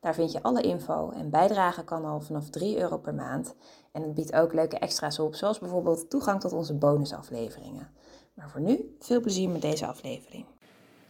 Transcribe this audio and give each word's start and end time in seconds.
Daar 0.00 0.14
vind 0.14 0.32
je 0.32 0.42
alle 0.42 0.62
info 0.62 1.10
en 1.10 1.30
bijdragen 1.30 1.84
kan 1.84 2.04
al 2.04 2.20
vanaf 2.20 2.50
3 2.50 2.78
euro 2.78 2.98
per 2.98 3.14
maand. 3.14 3.54
En 3.92 4.02
het 4.02 4.14
biedt 4.14 4.32
ook 4.32 4.52
leuke 4.52 4.78
extra's 4.78 5.18
op, 5.18 5.34
zoals 5.34 5.58
bijvoorbeeld 5.58 6.10
toegang 6.10 6.40
tot 6.40 6.52
onze 6.52 6.74
bonusafleveringen. 6.74 7.88
Maar 8.34 8.50
voor 8.50 8.60
nu, 8.60 8.96
veel 9.00 9.20
plezier 9.20 9.48
met 9.48 9.62
deze 9.62 9.86
aflevering. 9.86 10.44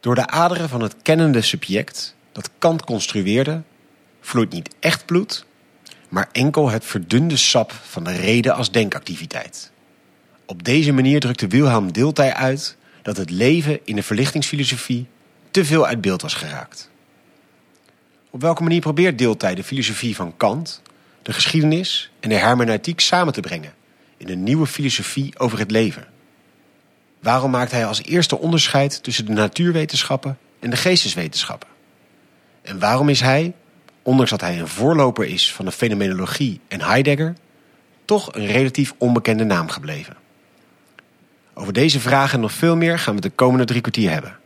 Door 0.01 0.15
de 0.15 0.27
aderen 0.27 0.69
van 0.69 0.81
het 0.83 1.03
kennende 1.03 1.43
subject 1.43 2.15
dat 2.33 2.51
Kant 2.59 2.85
construeerde, 2.85 3.63
vloeit 4.21 4.53
niet 4.53 4.75
echt 4.79 5.07
bloed, 5.07 5.47
maar 6.09 6.29
enkel 6.33 6.71
het 6.71 6.85
verdunde 6.85 7.37
sap 7.37 7.73
van 7.73 8.05
de 8.05 8.13
reden 8.13 8.55
als 8.55 8.71
denkactiviteit. 8.71 9.73
Op 10.47 10.65
deze 10.65 10.93
manier 10.93 11.21
drukte 11.21 11.47
Wilhelm 11.47 11.93
Deeltij 11.93 12.35
uit 12.35 12.77
dat 13.03 13.17
het 13.17 13.31
leven 13.31 13.87
in 13.87 13.97
de 13.97 14.03
verlichtingsfilosofie 14.03 15.09
te 15.51 15.65
veel 15.65 15.87
uit 15.87 16.01
beeld 16.01 16.23
was 16.23 16.35
geraakt. 16.35 16.91
Op 18.31 18.41
welke 18.41 18.63
manier 18.63 18.81
probeert 18.81 19.19
Deeltij 19.19 19.55
de 19.55 19.65
filosofie 19.65 20.17
van 20.17 20.37
Kant, 20.37 20.83
de 21.23 21.33
geschiedenis 21.33 22.11
en 22.21 22.29
de 22.29 22.35
hermeneutiek 22.35 23.01
samen 23.01 23.33
te 23.33 23.41
brengen 23.41 23.75
in 24.17 24.29
een 24.29 24.43
nieuwe 24.43 24.67
filosofie 24.67 25.39
over 25.39 25.59
het 25.59 25.71
leven? 25.71 26.07
Waarom 27.21 27.51
maakt 27.51 27.71
hij 27.71 27.87
als 27.87 28.03
eerste 28.03 28.39
onderscheid 28.39 29.03
tussen 29.03 29.27
de 29.27 29.33
natuurwetenschappen 29.33 30.39
en 30.59 30.71
de 30.71 30.77
geesteswetenschappen? 30.77 31.69
En 32.63 32.79
waarom 32.79 33.09
is 33.09 33.21
hij, 33.21 33.53
ondanks 34.03 34.31
dat 34.31 34.41
hij 34.41 34.59
een 34.59 34.69
voorloper 34.69 35.25
is 35.25 35.53
van 35.53 35.65
de 35.65 35.73
fenomenologie 35.73 36.61
en 36.69 36.81
Heidegger, 36.81 37.35
toch 38.05 38.35
een 38.35 38.47
relatief 38.47 38.95
onbekende 38.99 39.45
naam 39.45 39.69
gebleven? 39.69 40.17
Over 41.55 41.73
deze 41.73 42.01
vragen 42.01 42.35
en 42.35 42.41
nog 42.41 42.53
veel 42.53 42.77
meer 42.77 42.99
gaan 42.99 43.15
we 43.15 43.21
de 43.21 43.31
komende 43.31 43.65
drie 43.65 43.81
kwartier 43.81 44.11
hebben. 44.11 44.39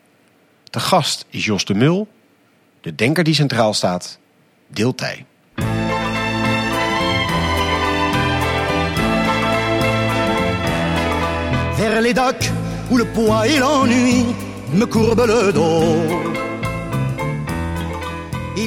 De 0.65 0.81
gast 0.81 1.25
is 1.29 1.45
Jos 1.45 1.65
de 1.65 1.75
Mul, 1.75 2.09
de 2.85 2.95
denker 2.95 3.25
die 3.25 3.35
centraal 3.35 3.75
staat, 3.75 4.19
deeltij. 4.67 5.25
Vers 11.75 12.01
les 12.01 12.15
docks 12.15 12.51
où 12.91 12.97
le 12.97 13.07
poids 13.07 13.45
et 13.45 13.59
l'ennui 13.59 14.25
me 14.73 14.87
le 14.87 15.53
dos. 15.53 16.33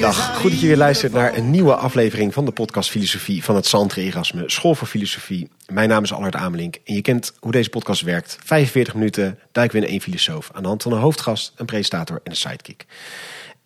Dag, 0.00 0.36
goed 0.36 0.50
dat 0.50 0.60
je 0.60 0.66
weer 0.66 0.76
luistert 0.76 1.12
naar 1.12 1.36
een 1.36 1.50
nieuwe 1.50 1.74
aflevering 1.74 2.34
van 2.34 2.44
de 2.44 2.52
podcast 2.52 2.90
Filosofie 2.90 3.44
van 3.44 3.54
het 3.54 3.66
Santre 3.66 4.02
Erasme 4.02 4.42
School 4.46 4.74
voor 4.74 4.88
Filosofie. 4.88 5.48
Mijn 5.66 5.88
naam 5.88 6.02
is 6.02 6.12
Allard 6.12 6.34
Amelink 6.34 6.76
en 6.84 6.94
je 6.94 7.02
kent 7.02 7.32
hoe 7.38 7.52
deze 7.52 7.70
podcast 7.70 8.02
werkt. 8.02 8.38
45 8.44 8.94
minuten 8.94 9.38
duiken 9.52 9.80
we 9.80 9.84
in 9.84 9.90
één 9.92 10.00
filosoof 10.00 10.50
aan 10.52 10.62
de 10.62 10.68
hand 10.68 10.82
van 10.82 10.92
een 10.92 10.98
hoofdgast, 10.98 11.52
een 11.56 11.66
presentator 11.66 12.20
en 12.24 12.30
een 12.30 12.36
sidekick. 12.36 12.86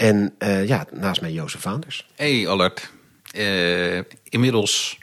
En 0.03 0.34
uh, 0.39 0.67
ja, 0.67 0.86
naast 0.91 1.20
mij 1.20 1.33
Jozef 1.33 1.61
Vaanders. 1.61 2.06
Hey 2.14 2.48
Allard, 2.48 2.91
uh, 3.36 4.00
inmiddels 4.28 4.98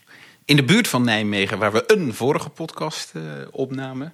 in 0.46 0.56
de 0.56 0.64
buurt 0.64 0.88
van 0.88 1.04
Nijmegen, 1.04 1.58
waar 1.58 1.72
we 1.72 1.84
een 1.88 2.14
vorige 2.14 2.50
podcast 2.50 3.12
uh, 3.16 3.24
opnamen. 3.52 4.14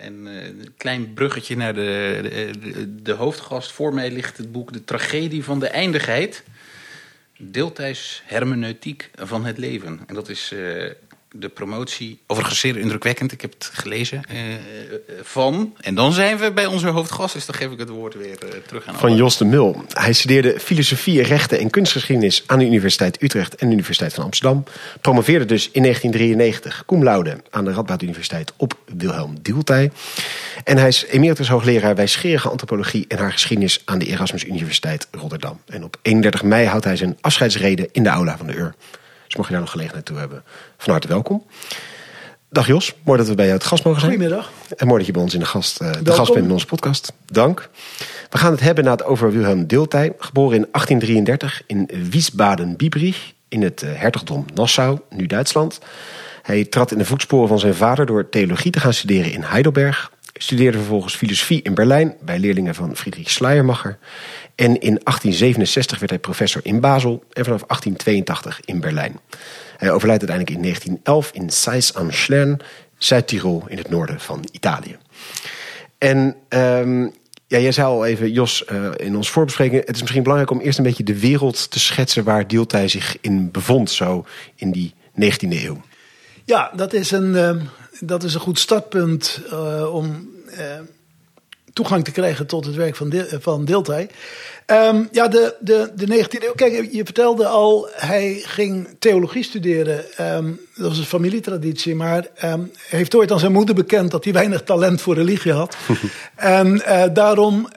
En 0.00 0.26
een 0.26 0.74
klein 0.76 1.14
bruggetje 1.14 1.56
naar 1.56 1.74
de, 1.74 2.20
de, 2.60 3.02
de, 3.02 3.12
hoofdgast. 3.12 3.72
Voor 3.72 3.94
mij 3.94 4.10
ligt 4.10 4.36
het 4.36 4.52
boek 4.52 4.72
De 4.72 4.84
Tragedie 4.84 5.44
van 5.44 5.60
de 5.60 5.68
Eindigheid. 5.68 6.44
Deeltijds 7.38 8.22
hermeneutiek 8.24 9.10
van 9.14 9.44
het 9.44 9.58
leven. 9.58 10.00
En 10.06 10.14
dat 10.14 10.28
is 10.28 10.54
de 11.32 11.48
promotie, 11.48 12.18
overigens 12.26 12.60
zeer 12.60 12.76
indrukwekkend, 12.76 13.32
ik 13.32 13.40
heb 13.40 13.52
het 13.52 13.70
gelezen, 13.72 14.22
uh, 14.32 14.38
van... 15.22 15.74
En 15.80 15.94
dan 15.94 16.12
zijn 16.12 16.38
we 16.38 16.52
bij 16.52 16.66
onze 16.66 16.88
hoofdgast, 16.88 17.34
dus 17.34 17.46
dan 17.46 17.54
geef 17.54 17.70
ik 17.70 17.78
het 17.78 17.88
woord 17.88 18.14
weer 18.14 18.38
uh, 18.44 18.50
terug 18.66 18.86
aan 18.86 18.94
Van 18.94 19.16
Jos 19.16 19.36
de 19.36 19.44
Mul. 19.44 19.84
Hij 19.88 20.12
studeerde 20.12 20.60
filosofie, 20.60 21.22
rechten 21.22 21.58
en 21.58 21.70
kunstgeschiedenis 21.70 22.42
aan 22.46 22.58
de 22.58 22.64
Universiteit 22.64 23.22
Utrecht 23.22 23.54
en 23.54 23.66
de 23.66 23.72
Universiteit 23.72 24.14
van 24.14 24.24
Amsterdam. 24.24 24.64
Promoveerde 25.00 25.44
dus 25.44 25.70
in 25.70 25.82
1993 25.82 26.84
cum 26.86 27.04
laude 27.04 27.42
aan 27.50 27.64
de 27.64 27.72
Radboud 27.72 28.02
Universiteit 28.02 28.52
op 28.56 28.78
Wilhelm 28.96 29.42
Dieltij. 29.42 29.90
En 30.64 30.76
hij 30.76 30.88
is 30.88 31.04
emeritus 31.04 31.48
hoogleraar 31.48 31.94
wijsgerige 31.94 32.48
antropologie 32.48 33.04
en 33.08 33.18
haar 33.18 33.32
geschiedenis 33.32 33.82
aan 33.84 33.98
de 33.98 34.06
Erasmus 34.06 34.44
Universiteit 34.44 35.08
Rotterdam. 35.10 35.60
En 35.66 35.84
op 35.84 35.96
31 36.02 36.42
mei 36.42 36.66
houdt 36.66 36.84
hij 36.84 36.96
zijn 36.96 37.18
afscheidsrede 37.20 37.88
in 37.92 38.02
de 38.02 38.08
aula 38.08 38.36
van 38.36 38.46
de 38.46 38.54
UR. 38.54 38.74
Dus 39.30 39.38
mocht 39.38 39.48
je 39.48 39.54
daar 39.54 39.64
nog 39.64 39.72
gelegenheid 39.72 40.06
toe 40.06 40.18
hebben, 40.18 40.42
van 40.78 40.92
harte 40.92 41.08
welkom. 41.08 41.44
Dag 42.48 42.66
Jos, 42.66 42.94
mooi 43.04 43.18
dat 43.18 43.28
we 43.28 43.34
bij 43.34 43.44
jou 43.44 43.58
het 43.58 43.66
gast 43.66 43.84
mogen 43.84 44.00
zijn. 44.00 44.12
Goedemiddag. 44.12 44.50
En 44.76 44.86
mooi 44.86 44.98
dat 44.98 45.06
je 45.06 45.12
bij 45.12 45.22
ons 45.22 45.34
in 45.34 45.40
de 45.40 45.46
gast, 45.46 45.82
uh, 45.82 45.92
de 46.02 46.12
gast 46.12 46.32
bent 46.32 46.44
in 46.44 46.52
onze 46.52 46.66
podcast. 46.66 47.12
Dank. 47.26 47.68
We 48.30 48.38
gaan 48.38 48.50
het 48.50 48.60
hebben 48.60 48.86
het 48.86 49.04
over 49.04 49.32
Wilhelm 49.32 49.66
Deeltij, 49.66 50.12
geboren 50.18 50.56
in 50.56 50.68
1833 50.70 51.62
in 51.66 51.90
Wiesbaden-Biebrich 52.10 53.32
in 53.48 53.62
het 53.62 53.82
uh, 53.82 53.90
hertogdom 53.94 54.44
Nassau, 54.54 54.98
nu 55.10 55.26
Duitsland. 55.26 55.78
Hij 56.42 56.64
trad 56.64 56.92
in 56.92 56.98
de 56.98 57.04
voetsporen 57.04 57.48
van 57.48 57.58
zijn 57.58 57.74
vader 57.74 58.06
door 58.06 58.28
theologie 58.28 58.70
te 58.70 58.80
gaan 58.80 58.94
studeren 58.94 59.32
in 59.32 59.42
Heidelberg. 59.42 60.12
Studeerde 60.42 60.78
vervolgens 60.78 61.16
filosofie 61.16 61.62
in 61.62 61.74
Berlijn 61.74 62.16
bij 62.20 62.38
leerlingen 62.38 62.74
van 62.74 62.96
Friedrich 62.96 63.30
Schleiermacher. 63.30 63.98
En 64.54 64.66
in 64.66 65.00
1867 65.02 65.98
werd 65.98 66.10
hij 66.10 66.20
professor 66.20 66.60
in 66.64 66.80
Basel 66.80 67.24
en 67.32 67.44
vanaf 67.44 67.62
1882 67.66 68.60
in 68.64 68.80
Berlijn. 68.80 69.20
Hij 69.76 69.90
overlijdt 69.90 70.28
uiteindelijk 70.28 70.56
in 70.56 70.62
1911 70.62 71.30
in 71.32 71.50
Sais 71.50 71.94
am 71.94 72.10
Schlern, 72.10 72.60
Zuid-Tirol 72.98 73.64
in 73.66 73.76
het 73.76 73.90
noorden 73.90 74.20
van 74.20 74.44
Italië. 74.52 74.96
En 75.98 76.36
um, 76.48 77.12
ja, 77.46 77.58
jij 77.58 77.72
zei 77.72 77.86
al 77.86 78.06
even, 78.06 78.32
Jos, 78.32 78.64
uh, 78.72 78.90
in 78.96 79.16
ons 79.16 79.30
voorbespreking... 79.30 79.86
het 79.86 79.94
is 79.94 80.00
misschien 80.00 80.22
belangrijk 80.22 80.52
om 80.52 80.60
eerst 80.60 80.78
een 80.78 80.84
beetje 80.84 81.04
de 81.04 81.20
wereld 81.20 81.70
te 81.70 81.80
schetsen... 81.80 82.24
waar 82.24 82.48
Dieltij 82.48 82.88
zich 82.88 83.16
in 83.20 83.50
bevond, 83.50 83.90
zo 83.90 84.26
in 84.56 84.70
die 84.70 84.94
19e 85.14 85.48
eeuw. 85.48 85.80
Ja, 86.44 86.72
dat 86.76 86.92
is 86.92 87.10
een, 87.10 87.34
uh, 87.34 87.50
dat 88.00 88.22
is 88.22 88.34
een 88.34 88.40
goed 88.40 88.58
startpunt 88.58 89.40
uh, 89.52 89.94
om 89.94 90.28
toegang 91.72 92.04
te 92.04 92.10
krijgen 92.10 92.46
tot 92.46 92.64
het 92.64 92.74
werk 92.74 92.96
van, 92.96 93.08
de, 93.08 93.38
van 93.40 93.64
Deeltij. 93.64 94.10
Um, 94.72 95.08
ja, 95.12 95.28
de, 95.28 95.54
de, 95.60 95.90
de 95.94 96.06
19e 96.06 96.44
eeuw. 96.44 96.52
Kijk, 96.54 96.88
je 96.92 97.04
vertelde 97.04 97.46
al, 97.46 97.88
hij 97.92 98.42
ging 98.44 98.88
theologie 98.98 99.42
studeren. 99.42 100.04
Um, 100.36 100.60
dat 100.74 100.88
was 100.88 100.98
een 100.98 101.04
familietraditie. 101.04 101.94
Maar 101.94 102.26
um, 102.44 102.70
heeft 102.88 103.14
ooit 103.14 103.32
aan 103.32 103.38
zijn 103.38 103.52
moeder 103.52 103.74
bekend 103.74 104.10
dat 104.10 104.24
hij 104.24 104.32
weinig 104.32 104.62
talent 104.62 105.00
voor 105.00 105.14
religie 105.14 105.52
had. 105.52 105.76
en 106.36 106.74
uh, 106.74 107.02
daarom 107.12 107.68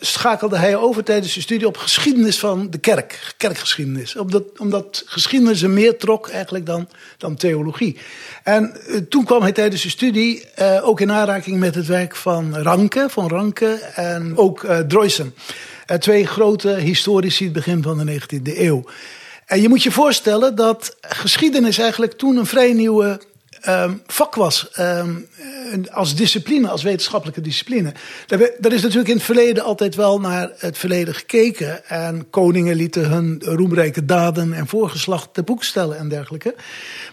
schakelde 0.00 0.58
hij 0.58 0.76
over 0.76 1.04
tijdens 1.04 1.32
zijn 1.32 1.44
studie 1.44 1.66
op 1.66 1.76
geschiedenis 1.76 2.38
van 2.38 2.70
de 2.70 2.78
kerk. 2.78 3.34
Kerkgeschiedenis. 3.36 4.16
Omdat, 4.16 4.42
omdat 4.58 5.02
geschiedenis 5.06 5.60
hem 5.60 5.72
meer 5.72 5.96
trok 5.96 6.28
eigenlijk 6.28 6.66
dan, 6.66 6.88
dan 7.16 7.36
theologie. 7.36 7.98
En 8.42 8.76
uh, 8.88 8.96
toen 9.08 9.24
kwam 9.24 9.42
hij 9.42 9.52
tijdens 9.52 9.80
zijn 9.80 9.92
studie 9.92 10.44
uh, 10.58 10.88
ook 10.88 11.00
in 11.00 11.12
aanraking 11.12 11.58
met 11.58 11.74
het 11.74 11.86
werk 11.86 12.16
van 12.16 12.56
Ranke, 12.56 13.06
van 13.08 13.28
Ranke 13.28 13.70
en 13.94 14.36
ook 14.36 14.66
Droysen. 14.88 15.34
Twee 15.98 16.26
grote 16.26 16.68
historici 16.68 17.44
het 17.44 17.52
begin 17.52 17.82
van 17.82 17.98
de 17.98 18.20
19e 18.20 18.58
eeuw. 18.58 18.84
En 19.46 19.60
je 19.60 19.68
moet 19.68 19.82
je 19.82 19.90
voorstellen 19.90 20.54
dat 20.54 20.96
geschiedenis 21.00 21.78
eigenlijk 21.78 22.12
toen 22.12 22.36
een 22.36 22.46
vrij 22.46 22.72
nieuwe 22.72 23.20
um, 23.68 24.02
vak 24.06 24.34
was. 24.34 24.68
Um, 24.78 25.28
als 25.90 26.14
discipline, 26.14 26.68
als 26.68 26.82
wetenschappelijke 26.82 27.40
discipline. 27.40 27.92
Er 28.60 28.72
is 28.72 28.82
natuurlijk 28.82 29.08
in 29.08 29.16
het 29.16 29.24
verleden 29.24 29.64
altijd 29.64 29.94
wel 29.94 30.20
naar 30.20 30.50
het 30.56 30.78
verleden 30.78 31.14
gekeken. 31.14 31.88
En 31.88 32.30
koningen 32.30 32.76
lieten 32.76 33.10
hun 33.10 33.42
roemrijke 33.44 34.04
daden 34.04 34.52
en 34.52 34.66
voorgeslacht 34.66 35.34
te 35.34 35.42
boek 35.42 35.64
stellen 35.64 35.98
en 35.98 36.08
dergelijke. 36.08 36.54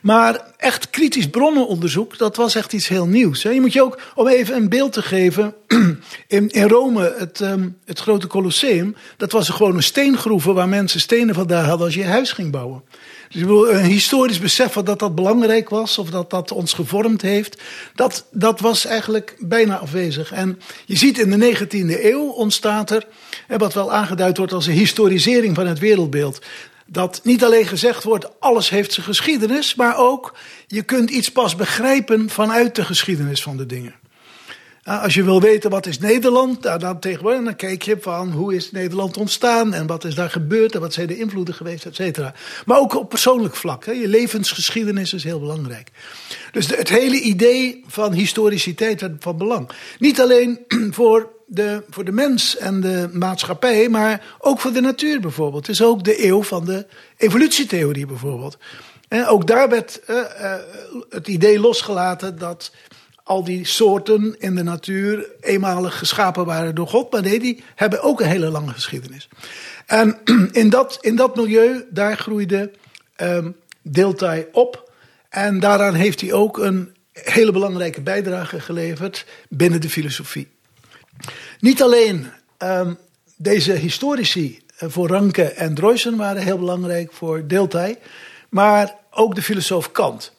Maar 0.02 0.42
echt 0.58 0.90
kritisch 0.90 1.30
bronnenonderzoek, 1.30 2.18
dat 2.18 2.36
was 2.36 2.56
echt 2.56 2.74
iets 2.74 2.88
heel 2.88 3.08
nieuws. 3.08 3.42
Je 3.42 3.62
moet 3.62 3.74
je 3.74 3.84
ook, 3.84 4.02
om 4.16 4.28
even 4.28 4.56
een 4.56 4.70
beeld 4.70 4.94
te 4.94 5.02
geven. 5.02 5.54
In, 6.28 6.50
in 6.50 6.68
Rome, 6.68 7.16
het, 7.18 7.40
um, 7.40 7.78
het 7.86 8.00
grote 8.00 8.28
Colosseum, 8.28 8.96
dat 9.18 9.32
was 9.32 9.50
gewoon 9.50 9.76
een 9.76 9.84
steengroeven 9.84 10.54
waar 10.54 10.70
mensen 10.70 11.00
stenen 11.00 11.36
vandaan 11.36 11.66
hadden 11.66 11.86
als 11.86 11.96
je 11.96 12.02
je 12.02 12.06
huis 12.06 12.32
ging 12.32 12.52
bouwen. 12.52 12.84
Dus 13.30 13.42
een 13.42 13.83
historisch 13.83 14.39
besef 14.39 14.74
dat 14.74 15.00
dat 15.00 15.16
belangrijk 15.16 15.69
was, 15.69 15.98
of 15.98 16.10
dat 16.10 16.30
dat 16.30 16.51
ons 16.51 16.74
gevormd 16.74 17.22
heeft, 17.22 17.62
dat, 17.95 18.25
dat 18.31 18.60
was 18.60 18.86
eigenlijk 18.86 19.36
bijna 19.39 19.77
afwezig. 19.77 20.31
En 20.31 20.60
je 20.86 20.98
ziet 20.98 21.19
in 21.19 21.39
de 21.39 21.56
19e 21.56 22.04
eeuw 22.04 22.30
ontstaat 22.30 22.92
er, 22.92 23.07
wat 23.57 23.74
wel 23.74 23.92
aangeduid 23.92 24.38
wordt 24.38 24.54
als 24.54 24.68
een 24.68 24.74
historisering 24.74 25.56
van 25.56 25.68
het 25.68 25.80
wereldbeeld. 25.80 26.42
dat 26.88 27.22
niet 27.24 27.44
alleen 27.44 27.68
gezegd 27.68 28.04
wordt, 28.04 28.39
alles 28.39 28.69
heeft 28.69 28.94
zijn 28.94 29.06
geschiedenis, 29.06 29.75
maar 29.75 29.98
ook 29.98 30.36
je 30.68 30.81
kunt 30.81 31.10
iets 31.10 31.30
pas 31.30 31.56
begrijpen 31.56 32.30
vanuit 32.30 32.75
de 32.75 32.86
geschiedenis 32.86 33.42
van 33.42 33.57
de 33.57 33.66
dingen. 33.66 33.95
Als 34.86 35.14
je 35.14 35.24
wil 35.24 35.42
weten 35.42 35.70
wat 35.70 35.86
is 35.86 36.00
Nederland, 36.00 36.64
nou, 36.64 36.80
dan 36.80 37.00
tegenwoordig 37.00 37.44
dan 37.44 37.56
kijk 37.56 37.82
je 37.82 37.98
van 38.00 38.32
hoe 38.32 38.56
is 38.56 38.72
Nederland 38.72 39.18
ontstaan 39.18 39.74
en 39.74 39.88
wat 39.88 40.04
is 40.04 40.16
daar 40.16 40.30
gebeurd 40.30 40.76
en 40.76 40.80
wat 40.80 40.94
zijn 40.94 41.08
de 41.08 41.18
invloeden 41.18 41.54
geweest, 41.54 41.86
et 41.86 41.96
cetera. 41.96 42.34
Maar 42.66 42.80
ook 42.80 42.96
op 42.96 43.10
persoonlijk 43.10 43.56
vlak. 43.56 43.86
Hè. 43.86 43.92
Je 43.92 44.08
levensgeschiedenis 44.08 45.14
is 45.14 45.24
heel 45.24 45.40
belangrijk. 45.40 45.90
Dus 46.52 46.68
het 46.68 46.90
hele 46.90 47.20
idee 47.20 47.84
van 47.88 48.14
historiciteit 48.14 49.02
werd 49.02 49.14
van 49.20 49.38
belang. 49.38 49.70
Niet 50.00 50.22
alleen 50.22 50.60
voor 50.98 51.30
de, 51.46 51.84
voor 51.90 52.06
de 52.06 52.12
mens 52.12 52.58
en 52.58 52.82
de 52.82 53.10
maatschappij, 53.12 53.90
maar 53.90 54.36
ook 54.40 54.60
voor 54.60 54.72
de 54.74 54.82
natuur 54.82 55.20
bijvoorbeeld. 55.20 55.68
Het 55.68 55.76
is 55.76 55.84
ook 55.84 56.04
de 56.04 56.26
eeuw 56.26 56.44
van 56.44 56.66
de 56.66 56.86
evolutietheorie 57.18 58.06
bijvoorbeeld. 58.06 58.58
En 59.08 59.26
ook 59.26 59.48
daar 59.48 59.70
werd 59.70 60.02
uh, 60.10 60.16
uh, 60.16 60.54
het 61.10 61.28
idee 61.28 61.60
losgelaten 61.60 62.38
dat 62.38 62.72
al 63.25 63.44
die 63.44 63.66
soorten 63.66 64.36
in 64.39 64.56
de 64.56 64.63
natuur 64.63 65.30
eenmalig 65.42 65.98
geschapen 65.98 66.45
waren 66.45 66.75
door 66.75 66.88
God. 66.88 67.12
Maar 67.12 67.22
nee, 67.22 67.39
die 67.39 67.63
hebben 67.75 68.01
ook 68.01 68.22
een 68.22 68.27
hele 68.27 68.50
lange 68.50 68.72
geschiedenis. 68.72 69.27
En 69.86 70.18
in 70.51 70.69
dat, 70.69 70.98
in 71.01 71.16
dat 71.16 71.36
milieu, 71.36 71.86
daar 71.89 72.18
groeide 72.18 72.72
um, 73.22 73.56
op. 74.51 74.92
En 75.30 75.60
daaraan 75.60 75.94
heeft 75.94 76.22
hij 76.22 76.33
ook 76.33 76.57
een 76.57 76.95
hele 77.12 77.51
belangrijke 77.51 78.01
bijdrage 78.01 78.60
geleverd 78.60 79.25
binnen 79.50 79.81
de 79.81 79.89
filosofie. 79.89 80.48
Niet 81.60 81.81
alleen 81.81 82.27
um, 82.60 82.98
deze 83.38 83.72
historici 83.72 84.60
eh, 84.77 84.89
voor 84.89 85.07
Ranke 85.07 85.44
en 85.44 85.74
Droysen 85.74 86.18
waren 86.18 86.44
heel 86.44 86.60
belangrijk 86.60 87.13
voor 87.13 87.48
Deeltij, 87.48 87.98
maar 88.50 88.95
ook 89.12 89.36
de 89.36 89.42
filosoof 89.42 89.92
Kant. 89.92 90.33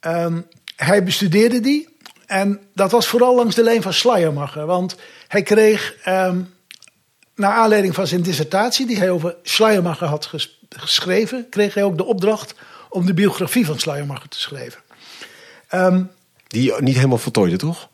Um, 0.00 0.46
hij 0.76 1.04
bestudeerde 1.04 1.60
die 1.60 1.87
en 2.28 2.60
dat 2.74 2.90
was 2.90 3.06
vooral 3.06 3.34
langs 3.34 3.54
de 3.54 3.62
lijn 3.62 3.82
van 3.82 3.92
Schleiermacher. 3.92 4.66
Want 4.66 4.96
hij 5.28 5.42
kreeg, 5.42 5.94
um, 6.06 6.54
naar 7.34 7.52
aanleiding 7.52 7.94
van 7.94 8.06
zijn 8.06 8.22
dissertatie, 8.22 8.86
die 8.86 8.98
hij 8.98 9.10
over 9.10 9.36
Schleiermacher 9.42 10.06
had 10.06 10.26
ges 10.26 10.60
geschreven, 10.68 11.46
kreeg 11.50 11.74
hij 11.74 11.84
ook 11.84 11.96
de 11.96 12.04
opdracht 12.04 12.54
om 12.88 13.06
de 13.06 13.14
biografie 13.14 13.66
van 13.66 13.78
Schleiermacher 13.78 14.28
te 14.28 14.40
schrijven. 14.40 14.80
Um, 15.74 16.10
die 16.46 16.74
niet 16.80 16.96
helemaal 16.96 17.18
voltooide, 17.18 17.56
toch? 17.56 17.87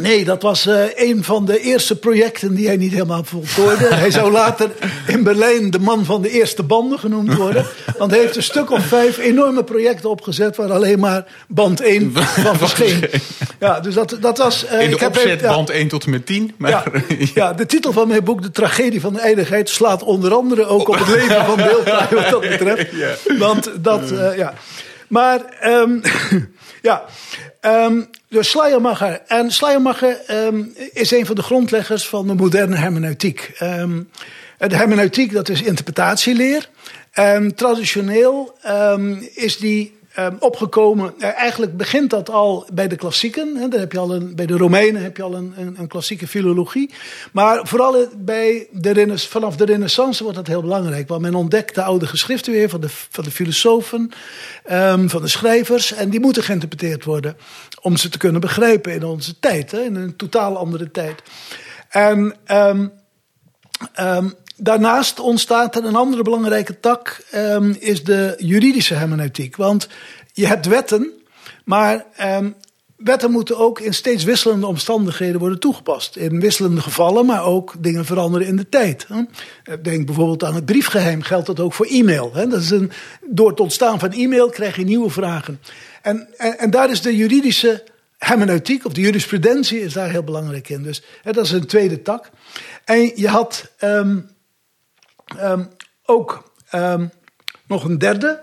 Nee, 0.00 0.24
dat 0.24 0.42
was 0.42 0.66
uh, 0.66 0.82
een 0.94 1.24
van 1.24 1.44
de 1.44 1.60
eerste 1.60 1.98
projecten 1.98 2.54
die 2.54 2.66
hij 2.66 2.76
niet 2.76 2.92
helemaal 2.92 3.24
voltooide. 3.24 3.94
hij 3.94 4.10
zou 4.10 4.30
later 4.30 4.70
in 5.06 5.22
Berlijn 5.22 5.70
de 5.70 5.78
man 5.78 6.04
van 6.04 6.22
de 6.22 6.30
eerste 6.30 6.62
banden 6.62 6.98
genoemd 6.98 7.34
worden. 7.34 7.66
Want 7.98 8.10
hij 8.10 8.20
heeft 8.20 8.36
een 8.36 8.42
stuk 8.42 8.70
of 8.70 8.86
vijf 8.86 9.18
enorme 9.18 9.64
projecten 9.64 10.10
opgezet... 10.10 10.56
waar 10.56 10.72
alleen 10.72 10.98
maar 10.98 11.24
band 11.48 11.80
1 11.80 12.12
van 12.46 12.58
verscheen. 12.58 13.04
Ja, 13.60 13.80
dus 13.80 13.94
dat, 13.94 14.16
dat 14.20 14.38
was... 14.38 14.64
Uh, 14.64 14.80
in 14.80 14.90
de 14.90 14.96
ik 14.96 15.02
opzet 15.02 15.28
heb, 15.28 15.40
ja, 15.40 15.54
band 15.54 15.70
1 15.70 15.88
tot 15.88 16.04
en 16.04 16.10
met 16.10 16.26
10. 16.26 16.54
Maar, 16.58 16.70
ja, 16.70 16.84
ja, 17.34 17.52
de 17.52 17.66
titel 17.66 17.92
van 17.92 18.08
mijn 18.08 18.24
boek, 18.24 18.42
De 18.42 18.50
Tragedie 18.50 19.00
van 19.00 19.12
de 19.12 19.20
Eindigheid... 19.20 19.68
slaat 19.68 20.02
onder 20.02 20.34
andere 20.34 20.64
ook 20.64 20.88
op 20.88 20.98
het 20.98 21.08
leven 21.08 21.44
van 21.44 21.56
Beeldtaai 21.56 22.08
wat 22.14 22.30
dat 22.30 22.40
betreft. 22.58 22.92
Want 23.38 23.70
dat, 23.80 24.12
uh, 24.12 24.36
ja... 24.36 24.54
Maar, 25.08 25.40
um, 25.64 26.00
ja... 26.82 27.04
Um, 27.64 28.10
dus 28.28 28.50
Schleiermacher. 28.50 29.20
En 29.26 29.50
Schleiermacher 29.50 30.20
um, 30.30 30.74
is 30.92 31.10
een 31.10 31.26
van 31.26 31.34
de 31.34 31.42
grondleggers 31.42 32.08
van 32.08 32.26
de 32.26 32.34
moderne 32.34 32.76
hermeneutiek. 32.76 33.52
Um, 33.62 34.10
de 34.58 34.76
hermeneutiek, 34.76 35.32
dat 35.32 35.48
is 35.48 35.62
interpretatieleer. 35.62 36.68
En 37.10 37.54
traditioneel 37.54 38.58
is 39.34 39.56
die 39.56 39.98
Um, 40.18 40.36
opgekomen. 40.38 41.14
Uh, 41.18 41.38
eigenlijk 41.38 41.76
begint 41.76 42.10
dat 42.10 42.30
al 42.30 42.66
bij 42.72 42.88
de 42.88 42.96
klassieken. 42.96 43.56
Hè. 43.56 43.78
Heb 43.78 43.92
je 43.92 43.98
al 43.98 44.14
een, 44.14 44.34
bij 44.34 44.46
de 44.46 44.56
Romeinen 44.56 45.02
heb 45.02 45.16
je 45.16 45.22
al 45.22 45.34
een, 45.34 45.54
een, 45.56 45.74
een 45.78 45.86
klassieke 45.86 46.26
filologie. 46.26 46.90
Maar 47.32 47.66
vooral 47.66 48.08
bij 48.16 48.66
de, 48.70 49.12
vanaf 49.16 49.56
de 49.56 49.64
Renaissance 49.64 50.22
wordt 50.22 50.38
dat 50.38 50.46
heel 50.46 50.60
belangrijk. 50.60 51.08
Want 51.08 51.20
men 51.20 51.34
ontdekt 51.34 51.74
de 51.74 51.82
oude 51.82 52.06
geschriften 52.06 52.52
weer 52.52 52.68
van 52.68 52.80
de, 52.80 52.88
van 52.88 53.24
de 53.24 53.30
filosofen, 53.30 54.10
um, 54.70 55.10
van 55.10 55.22
de 55.22 55.28
schrijvers. 55.28 55.92
En 55.92 56.10
die 56.10 56.20
moeten 56.20 56.42
geïnterpreteerd 56.42 57.04
worden 57.04 57.36
om 57.80 57.96
ze 57.96 58.08
te 58.08 58.18
kunnen 58.18 58.40
begrijpen 58.40 58.92
in 58.92 59.04
onze 59.04 59.38
tijd. 59.38 59.70
Hè, 59.70 59.80
in 59.80 59.94
een 59.94 60.16
totaal 60.16 60.56
andere 60.56 60.90
tijd. 60.90 61.22
En 61.88 62.34
um, 62.50 62.92
daarnaast 64.62 65.20
ontstaat 65.20 65.76
er 65.76 65.84
een 65.84 65.96
andere 65.96 66.22
belangrijke 66.22 66.80
tak, 66.80 67.24
um, 67.34 67.76
is 67.78 68.04
de 68.04 68.34
juridische 68.38 68.94
hermeneutiek. 68.94 69.56
Want 69.56 69.88
je 70.32 70.46
hebt 70.46 70.66
wetten, 70.66 71.10
maar 71.64 72.04
um, 72.20 72.54
wetten 72.96 73.30
moeten 73.30 73.58
ook 73.58 73.80
in 73.80 73.94
steeds 73.94 74.24
wisselende 74.24 74.66
omstandigheden 74.66 75.40
worden 75.40 75.60
toegepast. 75.60 76.16
In 76.16 76.40
wisselende 76.40 76.80
gevallen, 76.80 77.26
maar 77.26 77.44
ook 77.44 77.74
dingen 77.78 78.04
veranderen 78.04 78.46
in 78.46 78.56
de 78.56 78.68
tijd. 78.68 79.06
Denk 79.82 80.06
bijvoorbeeld 80.06 80.44
aan 80.44 80.54
het 80.54 80.64
briefgeheim, 80.64 81.22
geldt 81.22 81.46
dat 81.46 81.60
ook 81.60 81.72
voor 81.72 81.86
e-mail. 81.86 82.32
Dat 82.32 82.52
is 82.52 82.70
een, 82.70 82.90
door 83.26 83.50
het 83.50 83.60
ontstaan 83.60 83.98
van 83.98 84.12
e-mail 84.12 84.48
krijg 84.48 84.76
je 84.76 84.84
nieuwe 84.84 85.10
vragen. 85.10 85.60
En, 86.02 86.28
en, 86.36 86.70
daar 86.70 86.90
is 86.90 87.02
de 87.02 87.16
juridische 87.16 87.84
hermeneutiek, 88.18 88.84
of 88.84 88.92
de 88.92 89.00
jurisprudentie, 89.00 89.80
is 89.80 89.92
daar 89.92 90.10
heel 90.10 90.22
belangrijk 90.22 90.68
in. 90.68 90.82
Dus 90.82 91.02
dat 91.22 91.44
is 91.44 91.50
een 91.50 91.66
tweede 91.66 92.02
tak. 92.02 92.30
En 92.84 93.12
je 93.14 93.28
had 93.28 93.70
um, 93.80 94.30
Um, 95.40 95.68
ook 96.04 96.52
um, 96.74 97.10
nog 97.66 97.84
een 97.84 97.98
derde, 97.98 98.42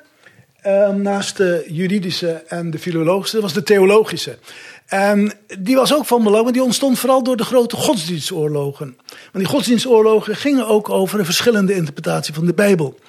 um, 0.66 1.02
naast 1.02 1.38
de 1.38 1.66
juridische 1.68 2.32
en 2.32 2.72
de 2.72 2.80
filologische, 2.80 3.36
dat 3.36 3.44
was 3.44 3.54
de 3.54 3.64
theologische. 3.64 4.38
En 4.86 5.34
die 5.60 5.76
was 5.76 5.94
ook 5.94 6.06
van 6.06 6.24
belang, 6.24 6.44
maar 6.44 6.54
die 6.54 6.64
ontstond 6.64 7.00
vooral 7.00 7.24
door 7.24 7.38
de 7.38 7.44
grote 7.44 7.76
godsdienstoorlogen. 7.76 8.98
Want 9.08 9.32
die 9.34 9.46
godsdienstoorlogen 9.46 10.36
gingen 10.36 10.68
ook 10.68 10.90
over 10.90 11.20
een 11.20 11.26
verschillende 11.26 11.74
interpretatie 11.74 12.34
van 12.34 12.46
de 12.46 12.54
Bijbel. 12.54 13.00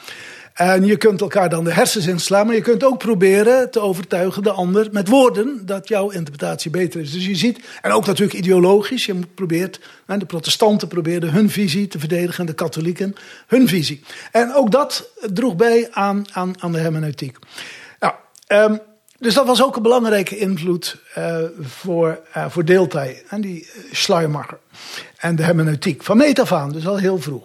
En 0.60 0.84
je 0.84 0.96
kunt 0.96 1.20
elkaar 1.20 1.48
dan 1.48 1.64
de 1.64 1.72
hersens 1.72 2.06
inslaan, 2.06 2.46
maar 2.46 2.54
je 2.54 2.60
kunt 2.60 2.84
ook 2.84 2.98
proberen 2.98 3.70
te 3.70 3.80
overtuigen 3.80 4.42
de 4.42 4.50
ander 4.50 4.88
met 4.90 5.08
woorden 5.08 5.66
dat 5.66 5.88
jouw 5.88 6.10
interpretatie 6.10 6.70
beter 6.70 7.00
is. 7.00 7.12
Dus 7.12 7.26
je 7.26 7.34
ziet, 7.34 7.60
en 7.82 7.92
ook 7.92 8.06
natuurlijk 8.06 8.38
ideologisch, 8.38 9.06
je 9.06 9.14
probeert, 9.34 9.80
de 10.06 10.26
protestanten 10.26 10.88
probeerden 10.88 11.30
hun 11.30 11.50
visie 11.50 11.86
te 11.86 11.98
verdedigen, 11.98 12.46
de 12.46 12.52
katholieken 12.52 13.14
hun 13.46 13.68
visie. 13.68 14.02
En 14.32 14.54
ook 14.54 14.70
dat 14.70 15.08
droeg 15.32 15.56
bij 15.56 15.88
aan, 15.90 16.24
aan, 16.32 16.62
aan 16.62 16.72
de 16.72 16.78
hermeneutiek. 16.78 17.38
Nou, 18.00 18.14
um, 18.48 18.80
dus 19.18 19.34
dat 19.34 19.46
was 19.46 19.62
ook 19.62 19.76
een 19.76 19.82
belangrijke 19.82 20.36
invloed 20.36 20.96
uh, 21.18 21.36
voor, 21.60 22.20
uh, 22.36 22.44
voor 22.48 22.64
Deeltij 22.64 23.22
en 23.28 23.40
die 23.40 23.62
uh, 23.62 23.92
Schleiermacher 23.92 24.58
en 25.16 25.36
de 25.36 25.42
hermeneutiek. 25.42 26.02
Van 26.02 26.16
meet 26.16 26.40
af 26.40 26.52
aan, 26.52 26.72
dus 26.72 26.86
al 26.86 26.96
heel 26.96 27.20
vroeg. 27.20 27.44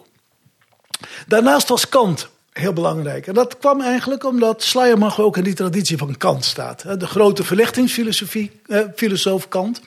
Daarnaast 1.27 1.67
was 1.67 1.89
Kant 1.89 2.33
heel 2.59 2.73
belangrijk. 2.73 3.27
En 3.27 3.33
dat 3.33 3.57
kwam 3.57 3.81
eigenlijk 3.81 4.23
omdat 4.23 4.63
Schleiermacher 4.63 5.23
ook 5.23 5.37
in 5.37 5.43
die 5.43 5.53
traditie 5.53 5.97
van 5.97 6.17
Kant 6.17 6.45
staat. 6.45 6.99
De 6.99 7.07
grote 7.07 7.43
verlichtingsfilosofie, 7.43 8.51
eh, 8.67 8.79
filosoof 8.95 9.47
Kant. 9.47 9.81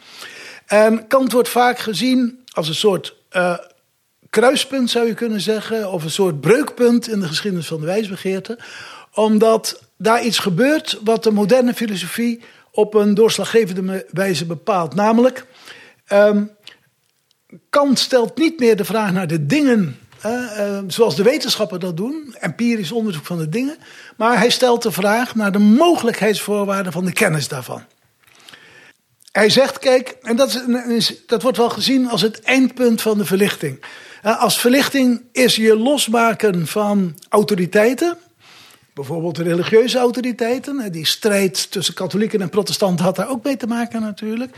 En 0.67 1.07
Kant 1.07 1.33
wordt 1.33 1.49
vaak 1.49 1.79
gezien 1.79 2.45
als 2.53 2.69
een 2.69 2.75
soort 2.75 3.15
uh, 3.33 3.59
kruispunt, 4.31 4.91
zou 4.91 5.07
je 5.07 5.15
kunnen 5.15 5.41
zeggen, 5.41 5.93
of 5.93 6.05
een 6.05 6.11
soort 6.11 6.41
breukpunt 6.41 7.09
in 7.09 7.21
de 7.21 7.27
geschiedenis 7.29 7.67
van 7.67 7.81
de 7.81 7.87
wijsbegeerte. 7.87 8.59
Omdat 9.15 9.83
daar 9.97 10.25
iets 10.25 10.39
gebeurt 10.39 10.99
wat 11.05 11.23
de 11.23 11.31
moderne 11.31 11.75
filosofie 11.75 12.41
op 12.71 12.95
een 12.95 13.15
doorslaggevende 13.15 14.07
wijze 14.11 14.47
bepaalt. 14.47 14.95
Namelijk, 14.95 15.47
um, 16.13 16.51
Kant 17.71 17.99
stelt 17.99 18.39
niet 18.39 18.59
meer 18.59 18.77
de 18.77 18.85
vraag 18.85 19.13
naar 19.13 19.27
de 19.27 19.47
dingen 19.47 19.99
uh, 20.27 20.79
zoals 20.87 21.17
de 21.17 21.23
wetenschappen 21.23 21.81
dat 21.81 21.97
doen, 21.97 22.35
empirisch 22.39 22.93
onderzoek 22.93 23.27
van 23.27 23.39
de 23.39 23.49
dingen. 23.49 23.77
Maar 24.17 24.39
hij 24.39 24.51
stelt 24.51 24.83
de 24.83 24.93
vraag 24.93 25.35
naar 25.35 25.53
de 25.53 25.59
mogelijkheidsvoorwaarden 25.59 26.93
van 26.93 27.05
de 27.05 27.13
kennis 27.13 27.49
daarvan. 27.49 27.83
Hij 29.33 29.51
zegt, 29.51 29.79
kijk, 29.79 30.17
en 30.23 30.37
dat, 30.37 30.65
is, 30.89 31.23
dat 31.27 31.43
wordt 31.43 31.57
wel 31.57 31.71
gezien 31.71 32.09
als 32.09 32.23
het 32.23 32.41
eindpunt 32.41 33.03
van 33.03 33.19
de 33.19 33.25
verlichting. 33.25 33.85
Uh, 34.25 34.41
als 34.41 34.61
verlichting 34.61 35.23
is 35.33 35.57
je 35.57 35.77
losmaken 35.77 36.67
van 36.67 37.19
autoriteiten, 37.29 38.19
Bijvoorbeeld 38.99 39.37
de 39.37 39.43
religieuze 39.43 39.99
autoriteiten. 39.99 40.93
Die 40.93 41.07
strijd 41.07 41.71
tussen 41.71 41.95
katholieken 41.95 42.41
en 42.41 42.49
protestanten 42.49 43.05
had 43.05 43.17
daar 43.17 43.31
ook 43.31 43.45
mee 43.45 43.57
te 43.57 43.67
maken 43.67 44.01
natuurlijk. 44.01 44.57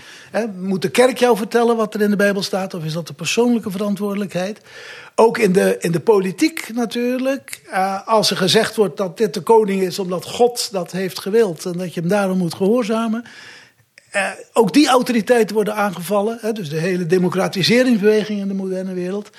Moet 0.56 0.82
de 0.82 0.90
kerk 0.90 1.18
jou 1.18 1.36
vertellen 1.36 1.76
wat 1.76 1.94
er 1.94 2.00
in 2.00 2.10
de 2.10 2.16
Bijbel 2.16 2.42
staat? 2.42 2.74
Of 2.74 2.84
is 2.84 2.92
dat 2.92 3.06
de 3.06 3.12
persoonlijke 3.12 3.70
verantwoordelijkheid? 3.70 4.60
Ook 5.14 5.38
in 5.38 5.52
de, 5.52 5.76
in 5.80 5.92
de 5.92 6.00
politiek 6.00 6.70
natuurlijk. 6.74 7.62
Uh, 7.70 8.08
als 8.08 8.30
er 8.30 8.36
gezegd 8.36 8.76
wordt 8.76 8.96
dat 8.96 9.16
dit 9.16 9.34
de 9.34 9.40
koning 9.40 9.82
is 9.82 9.98
omdat 9.98 10.24
God 10.24 10.72
dat 10.72 10.92
heeft 10.92 11.18
gewild. 11.18 11.64
En 11.64 11.78
dat 11.78 11.94
je 11.94 12.00
hem 12.00 12.08
daarom 12.08 12.38
moet 12.38 12.54
gehoorzamen. 12.54 13.24
Uh, 14.16 14.30
ook 14.52 14.72
die 14.72 14.88
autoriteiten 14.88 15.54
worden 15.54 15.74
aangevallen. 15.74 16.54
Dus 16.54 16.68
de 16.68 16.78
hele 16.78 17.06
democratiseringsbeweging 17.06 18.40
in 18.40 18.48
de 18.48 18.54
moderne 18.54 18.94
wereld. 18.94 19.30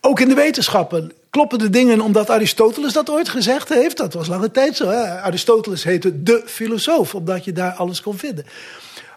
Ook 0.00 0.20
in 0.20 0.28
de 0.28 0.34
wetenschappen 0.34 1.12
kloppen 1.34 1.58
de 1.58 1.70
dingen 1.70 2.00
omdat 2.00 2.30
Aristoteles 2.30 2.92
dat 2.92 3.10
ooit 3.10 3.28
gezegd 3.28 3.68
heeft? 3.68 3.96
Dat 3.96 4.14
was 4.14 4.26
lange 4.26 4.50
tijd 4.50 4.76
zo. 4.76 4.88
Hè? 4.88 5.20
Aristoteles 5.20 5.84
heette 5.84 6.22
de 6.22 6.42
filosoof, 6.46 7.14
omdat 7.14 7.44
je 7.44 7.52
daar 7.52 7.72
alles 7.72 8.00
kon 8.00 8.18
vinden. 8.18 8.46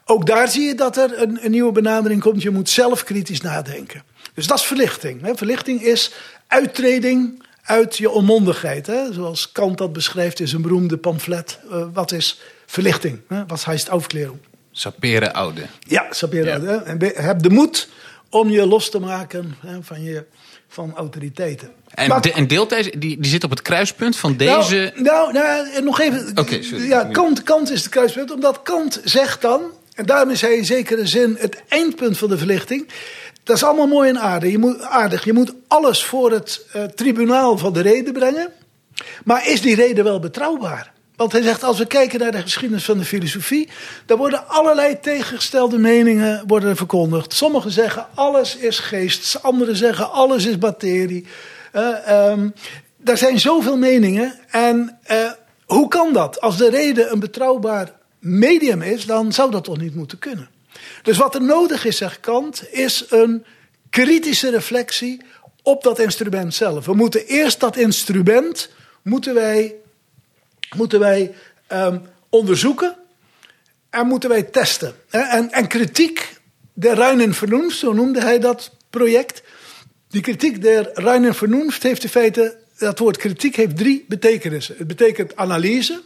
Ook 0.05 0.25
daar 0.25 0.47
zie 0.47 0.67
je 0.67 0.75
dat 0.75 0.97
er 0.97 1.21
een, 1.21 1.39
een 1.41 1.51
nieuwe 1.51 1.71
benadering 1.71 2.21
komt. 2.21 2.41
Je 2.41 2.49
moet 2.49 2.69
zelf 2.69 3.03
kritisch 3.03 3.41
nadenken. 3.41 4.03
Dus 4.33 4.47
dat 4.47 4.57
is 4.57 4.65
verlichting. 4.65 5.21
Hè? 5.21 5.35
Verlichting 5.35 5.81
is 5.81 6.11
uittreding 6.47 7.43
uit 7.63 7.97
je 7.97 8.09
onmondigheid. 8.09 8.87
Hè? 8.87 9.13
Zoals 9.13 9.51
Kant 9.51 9.77
dat 9.77 9.93
beschrijft 9.93 10.39
in 10.39 10.47
zijn 10.47 10.61
beroemde 10.61 10.97
pamflet. 10.97 11.59
Uh, 11.71 11.85
wat 11.93 12.11
is 12.11 12.39
verlichting? 12.65 13.21
Hè? 13.27 13.45
Wat 13.45 13.65
heist 13.65 13.89
Aufklärung? 13.89 14.39
Saperen 14.71 15.33
oude. 15.33 15.65
Ja, 15.79 16.05
saperen 16.09 16.53
oude. 16.53 16.67
Hè? 16.67 16.75
En 16.75 17.25
heb 17.25 17.41
de 17.41 17.49
moed 17.49 17.89
om 18.29 18.49
je 18.49 18.65
los 18.65 18.89
te 18.89 18.99
maken 18.99 19.55
hè, 19.59 19.83
van, 19.83 20.03
je, 20.03 20.25
van 20.67 20.95
autoriteiten. 20.95 21.71
En, 21.97 22.09
maar, 22.09 22.21
de, 22.21 22.31
en 22.31 22.47
deeltijd, 22.47 23.01
die, 23.01 23.19
die 23.19 23.31
zit 23.31 23.43
op 23.43 23.49
het 23.49 23.61
kruispunt 23.61 24.17
van 24.17 24.37
deze... 24.37 24.91
Nou, 24.95 25.33
nou, 25.33 25.63
nou 25.63 25.83
nog 25.83 25.99
even. 25.99 26.33
Sorry. 26.45 26.87
Ja, 26.87 27.03
Kant, 27.03 27.43
Kant 27.43 27.71
is 27.71 27.79
het 27.79 27.89
kruispunt, 27.89 28.31
omdat 28.31 28.61
Kant 28.63 29.01
zegt 29.03 29.41
dan... 29.41 29.61
en 29.93 30.05
daarom 30.05 30.29
is 30.29 30.41
hij 30.41 30.55
in 30.55 30.65
zekere 30.65 31.07
zin 31.07 31.35
het 31.39 31.63
eindpunt 31.67 32.17
van 32.17 32.29
de 32.29 32.37
verlichting... 32.37 32.91
Dat 33.43 33.55
is 33.55 33.63
allemaal 33.63 33.87
mooi 33.87 34.09
en 34.09 34.19
aardig. 34.19 34.51
Je 34.51 34.57
moet, 34.57 34.81
aardig. 34.81 35.25
Je 35.25 35.33
moet 35.33 35.53
alles 35.67 36.03
voor 36.03 36.31
het 36.31 36.65
uh, 36.75 36.83
tribunaal 36.83 37.57
van 37.57 37.73
de 37.73 37.81
reden 37.81 38.13
brengen. 38.13 38.51
Maar 39.23 39.47
is 39.47 39.61
die 39.61 39.75
reden 39.75 40.03
wel 40.03 40.19
betrouwbaar? 40.19 40.91
Want 41.15 41.31
hij 41.31 41.41
zegt, 41.41 41.63
als 41.63 41.77
we 41.77 41.85
kijken 41.85 42.19
naar 42.19 42.31
de 42.31 42.41
geschiedenis 42.41 42.85
van 42.85 42.97
de 42.97 43.05
filosofie, 43.05 43.69
dan 44.05 44.17
worden 44.17 44.47
allerlei 44.47 44.99
tegengestelde 44.99 45.77
meningen 45.77 46.43
worden 46.47 46.75
verkondigd. 46.75 47.33
Sommigen 47.33 47.71
zeggen 47.71 48.07
alles 48.13 48.55
is 48.55 48.79
geest, 48.79 49.39
anderen 49.41 49.75
zeggen 49.75 50.11
alles 50.11 50.45
is 50.45 50.57
materie. 50.57 51.25
Uh, 51.73 52.29
um, 52.29 52.53
er 53.03 53.17
zijn 53.17 53.39
zoveel 53.39 53.77
meningen. 53.77 54.39
En 54.47 54.99
uh, 55.11 55.31
hoe 55.65 55.87
kan 55.87 56.13
dat? 56.13 56.41
Als 56.41 56.57
de 56.57 56.69
reden 56.69 57.11
een 57.11 57.19
betrouwbaar 57.19 57.91
medium 58.19 58.81
is, 58.81 59.05
dan 59.05 59.33
zou 59.33 59.51
dat 59.51 59.63
toch 59.63 59.77
niet 59.77 59.95
moeten 59.95 60.19
kunnen. 60.19 60.49
Dus 61.03 61.17
wat 61.17 61.35
er 61.35 61.43
nodig 61.43 61.85
is, 61.85 61.97
zegt 61.97 62.19
Kant, 62.19 62.63
is 62.71 63.05
een 63.09 63.45
kritische 63.89 64.49
reflectie 64.49 65.21
op 65.63 65.83
dat 65.83 65.99
instrument 65.99 66.53
zelf. 66.53 66.85
We 66.85 66.93
moeten 66.93 67.25
eerst 67.25 67.59
dat 67.59 67.77
instrument 67.77 68.69
moeten 69.01 69.33
wij, 69.33 69.75
moeten 70.75 70.99
wij 70.99 71.33
um, 71.71 72.01
onderzoeken 72.29 72.95
en 73.89 74.07
moeten 74.07 74.29
wij 74.29 74.43
testen. 74.43 74.95
En, 75.09 75.51
en 75.51 75.67
kritiek 75.67 76.35
der 76.73 76.95
reinen 76.95 77.33
Vernunft, 77.33 77.77
zo 77.77 77.93
noemde 77.93 78.21
hij 78.21 78.39
dat 78.39 78.71
project. 78.89 79.41
Die 80.17 80.25
kritiek 80.25 80.61
der 80.61 80.91
reinen 80.93 81.35
Vernunft 81.35 81.83
heeft 81.83 82.03
in 82.03 82.09
feite, 82.09 82.57
dat 82.77 82.99
woord 82.99 83.17
kritiek 83.17 83.55
heeft 83.55 83.77
drie 83.77 84.05
betekenissen. 84.07 84.75
Het 84.77 84.87
betekent 84.87 85.35
analyse, 85.35 86.01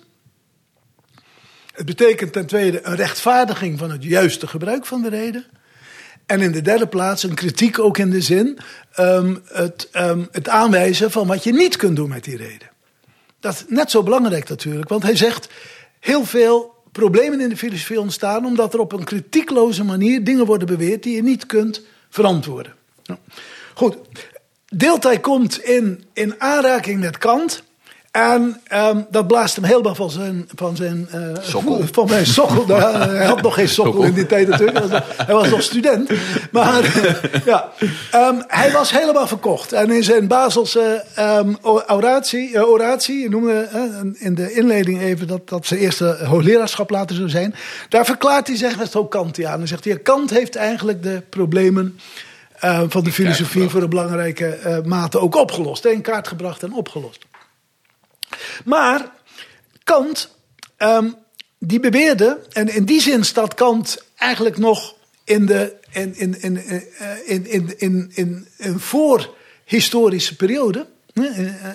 het 1.73 1.85
betekent 1.85 2.33
ten 2.33 2.45
tweede 2.45 2.79
een 2.83 2.95
rechtvaardiging 2.95 3.79
van 3.79 3.91
het 3.91 4.03
juiste 4.03 4.47
gebruik 4.47 4.85
van 4.85 5.01
de 5.01 5.09
reden. 5.09 5.45
En 6.25 6.41
in 6.41 6.51
de 6.51 6.61
derde 6.61 6.87
plaats 6.87 7.23
een 7.23 7.33
kritiek 7.33 7.79
ook 7.79 7.97
in 7.97 8.09
de 8.09 8.21
zin 8.21 8.59
um, 8.99 9.41
het, 9.45 9.89
um, 9.93 10.27
het 10.31 10.49
aanwijzen 10.49 11.11
van 11.11 11.27
wat 11.27 11.43
je 11.43 11.53
niet 11.53 11.75
kunt 11.75 11.95
doen 11.95 12.09
met 12.09 12.23
die 12.23 12.37
reden. 12.37 12.69
Dat 13.39 13.53
is 13.53 13.63
net 13.67 13.91
zo 13.91 14.03
belangrijk 14.03 14.49
natuurlijk, 14.49 14.89
want 14.89 15.03
hij 15.03 15.15
zegt 15.15 15.49
heel 15.99 16.25
veel 16.25 16.75
problemen 16.91 17.39
in 17.39 17.49
de 17.49 17.57
filosofie 17.57 17.99
ontstaan 17.99 18.45
omdat 18.45 18.73
er 18.73 18.79
op 18.79 18.91
een 18.91 19.03
kritiekloze 19.03 19.83
manier 19.83 20.23
dingen 20.23 20.45
worden 20.45 20.67
beweerd 20.67 21.03
die 21.03 21.15
je 21.15 21.23
niet 21.23 21.45
kunt 21.45 21.81
verantwoorden. 22.09 22.73
Nou, 23.05 23.19
goed, 23.73 23.97
Deeltij 24.75 25.19
komt 25.19 25.63
in, 25.63 26.03
in 26.13 26.35
aanraking 26.37 26.99
met 26.99 27.17
Kant. 27.17 27.63
En 28.11 28.61
um, 28.73 29.05
dat 29.09 29.27
blaast 29.27 29.55
hem 29.55 29.65
helemaal 29.65 29.95
van 29.95 30.09
zijn, 30.09 30.49
van 30.55 30.75
zijn 30.75 31.07
uh, 31.15 31.21
sokkel. 31.41 31.83
Van 31.91 32.09
mijn 32.09 32.25
sokkel. 32.25 32.65
Nou, 32.65 32.97
hij 33.17 33.25
had 33.25 33.41
nog 33.41 33.53
geen 33.53 33.69
sokkel, 33.69 33.93
sokkel. 33.93 34.09
in 34.09 34.13
die 34.13 34.25
tijd 34.25 34.47
natuurlijk. 34.47 34.77
Hij 34.77 34.87
was 34.87 34.99
nog, 34.99 35.25
hij 35.25 35.35
was 35.35 35.49
nog 35.49 35.61
student. 35.61 36.11
Maar 36.51 36.83
ja, 37.45 37.71
um, 38.15 38.43
hij 38.47 38.71
was 38.71 38.91
helemaal 38.91 39.27
verkocht. 39.27 39.73
En 39.73 39.91
in 39.91 40.03
zijn 40.03 40.27
Baselse 40.27 41.03
um, 41.19 41.57
oratie, 41.61 42.51
uh, 42.51 42.69
oratie 42.69 43.29
noemde 43.29 43.69
uh, 43.75 44.11
in 44.13 44.35
de 44.35 44.53
inleiding 44.53 45.01
even 45.01 45.27
dat, 45.27 45.49
dat 45.49 45.65
zijn 45.65 45.79
eerste 45.79 46.17
hoogleraarschap 46.23 46.89
later 46.89 47.15
zou 47.15 47.29
zijn. 47.29 47.55
Daar 47.89 48.05
verklaart 48.05 48.47
hij 48.47 48.57
zich 48.57 48.77
met 48.77 48.95
ook 48.95 49.11
Kantiaan. 49.11 49.57
Dan 49.57 49.67
zegt 49.67 49.85
hij, 49.85 49.97
Kant 49.97 50.29
heeft 50.29 50.55
eigenlijk 50.55 51.03
de 51.03 51.21
problemen 51.29 51.99
uh, 52.63 52.83
van 52.87 53.03
de 53.03 53.11
filosofie 53.11 53.69
voor 53.69 53.81
een 53.81 53.89
belangrijke 53.89 54.59
uh, 54.65 54.81
mate 54.81 55.19
ook 55.19 55.35
opgelost. 55.35 55.85
In 55.85 56.01
kaart 56.01 56.27
gebracht 56.27 56.63
en 56.63 56.73
opgelost. 56.73 57.25
Maar 58.65 59.11
Kant, 59.83 60.35
um, 60.77 61.15
die 61.57 61.79
beweerde, 61.79 62.39
en 62.51 62.73
in 62.73 62.85
die 62.85 63.01
zin 63.01 63.25
staat 63.25 63.53
Kant 63.53 64.03
eigenlijk 64.15 64.57
nog 64.57 64.95
in, 65.23 65.45
de, 65.45 65.73
in, 65.91 66.15
in, 66.15 66.41
in, 66.41 66.57
in, 67.25 67.47
in, 67.47 67.73
in, 67.77 68.11
in 68.13 68.47
een 68.57 68.79
voorhistorische 68.79 70.35
periode. 70.35 70.87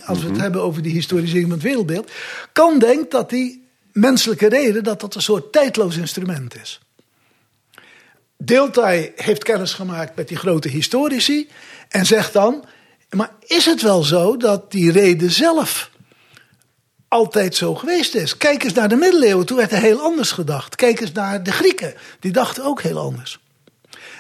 Als 0.07 0.23
we 0.23 0.29
het 0.29 0.41
hebben 0.41 0.63
over 0.63 0.83
die 0.83 0.93
historisering 0.93 1.43
van 1.43 1.53
het 1.53 1.63
wereldbeeld. 1.63 2.11
Kant 2.53 2.81
denkt 2.81 3.11
dat 3.11 3.31
die 3.31 3.69
menselijke 3.93 4.49
reden 4.49 4.85
dat 4.85 5.01
dat 5.01 5.15
een 5.15 5.23
soort 5.23 5.53
tijdloos 5.53 5.97
instrument 5.97 6.55
is. 6.63 6.81
Deeltij 8.39 9.13
heeft 9.17 9.43
kennis 9.43 9.73
gemaakt 9.73 10.17
met 10.17 10.29
die 10.29 10.37
grote 10.37 10.69
historici 10.69 11.49
en 11.89 12.07
zegt 12.07 12.33
dan: 12.33 12.65
maar 13.11 13.33
is 13.41 13.65
het 13.65 13.83
wel 13.83 14.03
zo 14.03 14.37
dat 14.37 14.71
die 14.71 14.93
reden 14.93 15.31
zelf 15.31 15.91
altijd 17.09 17.55
zo 17.55 17.75
geweest 17.75 18.15
is? 18.15 18.37
Kijk 18.37 18.65
eens 18.65 18.73
naar 18.73 18.89
de 18.89 18.97
middeleeuwen, 18.97 19.47
toen 19.47 19.57
werd 19.57 19.73
er 19.73 19.81
heel 19.81 20.01
anders 20.01 20.31
gedacht. 20.31 20.77
Kijk 20.77 21.01
eens 21.01 21.13
naar 21.13 21.43
de 21.43 21.53
Grieken, 21.53 21.95
die 22.21 22.33
dachten 22.33 22.65
ook 22.65 22.83
heel 22.83 22.99
anders. 22.99 23.41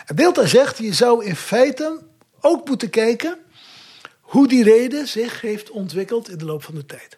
En 0.06 0.16
Deeltij 0.16 0.46
zegt: 0.46 0.78
je 0.78 0.94
zou 0.94 1.24
in 1.24 1.36
feite 1.36 2.02
ook 2.40 2.68
moeten 2.68 2.90
kijken 2.90 3.38
hoe 4.20 4.48
die 4.48 4.62
reden 4.62 5.06
zich 5.08 5.40
heeft 5.40 5.70
ontwikkeld 5.70 6.30
in 6.30 6.38
de 6.38 6.44
loop 6.44 6.62
van 6.62 6.74
de 6.74 6.86
tijd. 6.86 7.14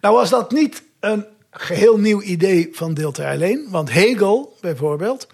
Nou 0.00 0.14
was 0.14 0.30
dat 0.30 0.50
niet 0.50 0.82
een 1.00 1.26
geheel 1.50 1.98
nieuw 1.98 2.22
idee 2.22 2.68
van 2.72 2.94
Deeltij 2.94 3.32
alleen, 3.32 3.66
want 3.70 3.92
Hegel 3.92 4.56
bijvoorbeeld 4.60 5.26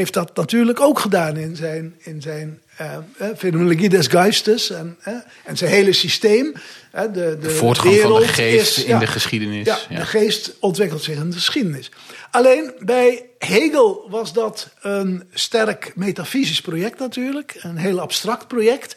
heeft 0.00 0.14
dat 0.14 0.36
natuurlijk 0.36 0.80
ook 0.80 0.98
gedaan 0.98 1.36
in 1.36 1.56
zijn, 1.56 1.94
in 1.98 2.22
zijn 2.22 2.60
uh, 2.80 2.96
fenomenologie 3.36 3.88
des 3.88 4.06
geistes 4.06 4.70
en, 4.70 4.96
uh, 5.08 5.14
en 5.44 5.56
zijn 5.56 5.70
hele 5.70 5.92
systeem. 5.92 6.46
Uh, 6.94 7.02
de, 7.02 7.10
de, 7.12 7.38
de 7.38 7.50
voortgang 7.50 8.00
van 8.00 8.20
de 8.20 8.28
geest 8.28 8.78
is, 8.78 8.84
in 8.84 8.90
ja, 8.90 8.98
de 8.98 9.06
geschiedenis. 9.06 9.66
Ja, 9.66 9.78
ja, 9.88 9.96
de 9.96 10.06
geest 10.06 10.52
ontwikkelt 10.60 11.02
zich 11.02 11.16
in 11.16 11.30
de 11.30 11.36
geschiedenis. 11.36 11.90
Alleen 12.30 12.72
bij 12.78 13.26
Hegel 13.38 14.06
was 14.10 14.32
dat 14.32 14.68
een 14.80 15.24
sterk 15.32 15.92
metafysisch 15.94 16.60
project 16.60 16.98
natuurlijk, 16.98 17.54
een 17.58 17.76
heel 17.76 18.00
abstract 18.00 18.48
project. 18.48 18.96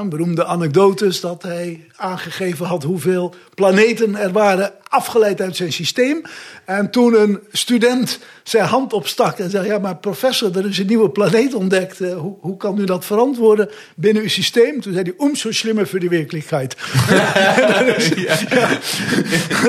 Een 0.00 0.08
beroemde 0.08 0.44
anekdotes 0.44 1.20
dat 1.20 1.42
hij 1.42 1.86
aangegeven 1.96 2.66
had 2.66 2.82
hoeveel 2.82 3.34
planeten 3.54 4.16
er 4.16 4.32
waren 4.32 4.72
afgeleid 4.88 5.40
uit 5.40 5.56
zijn 5.56 5.72
systeem. 5.72 6.22
En 6.64 6.90
toen 6.90 7.20
een 7.20 7.40
student 7.52 8.18
zijn 8.42 8.64
hand 8.64 8.92
opstak 8.92 9.38
en 9.38 9.50
zei: 9.50 9.66
Ja, 9.66 9.78
maar 9.78 9.96
professor, 9.96 10.56
er 10.56 10.66
is 10.66 10.78
een 10.78 10.86
nieuwe 10.86 11.10
planeet 11.10 11.54
ontdekt. 11.54 11.98
Hoe, 11.98 12.36
hoe 12.40 12.56
kan 12.56 12.78
u 12.78 12.84
dat 12.84 13.04
verantwoorden 13.04 13.70
binnen 13.96 14.22
uw 14.22 14.28
systeem? 14.28 14.80
Toen 14.80 14.92
zei 14.92 15.04
hij: 15.04 15.26
Um, 15.26 15.36
zo 15.36 15.52
slimmer 15.52 15.86
voor 15.86 15.98
die 15.98 16.08
werkelijkheid. 16.08 16.76
dus, 17.96 18.08
ja. 18.26 18.38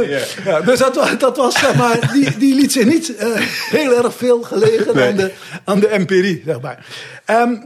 Ja. 0.01 0.19
Ja, 0.45 0.61
dus 0.61 0.79
dat, 0.79 0.95
was, 0.95 1.17
dat 1.17 1.37
was, 1.37 1.59
zeg 1.59 1.75
maar, 1.75 2.11
die, 2.13 2.37
die 2.37 2.55
liet 2.55 2.71
zich 2.71 2.85
niet 2.85 3.09
uh, 3.09 3.35
heel 3.69 4.03
erg 4.03 4.15
veel 4.15 4.41
gelegen 4.41 4.95
nee. 4.95 5.09
aan, 5.09 5.15
de, 5.15 5.31
aan 5.63 5.79
de 5.79 5.87
empirie, 5.87 6.41
zeg 6.45 6.61
maar. 6.61 6.85
Um, 7.25 7.63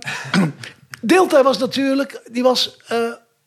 Deeltij 1.01 1.43
was 1.43 1.57
natuurlijk, 1.57 2.21
die 2.31 2.43
was 2.43 2.77
uh, 2.91 2.97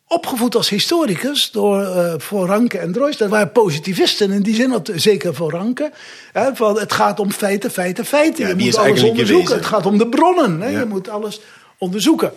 opgevoed 0.09 0.55
als 0.55 0.69
historicus 0.69 1.51
door 1.51 1.81
uh, 1.81 2.15
Van 2.17 2.47
Ranke 2.47 2.79
en 2.79 2.93
Droyst. 2.93 3.19
Dat 3.19 3.29
waren 3.29 3.53
positivisten 3.53 4.31
in 4.31 4.43
die 4.43 4.55
zin, 4.55 4.71
dat, 4.71 4.91
zeker 4.95 5.35
Van 5.35 5.51
Ranke. 5.51 5.93
Hè, 6.33 6.57
van, 6.57 6.79
het 6.79 6.93
gaat 6.93 7.21
om 7.21 7.31
feiten, 7.31 7.71
feiten, 7.71 8.05
feiten. 8.05 8.43
Ja, 8.43 8.49
je 8.49 8.65
moet 8.65 8.77
alles 8.77 9.03
onderzoeken. 9.03 9.55
Het 9.55 9.67
gaat 9.67 9.87
om 9.87 9.99
de 9.99 10.09
bronnen. 10.09 10.61
Hè, 10.61 10.69
ja. 10.69 10.79
Je 10.79 10.85
moet 10.85 11.09
alles 11.09 11.41
onderzoeken. 11.79 12.33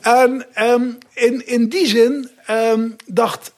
En 0.00 0.46
um, 0.58 0.98
in, 1.14 1.46
in 1.46 1.68
die 1.68 1.86
zin 1.86 2.30
um, 2.50 2.96
dacht 3.06 3.52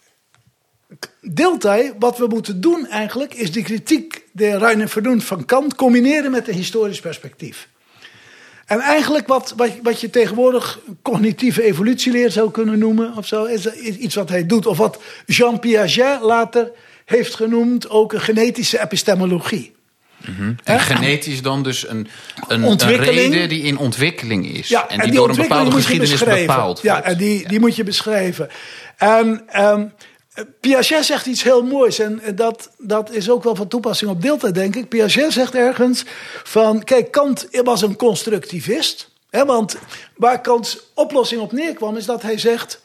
Deeltij, 1.20 1.92
wat 1.98 2.18
we 2.18 2.26
moeten 2.26 2.60
doen 2.60 2.86
eigenlijk, 2.86 3.34
is 3.34 3.52
de 3.52 3.62
kritiek 3.62 4.24
de 4.32 4.58
Reine 4.58 4.88
Verdun 4.88 5.20
van 5.20 5.44
Kant 5.44 5.74
combineren 5.74 6.30
met 6.30 6.48
een 6.48 6.54
historisch 6.54 7.00
perspectief. 7.00 7.68
En 8.72 8.80
eigenlijk 8.80 9.26
wat, 9.26 9.54
wat, 9.56 9.70
wat 9.82 10.00
je 10.00 10.10
tegenwoordig 10.10 10.78
cognitieve 11.02 11.62
evolutieleer 11.62 12.30
zou 12.30 12.50
kunnen 12.50 12.78
noemen, 12.78 13.16
of 13.16 13.26
zo, 13.26 13.44
is 13.44 13.72
iets 13.74 14.14
wat 14.14 14.28
hij 14.28 14.46
doet. 14.46 14.66
Of 14.66 14.76
wat 14.76 15.00
Jean 15.26 15.58
Piaget 15.58 16.20
later 16.20 16.70
heeft 17.04 17.34
genoemd, 17.34 17.90
ook 17.90 18.12
een 18.12 18.20
genetische 18.20 18.80
epistemologie. 18.80 19.74
Mm 20.26 20.34
-hmm. 20.34 20.56
En 20.64 20.80
genetisch 20.80 21.42
dan 21.42 21.62
dus 21.62 21.88
een, 21.88 22.08
een, 22.48 22.62
een, 22.62 22.96
reden 22.96 23.48
die 23.48 23.62
in 23.62 23.78
ontwikkeling 23.78 24.56
is. 24.56 24.68
Ja, 24.68 24.80
en 24.80 24.88
die, 24.88 24.98
en 24.98 25.10
die 25.10 25.18
door 25.18 25.28
een 25.28 25.36
bepaalde 25.36 25.70
geschiedenis 25.70 26.24
bepaald 26.24 26.82
Ja, 26.82 27.02
en 27.02 27.16
die, 27.16 27.48
die 27.48 27.60
moet 27.60 27.76
je 27.76 27.84
beschrijven. 27.84 28.48
En 28.96 29.42
ehm, 29.46 29.84
Piaget 30.60 31.04
zegt 31.04 31.26
iets 31.26 31.42
heel 31.42 31.62
moois 31.62 31.98
en 31.98 32.22
dat, 32.34 32.70
dat 32.78 33.10
is 33.10 33.30
ook 33.30 33.44
wel 33.44 33.54
van 33.54 33.68
toepassing 33.68 34.10
op 34.10 34.22
deeltijd, 34.22 34.54
denk 34.54 34.76
ik. 34.76 34.88
Piaget 34.88 35.32
zegt 35.32 35.54
ergens 35.54 36.04
van, 36.44 36.84
kijk, 36.84 37.10
Kant 37.10 37.48
was 37.62 37.82
een 37.82 37.96
constructivist. 37.96 39.10
Hè, 39.30 39.44
want 39.44 39.76
waar 40.16 40.40
Kants 40.40 40.78
oplossing 40.94 41.40
op 41.40 41.52
neerkwam 41.52 41.96
is 41.96 42.04
dat 42.04 42.22
hij 42.22 42.38
zegt, 42.38 42.82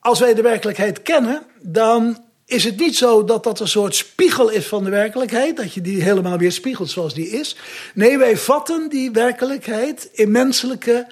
als 0.00 0.18
wij 0.18 0.34
de 0.34 0.42
werkelijkheid 0.42 1.02
kennen, 1.02 1.42
dan 1.60 2.24
is 2.46 2.64
het 2.64 2.78
niet 2.78 2.96
zo 2.96 3.24
dat 3.24 3.44
dat 3.44 3.60
een 3.60 3.68
soort 3.68 3.94
spiegel 3.94 4.48
is 4.48 4.66
van 4.66 4.84
de 4.84 4.90
werkelijkheid, 4.90 5.56
dat 5.56 5.74
je 5.74 5.80
die 5.80 6.02
helemaal 6.02 6.38
weer 6.38 6.52
spiegelt 6.52 6.90
zoals 6.90 7.14
die 7.14 7.28
is. 7.28 7.56
Nee, 7.94 8.18
wij 8.18 8.36
vatten 8.36 8.88
die 8.88 9.10
werkelijkheid 9.10 10.08
in 10.12 10.30
menselijke 10.30 11.06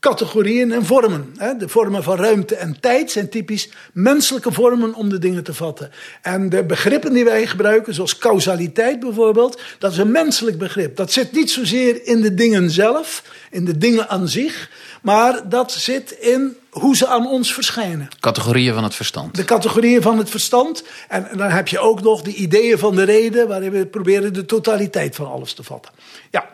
categorieën 0.00 0.72
en 0.72 0.84
vormen. 0.84 1.34
De 1.58 1.68
vormen 1.68 2.02
van 2.02 2.16
ruimte 2.16 2.56
en 2.56 2.80
tijd 2.80 3.10
zijn 3.10 3.28
typisch 3.28 3.68
menselijke 3.92 4.52
vormen 4.52 4.94
om 4.94 5.08
de 5.08 5.18
dingen 5.18 5.44
te 5.44 5.54
vatten. 5.54 5.90
En 6.22 6.48
de 6.48 6.64
begrippen 6.64 7.12
die 7.12 7.24
wij 7.24 7.46
gebruiken, 7.46 7.94
zoals 7.94 8.18
causaliteit 8.18 9.00
bijvoorbeeld, 9.00 9.60
dat 9.78 9.92
is 9.92 9.98
een 9.98 10.10
menselijk 10.10 10.58
begrip. 10.58 10.96
Dat 10.96 11.12
zit 11.12 11.32
niet 11.32 11.50
zozeer 11.50 12.06
in 12.06 12.20
de 12.20 12.34
dingen 12.34 12.70
zelf, 12.70 13.22
in 13.50 13.64
de 13.64 13.78
dingen 13.78 14.08
aan 14.08 14.28
zich, 14.28 14.70
maar 15.02 15.48
dat 15.48 15.72
zit 15.72 16.10
in 16.10 16.56
hoe 16.70 16.96
ze 16.96 17.06
aan 17.06 17.28
ons 17.28 17.54
verschijnen. 17.54 18.08
Categorieën 18.20 18.74
van 18.74 18.84
het 18.84 18.94
verstand. 18.94 19.34
De 19.34 19.44
categorieën 19.44 20.02
van 20.02 20.18
het 20.18 20.30
verstand. 20.30 20.84
En 21.08 21.28
dan 21.36 21.50
heb 21.50 21.68
je 21.68 21.78
ook 21.78 22.02
nog 22.02 22.22
de 22.22 22.34
ideeën 22.34 22.78
van 22.78 22.96
de 22.96 23.02
reden, 23.02 23.48
waarin 23.48 23.70
we 23.70 23.86
proberen 23.86 24.32
de 24.32 24.44
totaliteit 24.44 25.14
van 25.14 25.26
alles 25.30 25.52
te 25.52 25.62
vatten. 25.62 25.92
Ja. 26.30 26.48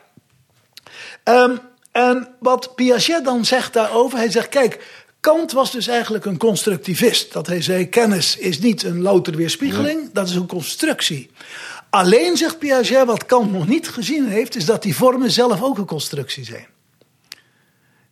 Um, 1.25 1.61
en 1.92 2.34
wat 2.38 2.75
Piaget 2.75 3.25
dan 3.25 3.44
zegt 3.44 3.72
daarover, 3.72 4.18
hij 4.18 4.30
zegt: 4.30 4.49
kijk. 4.49 5.00
Kant 5.20 5.52
was 5.52 5.72
dus 5.72 5.87
eigenlijk 5.87 6.25
een 6.25 6.38
constructivist. 6.38 7.32
Dat 7.32 7.46
hij 7.46 7.62
zei: 7.62 7.88
kennis 7.88 8.37
is 8.37 8.58
niet 8.58 8.82
een 8.82 9.00
louter 9.00 9.37
weerspiegeling, 9.37 10.12
dat 10.12 10.28
is 10.28 10.34
een 10.34 10.46
constructie. 10.46 11.30
Alleen 11.90 12.37
zegt 12.37 12.58
Piaget, 12.58 13.06
wat 13.06 13.26
Kant 13.26 13.52
nog 13.52 13.66
niet 13.66 13.88
gezien 13.88 14.28
heeft, 14.28 14.56
is 14.56 14.64
dat 14.64 14.82
die 14.82 14.96
vormen 14.96 15.30
zelf 15.30 15.62
ook 15.62 15.78
een 15.78 15.87
constructie 15.87 16.44
zijn. 16.44 16.66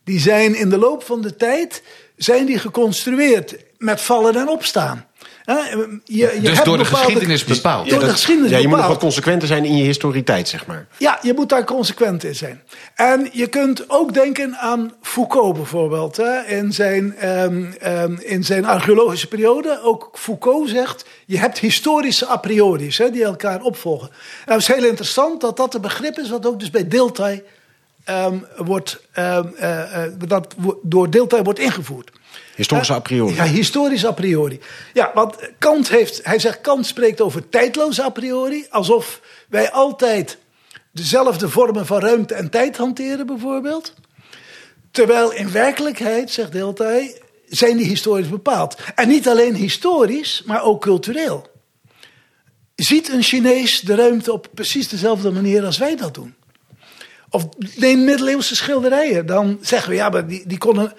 Die 0.04 0.20
zijn 0.20 0.54
in 0.54 0.70
de 0.70 0.78
loop 0.78 1.02
van 1.04 1.20
de 1.20 1.37
tijd 1.37 1.82
zijn 2.16 2.46
die 2.46 2.58
geconstrueerd 2.58 3.56
met 3.78 4.00
vallen 4.00 4.37
en 4.37 4.49
opstaan. 4.49 5.06
Je, 5.54 5.95
je 6.04 6.40
dus 6.40 6.62
door 6.62 6.78
de 6.78 6.85
geschiedenis 6.85 7.45
bepaald. 7.45 7.90
Door 7.90 7.99
de 7.99 8.09
geschiedenis 8.09 8.50
ja, 8.50 8.59
je 8.59 8.69
moet 8.69 8.76
nog 8.76 8.87
wat 8.87 8.99
consequenter 8.99 9.49
zijn 9.49 9.64
in 9.64 9.76
je 9.76 9.85
historiteit, 9.85 10.49
zeg 10.49 10.66
maar. 10.66 10.87
Ja, 10.97 11.19
je 11.23 11.35
moet 11.35 11.49
daar 11.49 11.64
consequent 11.64 12.25
in 12.25 12.35
zijn. 12.35 12.62
En 12.95 13.28
je 13.33 13.47
kunt 13.47 13.90
ook 13.90 14.14
denken 14.14 14.57
aan 14.57 14.92
Foucault 15.02 15.54
bijvoorbeeld. 15.54 16.16
Hè, 16.16 16.40
in, 16.40 16.73
zijn, 16.73 17.28
um, 17.28 17.75
um, 17.87 18.19
in 18.21 18.45
zijn 18.45 18.64
archeologische 18.64 19.28
periode. 19.28 19.80
Ook 19.83 20.11
Foucault 20.12 20.69
zegt, 20.69 21.04
je 21.26 21.38
hebt 21.38 21.59
historische 21.59 22.28
a 22.28 22.37
priori's 22.37 22.99
hè, 22.99 23.11
die 23.11 23.25
elkaar 23.25 23.61
opvolgen. 23.62 24.11
En 24.47 24.52
het 24.52 24.61
is 24.61 24.69
heel 24.69 24.85
interessant 24.85 25.40
dat 25.40 25.57
dat 25.57 25.75
een 25.75 25.80
begrip 25.80 26.19
is 26.19 26.30
wat 26.30 26.47
ook 26.47 26.61
dus 26.61 26.71
bij 26.71 26.88
Dilthey 26.88 27.42
um, 28.09 28.47
wordt, 28.57 29.00
uh, 29.19 29.38
uh, 29.61 30.02
dat 30.26 30.54
door 30.83 31.11
Dilthey 31.11 31.42
wordt 31.42 31.59
ingevoerd. 31.59 32.11
Historisch 32.61 32.90
a 32.90 33.00
priori. 33.00 33.35
Ja, 33.35 33.45
historisch 33.45 34.05
a 34.05 34.12
priori. 34.12 34.61
Ja, 34.93 35.11
want 35.14 35.37
Kant 35.59 35.88
heeft, 35.88 36.21
hij 36.23 36.38
zegt, 36.38 36.61
Kant 36.61 36.87
spreekt 36.87 37.21
over 37.21 37.49
tijdloos 37.49 38.00
a 38.00 38.09
priori, 38.09 38.67
alsof 38.71 39.21
wij 39.49 39.71
altijd 39.71 40.38
dezelfde 40.93 41.49
vormen 41.49 41.87
van 41.87 42.00
ruimte 42.00 42.35
en 42.35 42.50
tijd 42.50 42.76
hanteren, 42.76 43.26
bijvoorbeeld. 43.26 43.95
Terwijl 44.90 45.33
in 45.33 45.52
werkelijkheid, 45.52 46.31
zegt 46.31 46.52
Deeltij, 46.52 47.21
zijn 47.49 47.76
die 47.76 47.87
historisch 47.87 48.29
bepaald. 48.29 48.76
En 48.95 49.09
niet 49.09 49.29
alleen 49.29 49.55
historisch, 49.55 50.43
maar 50.47 50.62
ook 50.62 50.81
cultureel. 50.81 51.47
Ziet 52.75 53.09
een 53.09 53.23
Chinees 53.23 53.81
de 53.81 53.95
ruimte 53.95 54.33
op 54.33 54.49
precies 54.55 54.88
dezelfde 54.88 55.31
manier 55.31 55.64
als 55.64 55.79
wij 55.79 55.97
dat 55.97 56.14
doen? 56.14 56.35
Of 57.31 57.49
neem 57.77 58.05
middeleeuwse 58.05 58.57
schilderijen. 58.57 59.27
Dan 59.27 59.59
zeggen 59.61 59.90
we, 59.90 59.97
ja, 59.97 60.09
maar 60.09 60.27
die, 60.27 60.43
die 60.47 60.59
konden, 60.59 60.93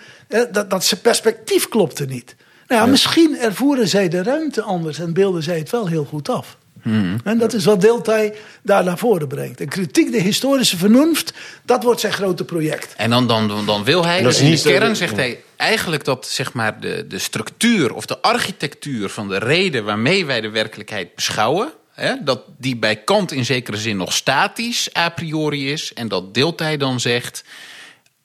dat, 0.52 0.70
dat 0.70 0.94
perspectief 1.02 1.70
klopte 1.70 2.06
niet. 2.06 2.36
Nou 2.67 2.82
ja, 2.82 2.88
misschien 2.89 3.38
ervoeren 3.38 3.88
zij 3.88 4.10
de 4.10 4.24
ruimte 4.24 4.62
anders 4.62 5.00
en 5.00 5.13
beelden 5.13 5.44
zij 5.44 5.58
het 5.58 5.70
wel 5.70 5.88
heel 5.88 6.06
goed 6.06 6.30
af. 6.30 6.58
Hmm. 6.82 7.15
En 7.24 7.38
dat 7.38 7.54
is 7.54 7.65
wat 7.65 7.82
Deeltij 7.82 8.34
daar 8.62 8.84
naar 8.84 8.98
voren 8.98 9.28
brengt. 9.28 9.62
En 9.62 9.67
kritiek, 9.67 10.12
de 10.12 10.22
historische 10.22 10.78
vernunft, 10.78 11.34
dat 11.65 11.84
wordt 11.84 12.00
zijn 12.00 12.13
grote 12.13 12.44
project. 12.44 12.94
En 12.98 13.10
dan, 13.10 13.28
dan, 13.28 13.65
dan 13.65 13.84
wil 13.84 14.06
hij, 14.06 14.22
dus 14.22 14.39
in 14.39 14.52
de 14.52 14.62
kern 14.62 14.96
zegt 14.96 15.15
hij 15.15 15.39
eigenlijk 15.56 16.04
dat 16.04 16.28
zeg 16.28 16.54
maar, 16.54 16.80
de, 16.80 17.06
de 17.08 17.20
structuur 17.20 17.94
of 17.94 18.06
de 18.06 18.22
architectuur 18.22 19.10
van 19.10 19.28
de 19.28 19.38
reden 19.38 19.84
waarmee 19.84 20.26
wij 20.26 20.41
de 20.41 20.50
werkelijkheid 20.50 21.15
beschouwen, 21.15 21.72
Hè, 22.01 22.13
dat 22.23 22.41
die 22.57 22.75
bij 22.75 22.95
Kant 22.95 23.31
in 23.31 23.45
zekere 23.45 23.77
zin 23.77 23.97
nog 23.97 24.13
statisch 24.13 24.95
a 24.97 25.09
priori 25.09 25.71
is. 25.71 25.93
En 25.93 26.07
dat 26.07 26.33
Deeltij 26.33 26.77
dan 26.77 26.99
zegt, 26.99 27.43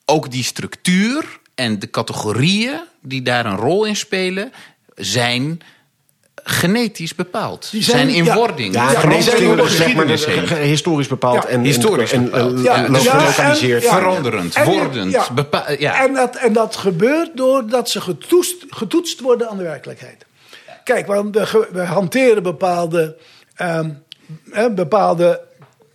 ook 0.04 0.30
die 0.30 0.44
structuur 0.44 1.40
en 1.54 1.78
de 1.78 1.90
categorieën 1.90 2.80
die 3.02 3.22
daar 3.22 3.46
een 3.46 3.56
rol 3.56 3.84
in 3.84 3.96
spelen, 3.96 4.52
zijn 4.94 5.60
genetisch 6.34 7.14
bepaald. 7.14 7.68
Die 7.70 7.82
zijn, 7.82 8.08
in 8.08 8.32
wording. 8.32 8.74
Ja, 8.74 8.90
ja 8.90 9.00
genetisch 9.00 9.76
zeg 9.76 9.94
maar 9.94 10.06
historisch 10.56 11.08
bepaald 11.08 11.44
en 11.44 11.60
historisch 11.60 12.12
en, 12.12 12.24
bepaald. 12.24 12.64
En, 12.64 12.94
gelokaliseerd. 12.94 13.84
Veranderend, 13.84 14.64
wordend. 14.64 15.12
Ja. 15.78 16.04
En, 16.04 16.14
dat, 16.14 16.36
en 16.36 16.52
dat 16.52 16.76
gebeurt 16.76 17.36
doordat 17.36 17.90
ze 17.90 18.00
getoetst, 18.00 18.64
getoetst 18.68 19.20
worden 19.20 19.48
aan 19.48 19.56
de 19.56 19.62
werkelijkheid. 19.62 20.24
Kijk, 20.84 21.06
we, 21.06 21.68
we 21.72 21.80
hanteren 21.80 22.42
bepaalde 22.42 23.16
um, 23.62 24.05
bepaalde 24.75 25.40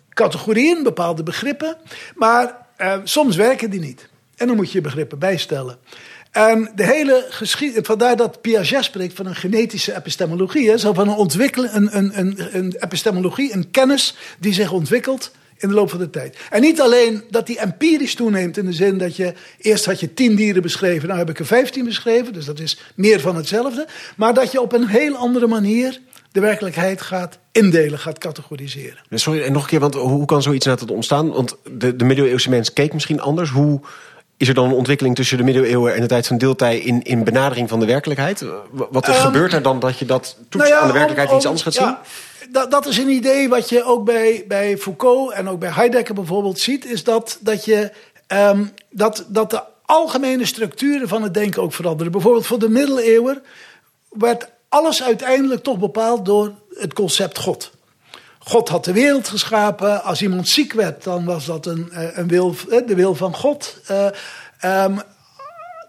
categorieën, 0.10 0.84
bepaalde 0.84 1.24
begrippen. 1.24 1.78
Maar 2.16 2.68
uh, 2.78 2.94
soms 3.04 3.36
werken 3.36 3.70
die 3.70 3.80
niet. 3.80 4.10
En 4.36 4.48
dan 4.48 4.56
moet 4.56 4.72
je 4.72 4.82
begrippen 4.82 5.20
bijstellen. 5.20 5.78
En 6.32 6.72
de 6.76 6.86
hele 6.86 7.26
geschiedenis, 7.30 7.86
vandaar 7.88 8.16
dat 8.16 8.42
Piaget 8.42 8.84
spreekt 8.84 9.16
van 9.16 9.26
een 9.26 9.36
genetische 9.36 9.96
epistemologie. 9.96 10.70
Hè, 10.70 10.78
zo 10.78 10.94
van 10.94 11.10
een, 11.10 11.16
ontwikkelen, 11.16 11.76
een, 11.76 11.98
een, 11.98 12.20
een, 12.20 12.58
een 12.58 12.76
epistemologie, 12.80 13.54
een 13.54 13.72
kennis 13.72 14.16
die 14.40 14.54
zich 14.54 14.72
ontwikkelt 14.72 15.32
in 15.58 15.68
de 15.68 15.74
loop 15.74 15.90
van 15.90 16.00
de 16.00 16.10
tijd. 16.10 16.38
En 16.50 16.62
niet 16.62 16.82
alleen 16.82 17.24
dat 17.30 17.48
die 17.48 17.60
empirisch 17.60 18.16
toeneemt 18.16 18.58
in 18.58 18.66
de 18.66 18.74
zin 18.74 18.98
dat 18.98 19.16
je 19.16 19.34
eerst 19.58 19.86
had 19.86 20.00
je 20.00 20.14
tien 20.14 20.36
dieren 20.36 20.62
beschreven, 20.62 21.08
nou 21.08 21.20
heb 21.20 21.30
ik 21.30 21.40
er 21.40 21.46
vijftien 21.46 21.86
beschreven, 21.86 22.34
dus 22.34 22.46
dat 22.46 22.60
is 22.60 22.80
meer 22.96 23.20
van 23.20 23.36
hetzelfde. 23.36 23.88
Maar 24.16 24.34
dat 24.34 24.52
je 24.52 24.62
op 24.62 24.74
een 24.74 24.88
heel 24.88 25.16
andere 25.16 25.48
manier 25.48 26.00
de 26.32 26.40
werkelijkheid 26.40 27.02
gaat 27.02 27.38
indelen, 27.52 28.00
gaat 28.00 28.18
categoriseren. 28.18 28.98
Sorry, 29.10 29.42
en 29.42 29.52
nog 29.52 29.62
een 29.62 29.70
keer, 29.70 29.80
want 29.80 29.96
hoe 29.96 30.26
kan 30.26 30.42
zoiets 30.42 30.66
nou 30.66 30.78
tot 30.78 30.92
ontstaan? 30.92 31.32
Want 31.32 31.56
de, 31.72 31.96
de 31.96 32.06
middeleeuwse 32.06 32.50
mens 32.50 32.74
keek 32.74 32.94
misschien 32.94 33.22
anders. 33.22 33.50
Hoe 33.50 33.80
is 34.38 34.48
er 34.48 34.54
dan 34.54 34.66
een 34.66 34.76
ontwikkeling 34.76 35.16
tussen 35.16 35.38
de 35.38 35.44
middeleeuwen 35.44 35.94
en 35.96 36.02
de 36.02 36.08
tijd 36.08 36.28
van 36.28 36.38
deeltij 36.38 36.80
in, 36.80 37.02
in 37.04 37.24
benadering 37.24 37.70
van 37.70 37.80
de 37.80 37.86
werkelijkheid? 37.86 38.46
Wat 38.72 39.08
um, 39.08 39.14
gebeurt 39.14 39.54
er 39.54 39.62
dan 39.62 39.80
dat 39.80 40.00
je 40.00 40.06
dat 40.06 40.38
toets 40.50 40.70
nou 40.70 40.82
aan 40.82 40.88
de 40.88 40.94
werkelijkheid 40.94 41.32
iets 41.32 41.46
anders 41.46 41.64
gaat 41.64 41.74
zien? 41.74 41.96
dat, 42.52 42.72
dat 42.72 42.86
is 42.86 42.98
een 42.98 43.10
idee 43.10 43.50
wat 43.50 43.70
je 43.70 43.84
ook 43.84 44.06
bij, 44.06 44.44
bij 44.48 44.78
Foucault 44.78 45.32
en 45.32 45.50
ook 45.50 45.60
bij 45.60 45.70
Heidegger 45.70 46.16
bijvoorbeeld 46.16 46.60
ziet, 46.60 46.86
is 46.86 47.04
dat, 47.04 47.38
dat, 47.42 47.66
je, 47.66 47.92
um, 48.28 48.72
dat, 48.90 49.26
dat 49.28 49.50
de 49.50 49.64
algemene 49.86 50.46
structuren 50.46 51.08
van 51.08 51.24
het 51.24 51.34
denken 51.34 51.62
ook 51.62 51.74
veranderen. 51.74 52.12
Bijvoorbeeld 52.12 52.46
voor 52.46 52.60
de 52.60 52.70
middeleeuwen 52.70 53.44
werd 54.10 54.50
alles 54.72 55.04
uiteindelijk 55.04 55.64
toch 55.64 55.78
bepaald 55.78 56.26
door 56.26 56.54
het 56.70 56.94
concept 56.94 57.38
God. 57.38 57.72
God 58.40 58.70
had 58.70 58.86
de 58.86 58.94
wereld 58.94 59.28
geschapen. 59.28 60.04
Als 60.04 60.22
iemand 60.22 60.48
ziek 60.48 60.74
werd, 60.74 61.04
dan 61.04 61.26
was 61.26 61.46
dat 61.46 61.66
een, 61.66 61.92
eh, 61.92 62.18
een 62.18 62.28
wil, 62.28 62.56
eh, 62.70 62.88
de 62.88 62.96
wil 62.96 63.16
van 63.16 63.36
God. 63.36 63.82
Uh, 63.92 64.06
um, 64.84 65.02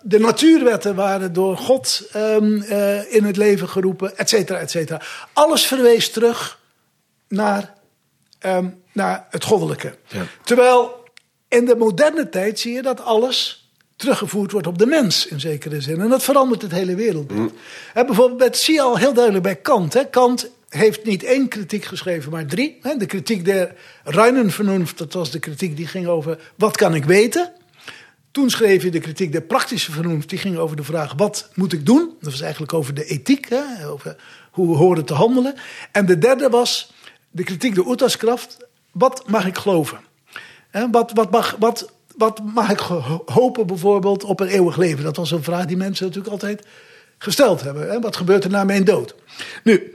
de 0.02 0.18
natuurwetten 0.18 0.94
waren 0.94 1.32
door 1.32 1.56
God 1.56 2.02
um, 2.16 2.52
uh, 2.54 3.12
in 3.14 3.24
het 3.24 3.36
leven 3.36 3.68
geroepen, 3.68 4.18
et 4.18 4.28
cetera, 4.28 4.58
et 4.58 4.70
cetera. 4.70 5.00
Alles 5.32 5.66
verwees 5.66 6.10
terug 6.10 6.58
naar, 7.28 7.74
um, 8.46 8.82
naar 8.92 9.26
het 9.30 9.44
goddelijke. 9.44 9.96
Ja. 10.06 10.22
Terwijl 10.44 11.04
in 11.48 11.64
de 11.64 11.76
moderne 11.76 12.28
tijd 12.28 12.60
zie 12.60 12.72
je 12.72 12.82
dat 12.82 13.04
alles 13.04 13.61
teruggevoerd 14.02 14.52
wordt 14.52 14.66
op 14.66 14.78
de 14.78 14.86
mens 14.86 15.26
in 15.26 15.40
zekere 15.40 15.80
zin. 15.80 16.00
En 16.00 16.08
dat 16.08 16.22
verandert 16.22 16.62
het 16.62 16.72
hele 16.72 16.94
wereldbeeld. 16.94 17.52
Mm. 17.94 18.06
bijvoorbeeld, 18.06 18.38
dat 18.38 18.56
zie 18.56 18.74
je 18.74 18.80
al 18.80 18.98
heel 18.98 19.12
duidelijk 19.12 19.44
bij 19.44 19.56
Kant. 19.56 19.92
Hè. 19.92 20.08
Kant 20.08 20.50
heeft 20.68 21.04
niet 21.04 21.22
één 21.22 21.48
kritiek 21.48 21.84
geschreven, 21.84 22.30
maar 22.30 22.46
drie. 22.46 22.78
Hè. 22.80 22.96
De 22.96 23.06
kritiek 23.06 23.44
der 23.44 23.74
Vernunft, 24.04 24.98
dat 24.98 25.12
was 25.12 25.30
de 25.30 25.38
kritiek 25.38 25.76
die 25.76 25.86
ging 25.86 26.06
over 26.06 26.38
wat 26.56 26.76
kan 26.76 26.94
ik 26.94 27.04
weten. 27.04 27.52
Toen 28.30 28.50
schreef 28.50 28.82
je 28.82 28.90
de 28.90 29.00
kritiek 29.00 29.32
der 29.32 29.42
praktische 29.42 29.92
vernunft, 29.92 30.28
die 30.28 30.38
ging 30.38 30.56
over 30.56 30.76
de 30.76 30.84
vraag 30.84 31.12
wat 31.16 31.50
moet 31.54 31.72
ik 31.72 31.86
doen. 31.86 32.10
Dat 32.20 32.30
was 32.30 32.40
eigenlijk 32.40 32.72
over 32.72 32.94
de 32.94 33.04
ethiek, 33.04 33.48
hè, 33.48 33.88
over 33.88 34.16
hoe 34.50 34.68
we 34.68 34.76
horen 34.76 35.04
te 35.04 35.14
handelen. 35.14 35.54
En 35.92 36.06
de 36.06 36.18
derde 36.18 36.48
was 36.48 36.92
de 37.30 37.44
kritiek 37.44 37.74
der 37.74 37.86
Oetaskraft, 37.86 38.56
wat 38.92 39.28
mag 39.28 39.46
ik 39.46 39.58
geloven? 39.58 39.98
wat, 40.90 41.12
wat, 41.14 41.30
mag, 41.30 41.56
wat, 41.58 41.92
wat 42.16 42.40
mag 42.54 42.70
ik 42.70 42.78
hopen 43.26 43.66
bijvoorbeeld 43.66 44.24
op 44.24 44.40
een 44.40 44.46
eeuwig 44.46 44.76
leven? 44.76 45.04
Dat 45.04 45.16
was 45.16 45.30
een 45.30 45.42
vraag 45.42 45.66
die 45.66 45.76
mensen 45.76 46.06
natuurlijk 46.06 46.32
altijd 46.32 46.66
gesteld 47.18 47.62
hebben. 47.62 47.90
Hè? 47.90 48.00
Wat 48.00 48.16
gebeurt 48.16 48.44
er 48.44 48.50
na 48.50 48.64
mijn 48.64 48.84
dood? 48.84 49.14
Nu, 49.64 49.94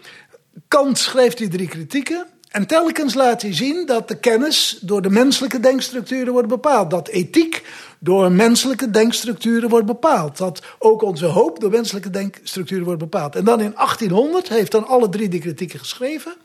Kant 0.68 0.98
schrijft 0.98 1.38
die 1.38 1.48
drie 1.48 1.68
kritieken. 1.68 2.26
En 2.48 2.68
telkens 2.68 3.14
laat 3.14 3.42
hij 3.42 3.54
zien 3.54 3.86
dat 3.86 4.08
de 4.08 4.20
kennis 4.20 4.80
door 4.82 5.02
de 5.02 5.10
menselijke 5.10 5.60
denkstructuren 5.60 6.34
wordt 6.34 6.48
bepaald. 6.48 6.90
Dat 6.90 7.08
ethiek 7.08 7.64
door 8.00 8.32
menselijke 8.32 8.92
denkstructuren 8.92 9.70
wordt 9.70 9.86
bepaald. 9.86 10.38
Dat 10.38 10.62
ook 10.80 11.02
onze 11.02 11.26
hoop 11.26 11.60
door 11.60 11.70
menselijke 11.70 12.10
denkstructuren 12.10 12.86
wordt 12.86 13.00
bepaald. 13.00 13.36
En 13.36 13.44
dan 13.44 13.62
in 13.62 13.74
1800 13.76 14.50
heeft 14.50 14.72
dan 14.72 14.88
alle 14.88 15.10
drie 15.10 15.30
die 15.30 15.40
kritieken 15.40 15.80
geschreven. 15.80 16.36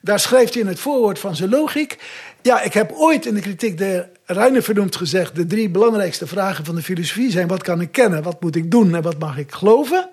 Daar 0.00 0.20
schrijft 0.20 0.52
hij 0.54 0.62
in 0.62 0.68
het 0.68 0.78
voorwoord 0.78 1.18
van 1.18 1.36
zijn 1.36 1.50
logiek. 1.50 1.98
Ja, 2.42 2.60
ik 2.60 2.72
heb 2.72 2.92
ooit 2.92 3.26
in 3.26 3.34
de 3.34 3.40
kritiek 3.40 3.78
de 3.78 4.06
Reiner 4.24 4.62
vernoemd 4.62 4.96
gezegd: 4.96 5.34
de 5.34 5.46
drie 5.46 5.70
belangrijkste 5.70 6.26
vragen 6.26 6.64
van 6.64 6.74
de 6.74 6.82
filosofie 6.82 7.30
zijn: 7.30 7.48
wat 7.48 7.62
kan 7.62 7.80
ik 7.80 7.92
kennen, 7.92 8.22
wat 8.22 8.40
moet 8.40 8.56
ik 8.56 8.70
doen 8.70 8.94
en 8.94 9.02
wat 9.02 9.18
mag 9.18 9.38
ik 9.38 9.52
geloven? 9.52 10.08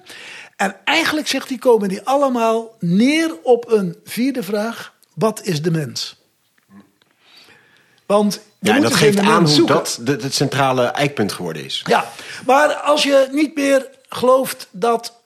En 0.56 0.76
eigenlijk, 0.84 1.28
zegt 1.28 1.50
hij, 1.50 1.58
komen 1.58 1.90
die 1.90 2.02
allemaal 2.02 2.76
neer 2.80 3.38
op 3.44 3.72
een 3.72 3.96
vierde 4.04 4.44
vraag: 4.44 4.94
wat 5.14 5.44
is 5.44 5.62
de 5.62 5.72
mens? 5.72 6.24
Want 8.06 8.42
Ja, 8.60 8.80
dat 8.80 8.94
geen 8.94 9.14
geeft 9.14 9.28
aan 9.28 9.48
hoe 9.50 9.66
dat 9.66 10.00
het 10.06 10.34
centrale 10.34 10.84
eikpunt 10.84 11.32
geworden 11.32 11.66
is. 11.66 11.84
Ja, 11.88 12.12
maar 12.46 12.74
als 12.74 13.04
je 13.04 13.28
niet 13.32 13.56
meer 13.56 13.90
gelooft 14.10 14.68
dat 14.72 15.22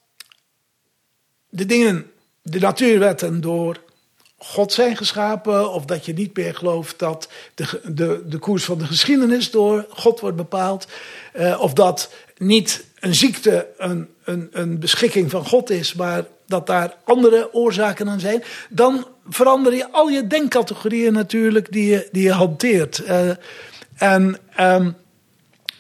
de 1.50 1.66
dingen, 1.66 2.12
de 2.42 2.60
natuurwetten 2.60 3.42
door 3.42 3.80
God 4.40 4.74
zijn 4.74 4.98
geschapen, 4.98 5.72
of 5.72 5.86
dat 5.86 6.06
je 6.06 6.14
niet 6.14 6.38
meer 6.38 6.56
gelooft 6.56 7.00
dat 7.00 7.30
de, 7.56 7.82
de, 7.84 8.24
de 8.26 8.38
koers 8.38 8.64
van 8.64 8.78
de 8.78 8.86
geschiedenis 8.86 9.52
door 9.52 9.86
God 9.90 10.20
wordt 10.20 10.38
bepaald, 10.38 10.88
eh, 11.34 11.62
of 11.62 11.74
dat 11.74 12.10
niet 12.38 12.86
een 13.00 13.16
ziekte 13.16 13.68
een, 13.78 14.08
een, 14.24 14.50
een 14.52 14.80
beschikking 14.80 15.32
van 15.32 15.46
God 15.46 15.70
is, 15.70 15.94
maar 15.94 16.26
dat 16.48 16.68
daar 16.68 16.96
andere 17.04 17.54
oorzaken 17.54 18.10
aan 18.10 18.20
zijn, 18.20 18.44
dan 18.70 19.08
verander 19.30 19.76
je 19.76 19.92
al 19.92 20.08
je 20.08 20.28
denkcategorieën 20.28 21.14
natuurlijk 21.14 21.72
die 21.72 21.90
je, 21.90 22.08
die 22.12 22.24
je 22.24 22.32
hanteert. 22.32 23.04
Eh, 23.04 23.30
en 23.98 24.38
ehm, 24.56 24.92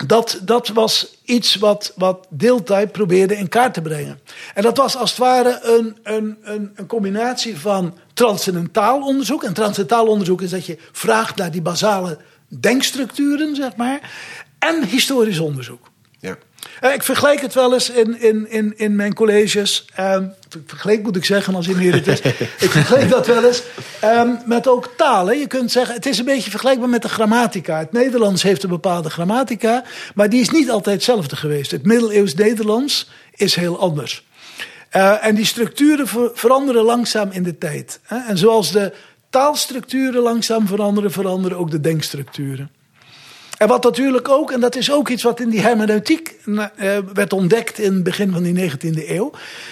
dat, 0.05 0.39
dat 0.43 0.67
was 0.67 1.17
iets 1.23 1.55
wat, 1.55 1.93
wat 1.95 2.27
Deeltij 2.29 2.87
probeerde 2.87 3.37
in 3.37 3.49
kaart 3.49 3.73
te 3.73 3.81
brengen. 3.81 4.19
En 4.53 4.63
dat 4.63 4.77
was 4.77 4.95
als 4.95 5.09
het 5.09 5.19
ware 5.19 5.59
een, 5.63 5.97
een, 6.03 6.37
een, 6.41 6.71
een 6.75 6.87
combinatie 6.87 7.57
van 7.57 7.97
transcendentaal 8.19 9.01
onderzoek. 9.01 9.43
En 9.43 9.53
transcendentaal 9.53 10.07
onderzoek 10.07 10.41
is 10.41 10.49
dat 10.49 10.65
je 10.65 10.77
vraagt 10.91 11.35
naar 11.35 11.51
die 11.51 11.61
basale 11.61 12.17
denkstructuren, 12.47 13.55
zeg 13.55 13.75
maar. 13.75 14.11
En 14.59 14.83
historisch 14.83 15.39
onderzoek. 15.39 15.89
Ja. 16.19 16.37
Eh, 16.79 16.93
Ik 16.93 17.03
vergelijk 17.03 17.41
het 17.41 17.53
wel 17.53 17.73
eens 17.73 17.89
in, 17.89 18.21
in, 18.21 18.51
in, 18.51 18.73
in 18.77 18.95
mijn 18.95 19.13
colleges. 19.13 19.85
ehm, 19.95 20.25
vergelijk 20.65 21.03
moet 21.03 21.15
ik 21.15 21.25
zeggen 21.25 21.55
als 21.55 21.67
het 21.67 22.07
is. 22.07 22.19
ik 22.65 22.71
vergelijk 22.71 23.09
dat 23.09 23.27
wel 23.27 23.45
eens 23.45 23.63
ehm, 23.99 24.29
met 24.45 24.67
ook 24.67 24.93
talen. 24.97 25.39
Je 25.39 25.47
kunt 25.47 25.71
zeggen, 25.71 25.95
het 25.95 26.05
is 26.05 26.17
een 26.17 26.25
beetje 26.25 26.49
vergelijkbaar 26.49 26.89
met 26.89 27.01
de 27.01 27.09
grammatica. 27.09 27.79
Het 27.79 27.91
Nederlands 27.91 28.43
heeft 28.43 28.63
een 28.63 28.69
bepaalde 28.69 29.09
grammatica, 29.09 29.83
maar 30.15 30.29
die 30.29 30.41
is 30.41 30.49
niet 30.49 30.69
altijd 30.69 30.95
hetzelfde 30.95 31.35
geweest. 31.35 31.71
Het 31.71 31.85
middeleeuws 31.85 32.33
Nederlands 32.35 33.09
is 33.35 33.55
heel 33.55 33.79
anders. 33.79 34.27
Eh, 34.89 35.25
en 35.25 35.35
die 35.35 35.45
structuren 35.45 36.07
ver- 36.07 36.31
veranderen 36.33 36.83
langzaam 36.83 37.29
in 37.31 37.43
de 37.43 37.57
tijd. 37.57 37.99
Hè? 38.03 38.17
En 38.17 38.37
zoals 38.37 38.71
de 38.71 38.93
taalstructuren 39.29 40.21
langzaam 40.21 40.67
veranderen, 40.67 41.11
veranderen 41.11 41.57
ook 41.57 41.71
de 41.71 41.79
denkstructuren. 41.79 42.71
En 43.57 43.67
wat 43.67 43.83
natuurlijk 43.83 44.29
ook, 44.29 44.51
en 44.51 44.59
dat 44.59 44.75
is 44.75 44.91
ook 44.91 45.09
iets 45.09 45.23
wat 45.23 45.39
in 45.39 45.49
die 45.49 45.61
hermeneutiek 45.61 46.35
eh, 46.45 46.97
werd 47.13 47.33
ontdekt 47.33 47.79
in 47.79 47.93
het 47.93 48.03
begin 48.03 48.31
van 48.31 48.43
die 48.43 48.71
19e 48.71 49.09
eeuw, 49.09 49.31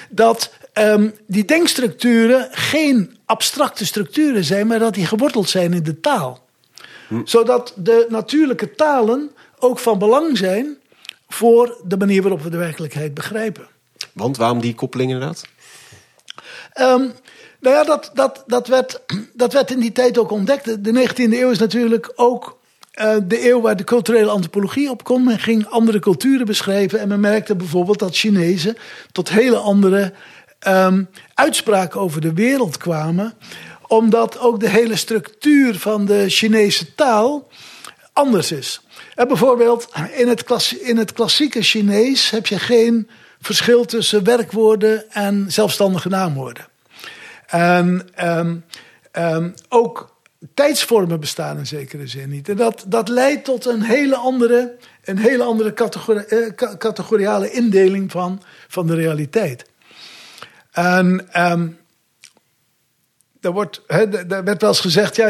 dat 0.09 0.53
ehm, 0.73 1.09
die 1.27 1.45
denkstructuren 1.45 2.47
geen 2.51 3.17
abstracte 3.25 3.85
structuren 3.85 4.43
zijn, 4.43 4.67
maar 4.67 4.79
dat 4.79 4.93
die 4.93 5.05
geworteld 5.05 5.49
zijn 5.49 5.73
in 5.73 5.83
de 5.83 5.99
taal. 5.99 6.45
Zodat 7.23 7.73
de 7.75 8.05
natuurlijke 8.09 8.75
talen 8.75 9.31
ook 9.59 9.79
van 9.79 9.99
belang 9.99 10.37
zijn 10.37 10.77
voor 11.27 11.77
de 11.83 11.97
manier 11.97 12.21
waarop 12.21 12.41
we 12.41 12.49
de 12.49 12.57
werkelijkheid 12.57 13.13
begrijpen. 13.13 13.67
Want 14.17 14.37
waarom 14.37 14.61
die 14.61 14.75
koppeling 14.75 15.11
inderdaad? 15.11 15.43
Ehm, 16.73 17.05
nou 17.59 17.75
ja, 17.75 17.83
dat, 17.83 18.11
dat, 18.13 18.43
dat, 18.47 18.67
werd, 18.67 19.01
dat 19.33 19.53
werd 19.53 19.71
in 19.71 19.79
die 19.79 19.91
tijd 19.91 20.17
ook 20.17 20.31
ontdekt. 20.31 20.65
De- 20.65 20.81
De 20.81 21.07
19e 21.09 21.33
eeuw 21.33 21.49
is 21.49 21.59
natuurlijk 21.59 22.11
ook 22.15 22.57
eh, 22.91 23.15
de 23.23 23.49
eeuw 23.49 23.61
waar 23.61 23.75
de 23.75 23.83
culturele 23.83 24.29
antropologie 24.29 24.89
op 24.89 25.03
kon. 25.03 25.23
Men 25.23 25.39
ging 25.39 25.67
andere 25.67 25.99
culturen 25.99 26.45
beschrijven. 26.45 26.99
En 26.99 27.07
men 27.07 27.19
merkte 27.19 27.55
bijvoorbeeld 27.55 27.99
dat 27.99 28.15
Chinezen 28.17 28.77
tot 29.11 29.29
hele 29.29 29.57
andere 29.57 30.13
ehm, 30.59 31.03
uitspraken 31.33 31.99
over 31.99 32.21
de 32.21 32.33
wereld 32.33 32.77
kwamen. 32.77 33.33
Omdat 33.87 34.39
ook 34.39 34.59
de 34.59 34.69
hele 34.69 34.95
structuur 34.95 35.75
van 35.79 36.05
de 36.05 36.25
Chinese 36.29 36.95
taal 36.95 37.47
anders 38.13 38.51
is. 38.51 38.81
En 39.15 39.27
bijvoorbeeld 39.27 39.87
in 40.15 40.27
het, 40.27 40.71
in 40.81 40.97
het 40.97 41.13
klassieke 41.13 41.61
Chinees 41.61 42.29
heb 42.29 42.47
je 42.47 42.59
geen 42.59 43.09
verschil 43.41 43.85
tussen 43.85 44.23
werkwoorden 44.23 45.11
en 45.11 45.45
zelfstandige 45.51 46.09
naamwoorden. 46.09 46.67
En 47.45 48.07
ehm, 48.15 48.55
ehm, 49.11 49.49
ook 49.69 50.15
tijdsvormen 50.53 51.19
bestaan 51.19 51.57
in 51.57 51.67
zekere 51.67 52.07
zin 52.07 52.29
niet. 52.29 52.49
En 52.49 52.55
dat, 52.55 52.83
dat 52.87 53.09
leidt 53.09 53.45
tot 53.45 53.65
een 53.65 53.81
hele 53.81 54.15
andere, 54.15 54.75
een 55.03 55.17
hele 55.17 55.43
andere 55.43 55.73
eh, 55.73 56.53
ca- 56.55 56.77
categoriale 56.77 57.51
indeling 57.51 58.11
van, 58.11 58.41
van 58.67 58.87
de 58.87 58.95
realiteit. 58.95 59.65
En 60.71 61.27
ehm, 61.31 61.67
er, 63.41 63.51
wordt, 63.51 63.81
daar 64.27 64.43
werd 64.43 64.61
wel 64.61 64.69
eens 64.69 64.79
gezegd, 64.79 65.15
ja, 65.15 65.27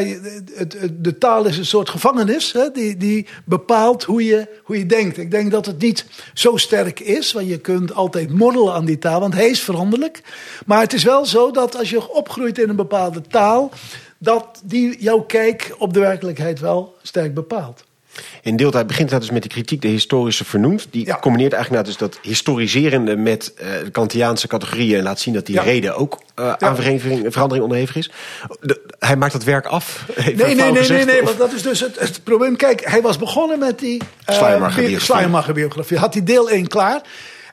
het- 0.53 0.77
de 0.91 1.17
taal 1.17 1.45
is 1.45 1.57
een 1.57 1.65
soort 1.65 1.89
gevangenis 1.89 2.51
hè, 2.51 2.71
die, 2.71 2.97
die 2.97 3.27
bepaalt 3.45 4.03
hoe 4.03 4.25
je, 4.25 4.47
hoe 4.63 4.77
je 4.77 4.85
denkt. 4.85 5.17
Ik 5.17 5.31
denk 5.31 5.51
dat 5.51 5.65
het 5.65 5.79
niet 5.81 6.05
zo 6.33 6.57
sterk 6.57 6.99
is, 6.99 7.31
want 7.31 7.47
je 7.47 7.57
kunt 7.59 7.93
altijd 7.93 8.29
moddelen 8.33 8.73
aan 8.73 8.85
die 8.85 8.97
taal, 8.97 9.19
want 9.19 9.33
hij 9.33 9.49
is 9.49 9.61
veranderlijk. 9.61 10.21
Maar 10.65 10.81
het 10.81 10.93
is 10.93 11.03
wel 11.03 11.25
zo 11.25 11.51
dat 11.51 11.75
als 11.77 11.89
je 11.89 12.09
opgroeit 12.11 12.59
in 12.59 12.69
een 12.69 12.75
bepaalde 12.75 13.21
taal, 13.21 13.71
dat 14.17 14.61
die 14.63 15.01
jouw 15.01 15.19
kijk 15.21 15.75
op 15.77 15.93
de 15.93 15.99
werkelijkheid 15.99 16.59
wel 16.59 16.95
sterk 17.01 17.33
bepaalt. 17.33 17.83
In 18.41 18.55
deeltijd 18.55 18.87
begint 18.87 19.09
dat 19.09 19.21
dus 19.21 19.31
met 19.31 19.41
die 19.41 19.51
kritiek, 19.51 19.81
de 19.81 19.87
historische 19.87 20.45
vernoemd. 20.45 20.87
Die 20.91 21.05
Ja. 21.05 21.17
combineert 21.19 21.53
eigenlijk 21.53 21.83
nou 21.85 21.97
dus 21.97 22.07
dat 22.09 22.19
historiserende 22.31 23.15
met 23.17 23.53
eh, 23.53 23.67
de 23.83 23.89
Kantiaanse 23.91 24.47
categorieën. 24.47 24.97
En 24.97 25.03
laat 25.03 25.19
zien 25.19 25.33
dat 25.33 25.45
die 25.45 25.55
Ja. 25.55 25.61
reden 25.61 25.95
ook 25.95 26.21
eh, 26.35 26.53
aan 26.53 26.75
verandering, 26.75 27.61
onderhevig 27.63 27.95
is. 27.95 28.11
De- 28.61 28.81
hij 28.99 29.15
maakt 29.15 29.33
dat 29.33 29.43
werk 29.43 29.65
af. 29.65 30.05
Nee, 30.15 30.35
nee, 30.35 30.55
nee, 30.55 30.75
gezegd, 30.75 31.05
nee, 31.05 31.15
nee, 31.15 31.23
want 31.23 31.37
dat 31.37 31.53
is 31.53 31.61
dus 31.61 31.79
het, 31.79 31.99
het 31.99 32.23
probleem. 32.23 32.55
Kijk, 32.55 32.85
hij 32.89 33.01
was 33.01 33.17
begonnen 33.17 33.59
met 33.59 33.79
die 33.79 34.01
eh, 34.25 34.35
Schleiermacher-biografie. 34.35 34.97
bi- 34.97 35.03
Schleiermacher-biografie. 35.03 35.97
Had 35.97 36.13
hij 36.13 36.23
deel 36.23 36.49
1 36.49 36.67
klaar. 36.67 37.01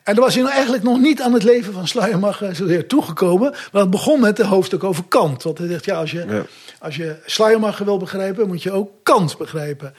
En 0.04 0.14
dan 0.14 0.24
was 0.24 0.34
hij 0.34 0.42
nou 0.42 0.54
eigenlijk 0.54 0.84
nog 0.84 0.98
niet 0.98 1.22
aan 1.22 1.32
het 1.32 1.42
leven 1.42 1.72
van 1.72 1.88
Schleiermacher 1.88 2.54
zozeer 2.56 2.86
toegekomen. 2.86 3.54
Maar 3.72 3.80
het 3.82 3.90
begon 3.90 4.20
met 4.20 4.38
een 4.38 4.46
hoofdstuk 4.46 4.84
over 4.84 5.04
Kant. 5.08 5.42
Want 5.42 5.58
hij 5.58 5.68
zegt, 5.68 5.84
ja, 5.84 5.94
als 5.96 6.10
je, 6.10 6.24
Ja. 6.28 6.42
als 6.78 6.96
je 6.96 7.16
Schleiermacher 7.26 7.84
wil 7.84 7.96
begrijpen, 7.98 8.46
moet 8.48 8.62
je 8.62 8.72
ook 8.72 8.90
Kant 9.02 9.38
begrijpen. 9.38 9.94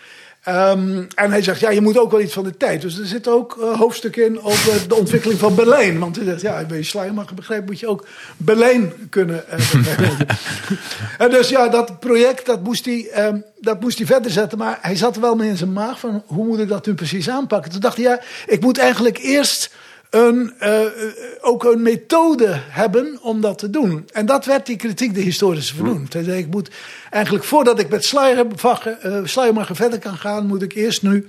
Ehm, 0.45 1.03
en 1.15 1.31
hij 1.31 1.41
zegt, 1.41 1.59
ja, 1.59 1.69
je 1.69 1.81
moet 1.81 1.97
ook 1.97 2.11
wel 2.11 2.21
iets 2.21 2.33
van 2.33 2.43
de 2.43 2.57
tijd. 2.57 2.81
Dus 2.81 2.99
er 2.99 3.05
zit 3.05 3.27
ook 3.27 3.57
een 3.61 3.75
hoofdstuk 3.75 4.15
in 4.15 4.41
over 4.41 4.87
de 4.87 4.95
ontwikkeling 4.95 5.39
van 5.39 5.55
Berlijn. 5.55 5.99
Want 5.99 6.15
hij 6.15 6.25
zegt, 6.25 6.41
ja, 6.41 6.65
wil 6.65 6.77
je 6.77 6.83
Schleiermacher 6.83 7.35
begrijpen, 7.35 7.65
moet 7.65 7.79
je 7.79 7.87
ook 7.87 8.07
Berlijn 8.37 8.93
kunnen 9.09 9.49
eh, 9.49 9.57
begrijpen. 9.57 10.27
en 11.17 11.29
dus 11.29 11.49
ja, 11.49 11.67
dat 11.67 11.99
project, 11.99 12.45
dat 12.45 12.63
moest, 12.63 12.85
hij, 12.85 13.09
ehm, 13.09 13.39
dat 13.59 13.81
moest 13.81 13.97
hij 13.97 14.07
verder 14.07 14.31
zetten. 14.31 14.57
Maar 14.57 14.77
hij 14.81 14.95
zat 14.95 15.15
er 15.15 15.21
wel 15.21 15.35
mee 15.35 15.49
in 15.49 15.57
zijn 15.57 15.73
maag 15.73 15.99
van, 15.99 16.23
hoe 16.25 16.45
moet 16.45 16.59
ik 16.59 16.67
dat 16.67 16.85
nu 16.85 16.93
precies 16.93 17.29
aanpakken? 17.29 17.71
Toen 17.71 17.79
dacht 17.79 17.97
hij, 17.97 18.05
ja, 18.05 18.19
ik 18.45 18.61
moet 18.61 18.77
eigenlijk 18.77 19.17
eerst 19.17 19.71
een, 20.09 20.53
eh, 20.59 20.81
ook 21.41 21.63
een 21.63 21.81
methode 21.81 22.59
hebben 22.69 23.19
om 23.21 23.41
dat 23.41 23.57
te 23.57 23.69
doen. 23.69 24.07
En 24.13 24.25
dat 24.25 24.45
werd 24.45 24.65
die 24.65 24.75
kritiek 24.75 25.13
de 25.13 25.21
historische 25.21 25.75
vernoemd. 25.75 26.13
Hij 26.13 26.23
zei, 26.23 26.37
ik 26.37 26.47
moet 26.47 26.69
eigenlijk 27.09 27.45
voordat 27.45 27.79
ik 27.79 27.89
met 27.89 28.05
Schleiermacher, 28.05 28.97
eh, 29.01 29.75
verder 29.75 29.99
kan 29.99 30.17
gaan, 30.17 30.45
moet 30.45 30.61
ik 30.61 30.73
eerst 30.73 31.01
nu 31.01 31.25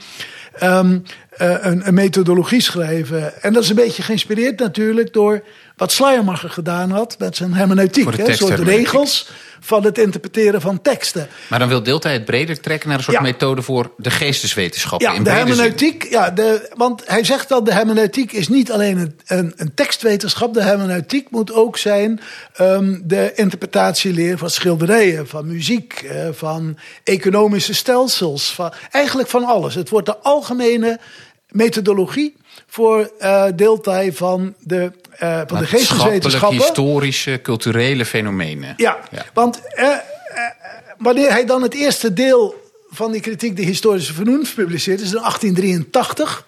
ehm, 0.52 0.92
eh, 0.94 1.00
een, 1.36 1.86
een 1.86 1.94
methodologie 1.94 2.60
schrijven. 2.60 3.42
En 3.42 3.52
dat 3.52 3.62
is 3.62 3.68
een 3.68 3.74
beetje 3.74 4.02
geïnspireerd 4.02 4.58
natuurlijk 4.58 5.12
door 5.12 5.42
wat 5.76 5.92
Schleiermacher 5.92 6.50
gedaan 6.50 6.90
had 6.90 7.16
met 7.18 7.36
zijn 7.36 7.54
hermeneutiek. 7.54 8.16
Hè, 8.16 8.28
Een 8.28 8.36
soort 8.36 8.58
regels 8.58 9.30
van 9.60 9.84
het 9.84 9.98
interpreteren 9.98 10.60
van 10.60 10.82
teksten. 10.82 11.28
Maar 11.48 11.58
dan 11.58 11.68
wil 11.68 11.82
Deeltij 11.82 12.12
het 12.12 12.24
breder 12.24 12.60
trekken 12.60 12.88
naar 12.88 12.98
een 12.98 13.04
soort 13.04 13.16
Ja. 13.16 13.22
methode 13.22 13.62
voor 13.62 13.90
de 13.96 14.10
geesteswetenschappen. 14.10 15.08
Ja, 15.08 15.14
in 15.14 15.22
de 15.22 15.30
zin. 15.30 15.38
hermeneutiek. 15.38 16.06
Ja, 16.10 16.30
de, 16.30 16.70
want 16.74 17.02
hij 17.06 17.24
zegt 17.24 17.48
dat 17.48 17.66
de 17.66 17.72
hermeneutiek 17.72 18.32
is 18.32 18.48
niet 18.48 18.72
alleen 18.72 18.98
een, 18.98 19.18
een, 19.26 19.52
een 19.56 19.74
tekstwetenschap. 19.74 20.54
De 20.54 20.62
hermeneutiek 20.62 21.30
moet 21.30 21.52
ook 21.52 21.78
zijn 21.78 22.20
ehm, 22.54 22.98
de 23.02 23.32
interpretatieleer 23.34 24.38
van 24.38 24.50
schilderijen, 24.50 25.28
van 25.28 25.46
muziek, 25.46 25.92
eh, 25.92 26.28
van 26.32 26.78
economische 27.04 27.74
stelsels. 27.74 28.52
Van, 28.52 28.72
eigenlijk 28.90 29.28
van 29.28 29.44
alles. 29.44 29.74
Het 29.74 29.88
wordt 29.88 30.06
de 30.06 30.16
algemene 30.16 30.98
methodologie 31.56 32.36
voor 32.66 33.10
eh 33.18 33.44
deeltij 33.54 34.12
van 34.12 34.54
de 34.60 34.92
eh, 35.18 35.40
van 35.46 35.58
de 35.58 35.66
geesteswetenschappen. 35.66 36.58
historische, 36.58 37.40
culturele 37.42 38.04
fenomenen. 38.04 38.74
Ja, 38.76 38.96
Ja. 39.10 39.24
want 39.34 39.60
eh, 39.74 39.88
wanneer 40.98 41.30
hij 41.30 41.44
dan 41.44 41.62
het 41.62 41.74
eerste 41.74 42.12
deel 42.12 42.54
van 42.90 43.12
die 43.12 43.20
kritiek, 43.20 43.56
de 43.56 43.62
historische 43.62 44.12
vernoemd, 44.14 44.54
publiceert, 44.54 45.00
is 45.00 45.12
in 45.12 45.18
1883. 45.20 46.44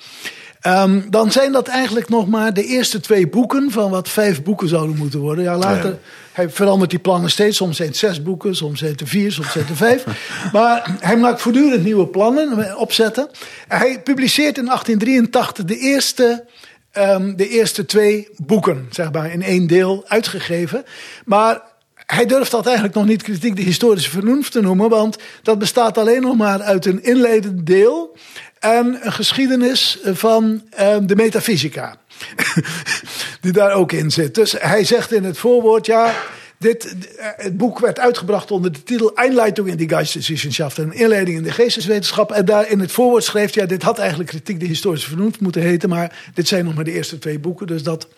ehm, 0.61 1.01
dan 1.11 1.33
zijn 1.33 1.53
dat 1.53 1.69
eigenlijk 1.69 2.09
nog 2.09 2.29
maar 2.29 2.55
de 2.55 2.65
eerste 2.65 3.01
twee 3.01 3.29
boeken 3.29 3.71
van 3.71 3.91
wat 3.91 4.09
vijf 4.09 4.43
boeken 4.43 4.69
zouden 4.69 4.97
moeten 4.97 5.21
worden. 5.21 5.45
Ja, 5.45 5.57
later 5.57 5.91
Ja. 5.91 5.99
Hij 6.39 6.51
verandert 6.51 6.91
die 6.91 6.99
plannen 6.99 7.31
steeds. 7.31 7.57
Soms 7.57 7.77
zijn 7.77 7.89
het 7.89 7.97
zes 7.97 8.23
boeken, 8.23 8.57
soms 8.57 8.79
zijn 8.79 8.91
het 8.91 9.01
er 9.01 9.07
vier, 9.07 9.33
soms 9.33 9.53
zijn 9.53 9.65
het 9.65 9.73
er 9.73 9.87
vijf. 9.87 10.05
maar 10.53 10.97
hij 11.01 11.17
maakt 11.17 11.41
voortdurend 11.41 11.85
nieuwe 11.85 12.07
plannen, 12.07 12.69
eh, 12.69 12.81
opzetten. 12.81 13.31
Hij 13.69 14.01
publiceert 14.03 14.59
in 14.59 14.65
1883 14.65 15.65
de 15.65 15.79
eerste 15.79 16.45
ehm, 16.91 17.37
de 17.37 17.49
eerste 17.49 17.87
twee 17.87 18.29
boeken, 18.37 18.87
zeg 18.91 19.13
maar, 19.13 19.33
in 19.33 19.43
één 19.43 19.67
deel 19.67 20.05
uitgegeven. 20.07 20.85
Maar 21.25 21.63
hij 21.95 22.27
durft 22.27 22.51
dat 22.51 22.67
eigenlijk 22.67 22.97
nog 22.97 23.07
niet 23.07 23.23
kritiek 23.23 23.57
de 23.57 23.63
historische 23.63 24.11
vernoemd 24.11 24.51
te 24.51 24.61
noemen, 24.61 24.89
want 24.89 25.17
dat 25.43 25.59
bestaat 25.59 25.99
alleen 25.99 26.23
nog 26.23 26.37
maar 26.37 26.63
uit 26.63 26.87
een 26.87 27.03
inleidend 27.03 27.67
deel 27.67 28.17
en 28.59 28.99
een 29.03 29.13
geschiedenis 29.13 29.99
van 30.05 30.63
ehm, 30.71 31.07
de 31.07 31.17
metafysica. 31.17 31.97
Die 33.41 33.53
daar 33.53 33.73
ook 33.73 33.93
in 33.93 34.11
zit. 34.11 34.35
Dus 34.35 34.55
hij 34.59 34.85
zegt 34.85 35.13
in 35.13 35.25
het 35.25 35.39
voorwoord, 35.39 35.87
ja, 35.87 36.15
dit, 36.59 36.95
het 37.19 37.57
boek 37.57 37.79
werd 37.79 37.99
uitgebracht 37.99 38.51
onder 38.51 38.73
de 38.73 38.83
titel 38.83 39.15
Einleitung 39.15 39.69
in 39.69 39.77
die 39.77 39.89
Geisteswissenschaften, 39.89 40.85
een 40.85 40.93
inleiding 40.93 41.37
in 41.37 41.43
de 41.43 41.51
geesteswetenschap. 41.51 42.33
En 42.33 42.45
daar 42.45 42.71
in 42.71 42.81
het 42.81 42.93
voorwoord 42.93 43.25
schreef 43.25 43.55
ja, 43.55 43.67
dit 43.67 43.83
had 43.83 43.99
eigenlijk 43.99 44.31
kritiek 44.31 44.61
de 44.61 44.67
historische 44.67 45.09
vernoemd 45.09 45.41
moeten 45.41 45.63
heten, 45.63 45.89
maar 45.89 46.31
dit 46.35 46.49
zijn 46.49 46.65
nog 46.65 46.75
maar 46.75 46.85
de 46.85 46.93
eerste 46.93 47.19
twee 47.19 47.39
boeken, 47.39 47.67
dus 47.67 47.83
dat, 47.83 48.09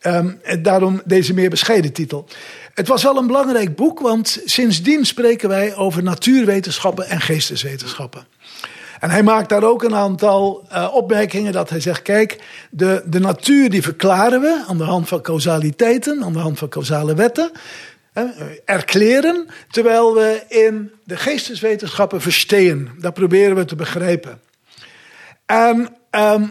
ehm, 0.00 0.32
en 0.42 0.62
daarom 0.62 1.02
deze 1.04 1.34
meer 1.34 1.50
bescheiden 1.50 1.92
titel. 1.92 2.28
Het 2.74 2.88
was 2.88 3.02
wel 3.02 3.16
een 3.16 3.26
belangrijk 3.26 3.76
boek, 3.76 4.00
want 4.00 4.40
sindsdien 4.44 5.04
spreken 5.06 5.48
wij 5.48 5.76
over 5.76 6.02
natuurwetenschappen 6.02 7.08
en 7.08 7.20
geesteswetenschappen. 7.20 8.26
En 9.00 9.10
hij 9.10 9.22
maakt 9.22 9.48
daar 9.48 9.62
ook 9.62 9.82
een 9.82 9.94
aantal 9.94 10.64
eh, 10.68 10.88
opmerkingen 10.94 11.52
dat 11.52 11.70
hij 11.70 11.80
zegt, 11.80 12.02
kijk, 12.02 12.38
de, 12.70 13.02
de 13.06 13.20
natuur 13.20 13.70
die 13.70 13.82
verklaren 13.82 14.40
we 14.40 14.64
aan 14.68 14.78
de 14.78 14.84
hand 14.84 15.08
van 15.08 15.20
causaliteiten, 15.20 16.24
aan 16.24 16.32
de 16.32 16.38
hand 16.38 16.58
van 16.58 16.68
causale 16.68 17.14
wetten, 17.14 17.50
eh, 18.12 18.24
erkleren, 18.64 19.46
terwijl 19.70 20.14
we 20.14 20.42
in 20.48 20.90
de 21.04 21.16
geesteswetenschappen 21.16 22.20
verstehen. 22.20 22.88
Dat 22.98 23.14
proberen 23.14 23.56
we 23.56 23.64
te 23.64 23.76
begrijpen. 23.76 24.40
En 25.46 25.96
ehm, 26.10 26.44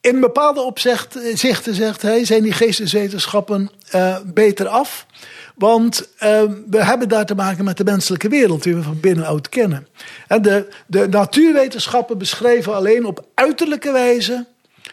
in 0.00 0.20
bepaalde 0.20 0.60
opzichten, 0.60 1.38
zegt 1.38 2.02
hij, 2.02 2.24
zijn 2.24 2.42
die 2.42 2.52
geesteswetenschappen 2.52 3.70
eh, 3.90 4.16
beter 4.24 4.68
af. 4.68 5.06
Want 5.54 6.08
ehm, 6.18 6.52
we 6.70 6.84
hebben 6.84 7.08
daar 7.08 7.26
te 7.26 7.34
maken 7.34 7.64
met 7.64 7.76
de 7.76 7.84
menselijke 7.84 8.28
wereld 8.28 8.62
die 8.62 8.74
we 8.74 8.82
van 8.82 9.00
binnenuit 9.00 9.48
kennen. 9.48 9.86
En 10.26 10.42
de, 10.42 10.68
de 10.86 11.08
natuurwetenschappen 11.08 12.18
beschrijven 12.18 12.74
alleen 12.74 13.04
op 13.04 13.26
uiterlijke 13.34 13.92
wijze 13.92 14.46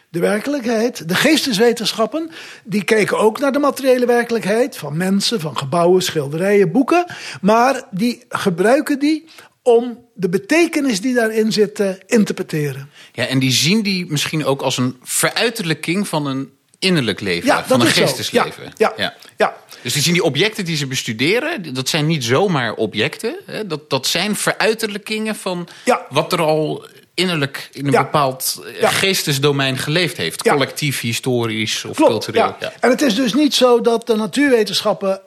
de 0.08 0.20
werkelijkheid. 0.20 1.08
De 1.08 1.14
geesteswetenschappen 1.14 2.30
die 2.64 2.84
kijken 2.84 3.18
ook 3.18 3.38
naar 3.38 3.52
de 3.52 3.58
materiële 3.58 4.06
werkelijkheid 4.06 4.76
van 4.76 4.96
mensen, 4.96 5.40
van 5.40 5.56
gebouwen, 5.56 6.02
schilderijen, 6.02 6.72
boeken. 6.72 7.04
Maar 7.40 7.82
die 7.90 8.24
gebruiken 8.28 8.98
die 8.98 9.24
om 9.62 9.98
de 10.14 10.28
betekenis 10.28 11.00
die 11.00 11.14
daarin 11.14 11.52
zit 11.52 11.74
te 11.74 11.98
interpreteren. 12.06 12.90
Ja, 13.12 13.26
en 13.26 13.38
die 13.38 13.52
zien 13.52 13.82
die 13.82 14.06
misschien 14.10 14.44
ook 14.44 14.62
als 14.62 14.76
een 14.76 14.96
veruiterlijking 15.02 16.08
van 16.08 16.26
een 16.26 16.50
innerlijk 16.82 17.20
leven, 17.20 17.46
Ja, 17.46 17.64
van 17.64 17.80
een 17.80 17.86
geestesleven. 17.86 18.72
Ja, 18.76 18.92
ja, 18.96 19.14
ja. 19.36 19.54
Dus 19.82 19.92
die 19.92 20.02
zien 20.02 20.12
die 20.12 20.22
objecten 20.24 20.64
die 20.64 20.76
ze 20.76 20.86
bestuderen, 20.86 21.74
dat 21.74 21.88
zijn 21.88 22.06
niet 22.06 22.24
zomaar 22.24 22.74
objecten. 22.74 23.36
Hè? 23.46 23.66
Dat, 23.66 23.90
dat 23.90 24.06
zijn 24.06 24.36
veruiterlijkingen 24.36 25.36
van 25.36 25.68
Ja. 25.84 26.06
wat 26.10 26.32
er 26.32 26.40
al 26.40 26.86
innerlijk 27.14 27.68
in 27.72 27.86
een 27.86 27.92
Ja. 27.92 28.02
bepaald 28.02 28.62
eh, 28.66 28.80
Ja. 28.80 28.88
geestesdomein 28.88 29.78
geleefd 29.78 30.16
heeft. 30.16 30.44
Ja. 30.44 30.52
Collectief, 30.52 31.00
historisch 31.00 31.84
of 31.84 31.96
Klopt, 31.96 32.10
cultureel. 32.10 32.42
ja. 32.42 32.56
Ja. 32.60 32.72
En 32.80 32.90
het 32.90 33.02
is 33.02 33.14
dus 33.14 33.34
niet 33.34 33.54
zo 33.54 33.80
dat 33.80 34.06
de 34.06 34.16
natuurwetenschappen 34.16 35.20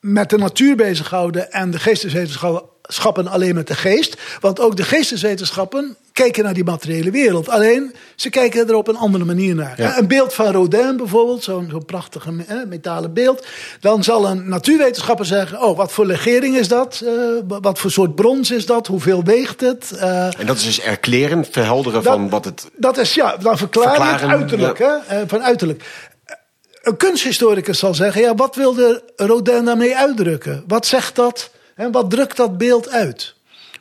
met 0.00 0.30
de 0.30 0.38
natuur 0.38 0.76
bezighouden 0.76 1.52
en 1.52 1.70
de 1.70 1.78
geesteswetenschappen 1.78 3.26
alleen 3.28 3.54
met 3.54 3.66
de 3.66 3.74
geest. 3.74 4.16
Want 4.40 4.60
ook 4.60 4.76
de 4.76 4.82
geesteswetenschappen 4.84 5.96
kijken 6.16 6.44
naar 6.44 6.54
die 6.54 6.64
materiële 6.64 7.10
wereld. 7.10 7.48
Alleen 7.48 7.94
ze 8.14 8.30
kijken 8.30 8.68
er 8.68 8.74
op 8.74 8.88
een 8.88 8.96
andere 8.96 9.24
manier 9.24 9.54
naar. 9.54 9.74
Ja. 9.76 9.98
Een 9.98 10.06
beeld 10.08 10.34
van 10.34 10.52
Rodin 10.52 10.96
bijvoorbeeld, 10.96 11.42
zo'n 11.44 11.68
zo'n 11.70 11.84
prachtige 11.84 12.30
eh, 12.46 12.56
metalen 12.66 13.12
beeld. 13.12 13.46
Dan 13.80 14.04
zal 14.04 14.26
een 14.28 14.48
natuurwetenschapper 14.48 15.26
zeggen: 15.26 15.62
Oh, 15.62 15.76
wat 15.76 15.92
voor 15.92 16.06
legering 16.06 16.56
is 16.56 16.68
dat? 16.68 17.02
Eh, 17.04 17.12
wat 17.60 17.78
voor 17.78 17.90
soort 17.90 18.14
brons 18.14 18.50
is 18.50 18.66
dat? 18.66 18.86
Hoeveel 18.86 19.24
weegt 19.24 19.60
het? 19.60 19.92
Eh, 19.92 20.24
En 20.40 20.46
dat 20.46 20.56
is 20.56 20.64
dus 20.64 20.80
erkleren, 20.80 21.44
verhelderen 21.50 22.02
dat- 22.02 22.12
van 22.12 22.28
wat 22.28 22.44
het... 22.44 22.68
dat 22.76 22.98
is 22.98 23.14
ja, 23.14 23.36
dan 23.36 23.58
verklaar 23.58 23.84
je 23.96 24.02
het 24.02 24.08
Verklaren, 24.10 24.38
uiterlijk. 24.38 24.78
ja. 24.78 25.02
Hè? 25.06 25.28
van 25.28 25.42
uiterlijk. 25.42 25.84
Een 26.82 26.96
kunsthistoricus 26.96 27.78
zal 27.78 27.94
zeggen: 27.94 28.20
ja, 28.22 28.34
wat 28.34 28.54
wilde 28.56 29.02
Rodin 29.16 29.64
daarmee 29.64 29.96
uitdrukken? 29.96 30.64
Wat 30.66 30.86
zegt 30.86 31.14
dat 31.16 31.50
en 31.74 31.92
wat 31.92 32.10
drukt 32.10 32.36
dat 32.36 32.58
beeld 32.58 32.88
uit? 32.90 33.34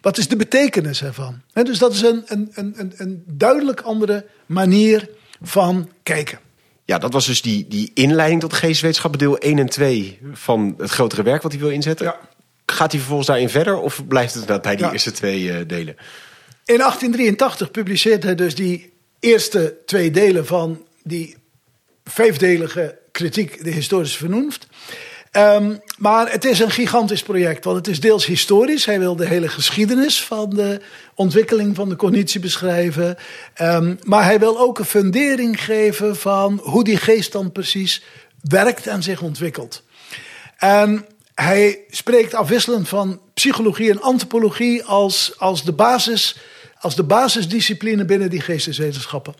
Wat 0.05 0.17
is 0.17 0.27
de 0.27 0.35
betekenis 0.35 1.03
ervan? 1.03 1.41
Hè, 1.53 1.63
dus 1.63 1.77
dat 1.77 1.93
is 1.93 2.01
een, 2.01 2.23
een, 2.25 2.49
een, 2.53 2.73
een, 2.77 2.93
een 2.97 3.23
duidelijk 3.27 3.81
andere 3.81 4.25
manier 4.45 5.09
van 5.41 5.89
kijken. 6.03 6.39
Ja, 6.83 6.97
dat 6.97 7.13
was 7.13 7.25
dus 7.25 7.41
die, 7.41 7.67
die 7.67 7.91
inleiding 7.93 8.41
tot 8.41 8.53
geesteswetenschappen, 8.53 9.19
deel 9.19 9.37
1 9.37 9.59
en 9.59 9.69
2 9.69 10.19
van 10.33 10.75
het 10.77 10.89
grotere 10.89 11.23
werk 11.23 11.41
wat 11.41 11.51
hij 11.51 11.61
wil 11.61 11.69
inzetten. 11.69 12.05
Ja. 12.05 12.19
Gaat 12.65 12.89
hij 12.89 12.99
vervolgens 12.99 13.27
daarin 13.27 13.49
verder 13.49 13.77
of 13.77 14.07
blijft 14.07 14.33
het 14.33 14.41
inderdaad 14.41 14.63
bij 14.65 14.75
die 14.75 14.85
Ja. 14.85 14.91
eerste 14.91 15.11
twee 15.11 15.51
eh, 15.51 15.67
delen? 15.67 15.95
In 16.65 16.77
1883 16.77 17.71
publiceert 17.71 18.23
hij 18.23 18.35
dus 18.35 18.55
die 18.55 18.93
eerste 19.19 19.77
twee 19.85 20.11
delen 20.11 20.45
van 20.45 20.85
die 21.03 21.37
vijfdelige 22.03 22.97
kritiek, 23.11 23.63
de 23.63 23.71
historische 23.71 24.17
vernoemd. 24.17 24.67
Ehm, 25.35 25.75
maar 25.97 26.31
het 26.31 26.45
is 26.45 26.59
een 26.59 26.71
gigantisch 26.71 27.23
project, 27.23 27.63
want 27.63 27.77
het 27.77 27.87
is 27.87 27.99
deels 27.99 28.25
historisch. 28.25 28.85
Hij 28.85 28.99
wil 28.99 29.15
de 29.15 29.25
hele 29.25 29.47
geschiedenis 29.47 30.23
van 30.23 30.49
de 30.49 30.81
ontwikkeling 31.15 31.75
van 31.75 31.89
de 31.89 31.95
cognitie 31.95 32.39
beschrijven. 32.39 33.17
Ehm, 33.53 33.95
maar 34.03 34.23
hij 34.23 34.39
wil 34.39 34.59
ook 34.59 34.79
een 34.79 34.85
fundering 34.85 35.63
geven 35.63 36.15
van 36.15 36.59
hoe 36.63 36.83
die 36.83 36.97
geest 36.97 37.31
dan 37.31 37.51
precies 37.51 38.03
werkt 38.41 38.87
en 38.87 39.03
zich 39.03 39.21
ontwikkelt. 39.21 39.83
En 40.57 41.05
hij 41.33 41.79
spreekt 41.89 42.33
afwisselend 42.33 42.87
van 42.87 43.21
psychologie 43.33 43.89
en 43.89 44.01
antropologie 44.01 44.83
als, 44.83 45.33
als, 45.37 45.63
de, 45.63 45.73
basis, 45.73 46.37
als 46.79 46.95
de 46.95 47.03
basisdiscipline 47.03 48.05
binnen 48.05 48.29
die 48.29 48.41
geesteswetenschappen. 48.41 49.35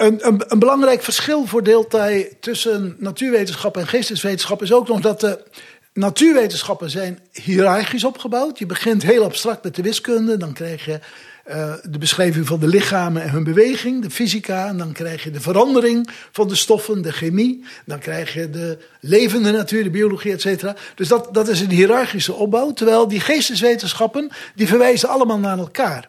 Een, 0.00 0.26
een, 0.26 0.42
een 0.46 0.58
belangrijk 0.58 1.02
verschil 1.02 1.46
voordeelt 1.46 1.92
hij 1.92 2.36
tussen 2.40 2.96
natuurwetenschap 2.98 3.76
en 3.76 3.86
geesteswetenschap 3.86 4.62
is 4.62 4.72
ook 4.72 4.88
nog 4.88 5.00
dat 5.00 5.20
de 5.20 5.44
natuurwetenschappen 5.92 6.90
zijn 6.90 7.18
hiërarchisch 7.32 8.04
opgebouwd. 8.04 8.58
Je 8.58 8.66
begint 8.66 9.02
heel 9.02 9.24
abstract 9.24 9.64
met 9.64 9.74
de 9.74 9.82
wiskunde, 9.82 10.36
dan 10.36 10.52
krijg 10.52 10.84
je 10.84 11.00
eh, 11.44 11.72
de 11.82 11.98
beschrijving 11.98 12.46
van 12.46 12.60
de 12.60 12.66
lichamen 12.66 13.22
en 13.22 13.30
hun 13.30 13.44
beweging, 13.44 14.02
de 14.02 14.10
fysica, 14.10 14.66
en 14.66 14.76
dan 14.76 14.92
krijg 14.92 15.22
je 15.22 15.30
de 15.30 15.40
verandering 15.40 16.10
van 16.32 16.48
de 16.48 16.56
stoffen, 16.56 17.02
de 17.02 17.12
chemie, 17.12 17.64
dan 17.86 17.98
krijg 17.98 18.34
je 18.34 18.50
de 18.50 18.78
levende 19.00 19.50
natuur, 19.50 19.82
de 19.82 19.90
biologie, 19.90 20.32
et 20.32 20.40
cetera. 20.40 20.76
Dus 20.94 21.08
dat, 21.08 21.28
dat 21.34 21.48
is 21.48 21.60
een 21.60 21.70
hiërarchische 21.70 22.32
opbouw, 22.32 22.72
terwijl 22.72 23.08
die 23.08 23.20
geesteswetenschappen, 23.20 24.30
die 24.54 24.66
verwijzen 24.66 25.08
allemaal 25.08 25.38
naar 25.38 25.58
elkaar. 25.58 26.08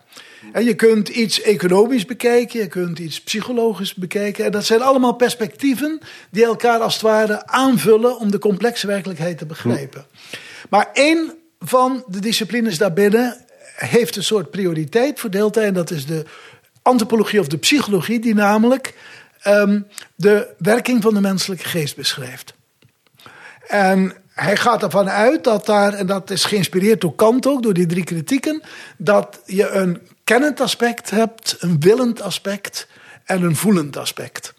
En 0.52 0.64
je 0.64 0.76
kunt 0.76 1.10
iets 1.10 1.42
economisch 1.42 2.06
bekijken, 2.06 2.60
je 2.60 2.68
kunt 2.68 3.00
iets 3.00 3.22
psychologisch 3.22 3.94
bekijken. 3.94 4.46
En 4.46 4.52
dat 4.52 4.66
zijn 4.66 4.82
allemaal 4.82 5.14
perspectieven 5.14 6.00
die 6.30 6.46
elkaar 6.46 6.80
als 6.80 6.94
het 6.94 7.02
ware 7.02 7.48
aanvullen 7.48 8.18
om 8.18 8.32
de 8.32 8.40
complexe 8.40 8.88
werkelijkheid 8.88 9.38
te 9.38 9.46
begrijpen. 9.46 10.06
Maar 10.70 10.90
één 10.94 11.34
van 11.60 12.04
de 12.08 12.20
disciplines 12.20 12.78
daarbinnen 12.78 13.46
heeft 13.76 14.16
een 14.16 14.24
soort 14.24 14.52
prioriteit 14.52 15.20
verdeeld. 15.20 15.58
En 15.58 15.74
dat 15.74 15.92
is 15.92 16.06
de 16.06 16.26
antropologie 16.82 17.40
of 17.40 17.48
de 17.48 17.58
psychologie, 17.58 18.20
die 18.20 18.36
namelijk 18.36 18.94
ehm, 19.42 19.82
de 20.16 20.48
werking 20.58 21.02
van 21.02 21.14
de 21.14 21.22
menselijke 21.22 21.66
geest 21.66 21.96
beschrijft. 21.96 22.54
En 23.68 24.14
hij 24.34 24.58
gaat 24.58 24.84
ervan 24.84 25.10
uit 25.10 25.44
dat 25.44 25.66
daar, 25.66 25.94
en 25.94 26.08
dat 26.08 26.30
is 26.30 26.44
geïnspireerd 26.44 27.02
door 27.02 27.16
Kant 27.16 27.48
ook, 27.48 27.64
door 27.64 27.74
die 27.74 27.86
drie 27.86 28.04
kritieken, 28.04 28.62
dat 28.98 29.40
je 29.46 29.70
een 29.70 30.02
kennend 30.24 30.60
aspect 30.60 31.10
hebt, 31.10 31.56
een 31.60 31.80
willend 31.80 32.22
aspect 32.22 32.88
en 33.26 33.44
een 33.44 33.56
voelend 33.56 33.98
aspect. 33.98 34.54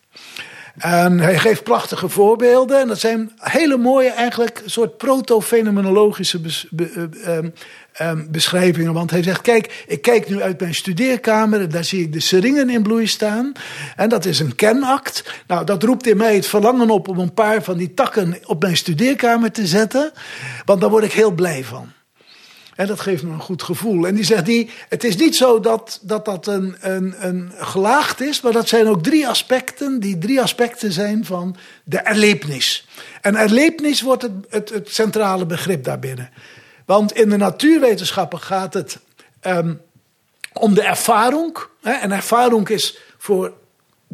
En 0.78 1.18
hij 1.18 1.38
geeft 1.38 1.62
prachtige 1.62 2.08
voorbeelden. 2.08 2.80
En 2.80 2.88
dat 2.88 3.00
zijn 3.00 3.32
hele 3.36 3.76
mooie, 3.76 4.08
eigenlijk, 4.08 4.62
soort 4.64 4.96
proto-fenomenologische 4.96 6.40
eh, 6.76 7.36
ehm, 7.36 7.48
ehm, 7.92 8.26
beschrijvingen. 8.30 8.92
Want 8.92 9.10
hij 9.10 9.22
zegt: 9.22 9.40
Kijk, 9.40 9.84
ik 9.86 10.02
kijk 10.02 10.28
nu 10.28 10.42
uit 10.42 10.60
mijn 10.60 10.74
studeerkamer. 10.74 11.60
En 11.60 11.68
daar 11.68 11.84
zie 11.84 12.02
ik 12.02 12.12
de 12.12 12.20
seringen 12.20 12.70
in 12.70 12.82
bloei 12.82 13.06
staan. 13.06 13.52
En 13.96 14.08
dat 14.08 14.24
is 14.24 14.38
een 14.38 14.54
kenact. 14.54 15.24
Nou, 15.46 15.64
dat 15.64 15.82
roept 15.82 16.06
in 16.06 16.16
mij 16.16 16.34
het 16.34 16.46
verlangen 16.46 16.90
op 16.90 17.08
om 17.08 17.18
een 17.18 17.34
paar 17.34 17.62
van 17.62 17.76
die 17.76 17.94
takken 17.94 18.36
op 18.44 18.62
mijn 18.62 18.76
studeerkamer 18.76 19.52
te 19.52 19.66
zetten. 19.66 20.12
Want 20.64 20.80
daar 20.80 20.90
word 20.90 21.04
ik 21.04 21.12
heel 21.12 21.32
blij 21.32 21.64
van. 21.64 21.92
En 22.74 22.86
dat 22.86 23.00
geeft 23.00 23.22
me 23.22 23.32
een 23.32 23.40
goed 23.40 23.62
gevoel. 23.62 24.06
En 24.06 24.14
die 24.14 24.24
zegt, 24.24 24.46
die, 24.46 24.70
het 24.88 25.04
is 25.04 25.16
niet 25.16 25.36
zo 25.36 25.60
dat 25.60 26.00
dat, 26.02 26.24
dat 26.24 26.46
een, 26.46 26.76
een, 26.80 27.14
een 27.18 27.52
gelaagd 27.56 28.20
is, 28.20 28.40
maar 28.40 28.52
dat 28.52 28.68
zijn 28.68 28.88
ook 28.88 29.02
drie 29.02 29.28
aspecten, 29.28 30.00
die 30.00 30.18
drie 30.18 30.40
aspecten 30.40 30.92
zijn 30.92 31.24
van 31.24 31.56
de 31.84 31.98
erlebnis. 31.98 32.88
En 33.20 33.36
erlebnis 33.36 34.00
wordt 34.00 34.22
het, 34.22 34.32
het, 34.48 34.68
het 34.68 34.90
centrale 34.90 35.46
begrip 35.46 35.84
daarbinnen. 35.84 36.30
Want 36.84 37.12
in 37.12 37.28
de 37.28 37.36
natuurwetenschappen 37.36 38.40
gaat 38.40 38.74
het 38.74 38.98
ehm, 39.40 39.74
om 40.52 40.74
de 40.74 40.82
ervaring. 40.82 41.56
Hè, 41.82 41.92
en 41.92 42.12
ervaring 42.12 42.68
is 42.68 42.98
voor 43.18 43.52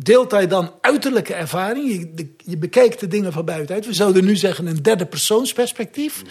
deeltijd 0.02 0.50
dan 0.50 0.72
uiterlijke 0.80 1.34
ervaring. 1.34 1.92
Je, 1.92 2.14
de- 2.14 2.34
je 2.44 2.56
bekijkt 2.56 3.00
de 3.00 3.08
dingen 3.08 3.32
van 3.32 3.44
buitenuit. 3.44 3.86
We 3.86 3.92
zouden 3.92 4.24
nu 4.24 4.36
zeggen 4.36 4.66
een 4.66 4.82
derde 4.82 5.06
persoonsperspectief. 5.06 6.22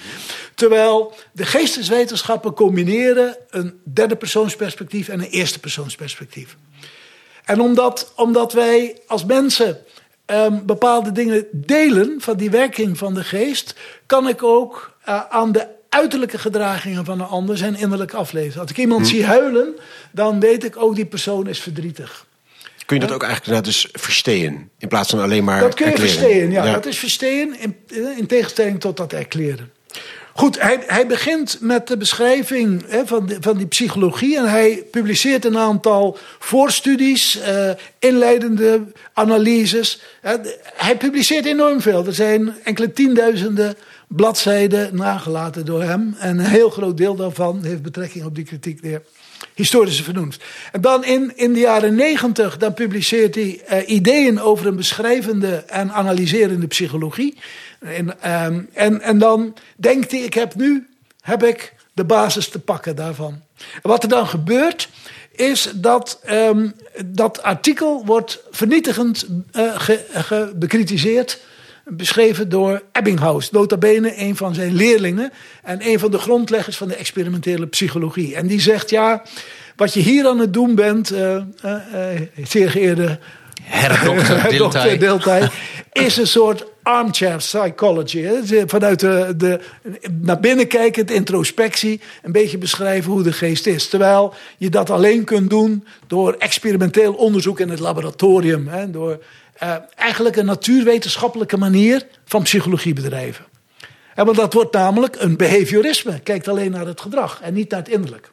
Terwijl 0.56 1.14
de 1.32 1.46
geesteswetenschappen 1.46 2.54
combineren 2.54 3.38
een 3.50 3.80
derde 3.84 4.16
persoonsperspectief 4.16 5.08
en 5.08 5.20
een 5.20 5.30
eerste 5.30 5.60
persoonsperspectief. 5.60 6.56
En 7.46 7.60
omdat, 7.62 8.14
omdat 8.16 8.54
wij 8.54 8.98
als 9.08 9.26
mensen 9.26 9.80
ehm, 10.26 10.66
bepaalde 10.66 11.12
dingen 11.12 11.46
delen 11.52 12.16
van 12.22 12.38
die 12.38 12.50
werking 12.50 12.98
van 12.98 13.14
de 13.14 13.24
geest, 13.24 13.76
kan 14.06 14.28
ik 14.28 14.44
ook 14.44 14.98
eh, 15.04 15.22
aan 15.30 15.52
de 15.52 15.68
uiterlijke 15.90 16.38
gedragingen 16.38 17.06
van 17.06 17.20
een 17.20 17.28
ander 17.28 17.58
zijn 17.58 17.76
innerlijk 17.76 18.14
aflezen. 18.14 18.62
Als 18.62 18.70
ik 18.70 18.78
iemand 18.78 19.08
zie 19.08 19.26
huilen, 19.26 19.76
dan 20.12 20.40
weet 20.40 20.64
ik 20.64 20.78
ook 20.78 20.96
die 20.96 21.06
persoon 21.06 21.48
is 21.48 21.60
verdrietig. 21.60 22.26
Kun 22.88 23.00
je 23.00 23.06
dat 23.06 23.16
ook 23.16 23.24
eigenlijk 23.24 23.52
nou 23.52 23.64
dus 23.64 23.88
verstehen? 23.92 24.70
In 24.78 24.88
plaats 24.88 25.10
van 25.10 25.20
alleen 25.20 25.44
maar 25.44 25.60
Dat 25.60 25.74
kun 25.74 25.90
je 25.90 25.98
verstehen, 25.98 26.52
ja, 26.52 26.74
Dat 26.74 26.86
is 26.86 26.98
verstehen 26.98 27.60
in, 27.60 27.76
in 28.18 28.26
tegenstelling 28.28 28.80
tot 28.80 28.98
dat 28.98 29.14
erkleren. 29.14 29.72
Goed, 30.34 30.62
hij, 30.62 30.80
hij 30.88 31.08
begint 31.08 31.58
met 31.62 31.88
de 31.88 31.98
beschrijving 31.98 32.84
hè, 32.88 33.08
van, 33.08 33.26
de- 33.26 33.38
van 33.40 33.58
die 33.58 33.68
psychologie. 33.68 34.38
En 34.38 34.50
hij 34.50 34.84
publiceert 34.92 35.46
een 35.46 35.58
aantal 35.58 36.18
voorstudies, 36.40 37.40
eh, 37.40 37.70
inleidende 38.00 38.82
analyses. 39.14 40.02
Hij 40.76 40.98
publiceert 40.98 41.46
enorm 41.46 41.82
veel. 41.82 42.06
Er 42.06 42.14
zijn 42.14 42.56
enkele 42.64 42.92
tienduizenden 42.92 43.76
bladzijden 44.08 44.96
nagelaten 44.96 45.66
door 45.66 45.84
hem. 45.84 46.16
En 46.20 46.40
een 46.40 46.46
heel 46.46 46.70
groot 46.70 46.98
deel 46.98 47.16
daarvan 47.16 47.64
heeft 47.64 47.82
betrekking 47.82 48.26
op 48.26 48.36
die 48.36 48.44
kritiek 48.46 48.82
der 48.82 49.02
historische 49.58 50.04
vernoemd. 50.04 50.38
En 50.72 50.82
dan 50.82 51.06
in, 51.06 51.32
in 51.36 51.54
de 51.54 51.60
jaren 51.60 51.96
negentig, 51.96 52.58
dan 52.58 52.74
publiceert 52.74 53.36
hij 53.36 53.62
eh, 53.66 53.90
ideeën 53.90 54.42
over 54.42 54.68
een 54.68 54.76
beschrijvende 54.76 55.56
en 55.56 55.92
analyserende 55.92 56.68
psychologie. 56.68 57.38
En, 57.80 58.22
ehm, 58.22 58.62
en, 58.74 59.02
en 59.02 59.18
dan 59.18 59.56
denkt 59.76 60.12
hij, 60.12 60.20
ik 60.20 60.34
heb 60.34 60.56
nu 60.56 60.88
heb 61.22 61.44
ik 61.44 61.74
de 61.94 62.04
basis 62.04 62.50
te 62.50 62.60
pakken 62.60 62.96
daarvan. 62.96 63.42
Wat 63.82 64.04
er 64.04 64.10
dan 64.10 64.28
gebeurt, 64.28 64.90
is 65.32 65.72
dat 65.76 66.20
ehm, 66.24 66.70
dat 67.06 67.44
artikel 67.44 68.06
wordt 68.06 68.44
vernietigend 68.52 69.28
ge, 69.54 70.06
ge- 70.14 70.52
bekritiseerd 70.56 71.40
beschreven 71.90 72.50
door 72.50 72.84
Ebbinghaus, 72.92 73.52
nota 73.52 73.78
bene 73.78 74.22
een 74.22 74.36
van 74.36 74.54
zijn 74.54 74.76
leerlingen 74.76 75.32
en 75.64 75.88
een 75.88 76.00
van 76.00 76.12
de 76.12 76.18
grondleggers 76.18 76.78
van 76.78 76.88
de 76.88 76.96
experimentele 76.96 77.68
psychologie. 77.68 78.36
En 78.36 78.48
die 78.48 78.62
zegt, 78.62 78.90
ja, 78.90 79.24
wat 79.76 79.94
je 79.94 80.00
hier 80.00 80.28
aan 80.28 80.40
het 80.40 80.54
doen 80.54 80.76
bent, 80.76 81.12
eh, 81.12 81.36
eh, 81.36 82.22
zeer 82.44 82.70
geëerde 82.70 83.20
Herdokter. 83.62 84.50
Dilthey, 85.00 85.50
is 85.92 86.18
een 86.18 86.28
soort 86.28 86.66
armchair 86.84 87.38
psychology. 87.38 88.28
Vanuit 88.66 89.00
de, 89.00 89.34
de 89.38 89.60
naar 90.22 90.40
binnen 90.40 90.68
kijkend, 90.68 91.12
introspectie, 91.12 92.02
een 92.24 92.32
beetje 92.32 92.58
beschrijven 92.58 93.12
hoe 93.12 93.24
de 93.24 93.34
geest 93.34 93.68
is. 93.68 93.88
Terwijl 93.88 94.34
je 94.58 94.70
dat 94.70 94.90
alleen 94.90 95.24
kunt 95.24 95.50
doen 95.50 95.86
door 96.08 96.36
experimenteel 96.40 97.14
onderzoek 97.14 97.60
in 97.60 97.70
het 97.70 97.80
laboratorium. 97.80 98.68
Hè? 98.68 98.92
Door 98.92 99.20
eh, 99.58 99.76
eigenlijk 99.96 100.36
een 100.36 100.46
natuurwetenschappelijke 100.46 101.58
manier 101.58 102.08
van 102.26 102.44
psychologie 102.44 102.94
bedrijven. 102.94 103.46
En 104.16 104.26
want 104.26 104.38
dat 104.38 104.54
wordt 104.54 104.74
namelijk 104.74 105.16
een 105.20 105.38
behaviorisme. 105.38 106.20
Kijkt 106.20 106.48
alleen 106.48 106.72
naar 106.72 106.86
het 106.86 107.02
gedrag 107.02 107.42
en 107.42 107.54
niet 107.54 107.70
naar 107.70 107.80
het 107.80 107.90
innerlijk. 107.90 108.32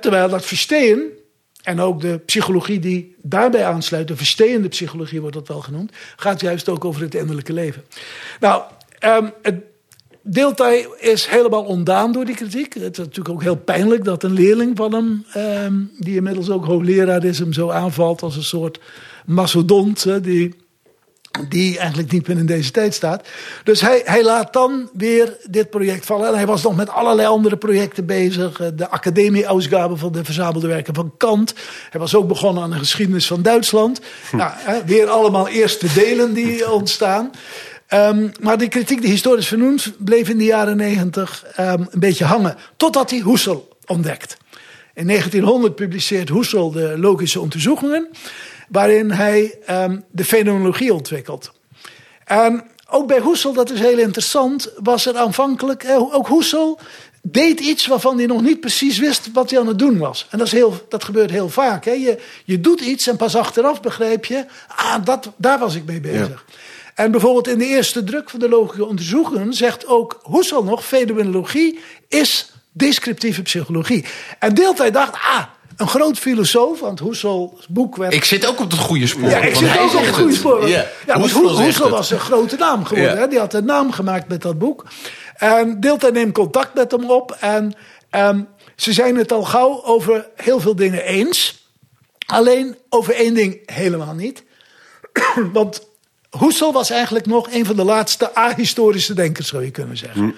Terwijl 0.00 0.28
dat 0.28 0.44
verstehen, 0.44 1.02
en 1.62 1.80
ook 1.80 2.00
de 2.00 2.18
psychologie 2.18 2.78
die 2.78 3.14
daarbij 3.22 3.64
aansluit, 3.64 4.08
de 4.08 4.16
versteende 4.16 4.68
psychologie 4.68 5.20
wordt 5.20 5.36
dat 5.36 5.48
wel 5.48 5.60
genoemd, 5.60 5.92
gaat 6.16 6.40
juist 6.40 6.68
ook 6.68 6.84
over 6.84 7.02
het 7.02 7.14
innerlijke 7.14 7.52
leven. 7.52 7.84
Nou, 8.40 8.62
ehm, 8.98 9.28
het 9.42 9.54
Deeltij 10.24 10.88
is 10.98 11.26
helemaal 11.26 11.64
ontdaan 11.64 12.12
door 12.12 12.24
die 12.24 12.34
kritiek. 12.34 12.74
Het 12.74 12.98
is 12.98 12.98
natuurlijk 12.98 13.34
ook 13.34 13.42
heel 13.42 13.56
pijnlijk 13.56 14.04
dat 14.04 14.22
een 14.22 14.32
leerling 14.32 14.76
van 14.76 14.94
hem, 14.94 15.24
ehm, 15.32 15.74
die 15.98 16.16
inmiddels 16.16 16.50
ook 16.50 16.64
hoogleraar 16.64 17.24
is, 17.24 17.38
hem 17.38 17.52
zo 17.52 17.70
aanvalt 17.70 18.22
als 18.22 18.36
een 18.36 18.42
soort 18.42 18.80
mastodont. 19.26 20.06
die 20.22 20.54
die 21.48 21.78
eigenlijk 21.78 22.12
niet 22.12 22.28
meer 22.28 22.38
in 22.38 22.46
deze 22.46 22.70
tijd 22.70 22.94
staat. 22.94 23.28
Dus 23.64 23.80
hij, 23.80 24.02
hij 24.04 24.24
laat 24.24 24.52
dan 24.52 24.90
weer 24.92 25.36
dit 25.50 25.70
project 25.70 26.06
vallen. 26.06 26.28
En 26.28 26.34
hij 26.34 26.46
was 26.46 26.62
nog 26.62 26.76
met 26.76 26.88
allerlei 26.90 27.28
andere 27.28 27.56
projecten 27.56 28.06
bezig. 28.06 28.60
Eh, 28.60 28.66
De 28.74 28.88
academie-uitgaven 28.88 29.98
van 29.98 30.12
de 30.12 30.24
verzamelde 30.24 30.66
werken 30.66 30.94
van 30.94 31.14
Kant. 31.16 31.54
Hij 31.90 32.00
was 32.00 32.14
ook 32.14 32.28
begonnen 32.28 32.62
aan 32.62 32.70
de 32.70 32.76
geschiedenis 32.76 33.26
van 33.26 33.42
Duitsland. 33.42 34.00
Nou, 34.32 34.50
hè, 34.54 34.84
weer 34.84 35.08
allemaal 35.08 35.48
eerste 35.48 35.86
delen 35.94 36.32
die 36.32 36.70
ontstaan. 36.80 37.30
Ehm, 37.86 38.28
maar 38.40 38.58
die 38.58 38.68
kritiek 38.68 39.00
die 39.00 39.10
historisch 39.10 39.48
vernoemd 39.48 39.92
bleef 39.98 40.28
in 40.28 40.38
de 40.38 40.44
jaren 40.44 40.76
negentig 40.76 41.44
ehm, 41.56 41.84
een 41.90 42.00
beetje 42.00 42.24
hangen. 42.24 42.56
Totdat 42.76 43.10
hij 43.10 43.22
Husserl 43.24 43.68
ontdekt. 43.86 44.36
In 44.94 45.06
1900 45.06 45.74
publiceert 45.74 46.28
Husserl 46.28 46.70
de 46.70 46.98
logische 46.98 47.40
onderzoekingen, 47.40 48.08
waarin 48.72 49.10
hij 49.10 49.58
ehm, 49.66 50.00
de 50.10 50.24
fenomenologie 50.24 50.94
ontwikkelt. 50.94 51.52
En 52.24 52.64
ook 52.90 53.06
bij 53.06 53.20
Husserl, 53.20 53.52
dat 53.52 53.70
is 53.70 53.80
heel 53.80 53.98
interessant, 53.98 54.72
was 54.76 55.06
er 55.06 55.16
aanvankelijk, 55.16 55.82
eh, 55.82 56.14
ook 56.14 56.28
Husserl 56.28 56.78
deed 57.22 57.60
iets 57.60 57.86
waarvan 57.86 58.16
hij 58.16 58.26
nog 58.26 58.42
niet 58.42 58.60
precies 58.60 58.98
wist 58.98 59.32
wat 59.32 59.50
hij 59.50 59.60
aan 59.60 59.66
het 59.66 59.78
doen 59.78 59.98
was. 59.98 60.26
En 60.30 60.38
dat, 60.38 60.46
is 60.46 60.52
heel, 60.52 60.86
dat 60.88 61.04
gebeurt 61.04 61.30
heel 61.30 61.48
vaak. 61.48 61.84
Hè? 61.84 61.92
Je, 61.92 62.18
je 62.44 62.60
doet 62.60 62.80
iets 62.80 63.06
en 63.06 63.16
pas 63.16 63.36
achteraf 63.36 63.80
begrijp 63.80 64.24
je, 64.24 64.44
ah, 64.76 65.04
dat, 65.04 65.32
daar 65.36 65.58
was 65.58 65.74
ik 65.74 65.84
mee 65.84 66.00
bezig. 66.00 66.44
En 66.94 67.10
bijvoorbeeld 67.10 67.48
in 67.48 67.58
de 67.58 67.66
eerste 67.66 68.04
druk 68.04 68.30
van 68.30 68.40
de 68.40 68.48
logische 68.48 68.86
onderzoekingen 68.86 69.52
zegt 69.52 69.86
ook 69.86 70.20
Husserl 70.30 70.64
nog, 70.64 70.84
fenomenologie 70.84 71.78
is 72.08 72.52
descriptieve 72.72 73.42
psychologie. 73.42 74.04
En 74.38 74.54
Deeltij 74.54 74.90
dacht, 74.90 75.14
ah, 75.14 75.44
een 75.76 75.88
groot 75.88 76.18
filosoof, 76.18 76.80
want 76.80 77.00
Husserl's 77.00 77.66
boek 77.68 77.96
werd... 77.96 78.12
Ik 78.14 78.24
zit 78.24 78.46
ook 78.46 78.60
op 78.60 78.70
het 78.70 78.80
goede 78.80 79.06
spoor. 79.06 79.28
Ja, 79.28 79.38
ik 79.38 79.54
zit 79.54 79.78
ook 79.78 79.94
op 79.94 80.04
het 80.04 80.14
goede 80.14 80.34
spoor. 80.34 80.68
Ja, 80.68 80.86
Ja, 81.06 81.18
want 81.18 81.22
Husserl 81.22 81.42
Husserl, 81.42 81.56
zegt 81.56 81.66
Husserl 81.66 81.86
het. 81.86 81.96
was 81.96 82.10
een 82.10 82.20
grote 82.20 82.56
naam 82.56 82.84
geworden. 82.84 83.14
Ja. 83.14 83.20
Hè? 83.20 83.28
Die 83.28 83.38
had 83.38 83.54
een 83.54 83.64
naam 83.64 83.92
gemaakt 83.92 84.28
met 84.28 84.42
dat 84.42 84.58
boek. 84.58 84.84
En 85.36 85.80
Deeltij 85.80 86.10
neemt 86.10 86.34
contact 86.34 86.74
met 86.74 86.90
hem 86.90 87.10
op. 87.10 87.36
En 87.40 87.74
ehm, 88.10 88.40
ze 88.76 88.92
zijn 88.92 89.16
het 89.16 89.32
al 89.32 89.42
gauw 89.42 89.84
over 89.84 90.28
heel 90.36 90.60
veel 90.60 90.76
dingen 90.76 91.04
eens. 91.04 91.66
Alleen 92.26 92.76
over 92.88 93.14
één 93.14 93.34
ding 93.34 93.60
helemaal 93.72 94.14
niet. 94.14 94.44
Want 95.52 95.86
Husserl 96.38 96.72
was 96.72 96.90
eigenlijk 96.90 97.26
nog 97.26 97.48
een 97.52 97.66
van 97.66 97.76
de 97.76 97.84
laatste 97.84 98.34
ahistorische 98.34 99.14
denkers, 99.14 99.48
zou 99.48 99.64
je 99.64 99.70
kunnen 99.70 99.96
zeggen. 99.96 100.34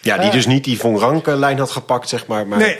Ja, 0.00 0.18
die 0.18 0.30
dus 0.30 0.46
niet 0.46 0.64
die 0.64 0.78
Von 0.78 0.98
Ranke-lijn 0.98 1.58
had 1.58 1.70
gepakt, 1.70 2.08
zeg 2.08 2.26
maar. 2.26 2.46
maar 2.46 2.58
Nee. 2.58 2.78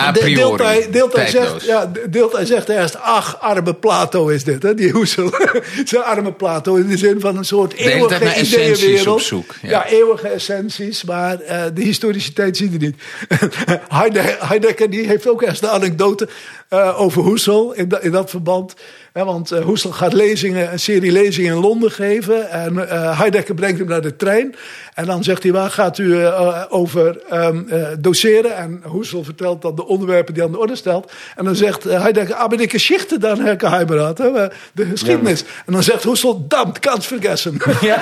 A 0.00 0.12
De- 0.12 0.20
priori. 0.20 0.86
Deeltij, 0.90 1.26
zegt, 1.28 1.64
ja, 1.64 1.86
De- 1.86 2.08
Deeltij 2.10 2.44
zegt 2.46 2.68
eerst, 2.68 2.96
ach, 3.00 3.40
arme 3.40 3.74
Plato 3.74 4.28
is 4.28 4.44
dit, 4.44 4.62
hè, 4.62 4.74
die 4.74 4.92
Husserl. 4.92 5.30
Zijn 5.84 6.02
arme 6.02 6.32
Plato 6.32 6.74
in 6.74 6.86
de 6.88 6.96
zin 6.96 7.20
van 7.20 7.36
een 7.36 7.44
soort 7.44 7.72
eeuwige 7.72 8.40
ideeënwereld. 8.40 9.06
op 9.16 9.20
zoek, 9.20 9.54
ja. 9.62 9.68
Ja. 9.70 9.86
eeuwige 9.86 10.28
essenties, 10.28 11.04
maar 11.04 11.40
eh, 11.40 11.62
de 11.74 11.82
historiciteit 11.82 12.56
ziet 12.56 12.72
er 12.72 12.78
niet. 12.78 12.96
Heide- 13.88 14.36
Heidegger 14.38 14.90
die 14.90 15.06
heeft 15.06 15.28
ook 15.28 15.42
eerst 15.42 15.62
een 15.62 15.68
anekdote 15.68 16.28
eh, 16.68 17.00
over 17.00 17.24
Husserl 17.24 17.72
in, 17.72 17.92
in 18.00 18.10
dat 18.10 18.30
verband. 18.30 18.74
Want 19.12 19.52
uh, 19.52 19.68
gaat 19.74 20.12
lezingen, 20.12 20.72
een 20.72 20.80
serie 20.80 21.12
lezingen 21.12 21.54
in 21.54 21.60
Londen 21.60 21.90
geven. 21.90 22.50
En 22.50 22.72
uh, 22.74 23.18
Heidegger 23.18 23.54
brengt 23.54 23.78
hem 23.78 23.88
naar 23.88 24.00
de 24.00 24.16
trein. 24.16 24.54
En 24.94 25.06
dan 25.06 25.24
zegt 25.24 25.42
hij, 25.42 25.52
waar 25.52 25.70
gaat 25.70 25.98
u 25.98 26.04
uh, 26.04 26.64
over 26.68 27.20
um, 27.32 27.68
doseren? 27.98 28.56
En 28.56 28.82
Husserl 28.92 29.24
vertelt 29.24 29.62
dan 29.62 29.74
de 29.74 29.86
onderwerpen 29.86 30.34
die 30.34 30.42
aan 30.42 30.52
de 30.52 30.58
orde 30.58 30.76
stelt. 30.76 31.12
En 31.36 31.44
dan 31.44 31.56
zegt 31.56 31.84
Heidegger, 31.84 32.34
aber 32.34 32.56
die 32.56 32.70
Geschichte 32.70 33.18
dan, 33.18 33.40
Herr 33.40 33.60
Geheimerat. 33.60 34.16
De 34.16 34.50
geschiedenis. 34.74 35.40
Ja. 35.40 35.46
En 35.66 35.72
dan 35.72 35.82
zegt 35.82 36.02
Husserl, 36.02 36.44
damn, 36.48 36.72
kannst 36.80 37.06
vergessen. 37.06 37.56
Ja. 37.80 38.00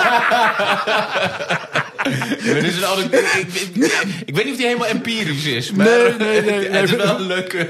Is 2.04 2.76
een 2.80 3.04
ik, 3.04 3.14
ik, 3.44 3.92
ik, 4.26 4.34
weet 4.34 4.44
niet 4.44 4.52
of 4.52 4.58
die 4.58 4.66
helemaal 4.66 4.86
empirisch 4.86 5.44
is. 5.46 5.72
Maar 5.72 5.86
nee, 5.86 6.40
nee, 6.40 6.40
nee. 6.40 6.68
het 6.78 6.90
is 6.90 6.96
wel 6.96 7.16
een 7.16 7.26
leuke... 7.26 7.68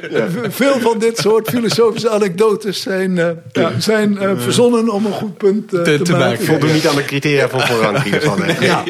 Veel 0.49 0.81
van 0.81 0.99
dit 0.99 1.19
soort 1.19 1.49
filosofische 1.49 2.11
anekdotes 2.11 2.81
zijn, 2.81 3.17
uh, 3.17 3.29
ja, 3.53 3.81
zijn 3.81 4.13
uh, 4.13 4.31
verzonnen 4.37 4.89
om 4.89 5.07
een 5.07 5.13
goed 5.13 5.37
punt 5.37 5.75
uh, 5.75 5.83
te, 5.83 5.97
te, 5.97 6.03
te, 6.03 6.13
maken. 6.13 6.45
Voldoen 6.45 6.73
niet 6.73 6.89
aan 6.89 6.97
de 6.97 7.05
criteria 7.05 7.49
voor 7.49 7.61
voorrang 7.61 8.03
hiervan. 8.03 8.39
Nee. 8.39 8.57
Ja. 8.61 8.85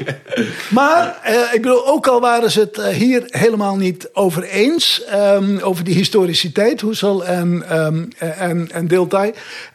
Maar 0.68 1.16
ik 1.52 1.62
bedoel, 1.62 1.86
ook 1.86 2.06
al 2.06 2.20
waren 2.20 2.50
ze 2.50 2.60
het 2.60 2.82
hier 2.82 3.22
helemaal 3.26 3.76
niet 3.76 4.08
over 4.12 4.42
eens... 4.42 5.02
Um, 5.14 5.58
over 5.60 5.84
die 5.84 5.94
historiciteit, 5.94 6.80
Husserl 6.80 7.24
en, 7.24 7.78
um, 7.86 8.08
en, 8.18 8.70
en. 8.72 8.88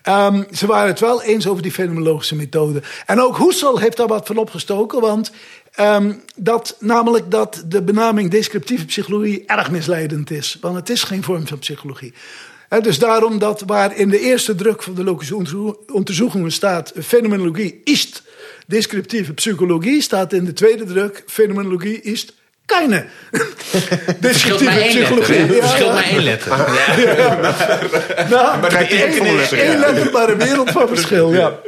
Um, 0.10 0.46
ze 0.52 0.66
waren 0.68 0.88
het 0.88 1.00
wel 1.00 1.24
eens 1.24 1.48
over 1.48 1.62
die 1.62 1.72
fenomenologische 1.72 2.36
methode. 2.36 2.82
En 3.06 3.22
ook 3.22 3.38
Husserl 3.38 3.80
heeft 3.80 3.98
daar 3.98 4.08
wat 4.08 4.28
van 4.28 4.38
opgestoken, 4.38 5.02
want... 5.02 5.32
Um, 5.80 6.22
dat, 6.36 6.76
namelijk 6.80 7.32
dat 7.32 7.64
de 7.68 7.82
benaming 7.82 8.32
descriptieve 8.32 8.86
psychologie 8.86 9.44
erg 9.46 9.72
misleidend 9.72 10.32
is. 10.32 10.58
Want 10.62 10.76
het 10.76 10.90
is 10.90 11.04
geen 11.04 11.24
vorm 11.24 11.48
van 11.48 11.60
psychologie. 11.60 12.14
He, 12.70 12.82
dus 12.82 13.00
daarom 13.00 13.40
dat 13.40 13.64
waar 13.66 13.98
in 13.98 14.10
de 14.10 14.20
eerste 14.20 14.56
druk 14.56 14.84
van 14.84 14.94
de 14.94 15.04
logische 15.04 15.36
onderzoekingen 15.92 16.52
staat... 16.52 16.94
fenomenologie 17.04 17.82
is 17.84 18.24
descriptieve 18.68 19.34
psychologie... 19.34 20.02
staat 20.02 20.34
in 20.34 20.46
de 20.46 20.54
tweede 20.54 20.84
druk 20.84 21.24
fenomenologie 21.28 22.02
is 22.02 22.28
keine 22.66 23.06
descriptieve 24.20 24.86
psychologie. 24.88 25.36
Het 25.36 25.58
verschilt 25.60 25.94
maar 25.94 26.04
één 26.04 26.24
letter. 26.24 26.58
Ja. 26.58 26.74
Ja. 28.16 28.28
Nou, 28.30 28.60
maar 28.60 28.74
één 28.74 29.80
letter, 29.80 30.12
maar 30.12 30.30
een 30.30 30.38
wereld 30.38 30.72
van 30.72 30.88
verschil. 30.88 31.34
Ja. 31.34 31.60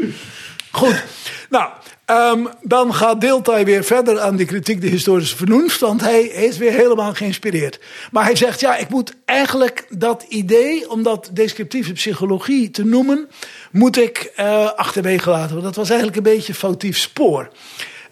Goed. 0.71 1.03
Nou, 1.49 1.69
Um, 2.11 2.47
dan 2.61 2.93
gaat 2.93 3.21
Deeltij 3.21 3.65
weer 3.65 3.83
verder 3.83 4.19
aan 4.19 4.35
die 4.35 4.45
kritiek 4.45 4.81
de 4.81 4.87
historische 4.87 5.35
vernunft, 5.35 5.79
want 5.79 6.01
hij 6.01 6.21
is 6.21 6.57
weer 6.57 6.71
helemaal 6.71 7.13
geïnspireerd. 7.13 7.79
Maar 8.11 8.23
hij 8.23 8.35
zegt, 8.35 8.59
ja, 8.59 8.75
ik 8.75 8.89
moet 8.89 9.13
eigenlijk 9.25 9.85
dat 9.89 10.25
idee, 10.29 10.89
om 10.89 11.03
dat 11.03 11.29
descriptieve 11.33 11.93
psychologie 11.93 12.71
te 12.71 12.85
noemen, 12.85 13.29
moet 13.71 13.97
ik 13.97 14.31
uh, 14.39 14.71
achterwege 14.71 15.29
laten. 15.29 15.51
Want 15.51 15.63
dat 15.63 15.75
was 15.75 15.87
eigenlijk 15.87 16.17
een 16.17 16.23
beetje 16.33 16.49
een 16.49 16.59
foutief 16.59 16.97
spoor. 16.97 17.49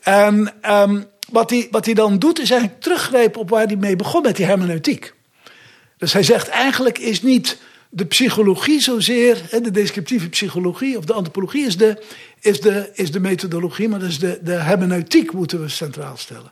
En 0.02 0.54
um, 0.70 1.06
wat, 1.32 1.50
hij, 1.50 1.68
wat 1.72 1.86
hij 1.86 1.94
dan 1.94 2.20
doet, 2.20 2.40
is 2.40 2.52
eigenlijk 2.52 2.82
teruggrijpen 2.82 3.42
op 3.42 3.50
waar 3.50 3.66
hij 3.66 3.76
mee 3.76 3.96
begon 3.96 4.22
met 4.22 4.36
die 4.36 4.46
hermeneutiek. 4.46 5.14
Dus 5.98 6.14
hij 6.14 6.24
zegt, 6.24 6.48
eigenlijk 6.48 6.98
is 6.98 7.22
niet 7.22 7.58
de 7.96 8.06
psychologie 8.06 8.82
zozeer, 8.82 9.42
de 9.50 9.72
descriptieve 9.72 10.30
psychologie 10.30 10.98
of 10.98 11.06
de 11.06 11.14
antropologie 11.14 11.66
is 11.66 11.78
de, 11.78 12.04
is 12.40 12.62
de, 12.62 12.90
is 12.94 13.12
de 13.12 13.20
methodologie, 13.20 13.90
maar 13.90 14.00
dus 14.00 14.20
de, 14.20 14.40
de 14.44 14.52
hermeneutiek 14.52 15.32
moeten 15.32 15.62
we 15.62 15.70
centraal 15.70 16.18
stellen. 16.18 16.52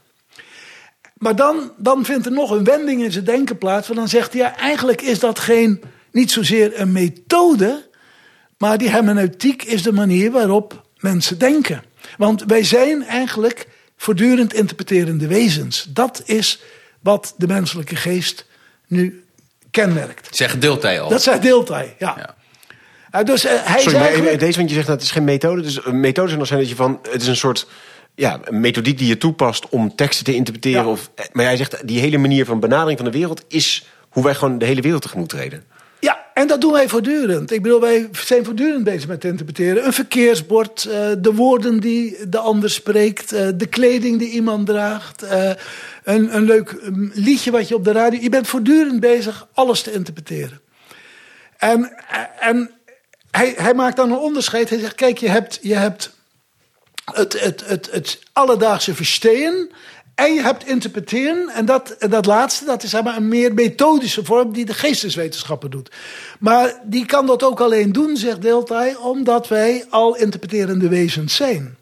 Maar 1.18 1.36
dan, 1.36 1.72
dan 1.78 2.06
vindt 2.06 2.26
er 2.26 2.32
nog 2.32 2.52
een 2.52 2.64
wending 2.64 3.04
in 3.04 3.12
zijn 3.12 3.24
denken 3.24 3.58
plaats, 3.58 3.88
want 3.88 4.00
dan 4.00 4.10
zegt 4.10 4.34
hij, 4.34 4.42
ja, 4.42 4.58
eigenlijk 4.58 5.02
is 5.02 5.20
dat 5.20 5.40
geen, 5.40 5.82
niet 6.12 6.32
zozeer 6.32 6.80
een 6.80 6.92
methode, 6.92 7.90
maar 8.58 8.78
die 8.78 8.90
hermeneutiek 8.90 9.64
is 9.64 9.84
de 9.84 9.94
manier 9.94 10.32
waarop 10.32 10.86
mensen 11.00 11.38
denken. 11.38 11.84
Want 12.18 12.44
wij 12.44 12.64
zijn 12.64 13.04
eigenlijk 13.04 13.68
voortdurend 13.98 14.54
interpreterende 14.54 15.28
wezens. 15.28 15.88
Dat 15.90 16.22
is 16.26 16.62
wat 17.00 17.34
de 17.38 17.48
menselijke 17.48 17.96
geest 17.96 18.46
nu 18.88 19.23
kenmerkt. 19.74 20.36
Zegt 20.36 20.62
Deeltij 20.62 21.02
al. 21.02 21.10
Dat 21.10 21.24
zegt 21.24 21.42
Deeltij, 21.42 21.96
ja. 22.00 22.16
ja. 22.18 22.36
Uh, 23.20 23.26
dus, 23.26 23.46
uh, 23.46 23.52
hij 23.54 23.82
Sorry, 23.82 23.98
maar 23.98 24.08
eigenlijk... 24.08 24.40
deze, 24.40 24.58
want 24.58 24.70
je 24.70 24.76
zegt 24.76 24.88
dat 24.88 24.96
het 24.96 25.06
is 25.06 25.12
geen 25.12 25.24
methode. 25.24 25.62
Dus 25.62 25.86
een 25.86 26.00
methode 26.00 26.28
zou 26.28 26.40
nog 26.40 26.48
zijn 26.48 26.60
dat 26.60 26.70
je 26.70 26.76
van, 26.76 27.00
het 27.12 27.22
is 27.22 27.28
een 27.28 27.36
soort 27.36 27.68
ja, 28.16 28.40
een 28.44 28.60
methodiek 28.60 28.98
die 28.98 29.08
je 29.08 29.18
toepast 29.18 29.70
om 29.70 29.96
teksten 29.96 30.26
te 30.26 30.36
interpreteren. 30.36 30.84
Ja. 30.84 30.90
Of, 30.90 31.12
maar 31.32 31.46
jij 31.46 31.58
zegt, 31.58 31.88
die 31.88 32.00
hele 32.00 32.18
manier 32.18 32.46
van 32.46 32.60
benadering 32.60 32.98
van 32.98 33.12
de 33.12 33.18
wereld 33.18 33.44
is 33.48 33.86
hoe 34.10 34.24
wij 34.24 34.36
gewoon 34.36 34.58
de 34.58 34.66
hele 34.66 34.82
wereld 34.82 35.02
tegemoet 35.02 35.30
treden. 35.30 35.64
En 36.34 36.48
dat 36.48 36.62
doen 36.62 36.72
wij 36.72 36.90
voortdurend. 36.90 37.52
Ik 37.52 37.62
bedoel, 37.62 37.80
wij 37.80 38.10
zijn 38.12 38.46
voortdurend 38.46 38.84
bezig 38.84 39.08
met 39.08 39.24
interpreteren. 39.24 39.86
Een 39.86 39.94
verkeersbord, 39.94 40.84
uh, 40.84 40.94
de 41.18 41.34
woorden 41.34 41.80
die 41.80 42.30
de 42.30 42.38
ander 42.38 42.70
spreekt, 42.70 43.34
uh, 43.34 43.48
de 43.56 43.66
kleding 43.66 44.20
die 44.20 44.30
iemand 44.30 44.66
draagt, 44.66 45.24
uh, 45.24 45.52
een, 46.04 46.36
een 46.36 46.44
leuk 46.44 46.76
liedje 47.14 47.52
wat 47.52 47.68
je 47.68 47.76
op 47.76 47.84
de 47.84 47.92
radio. 47.92 48.20
Je 48.22 48.30
bent 48.30 48.48
voortdurend 48.48 49.00
bezig 49.00 49.48
alles 49.54 49.82
te 49.82 49.92
interpreteren. 49.92 50.62
En, 51.58 51.94
en 52.40 52.72
hij, 53.32 53.54
hij 53.58 53.74
maakt 53.74 53.96
dan 53.96 54.12
een 54.12 54.18
onderscheid. 54.18 54.70
Hij 54.70 54.80
zegt: 54.80 54.96
kijk, 54.96 55.18
je 55.18 55.30
hebt, 55.30 55.60
je 55.62 55.76
hebt 55.76 56.12
het, 57.14 57.40
het, 57.40 57.64
het, 57.66 57.90
het 57.92 58.20
alledaagse 58.34 58.96
verstehen. 58.96 59.72
En 60.16 60.34
je 60.34 60.42
hebt 60.42 60.68
interpreteren, 60.68 61.50
en 61.50 61.66
dat, 61.66 61.96
dat 62.00 62.26
laatste, 62.26 62.66
dat 62.66 62.84
is 62.84 62.90
zeg 62.90 63.04
maar 63.04 63.18
een 63.18 63.28
meer 63.28 63.54
methodische 63.54 64.26
vorm 64.26 64.54
die 64.54 64.66
de 64.66 64.74
geesteswetenschappen 64.74 65.72
doet. 65.72 65.92
Maar 66.40 66.80
die 66.84 67.06
kan 67.06 67.26
dat 67.26 67.44
ook 67.44 67.60
alleen 67.60 67.92
doen, 67.92 68.18
zegt 68.18 68.42
Deltay, 68.42 68.94
omdat 68.94 69.48
wij 69.48 69.86
al 69.90 70.16
interpreterende 70.16 70.88
wezens 70.88 71.36
zijn. 71.36 71.78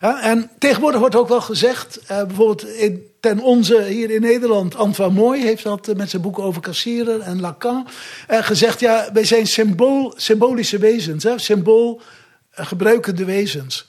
En 0.00 0.50
tegenwoordig 0.58 1.00
wordt 1.00 1.14
ook 1.14 1.28
wel 1.28 1.40
gezegd, 1.40 2.00
uh, 2.02 2.24
bijvoorbeeld 2.24 2.66
in, 2.66 3.06
ten 3.20 3.40
onze 3.40 3.82
hier 3.82 4.10
in 4.10 4.20
Nederland, 4.20 4.74
Antoine 4.74 5.14
Mooi 5.14 5.42
heeft 5.42 5.62
dat 5.62 5.88
uh, 5.88 5.94
met 5.94 6.10
zijn 6.10 6.22
boek 6.22 6.38
over 6.38 6.62
Cassirer 6.62 7.20
en 7.20 7.40
Lacan 7.40 7.86
uh, 8.30 8.38
gezegd, 8.42 8.80
ja, 8.80 9.08
wij 9.12 9.24
zijn 9.24 9.46
symbool, 9.46 10.14
symbolische 10.16 10.78
wezens, 10.78 11.24
hè, 11.24 11.38
symbool 11.38 12.00
gebruikende 12.50 13.24
wezens. 13.24 13.88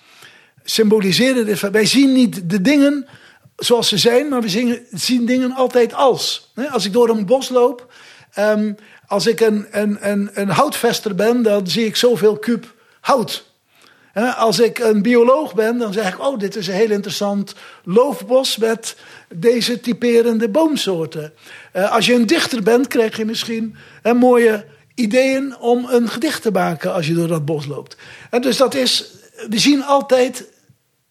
Symboliseren 0.64 1.48
is, 1.48 1.62
wij 1.62 1.86
zien 1.86 2.14
niet 2.14 2.50
de 2.50 2.62
dingen 2.62 3.08
zoals 3.56 3.88
ze 3.88 3.97
zijn, 3.97 4.28
maar 4.30 4.41
we 4.41 4.78
zien, 4.91 5.26
dingen 5.26 5.51
altijd 5.51 5.93
als. 5.93 6.51
Als 6.72 6.86
ik 6.86 6.93
door 6.93 7.10
een 7.10 7.26
bos 7.26 7.49
loop, 7.49 7.93
um, 8.39 8.76
als 9.08 9.28
ik 9.28 9.39
een, 9.39 9.68
een, 9.72 10.10
een, 10.10 10.30
een 10.34 10.49
houtvester 10.49 11.16
ben, 11.16 11.41
dan 11.41 11.68
zie 11.68 11.86
ik 11.86 11.95
zoveel 11.95 12.38
kuub 12.38 12.74
hout. 13.01 13.51
Als 14.36 14.60
ik 14.60 14.80
een 14.80 15.01
bioloog 15.01 15.54
ben, 15.54 15.78
dan 15.78 15.93
zeg 15.93 16.14
ik: 16.14 16.20
Oh, 16.20 16.39
dit 16.39 16.56
is 16.56 16.68
een 16.68 16.74
heel 16.74 16.91
interessant 16.91 17.56
loofbos 17.84 18.58
met 18.58 18.95
deze 19.30 19.80
typerende 19.80 20.49
boomsoorten. 20.49 21.34
Als 21.74 22.06
je 22.06 22.14
een 22.14 22.28
dichter 22.28 22.64
bent, 22.64 22.88
krijg 22.88 23.18
je 23.18 23.26
misschien 23.26 23.76
een 24.01 24.18
mooie 24.18 24.66
ideeën 24.95 25.58
om 25.58 25.86
een 25.89 26.10
gedicht 26.10 26.41
te 26.41 26.51
maken 26.51 26.93
als 26.93 27.08
je 27.08 27.14
door 27.14 27.28
dat 27.28 27.45
bos 27.45 27.66
loopt. 27.66 27.97
En 28.30 28.41
dus 28.41 28.58
dat 28.58 28.74
is, 28.74 29.06
we 29.49 29.60
zien 29.60 29.84
altijd 29.84 30.45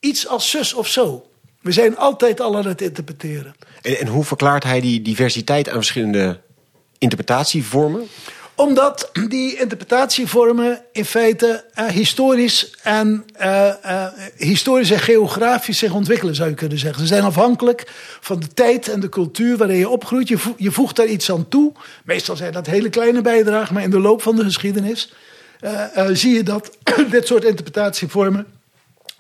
iets 0.01 0.27
als 0.27 0.51
zus 0.51 0.75
of 0.75 0.89
zo. 0.89 1.27
We 1.63 1.73
zijn 1.73 1.97
altijd 1.97 2.41
al 2.41 2.57
aan 2.57 2.67
het 2.67 2.81
interpreteren. 2.81 3.55
En, 3.83 3.99
en 3.99 4.07
hoe 4.07 4.25
verklaart 4.25 4.65
hij 4.65 4.81
die 4.81 5.03
diversiteit 5.03 5.69
aan 5.69 5.75
verschillende 5.75 6.41
interpretatievormen? 6.99 8.09
Omdat 8.55 9.11
die 9.29 9.59
interpretatievormen 9.59 10.85
in 10.93 11.05
feite 11.05 11.65
uh, 11.79 11.87
historisch, 11.87 12.77
en, 12.83 13.25
uh, 13.41 13.73
uh, 13.87 14.07
historisch 14.37 14.91
en 14.91 14.99
geografisch 14.99 15.79
zich 15.79 15.93
ontwikkelen, 15.93 16.35
zou 16.35 16.49
je 16.49 16.55
kunnen 16.55 16.79
zeggen. 16.79 17.01
Ze 17.01 17.07
zijn 17.07 17.23
afhankelijk 17.23 17.91
van 18.21 18.41
de 18.41 18.49
tijd 18.49 18.89
en 18.89 19.01
de 19.01 19.09
cultuur 19.09 19.57
waarin 19.57 19.79
je 19.79 19.89
opgroeit. 19.89 20.29
Je, 20.29 20.39
vo 20.39 20.55
je 20.57 20.71
voegt 20.71 20.97
daar 20.97 21.07
iets 21.07 21.31
aan 21.31 21.49
toe. 21.49 21.73
Meestal 22.05 22.37
zijn 22.37 22.53
dat 22.53 22.67
hele 22.67 22.89
kleine 22.89 23.23
bijdragen, 23.23 23.75
maar 23.75 23.83
in 23.83 23.91
de 23.91 24.01
loop 24.01 24.23
van 24.23 24.37
de 24.37 24.45
geschiedenis 24.45 25.13
zie 26.13 26.35
je 26.35 26.43
dat 26.43 26.77
dit 27.11 27.27
soort 27.27 27.45
interpretatievormen 27.45 28.47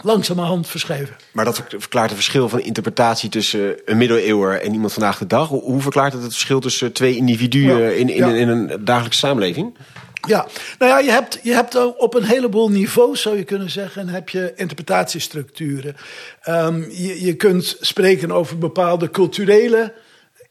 langzamerhand 0.02 0.68
verschuiven. 0.68 1.16
Maar 1.32 1.44
dat 1.44 1.62
verklaart 1.68 2.10
het 2.10 2.18
verschil 2.18 2.48
van 2.48 2.60
interpretatie 2.60 3.30
tussen 3.30 3.76
een 3.84 3.96
middeleeuwer 3.96 4.60
en 4.60 4.72
iemand 4.72 4.92
vandaag 4.92 5.18
de 5.18 5.26
dag. 5.26 5.48
Hoe 5.48 5.80
verklaart 5.80 6.12
het 6.12 6.22
het 6.22 6.32
verschil 6.32 6.60
tussen 6.60 6.92
twee 6.92 7.16
individuen 7.16 7.78
ja, 7.78 7.88
in, 7.88 8.08
in, 8.08 8.16
ja. 8.16 8.34
in, 8.34 8.48
een 8.48 8.84
dagelijkse 8.84 9.18
samenleving? 9.18 9.76
Ja, 10.28 10.46
nou 10.78 10.90
ja, 10.90 10.98
je 10.98 11.10
hebt, 11.10 11.38
je 11.42 11.52
hebt 11.52 11.96
op 11.96 12.14
een 12.14 12.24
heleboel 12.24 12.70
niveaus, 12.70 13.22
zou 13.22 13.36
je 13.36 13.44
kunnen 13.44 13.70
zeggen, 13.70 14.08
heb 14.08 14.28
je 14.28 14.52
interpretatiestructuren. 14.56 15.96
Um, 16.48 16.90
je, 16.90 17.24
je 17.24 17.34
kunt 17.34 17.76
spreken 17.80 18.32
over 18.32 18.58
bepaalde 18.58 19.10
culturele 19.10 19.92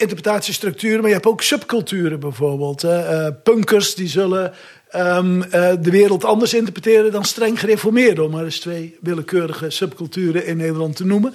interpretatiestructuren, 0.02 1.00
maar 1.00 1.08
je 1.08 1.16
hebt 1.16 1.26
ook 1.26 1.42
subculturen 1.42 2.20
bijvoorbeeld. 2.20 2.84
Uh, 2.84 3.28
punkers 3.44 3.96
die 3.96 4.08
zullen 4.08 4.54
ehm, 4.92 5.42
eh, 5.42 5.74
de 5.80 5.92
wereld 5.92 6.26
anders 6.26 6.54
interpreteren 6.54 7.12
dan 7.12 7.26
streng 7.26 7.60
gereformeerden. 7.60 8.26
Om 8.26 8.32
maar 8.32 8.44
eens 8.44 8.60
twee 8.60 8.98
willekeurige 9.02 9.70
subculturen 9.70 10.46
in 10.46 10.58
Nederland 10.58 10.96
te 10.96 11.06
noemen. 11.06 11.34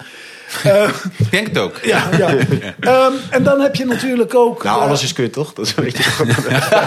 Eh, 0.63 0.89
Ik 1.17 1.31
denk 1.31 1.47
het 1.47 1.57
ook. 1.57 1.77
ja, 1.93 2.09
ja. 2.17 2.35
Ehm, 2.79 3.13
en 3.29 3.43
dan 3.43 3.59
heb 3.59 3.75
je 3.75 3.85
natuurlijk 3.85 4.35
ook. 4.35 4.63
Nou, 4.63 4.79
eh, 4.79 4.85
alles 4.87 5.03
is 5.03 5.13
kut, 5.13 5.33
toch? 5.33 5.53
Dat 5.53 5.65
is 5.65 5.73
een 5.75 5.83
beetje... 5.83 6.03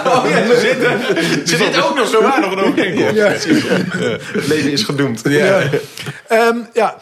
Oh 0.04 0.24
ja, 0.28 0.46
ze 0.46 0.58
zitten, 0.60 1.48
ze 1.48 1.56
zitten 1.56 1.84
ook 1.88 1.96
nog 1.96 2.08
zo 2.08 2.22
waar 2.22 2.40
nog 2.40 2.52
een 2.52 2.58
overeenkomst. 2.64 3.14
ja. 3.14 3.28
Het 3.28 4.46
leven 4.46 4.72
is 4.72 4.82
gedoemd. 4.82 5.20
Ja. 5.24 5.62
Ehm, 6.28 6.56
ja. 6.72 6.96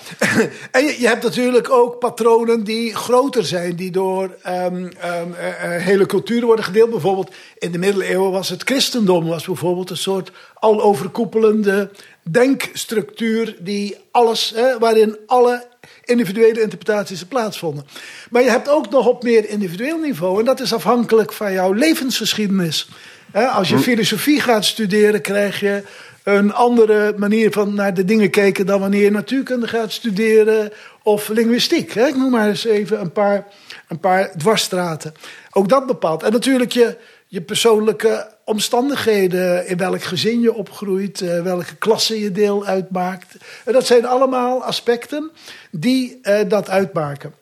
En 0.70 0.84
je, 0.84 0.96
je 1.00 1.06
hebt 1.06 1.22
natuurlijk 1.22 1.70
ook 1.70 1.98
patronen 1.98 2.64
die 2.64 2.94
groter 2.96 3.44
zijn, 3.44 3.76
die 3.76 3.90
door 3.90 4.30
ehm, 4.42 4.86
ehm, 5.00 5.32
eh, 5.32 5.76
eh, 5.76 5.82
hele 5.82 6.06
culturen 6.06 6.46
worden 6.46 6.64
gedeeld. 6.64 6.90
Bijvoorbeeld 6.90 7.30
in 7.58 7.72
de 7.72 7.78
middeleeuwen 7.78 8.30
was 8.30 8.48
het 8.48 8.62
christendom 8.62 9.26
was 9.26 9.44
bijvoorbeeld 9.44 9.90
een 9.90 9.96
soort 9.96 10.30
aloverkoepelende 10.54 11.90
denkstructuur 12.30 13.56
die 13.58 13.96
alles, 14.10 14.52
hè, 14.54 14.78
waarin 14.78 15.16
alle 15.26 15.66
individuele 16.04 16.62
interpretaties 16.62 17.24
plaatsvonden. 17.24 17.86
Maar 18.30 18.42
je 18.42 18.50
hebt 18.50 18.68
ook 18.68 18.90
nog 18.90 19.06
op 19.06 19.22
meer 19.22 19.48
individueel 19.48 19.98
niveau, 19.98 20.38
en 20.38 20.44
dat 20.44 20.60
is 20.60 20.74
afhankelijk 20.74 21.32
van 21.32 21.52
jouw 21.52 21.72
levensgeschiedenis. 21.72 22.88
Als 23.32 23.68
je 23.68 23.78
filosofie 23.78 24.40
gaat 24.40 24.64
studeren, 24.64 25.20
krijg 25.20 25.60
je 25.60 25.82
een 26.22 26.52
andere 26.52 27.14
manier 27.16 27.52
van 27.52 27.74
naar 27.74 27.94
de 27.94 28.04
dingen 28.04 28.30
kijken 28.30 28.66
dan 28.66 28.80
wanneer 28.80 29.02
je 29.02 29.10
natuurkunde 29.10 29.68
gaat 29.68 29.92
studeren 29.92 30.72
of 31.02 31.28
linguïstiek. 31.28 31.94
Ik 31.94 32.16
noem 32.16 32.30
maar 32.30 32.48
eens 32.48 32.64
even 32.64 33.00
een 33.00 33.12
paar, 33.12 33.46
een 33.88 34.00
paar 34.00 34.32
dwarsstraten. 34.36 35.14
Ook 35.50 35.68
dat 35.68 35.86
bepaalt. 35.86 36.22
En 36.22 36.32
natuurlijk 36.32 36.72
je, 36.72 36.96
je 37.28 37.40
persoonlijke 37.40 38.36
omstandigheden, 38.44 39.66
in 39.66 39.76
welk 39.76 40.02
gezin 40.02 40.40
je 40.40 40.54
opgroeit, 40.54 41.20
eh, 41.20 41.42
welke 41.42 41.76
klasse 41.76 42.20
je 42.20 42.32
deel 42.32 42.64
uitmaakt. 42.64 43.34
En 43.64 43.72
dat 43.72 43.86
zijn 43.86 44.06
allemaal 44.06 44.64
aspecten 44.64 45.30
die 45.70 46.18
eh, 46.22 46.48
dat 46.48 46.68
uitmaken. 46.68 47.34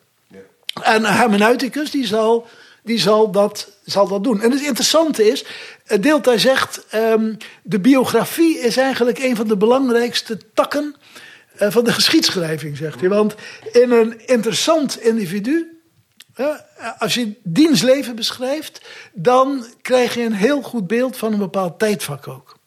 En 0.83 0.95
een 0.95 1.13
hermeneuticus 1.13 1.91
die 1.91 2.07
zal, 2.07 2.47
die 2.83 2.99
zal, 2.99 3.31
dat, 3.31 3.71
zal 3.85 4.07
dat 4.07 4.23
doen. 4.23 4.41
En 4.41 4.51
het 4.51 4.61
interessante 4.61 5.27
is, 5.27 5.45
Deeltij 5.99 6.37
zegt, 6.37 6.85
ehm, 6.89 7.33
de 7.63 7.79
biografie 7.79 8.59
is 8.59 8.77
eigenlijk 8.77 9.19
een 9.19 9.35
van 9.35 9.47
de 9.47 9.57
belangrijkste 9.57 10.37
takken 10.53 10.95
eh, 11.57 11.71
van 11.71 11.83
de 11.83 11.93
geschiedschrijving, 11.93 12.77
zegt 12.77 12.99
hij. 12.99 13.09
Want 13.09 13.35
in 13.71 13.91
een 13.91 14.27
interessant 14.27 15.01
individu, 15.01 15.76
als 16.97 17.13
je 17.13 17.33
diens 17.43 17.81
leven 17.81 18.15
beschrijft, 18.15 18.81
dan 19.13 19.65
krijg 19.81 20.13
je 20.13 20.21
een 20.21 20.33
heel 20.33 20.61
goed 20.61 20.87
beeld 20.87 21.17
van 21.17 21.33
een 21.33 21.39
bepaald 21.39 21.79
tijdvak 21.79 22.27
ook. 22.27 22.57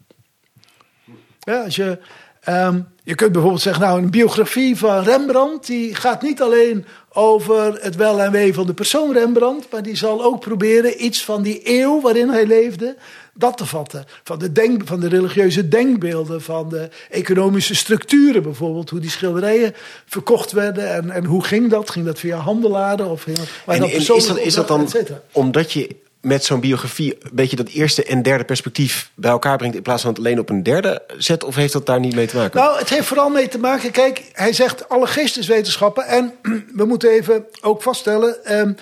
Ja, 1.41 1.63
als 1.65 1.77
je, 1.77 1.99
ehm, 2.41 2.81
je 3.05 3.15
kunt 3.15 3.33
bijvoorbeeld 3.33 3.63
zeggen, 3.63 3.83
nou, 3.83 4.03
een 4.03 4.11
biografie 4.11 4.77
van 4.77 5.03
Rembrandt, 5.03 5.67
die 5.67 5.95
gaat 5.95 6.23
niet 6.23 6.43
alleen 6.43 6.87
over 7.13 7.83
het 7.83 7.97
wel 7.97 8.21
en 8.21 8.33
wee 8.33 8.55
van 8.55 8.67
de 8.67 8.75
persoon 8.75 9.13
Rembrandt, 9.13 9.67
maar 9.71 9.83
die 9.83 9.97
zal 9.97 10.25
ook 10.25 10.41
proberen 10.41 11.05
iets 11.05 11.25
van 11.25 11.43
die 11.43 11.61
eeuw 11.65 12.01
waarin 12.01 12.29
hij 12.29 12.47
leefde, 12.47 12.97
dat 13.41 13.57
te 13.57 13.67
vatten. 13.67 14.05
Van 14.25 14.39
de, 14.39 14.53
denk, 14.53 14.83
van 14.85 15.01
de 15.01 15.09
religieuze 15.09 15.69
denkbeelden, 15.69 16.43
van 16.43 16.69
de 16.69 16.89
economische 17.11 17.75
structuren 17.75 18.43
bijvoorbeeld, 18.43 18.91
hoe 18.91 19.01
die 19.01 19.11
schilderijen 19.11 19.75
verkocht 20.07 20.53
werden 20.53 20.93
en, 20.93 21.11
en 21.11 21.25
hoe 21.25 21.45
ging 21.45 21.71
dat? 21.71 21.91
Ging 21.91 22.07
dat 22.07 22.19
via 22.19 22.37
handelaren 22.37 23.11
of 23.11 23.23
ging 23.23 23.37
dat, 23.37 23.49
waar 23.65 23.75
En, 23.75 23.81
dat 23.81 23.91
en 23.91 23.97
is, 23.97 24.07
dat, 24.27 24.39
is 24.39 24.55
dat 24.55 24.69
dan 24.69 24.89
omdat 25.33 25.73
je 25.73 25.97
met 26.21 26.45
zo'n 26.45 26.61
biografie 26.61 27.17
een 27.21 27.31
beetje 27.33 27.57
dat 27.57 27.69
eerste 27.69 28.05
en 28.05 28.23
derde 28.23 28.45
perspectief 28.45 29.11
bij 29.15 29.31
elkaar 29.31 29.57
brengt 29.57 29.77
in 29.77 29.83
plaats 29.83 30.03
van 30.03 30.11
het 30.11 30.19
alleen 30.19 30.39
op 30.39 30.51
een 30.51 30.63
derde 30.63 31.03
zet? 31.19 31.45
Of 31.45 31.55
heeft 31.55 31.73
dat 31.73 31.87
daar 31.87 32.01
niet 32.01 32.15
mee 32.15 32.27
te 32.27 32.37
maken? 32.37 32.61
Nou, 32.61 32.79
het 32.79 32.89
heeft 32.89 33.07
vooral 33.07 33.29
mee 33.29 33.49
te 33.49 33.59
maken. 33.59 33.91
Kijk, 33.91 34.31
hij 34.33 34.53
zegt 34.53 34.89
alle 34.89 35.07
geesteswetenschappen. 35.07 36.07
En 36.07 36.33
we 36.77 36.85
moeten 36.85 37.11
even 37.11 37.47
ook 37.61 37.83
vaststellen. 37.83 38.45
ehm, 38.45 38.73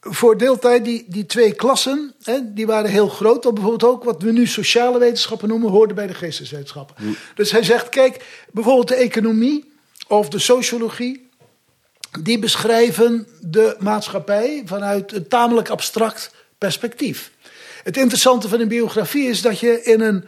voor 0.00 0.38
deeltijd, 0.38 0.84
die, 0.84 1.04
die 1.08 1.26
twee 1.26 1.52
klassen, 1.52 2.14
hè, 2.22 2.52
die 2.52 2.66
waren 2.66 2.90
heel 2.90 3.08
groot. 3.08 3.44
Want 3.44 3.54
bijvoorbeeld 3.54 3.92
ook 3.92 4.04
wat 4.04 4.22
we 4.22 4.32
nu 4.32 4.46
sociale 4.46 4.98
wetenschappen 4.98 5.48
noemen, 5.48 5.70
hoorde 5.70 5.94
bij 5.94 6.06
de 6.06 6.14
geesteswetenschappen. 6.14 7.16
Dus 7.34 7.50
hij 7.50 7.62
zegt, 7.62 7.88
kijk, 7.88 8.44
bijvoorbeeld 8.52 8.88
de 8.88 8.94
economie 8.94 9.72
of 10.08 10.28
de 10.28 10.38
sociologie. 10.38 11.28
Die 12.20 12.38
beschrijven 12.38 13.26
de 13.40 13.76
maatschappij 13.78 14.62
vanuit 14.64 15.12
een 15.12 15.28
tamelijk 15.28 15.68
abstract 15.68 16.30
perspectief. 16.58 17.30
Het 17.82 17.96
interessante 17.96 18.48
van 18.48 18.60
een 18.60 18.68
biografie 18.68 19.28
is 19.28 19.42
dat 19.42 19.60
je 19.60 19.82
in 19.82 20.00
een 20.00 20.24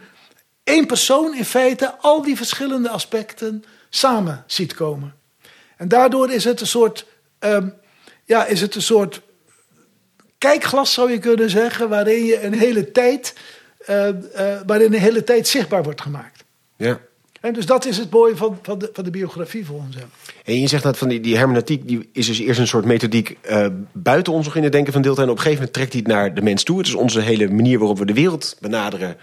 één 0.63 0.85
persoon 0.85 1.35
in 1.35 1.45
feite 1.45 1.95
al 1.99 2.21
die 2.21 2.35
verschillende 2.37 2.89
aspecten 2.89 3.63
samen 3.89 4.43
ziet 4.47 4.73
komen. 4.73 5.15
En 5.77 5.87
daardoor 5.87 6.31
is 6.31 6.43
het 6.43 6.61
een 6.61 6.67
soort, 6.67 7.05
ehm, 7.39 7.69
ja, 8.25 8.45
is 8.45 8.61
het 8.61 8.75
een 8.75 8.81
soort 8.81 9.21
kijkglas 10.41 10.93
zou 10.93 11.11
je 11.11 11.17
kunnen 11.17 11.49
zeggen, 11.49 11.89
waarin 11.89 12.25
je 12.25 12.43
een 12.43 12.53
hele 12.53 12.91
tijd, 12.91 13.33
eh, 13.85 14.07
eh, 14.07 14.15
waarin 14.65 14.93
een 14.93 14.99
hele 14.99 15.23
tijd 15.23 15.47
zichtbaar 15.47 15.83
wordt 15.83 16.01
gemaakt. 16.01 16.43
Ja. 16.75 16.99
En 17.41 17.53
dus 17.53 17.65
dat 17.65 17.85
is 17.85 17.97
het 17.97 18.09
mooie 18.09 18.35
van, 18.35 18.59
van, 18.61 18.79
de, 18.79 18.89
van 18.93 19.03
de 19.03 19.09
biografie 19.09 19.65
volgens 19.65 19.95
hem. 19.95 20.09
En 20.45 20.59
je 20.59 20.67
zegt 20.67 20.83
dat 20.83 20.97
van 20.97 21.07
die, 21.07 21.19
die 21.19 21.37
hermeneutiek 21.37 21.87
die 21.87 22.09
is 22.13 22.27
dus 22.27 22.39
eerst 22.39 22.59
een 22.59 22.67
soort 22.67 22.85
methodiek 22.85 23.37
eh, 23.41 23.67
buiten 23.91 24.33
ons 24.33 24.45
nog 24.45 24.55
in 24.55 24.63
het 24.63 24.71
denken 24.71 24.93
van 24.93 25.01
deeltijd. 25.01 25.25
En 25.25 25.31
op 25.31 25.37
een 25.37 25.43
gegeven 25.43 25.65
moment 25.65 25.89
trekt 25.89 25.93
hij 25.93 26.01
het 26.05 26.11
naar 26.11 26.33
de 26.33 26.41
mens 26.41 26.63
toe. 26.63 26.77
Het 26.77 26.87
is 26.87 26.93
onze 26.93 27.21
hele 27.21 27.49
manier 27.49 27.79
waarop 27.79 27.99
we 27.99 28.05
de 28.05 28.13
wereld 28.13 28.57
benaderen, 28.59 29.17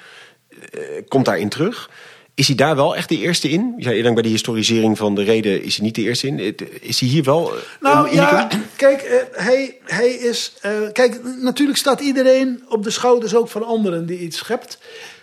komt 1.08 1.24
daarin 1.24 1.48
terug. 1.48 1.90
Is 2.38 2.46
hij 2.46 2.56
daar 2.56 2.76
wel 2.76 2.96
echt 2.96 3.08
de 3.08 3.18
eerste 3.18 3.50
in? 3.50 3.74
Ja, 3.76 3.90
eerder 3.90 4.12
bij 4.12 4.22
die 4.22 4.32
historisering 4.32 4.96
van 4.96 5.14
de 5.14 5.22
reden 5.22 5.62
is 5.62 5.76
hij 5.76 5.84
niet 5.84 5.94
de 5.94 6.02
eerste 6.02 6.26
in. 6.26 6.56
Is 6.80 7.00
hij 7.00 7.08
hier 7.08 7.22
wel 7.22 7.54
eh, 7.54 7.60
Nou 7.80 8.14
ja, 8.14 8.48
kijk, 8.76 9.02
eh, 9.02 9.16
hij, 9.32 9.78
hij 9.84 10.08
is. 10.08 10.52
eh, 10.60 10.72
kijk, 10.92 11.20
natuurlijk 11.40 11.78
staat 11.78 12.00
iedereen 12.00 12.64
op 12.68 12.84
de 12.84 12.90
schouders 12.90 13.34
ook 13.34 13.48
van 13.48 13.64
anderen 13.64 14.06
die 14.06 14.18
iets 14.18 14.36
schept. 14.36 14.78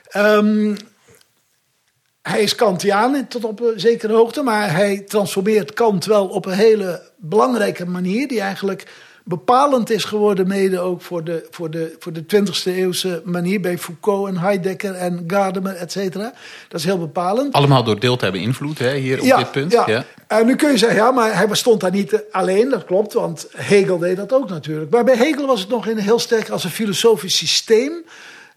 Ehm, 0.08 0.76
hij 2.22 2.42
is 2.42 2.56
Kantiaan 2.56 3.28
tot 3.28 3.44
op 3.44 3.60
een 3.60 3.80
zekere 3.80 4.14
hoogte, 4.14 4.42
maar 4.42 4.74
hij 4.74 5.00
transformeert 5.00 5.74
Kant 5.74 6.06
wel 6.06 6.28
op 6.28 6.46
een 6.46 6.54
hele 6.54 7.12
belangrijke 7.18 7.86
manier, 7.86 8.28
die 8.28 8.40
eigenlijk 8.42 8.88
bepalend 9.28 9.90
is 9.90 10.04
geworden, 10.04 10.48
mede 10.48 10.80
ook 10.80 11.02
voor 11.02 11.24
de, 11.24 11.48
voor 11.52 11.70
de, 11.70 11.96
voor 12.00 12.14
de 12.14 12.24
20e 12.24 12.64
eeuwse 12.64 13.22
manier 13.24 13.62
bij 13.62 13.78
Foucault 13.78 14.28
en 14.28 14.38
Heidegger 14.38 14.94
en 14.94 15.24
Gadamer, 15.28 15.76
et 15.76 15.92
cetera. 15.92 16.34
Dat 16.68 16.80
is 16.80 16.86
heel 16.86 17.00
bepalend. 17.00 17.54
Allemaal 17.54 17.84
door 17.84 18.00
deeltijd 18.00 18.32
beïnvloed, 18.32 18.80
hè, 18.80 18.96
hier 18.96 19.22
op 19.22 19.38
dit 19.38 19.52
punt. 19.52 19.72
Ja. 19.72 20.06
En 20.28 20.46
nu 20.46 20.56
kun 20.56 20.72
je 20.72 20.78
zeggen, 20.78 20.98
ja, 20.98 21.12
maar 21.12 21.38
hij 21.38 21.48
stond 21.52 21.82
daar 21.82 21.92
niet 21.92 22.24
alleen. 22.32 22.70
Dat 22.70 22.86
klopt, 22.86 23.14
want 23.14 23.48
Hegel 23.56 23.98
deed 23.98 24.18
dat 24.18 24.34
ook 24.34 24.50
natuurlijk. 24.50 24.92
Maar 24.92 25.04
bij 25.04 25.18
Hegel 25.18 25.48
was 25.48 25.60
het 25.60 25.70
nog 25.70 25.88
in 25.88 25.98
heel 25.98 26.20
sterk 26.20 26.50
als 26.50 26.64
een 26.64 26.70
filosofisch 26.70 27.38
systeem. 27.38 28.04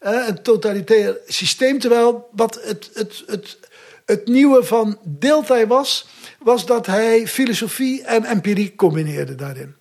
een 0.01 0.43
totalitair 0.43 1.17
systeem. 1.27 1.79
Terwijl 1.79 2.29
wat 2.33 2.61
het, 2.63 2.91
het, 2.95 3.23
het, 3.27 3.59
het 4.05 4.27
nieuwe 4.27 4.65
van 4.65 4.99
Deeltij 5.05 5.67
was, 5.67 6.07
was 6.39 6.67
dat 6.67 6.87
hij 6.87 7.27
filosofie 7.27 8.03
en 8.03 8.25
empirie 8.25 8.75
combineerde 8.75 9.35
daarin. 9.35 9.78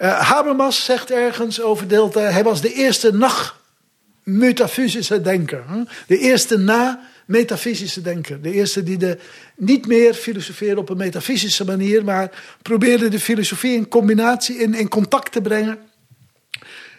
Eh, 0.00 0.20
Habermas 0.20 0.84
zegt 0.84 1.10
ergens 1.10 1.60
over 1.60 1.88
Deeltij, 1.88 2.32
hij 2.32 2.42
was 2.42 2.60
de 2.60 2.72
eerste 2.72 3.12
nacht-metafysische 3.12 5.20
denker. 5.20 5.64
De 6.06 6.18
eerste 6.18 6.58
na-metafysische 6.58 8.00
denker. 8.00 8.42
De 8.42 8.52
eerste 8.52 8.82
die 8.82 8.96
de, 8.96 9.18
niet 9.56 9.86
meer 9.86 10.14
filosofeerde 10.14 10.80
op 10.80 10.88
een 10.88 10.96
metafysische 10.96 11.64
manier, 11.64 12.04
maar 12.04 12.42
probeerde 12.62 13.08
de 13.08 13.20
filosofie 13.20 13.74
in 13.74 13.88
combinatie, 13.88 14.56
in, 14.56 14.74
in 14.74 14.88
contact 14.88 15.32
te 15.32 15.40
brengen. 15.40 15.78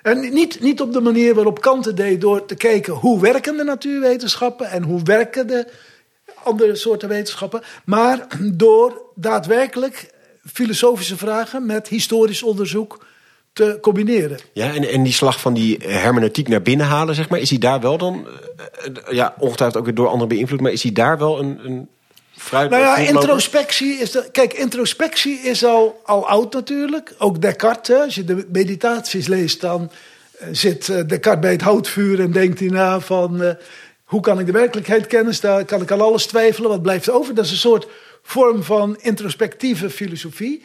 En 0.02 0.34
niet, 0.34 0.60
niet 0.60 0.82
op 0.82 0.93
de 0.93 1.02
manier 1.02 1.36
waarop 1.36 1.62
Kant 1.62 1.86
het 1.86 1.97
deed, 1.97 2.22
door 2.22 2.45
te 2.45 2.56
kijken 2.56 2.93
hoe 2.93 3.22
werken 3.22 3.58
de 3.58 3.64
natuurwetenschappen 3.64 4.70
en 4.70 4.84
hoe 4.84 5.04
werken 5.04 5.47
de 5.47 5.68
andere 6.43 6.76
soorten 6.76 7.10
wetenschappen, 7.10 7.62
maar 7.86 8.28
door 8.54 9.02
daadwerkelijk 9.16 10.11
filosofische 10.53 11.17
vragen 11.17 11.65
met 11.65 11.87
historisch 11.87 12.43
onderzoek 12.43 13.05
te 13.53 13.77
combineren. 13.81 14.39
Ja, 14.53 14.73
en, 14.73 14.89
en 14.89 15.03
die 15.03 15.13
slag 15.13 15.39
van 15.39 15.53
die 15.53 15.77
hermeneutiek 15.81 16.47
naar 16.47 16.61
binnen 16.61 16.85
halen, 16.85 17.15
zeg 17.15 17.29
maar, 17.29 17.39
is 17.39 17.49
hij 17.49 17.59
daar 17.59 17.79
wel 17.79 17.97
dan, 17.97 18.27
eh, 18.27 18.85
eh, 18.85 19.13
ja, 19.13 19.35
ongetwijfeld 19.37 19.79
ook 19.79 19.85
weer 19.85 19.95
door 19.95 20.07
anderen 20.07 20.27
beïnvloed, 20.27 20.61
maar 20.61 20.71
is 20.71 20.83
hij 20.83 20.91
daar 20.91 21.17
wel 21.17 21.39
een, 21.39 21.59
een 21.65 21.89
fruit? 22.41 22.69
Nou 22.69 22.81
ja, 22.81 22.97
introspectie 22.97 23.93
is. 23.99 24.11
De, 24.11 24.29
kijk, 24.31 24.53
introspectie 24.53 25.39
is 25.39 25.65
al, 25.65 26.01
al 26.03 26.27
oud 26.27 26.53
natuurlijk. 26.53 27.13
Ook 27.17 27.41
Descartes, 27.41 27.97
hè. 27.97 28.03
als 28.03 28.15
je 28.15 28.23
de 28.23 28.47
meditaties 28.51 29.27
leest, 29.27 29.61
dan 29.61 29.91
eh, 30.39 30.47
zit 30.51 30.89
eh, 30.89 31.07
Descartes 31.07 31.41
bij 31.41 31.51
het 31.51 31.61
houtvuur 31.61 32.19
en 32.19 32.31
denkt 32.31 32.59
hij 32.59 32.69
na 32.69 32.99
van. 32.99 33.43
eh, 33.43 33.53
hoe 34.03 34.21
kan 34.21 34.39
ik 34.39 34.45
de 34.45 34.51
werkelijkheid 34.51 35.07
kennen? 35.07 35.35
Daar 35.41 35.65
kan 35.65 35.81
ik 35.81 35.91
aan 35.91 36.01
alles 36.01 36.25
twijfelen. 36.25 36.69
Wat 36.69 36.81
blijft 36.81 37.07
er 37.07 37.13
over? 37.13 37.35
Dat 37.35 37.45
is 37.45 37.51
een 37.51 37.57
soort 37.57 37.87
vorm 38.22 38.63
van 38.63 38.97
introspectieve 38.99 39.89
filosofie. 39.89 40.61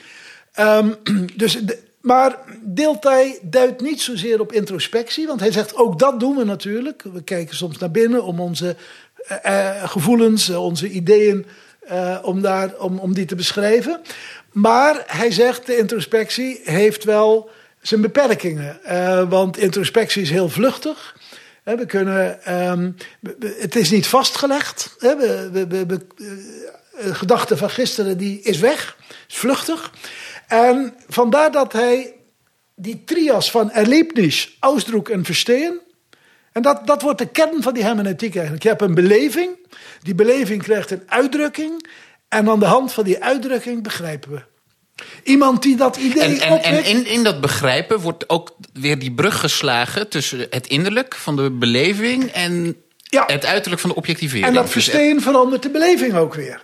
Ehm, 0.52 0.92
dus 1.34 1.58
maar 2.06 2.38
Deeltij 2.62 3.38
duidt 3.42 3.80
niet 3.80 4.00
zozeer 4.00 4.40
op 4.40 4.52
introspectie, 4.52 5.26
want 5.26 5.40
hij 5.40 5.52
zegt 5.52 5.76
ook 5.76 5.98
dat 5.98 6.20
doen 6.20 6.36
we 6.36 6.44
natuurlijk. 6.44 7.02
We 7.12 7.22
kijken 7.22 7.56
soms 7.56 7.78
naar 7.78 7.90
binnen 7.90 8.24
om 8.24 8.40
onze 8.40 8.76
eh, 9.26 9.78
eh, 9.78 9.88
gevoelens, 9.88 10.48
eh, 10.48 10.64
onze 10.64 10.88
ideeën, 10.88 11.46
om, 12.22 12.42
daar, 12.42 12.74
om, 12.78 12.98
om 12.98 13.14
die 13.14 13.24
te 13.24 13.34
beschrijven. 13.34 14.00
Maar 14.52 15.02
hij 15.06 15.30
zegt 15.30 15.66
de 15.66 15.76
introspectie 15.76 16.60
heeft 16.64 17.04
wel 17.04 17.50
zijn 17.80 18.00
beperkingen. 18.00 18.80
Want 19.28 19.58
introspectie 19.58 20.22
is 20.22 20.30
heel 20.30 20.48
vluchtig. 20.48 21.16
We 21.62 21.86
kunnen, 21.86 22.44
ehm, 22.44 22.90
het 23.40 23.76
is 23.76 23.90
niet 23.90 24.06
vastgelegd. 24.06 24.96
We, 24.98 25.48
we, 25.52 25.86
we, 25.86 26.06
gedachte 26.98 27.56
van 27.56 27.70
gisteren 27.70 28.18
die 28.18 28.40
is 28.40 28.58
weg, 28.58 28.96
is 29.28 29.36
vluchtig. 29.36 29.90
En 30.46 30.94
vandaar 31.08 31.50
dat 31.52 31.72
hij 31.72 32.14
die 32.74 33.04
trias 33.04 33.50
van 33.50 33.70
Erlebnis, 33.70 34.56
Ausdruck 34.60 35.08
en 35.08 35.24
Verstehen. 35.24 35.80
En 36.52 36.62
dat, 36.62 36.86
dat 36.86 37.02
wordt 37.02 37.18
de 37.18 37.26
kern 37.28 37.62
van 37.62 37.74
die 37.74 37.82
hermeneutiek 37.82 38.34
eigenlijk. 38.34 38.62
Je 38.62 38.68
hebt 38.68 38.82
een 38.82 38.94
beleving, 38.94 39.50
die 40.02 40.14
beleving 40.14 40.62
krijgt 40.62 40.90
een 40.90 41.02
uitdrukking. 41.06 41.88
En 42.28 42.48
aan 42.48 42.58
de 42.58 42.64
hand 42.66 42.92
van 42.92 43.04
die 43.04 43.24
uitdrukking 43.24 43.82
begrijpen 43.82 44.30
we. 44.30 44.42
Iemand 45.22 45.62
die 45.62 45.76
dat 45.76 45.96
idee 45.96 46.40
En, 46.40 46.40
en, 46.40 46.62
en 46.62 46.84
in, 46.84 47.06
in 47.06 47.24
dat 47.24 47.40
begrijpen 47.40 48.00
wordt 48.00 48.28
ook 48.28 48.56
weer 48.72 48.98
die 48.98 49.12
brug 49.12 49.40
geslagen 49.40 50.08
tussen 50.08 50.46
het 50.50 50.66
innerlijk 50.66 51.14
van 51.14 51.36
de 51.36 51.50
beleving 51.50 52.30
en 52.30 52.76
Ja. 53.02 53.24
het 53.26 53.44
uiterlijk 53.44 53.80
van 53.80 53.90
de 53.90 53.96
objectivering. 53.96 54.46
en 54.46 54.54
dat 54.54 54.62
Dus, 54.62 54.72
versteen 54.72 55.20
verandert 55.20 55.62
de 55.62 55.70
beleving 55.70 56.14
ook 56.14 56.34
weer. 56.34 56.62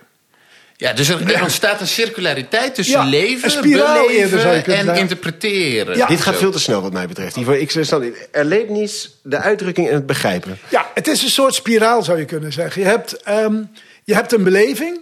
Ja, 0.77 0.93
dus 0.93 1.09
er, 1.09 1.33
er 1.33 1.41
ontstaat 1.41 1.81
een 1.81 1.87
circulariteit 1.87 2.75
tussen 2.75 2.99
Ja, 2.99 3.05
leven, 3.05 3.61
beleven 3.61 4.39
en 4.39 4.39
zeggen. 4.39 4.95
interpreteren. 4.95 5.97
Ja. 5.97 6.07
Dit 6.07 6.21
gaat 6.21 6.35
veel 6.35 6.51
te 6.51 6.59
snel 6.59 6.81
wat 6.81 6.91
mij 6.93 7.07
betreft. 7.07 7.35
Ivo, 7.35 7.51
ik 7.51 7.71
sta 7.71 7.99
erlebnis, 8.31 9.19
de 9.23 9.37
uitdrukking 9.37 9.87
en 9.87 9.93
het 9.93 10.05
begrijpen. 10.05 10.57
Ja, 10.69 10.91
het 10.93 11.07
is 11.07 11.23
een 11.23 11.29
soort 11.29 11.53
spiraal 11.53 12.03
zou 12.03 12.19
je 12.19 12.25
kunnen 12.25 12.53
zeggen. 12.53 12.81
Je 12.81 12.87
hebt, 12.87 13.21
ehm, 13.21 13.63
je 14.03 14.13
hebt 14.13 14.33
een 14.33 14.43
beleving. 14.43 15.01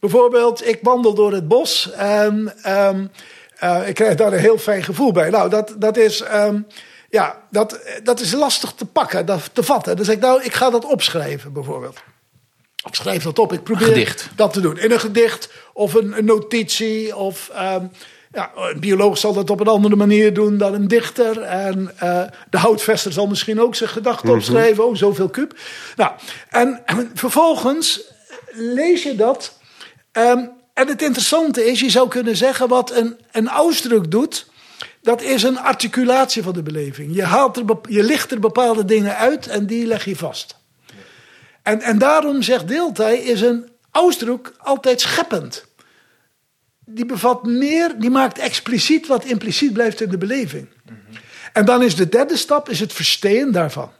Bijvoorbeeld, 0.00 0.68
ik 0.68 0.78
wandel 0.82 1.14
door 1.14 1.32
het 1.32 1.48
bos 1.48 1.90
en 1.96 2.54
ehm, 2.62 3.06
eh, 3.58 3.88
ik 3.88 3.94
krijg 3.94 4.14
daar 4.14 4.32
een 4.32 4.38
heel 4.38 4.58
fijn 4.58 4.82
gevoel 4.82 5.12
bij. 5.12 5.30
Nou, 5.30 5.50
dat, 5.50 5.74
dat, 5.78 5.96
is, 5.96 6.20
ehm, 6.20 6.60
ja, 7.10 7.42
dat, 7.50 7.80
dat 8.02 8.20
is 8.20 8.32
lastig 8.32 8.72
te 8.72 8.84
pakken, 8.84 9.26
dat, 9.26 9.50
te 9.52 9.62
vatten. 9.62 9.96
Dan 9.96 10.04
zeg 10.04 10.14
ik, 10.14 10.20
nou, 10.20 10.42
ik 10.42 10.54
ga 10.54 10.70
dat 10.70 10.84
opschrijven 10.84 11.52
bijvoorbeeld. 11.52 12.02
Ik 12.84 12.94
schrijf 12.94 13.22
dat 13.22 13.38
op. 13.38 13.52
Ik 13.52 13.62
probeer 13.62 13.86
Gedicht. 13.86 14.28
dat 14.36 14.52
te 14.52 14.60
doen. 14.60 14.78
In 14.78 14.90
een 14.90 15.00
gedicht 15.00 15.50
of 15.72 15.94
een, 15.94 16.18
een 16.18 16.24
notitie. 16.24 17.16
Of, 17.16 17.50
ehm, 17.52 17.86
ja, 18.32 18.50
een 18.56 18.80
bioloog 18.80 19.18
zal 19.18 19.32
dat 19.32 19.50
op 19.50 19.60
een 19.60 19.66
andere 19.66 19.96
manier 19.96 20.34
doen 20.34 20.58
dan 20.58 20.74
een 20.74 20.88
dichter. 20.88 21.40
En 21.42 21.92
eh, 21.98 22.22
de 22.50 22.58
houtvester 22.58 23.12
zal 23.12 23.26
misschien 23.26 23.60
ook 23.60 23.74
zijn 23.74 23.90
gedachten 23.90 24.34
opschrijven. 24.34 24.86
Oh, 24.86 24.96
zoveel 24.96 25.28
kub. 25.28 25.58
Nou, 25.96 26.12
en, 26.48 26.82
en 26.86 27.10
vervolgens 27.14 28.00
lees 28.52 29.02
je 29.02 29.14
dat. 29.14 29.58
Ehm, 30.12 30.46
en 30.74 30.88
het 30.88 31.02
interessante 31.02 31.70
is, 31.70 31.80
je 31.80 31.90
zou 31.90 32.08
kunnen 32.08 32.36
zeggen 32.36 32.68
wat 32.68 32.96
een, 32.96 33.16
een 33.32 33.48
ausdruk 33.48 34.10
doet. 34.10 34.50
Dat 35.02 35.22
is 35.22 35.42
een 35.42 35.58
articulatie 35.58 36.42
van 36.42 36.52
de 36.52 36.62
beleving. 36.62 37.14
Je, 37.14 37.24
haalt 37.24 37.56
er, 37.56 37.64
je 37.88 38.02
licht 38.02 38.30
er 38.30 38.40
bepaalde 38.40 38.84
dingen 38.84 39.16
uit 39.16 39.46
en 39.46 39.66
die 39.66 39.86
leg 39.86 40.04
je 40.04 40.16
vast. 40.16 40.60
En, 41.62 41.80
en 41.80 41.98
daarom 41.98 42.42
zegt 42.42 42.68
Deeltij 42.68 43.18
is 43.18 43.40
een 43.40 43.68
ausdruk 43.90 44.52
altijd 44.58 45.00
scheppend. 45.00 45.64
Die 46.84 47.06
bevat 47.06 47.44
meer, 47.44 47.94
die 47.98 48.10
maakt 48.10 48.38
expliciet 48.38 49.06
wat 49.06 49.24
impliciet 49.24 49.72
blijft 49.72 50.00
in 50.00 50.10
de 50.10 50.18
beleving. 50.18 50.68
En 51.52 51.64
dan 51.64 51.82
is 51.82 51.96
de 51.96 52.08
derde 52.08 52.36
stap 52.36 52.68
is 52.68 52.80
het 52.80 52.92
versteen 52.92 53.52
daarvan. 53.52 53.90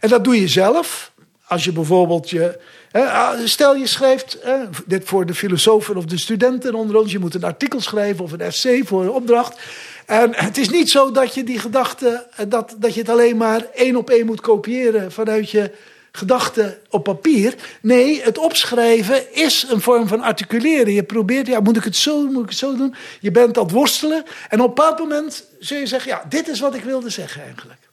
En 0.00 0.08
dat 0.08 0.24
doe 0.24 0.40
je 0.40 0.48
zelf. 0.48 1.12
Als 1.46 1.64
je 1.64 1.72
bijvoorbeeld 1.72 2.30
je. 2.30 2.58
hè, 2.90 3.04
ah, 3.04 3.38
Stel 3.44 3.76
je 3.76 3.86
schrijft, 3.86 4.38
hè, 4.42 4.56
dit 4.86 5.04
voor 5.04 5.26
de 5.26 5.34
filosofen 5.34 5.96
of 5.96 6.04
de 6.04 6.18
studenten 6.18 6.74
onder 6.74 6.96
ons, 6.96 7.12
je 7.12 7.18
moet 7.18 7.34
een 7.34 7.44
artikel 7.44 7.80
schrijven 7.80 8.24
of 8.24 8.32
een 8.32 8.40
essay 8.40 8.82
voor 8.84 9.02
een 9.02 9.10
opdracht. 9.10 9.60
En 10.06 10.34
het 10.34 10.58
is 10.58 10.70
niet 10.70 10.90
zo 10.90 11.10
dat 11.10 11.34
je 11.34 11.44
die 11.44 11.58
gedachte, 11.58 12.26
eh, 12.36 12.46
dat, 12.48 12.74
dat 12.78 12.94
je 12.94 13.00
het 13.00 13.08
alleen 13.08 13.36
maar 13.36 13.66
één 13.74 13.96
op 13.96 14.10
één 14.10 14.26
moet 14.26 14.40
kopiëren 14.40 15.12
vanuit 15.12 15.50
je 15.50 15.70
gedachten 16.12 16.78
op 16.90 17.04
papier. 17.04 17.54
Nee, 17.80 18.22
het 18.22 18.38
opschrijven 18.38 19.34
is 19.34 19.66
een 19.68 19.80
vorm 19.80 20.08
van 20.08 20.20
articuleren. 20.20 20.92
Je 20.92 21.02
probeert, 21.02 21.46
ja, 21.46 21.60
moet 21.60 21.76
ik 21.76 21.84
het 21.84 21.96
zo, 21.96 22.26
moet 22.26 22.42
ik 22.42 22.48
het 22.48 22.58
zo 22.58 22.76
doen? 22.76 22.94
Je 23.20 23.30
bent 23.30 23.58
aan 23.58 23.64
het 23.64 23.72
worstelen. 23.72 24.24
En 24.48 24.60
op 24.60 24.68
een 24.68 24.74
bepaald 24.74 24.98
moment 24.98 25.44
zul 25.58 25.78
je 25.78 25.86
zeggen, 25.86 26.10
ja, 26.10 26.24
dit 26.28 26.48
is 26.48 26.60
wat 26.60 26.74
ik 26.74 26.84
wilde 26.84 27.10
zeggen 27.10 27.42
eigenlijk. 27.42 27.88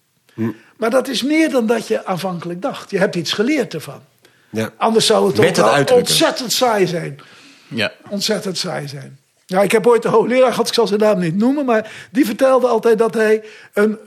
Maar 0.77 0.89
dat 0.89 1.07
is 1.07 1.23
meer 1.23 1.49
dan 1.49 1.67
dat 1.67 1.87
je 1.87 2.05
aanvankelijk 2.05 2.61
dacht. 2.61 2.91
Je 2.91 2.97
hebt 2.97 3.15
iets 3.15 3.33
geleerd 3.33 3.73
ervan. 3.73 4.01
Ja. 4.49 4.71
Anders 4.77 5.05
zou 5.05 5.27
het 5.27 5.37
Met 5.37 5.91
ontzettend 5.91 6.51
saai 6.51 6.87
zijn. 6.87 7.19
Ja. 7.67 7.91
Ontzettend 8.09 8.57
saai 8.57 8.87
zijn. 8.87 9.19
Ja, 9.45 9.61
ik 9.61 9.71
heb 9.71 9.87
ooit 9.87 10.05
een 10.05 10.11
hoogleraar 10.11 10.51
gehad, 10.51 10.67
ik 10.67 10.73
zal 10.73 10.87
zijn 10.87 10.99
naam 10.99 11.19
niet 11.19 11.35
noemen, 11.35 11.65
maar 11.65 11.91
die 12.11 12.25
vertelde 12.25 12.67
altijd 12.67 12.97
dat 12.97 13.13
hij 13.13 13.43
een, 13.73 13.97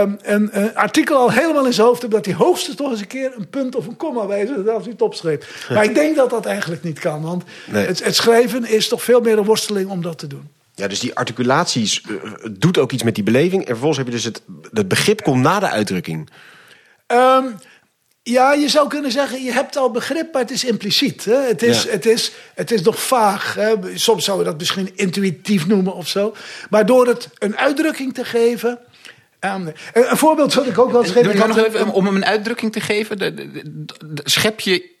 ehm, 0.00 0.12
een, 0.22 0.48
een 0.52 0.76
artikel 0.76 1.16
al 1.16 1.30
helemaal 1.32 1.66
in 1.66 1.72
zijn 1.72 1.86
hoofd 1.86 2.00
heeft, 2.00 2.12
dat 2.14 2.24
hij 2.24 2.34
hoogstens 2.34 2.76
toch 2.76 2.90
eens 2.90 3.00
een 3.00 3.06
keer 3.06 3.32
een 3.36 3.48
punt 3.48 3.76
of 3.76 3.86
een 3.86 3.96
komma 3.96 4.26
wijzigde 4.26 4.70
als 4.70 4.82
hij 4.82 4.92
het 4.92 5.02
opschreef. 5.02 5.68
Maar 5.70 5.84
ik 5.84 5.94
denk 5.94 6.16
dat 6.16 6.30
dat 6.30 6.46
eigenlijk 6.46 6.82
niet 6.82 6.98
kan, 6.98 7.22
want 7.22 7.44
Nee. 7.66 7.86
het, 7.86 8.04
het 8.04 8.14
schrijven 8.14 8.64
is 8.64 8.88
toch 8.88 9.02
veel 9.02 9.20
meer 9.20 9.38
een 9.38 9.44
worsteling 9.44 9.90
om 9.90 10.02
dat 10.02 10.18
te 10.18 10.26
doen. 10.26 10.48
Ja, 10.74 10.88
dus 10.88 11.00
die 11.00 11.14
articulaties 11.14 12.00
eh, 12.02 12.50
doet 12.50 12.78
ook 12.78 12.92
iets 12.92 13.02
met 13.02 13.14
die 13.14 13.24
beleving. 13.24 13.60
En 13.62 13.66
vervolgens 13.66 13.98
heb 13.98 14.06
je 14.06 14.12
dus 14.12 14.24
het, 14.24 14.42
het 14.72 14.88
begrip 14.88 15.22
komt 15.22 15.42
na 15.42 15.60
de 15.60 15.68
uitdrukking. 15.68 16.30
Ehm, 17.06 17.44
ja, 18.22 18.52
je 18.52 18.68
zou 18.68 18.88
kunnen 18.88 19.12
zeggen, 19.12 19.42
je 19.42 19.52
hebt 19.52 19.76
al 19.76 19.90
begrip, 19.90 20.32
maar 20.32 20.42
het 20.42 20.50
is 20.50 20.64
impliciet. 20.64 21.24
Hè? 21.24 21.36
Het, 21.36 21.62
is, 21.62 21.82
Ja. 21.82 21.90
het, 21.90 22.06
is, 22.06 22.32
het 22.54 22.70
is 22.70 22.82
nog 22.82 23.00
vaag. 23.02 23.54
Hè? 23.54 23.74
Soms 23.94 24.24
zou 24.24 24.38
je 24.38 24.44
dat 24.44 24.58
misschien 24.58 24.90
intuïtief 24.94 25.66
noemen 25.66 25.94
of 25.94 26.08
zo. 26.08 26.34
Maar 26.70 26.86
door 26.86 27.06
het 27.06 27.28
een 27.38 27.56
uitdrukking 27.56 28.14
te 28.14 28.24
geven... 28.24 28.78
ehm, 29.44 29.66
een, 29.92 30.16
voorbeeld 30.16 30.54
wat 30.54 30.66
ik 30.66 30.78
ook 30.78 30.92
wel 30.92 31.02
eens 31.02 31.10
geef. 31.10 31.26
Een- 31.26 31.64
even, 31.64 31.88
om 31.92 32.06
hem 32.06 32.16
een 32.16 32.24
uitdrukking 32.24 32.72
te 32.72 32.80
geven. 32.80 33.18
de- 33.18 33.34
de- 33.34 33.50
de- 33.52 33.84
de- 34.12 34.22
schep 34.24 34.60
je 34.60 34.92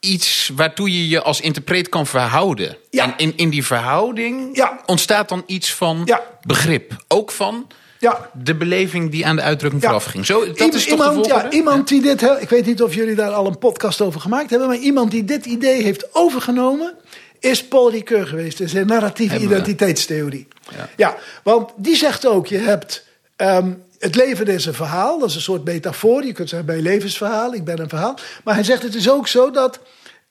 iets 0.00 0.50
waartoe 0.56 0.92
je 0.92 1.08
je 1.08 1.22
als 1.22 1.40
interpreet 1.40 1.88
kan 1.88 2.06
verhouden. 2.06 2.76
Ja. 2.90 3.04
En 3.04 3.14
in, 3.16 3.32
in 3.36 3.50
die 3.50 3.66
verhouding 3.66 4.56
Ja. 4.56 4.80
ontstaat 4.86 5.28
dan 5.28 5.42
iets 5.46 5.74
van 5.74 6.02
Ja. 6.04 6.20
begrip. 6.46 7.04
Ook 7.08 7.30
van 7.30 7.66
Ja. 7.98 8.30
de 8.34 8.54
beleving 8.54 9.10
die 9.10 9.26
aan 9.26 9.36
de 9.36 9.42
uitdrukking 9.42 9.82
vooraf 9.82 10.04
ging. 10.04 10.26
Zo, 10.26 10.52
dat 10.52 10.74
is 10.74 10.84
toch 10.86 10.98
iemand, 10.98 11.26
ja, 11.26 11.50
iemand 11.50 11.88
die 11.88 12.02
dit... 12.02 12.22
Ik 12.22 12.48
weet 12.48 12.66
niet 12.66 12.82
of 12.82 12.94
jullie 12.94 13.14
daar 13.14 13.30
al 13.32 13.46
een 13.46 13.58
podcast 13.58 14.00
over 14.00 14.20
gemaakt 14.20 14.50
hebben... 14.50 14.68
maar 14.68 14.76
iemand 14.76 15.10
die 15.10 15.24
dit 15.24 15.46
idee 15.46 15.82
heeft 15.82 16.14
overgenomen... 16.14 16.94
is 17.40 17.64
Paul 17.64 17.90
Ricoeur 17.90 18.26
geweest. 18.26 18.60
in 18.60 18.68
zijn 18.68 18.86
narratieve 18.86 19.32
Hebben 19.32 19.50
identiteitstheorie. 19.50 20.48
Ja. 20.76 20.88
Ja. 20.96 21.16
want 21.42 21.70
die 21.76 21.96
zegt 21.96 22.26
ook... 22.26 22.46
je 22.46 22.58
hebt... 22.58 23.06
ehm, 23.36 23.72
het 24.02 24.14
leven 24.14 24.46
is 24.46 24.66
een 24.66 24.74
verhaal, 24.74 25.18
dat 25.18 25.28
is 25.28 25.34
een 25.34 25.40
soort 25.40 25.64
metafoor. 25.64 26.24
Je 26.24 26.32
kunt 26.32 26.48
zeggen 26.48 26.66
bij 26.66 26.80
levensverhaal, 26.80 27.54
ik 27.54 27.64
ben 27.64 27.80
een 27.80 27.88
verhaal. 27.88 28.18
Maar 28.44 28.54
hij 28.54 28.64
zegt 28.64 28.82
het 28.82 28.94
is 28.94 29.10
ook 29.10 29.28
zo 29.28 29.50
dat 29.50 29.80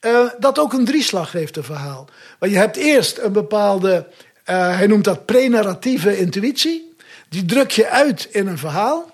eh, 0.00 0.28
dat 0.38 0.58
ook 0.58 0.72
een 0.72 0.84
drieslag 0.84 1.32
heeft, 1.32 1.56
een 1.56 1.64
verhaal. 1.64 2.08
Want 2.38 2.52
je 2.52 2.58
hebt 2.58 2.76
eerst 2.76 3.18
een 3.18 3.32
bepaalde, 3.32 4.06
eh, 4.44 4.76
hij 4.76 4.86
noemt 4.86 5.04
dat 5.04 5.26
prenarratieve 5.26 6.18
intuïtie. 6.18 6.94
Die 7.28 7.44
druk 7.44 7.70
je 7.70 7.88
uit 7.88 8.28
in 8.30 8.46
een 8.46 8.58
verhaal. 8.58 9.10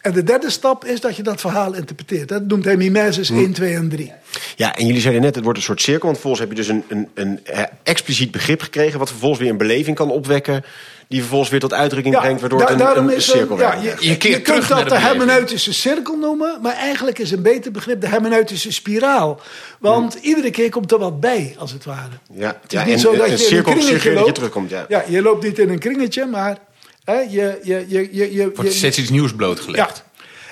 En 0.00 0.12
de 0.12 0.22
derde 0.22 0.50
stap 0.50 0.84
is 0.84 1.00
dat 1.00 1.16
je 1.16 1.22
dat 1.22 1.40
verhaal 1.40 1.74
interpreteert. 1.74 2.28
Dat 2.28 2.46
noemt 2.46 2.64
hij 2.64 2.76
mimesis 2.76 3.30
1, 3.30 3.52
2 3.52 3.74
en 3.74 3.88
3. 3.88 4.12
Ja, 4.56 4.76
en 4.76 4.86
jullie 4.86 5.00
zeiden 5.00 5.22
net, 5.22 5.34
het 5.34 5.44
wordt 5.44 5.58
een 5.58 5.64
soort 5.64 5.80
cirkel. 5.80 6.04
Want 6.04 6.18
vervolgens 6.20 6.48
heb 6.48 6.50
je 6.50 6.62
dus 6.64 6.68
een, 6.68 6.84
een, 6.88 7.08
een 7.14 7.40
eh, 7.44 7.62
expliciet 7.82 8.30
begrip 8.30 8.60
gekregen... 8.62 8.98
wat 8.98 9.08
vervolgens 9.08 9.40
weer 9.40 9.50
een 9.50 9.56
beleving 9.56 9.96
kan 9.96 10.10
opwekken... 10.10 10.64
die 11.08 11.20
vervolgens 11.20 11.50
weer 11.50 11.60
tot 11.60 11.72
uitdrukking 11.72 12.18
brengt... 12.18 12.40
waardoor 12.40 12.58
da- 12.58 12.64
het 12.64 12.72
een, 12.74 12.78
daarom 12.80 13.08
een 13.08 13.14
is 13.16 13.24
cirkel 13.30 13.58
ja, 13.58 13.74
je, 13.74 13.96
Je 14.18 14.40
kunt 14.40 14.68
dat 14.68 14.88
de 14.88 14.98
hermeneutische 14.98 15.72
cirkel 15.72 16.16
noemen, 16.16 16.58
maar 16.62 16.74
eigenlijk 16.74 17.18
is 17.18 17.30
een 17.30 17.42
beter 17.42 17.72
begrip 17.72 18.00
de 18.00 18.06
hermeneutische 18.08 18.72
spiraal. 18.72 19.40
Want 19.78 20.14
iedere 20.14 20.50
keer 20.50 20.70
komt 20.70 20.92
er 20.92 20.98
wat 20.98 21.20
bij, 21.20 21.54
als 21.58 21.72
het 21.72 21.84
ware. 21.84 22.08
Ja, 22.34 22.46
Het 22.62 22.72
is 22.72 22.78
ja, 22.78 22.84
niet 22.84 22.94
en 22.94 23.00
zo 23.00 23.10
dat 23.16 23.20
een 23.20 23.26
je 23.26 23.32
in 23.32 23.38
cirkel 23.38 23.56
een 23.72 23.78
kringetje 23.78 23.86
circuit 23.88 24.04
dat 24.04 24.12
je 24.14 24.20
loopt. 24.20 24.34
terugkomt, 24.34 24.70
ja. 24.70 24.84
ja, 24.88 25.04
je 25.08 25.22
loopt 25.22 25.44
niet 25.44 25.58
in 25.58 25.68
een 25.68 25.78
kringetje, 25.78 26.26
maar 26.26 26.58
hè, 27.04 27.14
je, 27.18 27.60
je, 27.62 27.84
je, 27.88 28.08
je, 28.12 28.34
je, 28.34 28.50
Wordt 28.54 28.70
je- 28.72 28.76
steeds 28.78 28.98
iets 28.98 29.10
nieuws 29.10 29.34
blootgelegd. 29.34 29.96
ja. 29.96 30.02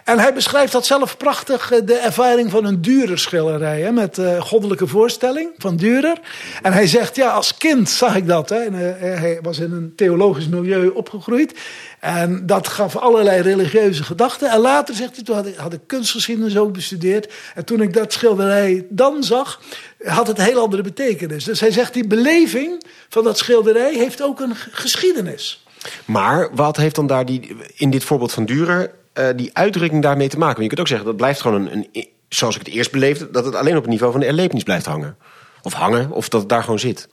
En 0.05 0.19
hij 0.19 0.35
beschrijft 0.35 0.73
dat 0.73 0.87
zelf 0.87 1.17
prachtig, 1.17 1.71
eh, 1.71 1.81
de 1.85 1.95
ervaring 1.95 2.51
van 2.51 2.65
een 2.65 2.81
Dürer-schilderij. 2.81 3.81
Hè, 3.81 3.93
met 3.93 4.19
eh, 4.19 4.41
goddelijke 4.41 4.87
voorstelling 4.87 5.51
van 5.57 5.81
Dürer. 5.81 6.21
En 6.63 6.73
hij 6.73 6.87
zegt, 6.87 7.17
ja, 7.17 7.31
als 7.31 7.57
kind 7.57 7.91
zag 7.91 8.17
ik 8.17 8.27
dat. 8.27 8.49
Hè, 8.49 8.57
en, 8.57 8.75
eh, 8.75 9.21
hij 9.21 9.39
was 9.43 9.59
in 9.59 9.73
een 9.73 9.93
theologisch 9.97 10.49
milieu 10.49 10.89
opgegroeid. 10.89 11.59
En 12.01 12.47
dat 12.47 12.69
gaf 12.69 12.97
allerlei 12.97 13.43
religieuze 13.43 14.05
gedachten. 14.05 14.51
En 14.51 14.59
later, 14.59 14.95
zegt 14.95 15.15
hij, 15.15 15.25
toen 15.25 15.37
had 15.37 15.47
ik, 15.47 15.57
had 15.57 15.73
ik 15.73 15.81
kunstgeschiedenis 15.87 16.57
ook 16.57 16.73
bestudeerd. 16.73 17.33
En 17.55 17.65
toen 17.65 17.81
ik 17.81 17.93
dat 17.93 18.13
schilderij 18.13 18.87
dan 18.89 19.25
zag, 19.25 19.61
had 20.05 20.27
het 20.27 20.39
een 20.39 20.45
heel 20.45 20.63
andere 20.63 20.83
betekenis. 20.83 21.45
Dus 21.45 21.61
hij 21.61 21.71
zegt, 21.71 21.95
die 21.95 22.07
beleving 22.07 22.85
van 23.09 23.25
dat 23.25 23.39
schilderij 23.39 23.95
heeft 23.95 24.23
ook 24.23 24.41
een 24.41 24.55
geschiedenis. 24.71 25.65
Maar 26.05 26.55
wat 26.55 26.77
heeft 26.77 26.95
dan 26.95 27.07
daar 27.07 27.27
die, 27.27 27.57
in 27.75 27.91
dit 27.91 28.05
voorbeeld 28.05 28.33
van 28.33 28.45
Durer 28.45 28.91
eh, 29.13 29.27
die 29.37 29.51
uitdrukking 29.53 30.03
daarmee 30.03 30.29
te 30.29 30.39
maken? 30.39 30.57
Want 30.57 30.63
je 30.63 30.69
kunt 30.69 30.81
ook 30.81 30.89
zeggen 30.89 31.07
dat 31.07 31.17
blijft 31.17 31.41
gewoon 31.41 31.67
een, 31.67 31.89
een, 31.93 32.09
zoals 32.29 32.57
ik 32.57 32.67
het 32.67 32.75
eerst 32.75 32.91
beleefde, 32.93 33.31
dat 33.31 33.45
het 33.45 33.55
alleen 33.55 33.77
op 33.77 33.83
het 33.83 33.91
niveau 33.91 34.13
van 34.13 34.21
de 34.21 34.27
erlevenis 34.27 34.63
blijft 34.63 34.87
hangen. 34.87 35.17
Of 35.63 35.73
hangen, 35.73 36.11
of 36.11 36.29
dat 36.29 36.41
het 36.41 36.49
daar 36.51 36.63
gewoon 36.63 36.79
zit. 36.79 37.09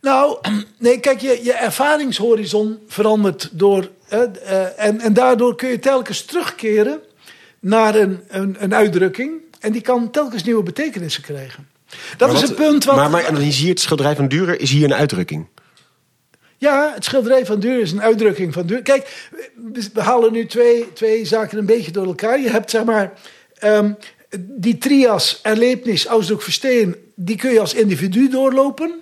Nou, 0.00 0.38
nee, 0.78 1.00
kijk, 1.00 1.20
je, 1.20 1.40
je 1.42 1.52
ervaringshorizon 1.52 2.78
verandert 2.88 3.48
door. 3.52 3.88
eh, 4.08 4.84
en, 4.86 5.00
en 5.00 5.12
daardoor 5.12 5.56
kun 5.56 5.68
je 5.68 5.78
telkens 5.78 6.24
terugkeren 6.24 7.00
naar 7.60 7.94
een, 7.94 8.20
een, 8.28 8.56
een 8.58 8.74
uitdrukking. 8.74 9.32
En 9.60 9.72
die 9.72 9.80
kan 9.82 10.10
telkens 10.10 10.42
nieuwe 10.44 10.62
betekenissen 10.62 11.22
krijgen. 11.22 11.68
Dat 12.16 12.28
Maar 12.28 12.36
is 12.36 12.40
wat- 12.42 12.50
een 12.50 12.56
punt 12.66 12.84
wat. 12.84 12.96
Maar, 12.96 13.10
maar 13.10 13.32
dan 13.32 13.50
je 13.56 13.68
het 13.68 13.80
schilderij 13.80 14.16
van 14.16 14.28
Durer 14.28 14.60
is 14.60 14.70
hier 14.70 14.84
een 14.84 14.94
uitdrukking. 14.94 15.46
Ja, 16.62 16.92
het 16.94 17.04
schilderij 17.04 17.46
van 17.46 17.60
Duur 17.60 17.80
is 17.80 17.92
een 17.92 18.02
uitdrukking 18.02 18.52
van 18.52 18.66
Duur. 18.66 18.82
Kijk, 18.82 19.30
we 19.92 20.00
halen 20.00 20.32
nu 20.32 20.46
twee, 20.46 20.92
twee 20.92 21.24
zaken 21.24 21.58
een 21.58 21.66
beetje 21.66 21.90
door 21.90 22.06
elkaar. 22.06 22.40
Je 22.40 22.50
hebt 22.50 22.70
zeg 22.70 22.84
maar 22.84 23.12
ehm, 23.54 23.92
die 24.38 24.78
trias, 24.78 25.40
erlebnis, 25.42 26.06
ausdruk, 26.06 26.42
verstehen. 26.42 26.96
Die 27.14 27.36
kun 27.36 27.52
je 27.52 27.60
als 27.60 27.74
individu 27.74 28.28
doorlopen. 28.28 28.92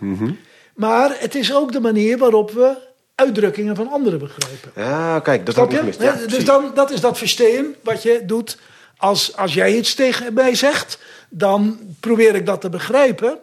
Maar 0.75 1.17
het 1.19 1.35
is 1.35 1.55
ook 1.55 1.73
de 1.73 1.81
manier 1.81 2.19
waarop 2.19 2.51
we 2.51 2.77
uitdrukkingen 3.15 3.77
van 3.77 3.89
anderen 3.89 4.19
begrijpen. 4.19 4.71
Ja, 4.75 5.21
kijk, 5.21 5.47
dat 5.47 5.57
heb 5.57 5.65
ik 5.65 5.71
je? 5.71 5.77
gemist. 5.77 6.03
Ja, 6.03 6.17
dus 6.27 6.45
dan, 6.45 6.71
dat 6.75 6.91
is 6.91 7.01
dat 7.01 7.19
verstehen 7.19 7.75
wat 7.83 8.03
je 8.03 8.23
doet. 8.27 8.59
Als, 8.97 9.37
als 9.37 9.55
jij 9.55 9.77
iets 9.77 9.95
tegen 9.95 10.35
mij 10.35 10.55
zegt, 10.55 10.99
dan 11.29 11.79
probeer 12.01 12.35
ik 12.35 12.47
dat 12.47 12.61
te 12.61 12.69
begrijpen. 12.69 13.39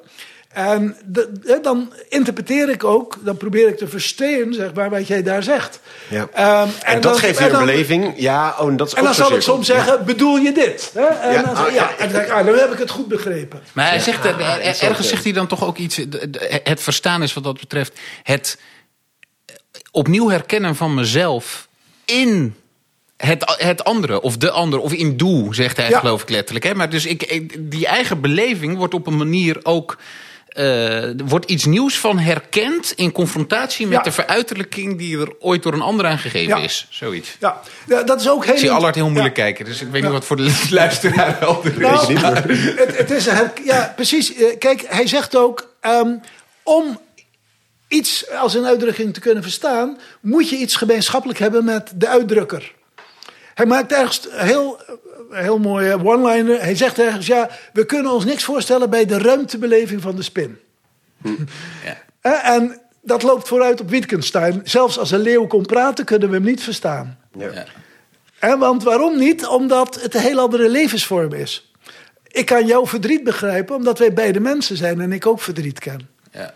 En 0.58 0.96
de- 1.06 1.32
hè, 1.44 1.60
dan 1.62 1.94
interpreteer 2.10 2.70
ik 2.70 2.84
ook, 2.84 3.18
dan 3.22 3.38
probeer 3.38 3.68
ik 3.68 3.78
te 3.78 3.88
verstaan, 3.88 4.54
zeg 4.54 4.74
maar, 4.74 4.90
wat 4.90 5.08
jij 5.08 5.24
daar 5.24 5.44
zegt. 5.44 5.80
Ja. 6.08 6.28
Ehm, 6.34 6.68
en, 6.84 6.94
dat 6.94 7.04
dan- 7.04 7.18
geeft 7.22 7.40
weer 7.40 7.54
een 7.54 7.60
beleving. 7.60 8.14
Ja, 8.18 8.56
oh, 8.60 8.70
en 8.70 8.78
dat 8.78 8.88
is 8.88 8.94
En 8.94 9.00
ook 9.00 9.06
dan 9.06 9.16
zal 9.16 9.34
ik 9.36 9.42
soms 9.42 9.66
zeggen, 9.68 10.06
bedoel 10.06 10.38
je 10.38 10.52
dit? 10.52 10.92
Hè? 10.94 11.06
En, 11.06 11.34
Ja, 11.34 11.42
dan, 11.44 11.56
ah, 11.56 11.68
ja. 11.70 11.74
ja. 11.74 11.90
en 11.90 11.96
dan 12.00 12.10
zeg 12.10 12.26
ik, 12.26 12.32
ah, 12.32 12.46
dan 12.46 12.56
heb 12.58 12.72
ik 12.74 12.80
het 12.80 12.90
goed 12.90 13.08
begrepen. 13.08 13.62
Maar 13.74 13.88
hij 13.90 14.00
zegt, 14.00 14.26
er- 14.26 14.40
er- 14.40 14.60
ergens 14.62 15.00
eh, 15.00 15.06
zegt 15.06 15.24
hij 15.24 15.34
dan 15.34 15.48
toch 15.48 15.64
ook 15.66 15.78
iets. 15.78 15.98
eh, 15.98 16.06
Het 16.64 16.82
verstaan 16.82 17.24
is 17.24 17.34
wat 17.34 17.44
dat 17.44 17.60
betreft 17.60 18.00
het 18.24 18.58
opnieuw 19.92 20.30
herkennen 20.30 20.76
van 20.76 20.94
mezelf 20.94 21.68
in 22.06 22.56
het, 23.18 23.56
het 23.58 23.84
andere, 23.84 24.22
of 24.22 24.38
de 24.38 24.52
ander, 24.52 24.80
of 24.80 24.94
in 24.94 25.18
doe, 25.18 25.56
zegt 25.56 25.78
hij, 25.78 25.90
Ja. 25.90 26.00
geloof 26.00 26.22
ik 26.22 26.30
letterlijk. 26.30 26.66
Hè? 26.66 26.76
Maar 26.76 26.90
dus 26.90 27.06
ik- 27.06 27.58
die 27.60 27.88
eigen 27.88 28.22
beleving 28.22 28.78
wordt 28.78 28.94
op 28.94 29.08
een 29.08 29.18
manier 29.18 29.60
ook. 29.64 29.98
Eh, 30.58 31.10
wordt 31.26 31.50
iets 31.50 31.66
nieuws 31.66 31.98
van 32.00 32.20
herkend 32.20 32.92
in 32.96 33.12
confrontatie 33.12 33.88
met 33.88 33.98
Ja. 33.98 34.04
de 34.04 34.12
veruiterlijking 34.12 34.98
die 34.98 35.20
er 35.20 35.34
ooit 35.40 35.64
door 35.64 35.74
een 35.74 35.82
ander 35.82 36.06
aangegeven 36.06 36.58
Ja. 36.58 36.64
is. 36.64 36.88
Zoiets. 36.90 37.36
Ja, 37.40 37.62
ja, 37.88 38.04
dat 38.04 38.22
is 38.22 38.30
ook 38.30 38.46
heel... 38.46 38.54
Ik 38.54 38.60
zie 38.60 38.72
Allard 38.72 38.96
heel 38.96 39.10
moeilijk 39.10 39.34
kijken, 39.34 39.66
dus 39.66 39.82
ik 39.82 39.88
weet 39.92 40.02
niet 40.02 40.12
wat 40.12 40.26
voor 40.26 40.38
de 40.38 40.44
luisteraar 40.70 41.38
is. 41.64 41.78
Nou, 41.78 42.08
het, 42.78 42.98
het 42.98 43.12
is 43.12 43.26
een 43.26 43.50
ja, 43.64 43.94
precies. 43.96 44.34
Eh, 44.36 44.58
Kijk, 44.60 44.84
hij 44.88 45.08
zegt 45.08 45.36
ook, 45.36 45.74
ehm, 45.82 46.12
om 46.64 47.00
iets 47.88 48.30
als 48.32 48.54
een 48.54 48.66
uitdrukking 48.66 49.14
te 49.14 49.20
kunnen 49.20 49.44
verstaan, 49.44 49.98
moet 50.22 50.50
je 50.50 50.56
iets 50.56 50.76
gemeenschappelijk 50.76 51.40
hebben 51.40 51.66
met 51.66 51.92
de 51.96 52.08
uitdrukker. 52.08 52.76
Hij 53.54 53.66
maakt 53.66 53.92
ergens 53.92 54.28
heel, 54.32 54.82
heel 55.30 55.60
mooie 55.60 56.06
one-liner. 56.06 56.62
Hij 56.62 56.76
zegt 56.76 57.00
ergens, 57.00 57.28
ja, 57.28 57.50
we 57.74 57.86
kunnen 57.86 58.12
ons 58.12 58.26
niks 58.26 58.44
voorstellen 58.44 58.90
bij 58.90 59.06
de 59.06 59.18
ruimtebeleving 59.18 60.02
van 60.02 60.16
de 60.16 60.22
spin. 60.24 60.58
Ja. 61.86 61.98
Eh, 62.22 62.50
En 62.56 62.82
dat 63.02 63.24
loopt 63.24 63.48
vooruit 63.48 63.82
op 63.82 63.90
Wittgenstein. 63.90 64.62
Zelfs 64.64 65.00
als 65.00 65.12
een 65.12 65.20
leeuw 65.20 65.48
kon 65.48 65.66
praten, 65.66 66.06
kunnen 66.06 66.30
we 66.30 66.36
hem 66.36 66.46
niet 66.46 66.64
verstaan. 66.64 67.18
Ja. 67.38 67.52
Ja. 67.54 67.66
Hè, 68.40 68.58
want 68.58 68.84
waarom 68.84 69.18
niet? 69.18 69.46
Omdat 69.48 70.02
het 70.02 70.16
een 70.16 70.22
heel 70.22 70.40
andere 70.40 70.70
levensvorm 70.70 71.34
is. 71.34 71.72
Ik 72.28 72.46
kan 72.46 72.66
jouw 72.66 72.88
verdriet 72.88 73.24
begrijpen, 73.24 73.76
omdat 73.76 74.00
wij 74.00 74.14
beide 74.14 74.40
mensen 74.40 74.78
zijn 74.78 75.02
en 75.02 75.12
ik 75.12 75.26
ook 75.26 75.42
verdriet 75.42 75.80
ken. 75.80 76.10
Ja. 76.32 76.54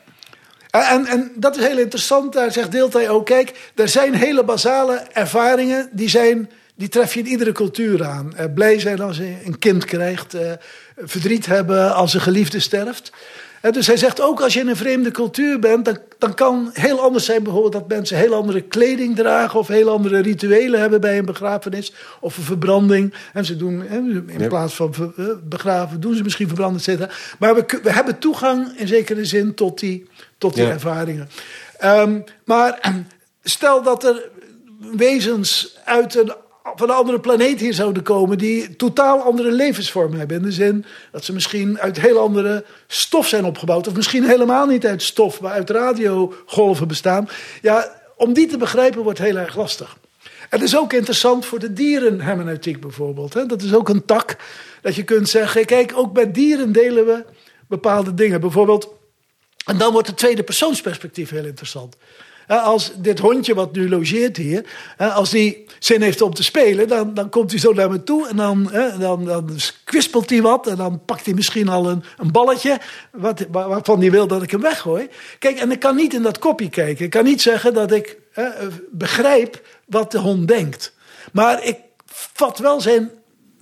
En, 0.71 0.81
en, 0.81 1.05
en 1.05 1.31
dat 1.35 1.57
is 1.57 1.65
heel 1.65 1.77
interessant. 1.77 2.33
Daar 2.33 2.51
zegt 2.51 2.71
Deeltij 2.71 3.09
ook: 3.09 3.25
kijk, 3.25 3.71
er 3.75 3.87
zijn 3.89 4.13
hele 4.13 4.43
basale 4.43 4.95
ervaringen 5.11 5.89
die, 5.91 6.09
zijn, 6.09 6.51
die 6.81 6.89
tref 6.89 7.13
je 7.13 7.19
in 7.19 7.27
iedere 7.27 7.51
cultuur 7.51 8.05
aan. 8.05 8.35
Eh, 8.35 8.45
blij 8.53 8.79
zijn 8.79 9.01
als 9.01 9.17
je 9.17 9.35
een 9.45 9.59
kind 9.59 9.85
krijgt, 9.85 10.33
eh, 10.33 10.51
verdriet 10.97 11.45
hebben 11.45 11.93
als 11.95 12.13
een 12.13 12.21
geliefde 12.21 12.59
sterft. 12.59 13.11
Eh, 13.61 13.71
dus 13.71 13.87
hij 13.87 13.97
zegt 13.97 14.21
ook 14.21 14.41
als 14.41 14.53
je 14.53 14.59
in 14.59 14.67
een 14.67 14.75
vreemde 14.75 15.11
cultuur 15.11 15.59
bent, 15.59 15.85
dan, 15.85 15.97
dan 16.17 16.33
kan 16.33 16.69
heel 16.73 17.01
anders 17.01 17.25
zijn 17.25 17.43
bijvoorbeeld 17.43 17.73
dat 17.73 17.87
mensen 17.87 18.17
heel 18.17 18.33
andere 18.33 18.61
kleding 18.61 19.15
dragen 19.15 19.59
of 19.59 19.67
heel 19.67 19.89
andere 19.89 20.19
rituelen 20.19 20.79
hebben 20.79 21.01
bij 21.01 21.17
een 21.17 21.25
begrafenis 21.25 21.93
of 22.19 22.37
een 22.37 22.43
verbranding. 22.43 23.13
En 23.33 23.45
ze 23.45 23.55
doen 23.55 23.83
in 24.27 24.47
plaats 24.47 24.73
van 24.73 25.13
begraven, 25.43 25.99
doen 25.99 26.15
ze 26.15 26.23
misschien 26.23 26.47
verbranden, 26.47 26.77
et 26.77 26.83
cetera. 26.83 27.09
Maar 27.39 27.55
we, 27.55 27.79
we 27.83 27.91
hebben 27.91 28.19
toegang 28.19 28.77
in 28.77 28.87
zekere 28.87 29.25
zin 29.25 29.53
tot 29.53 29.79
die, 29.79 30.07
tot 30.37 30.53
die 30.53 30.63
Ja. 30.65 30.71
ervaringen. 30.71 31.29
Ehm, 31.77 32.19
maar 32.45 32.79
stel 33.43 33.83
dat 33.83 34.03
er 34.03 34.29
wezens 34.95 35.77
uit 35.85 36.15
een, 36.15 36.33
van 36.75 36.89
een 36.89 36.95
andere 36.95 37.19
planeet 37.19 37.59
hier 37.59 37.73
zouden 37.73 38.03
komen... 38.03 38.37
die 38.37 38.75
totaal 38.75 39.21
andere 39.21 39.51
levensvorm 39.51 40.13
hebben. 40.13 40.37
In 40.37 40.43
de 40.43 40.51
zin 40.51 40.85
dat 41.11 41.25
ze 41.25 41.33
misschien 41.33 41.79
uit 41.79 41.99
heel 41.99 42.19
andere 42.19 42.65
stof 42.87 43.27
zijn 43.27 43.45
opgebouwd. 43.45 43.87
Of 43.87 43.95
misschien 43.95 44.23
helemaal 44.23 44.65
niet 44.65 44.85
uit 44.85 45.01
stof, 45.01 45.41
maar 45.41 45.51
uit 45.51 45.69
radiogolven 45.69 46.87
bestaan. 46.87 47.29
Ja, 47.61 48.01
om 48.15 48.33
die 48.33 48.47
te 48.47 48.57
begrijpen 48.57 49.03
wordt 49.03 49.19
heel 49.19 49.37
erg 49.37 49.55
lastig. 49.55 49.97
Het 50.49 50.61
is 50.61 50.77
ook 50.77 50.93
interessant 50.93 51.45
voor 51.45 51.59
de 51.59 51.73
dierenhermeneutiek 51.73 52.79
bijvoorbeeld. 52.79 53.33
Hè? 53.33 53.45
Dat 53.45 53.61
is 53.61 53.73
ook 53.73 53.89
een 53.89 54.05
tak 54.05 54.35
dat 54.81 54.95
je 54.95 55.03
kunt 55.03 55.29
zeggen... 55.29 55.65
kijk, 55.65 55.91
ook 55.95 56.13
bij 56.13 56.31
dieren 56.31 56.71
delen 56.71 57.05
we 57.05 57.23
bepaalde 57.67 58.13
dingen. 58.13 58.41
Bijvoorbeeld 58.41 58.99
en 59.65 59.77
dan 59.77 59.91
wordt 59.91 60.07
het 60.07 60.17
tweede 60.17 60.43
persoonsperspectief 60.43 61.29
heel 61.29 61.45
interessant. 61.45 61.95
Als 62.59 62.91
dit 62.95 63.19
hondje 63.19 63.53
wat 63.53 63.75
nu 63.75 63.89
logeert 63.89 64.37
hier, 64.37 64.65
als 64.97 65.29
die 65.29 65.65
zin 65.79 66.01
heeft 66.01 66.21
om 66.21 66.33
te 66.33 66.43
spelen, 66.43 66.87
dan, 66.87 67.13
dan 67.13 67.29
komt 67.29 67.51
hij 67.51 67.59
zo 67.59 67.73
naar 67.73 67.89
me 67.91 68.03
toe 68.03 68.27
en 68.27 68.35
dan, 68.35 68.67
hè, 68.71 68.97
dan, 68.97 69.25
dan 69.25 69.49
kwispelt 69.83 70.29
hij 70.29 70.41
wat 70.41 70.67
en 70.67 70.75
dan 70.75 71.01
pakt 71.05 71.25
hij 71.25 71.33
misschien 71.33 71.69
al 71.69 71.89
een, 71.89 72.03
een 72.17 72.31
balletje 72.31 72.79
wat, 73.11 73.45
waar- 73.51 73.67
waarvan 73.69 73.99
hij 73.99 74.11
wil 74.11 74.27
dat 74.27 74.43
ik 74.43 74.51
hem 74.51 74.61
weggooi. 74.61 75.07
Kijk, 75.39 75.59
en 75.59 75.71
ik 75.71 75.79
kan 75.79 75.95
niet 75.95 76.13
in 76.13 76.21
dat 76.21 76.39
kopje 76.39 76.69
kijken. 76.69 77.05
Ik 77.05 77.11
kan 77.11 77.23
niet 77.23 77.41
zeggen 77.41 77.73
dat 77.73 77.91
ik 77.91 78.17
hè, 78.31 78.43
eh, 78.43 78.67
begrijp 78.91 79.61
wat 79.85 80.11
de 80.11 80.17
hond 80.19 80.47
denkt. 80.47 80.93
Maar 81.31 81.63
ik 81.63 81.77
vat 82.33 82.57
wel 82.59 82.81
zijn, 82.81 83.09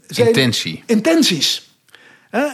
zijn 0.08 0.28
Intentie. 0.28 0.84
intenties. 0.86 1.68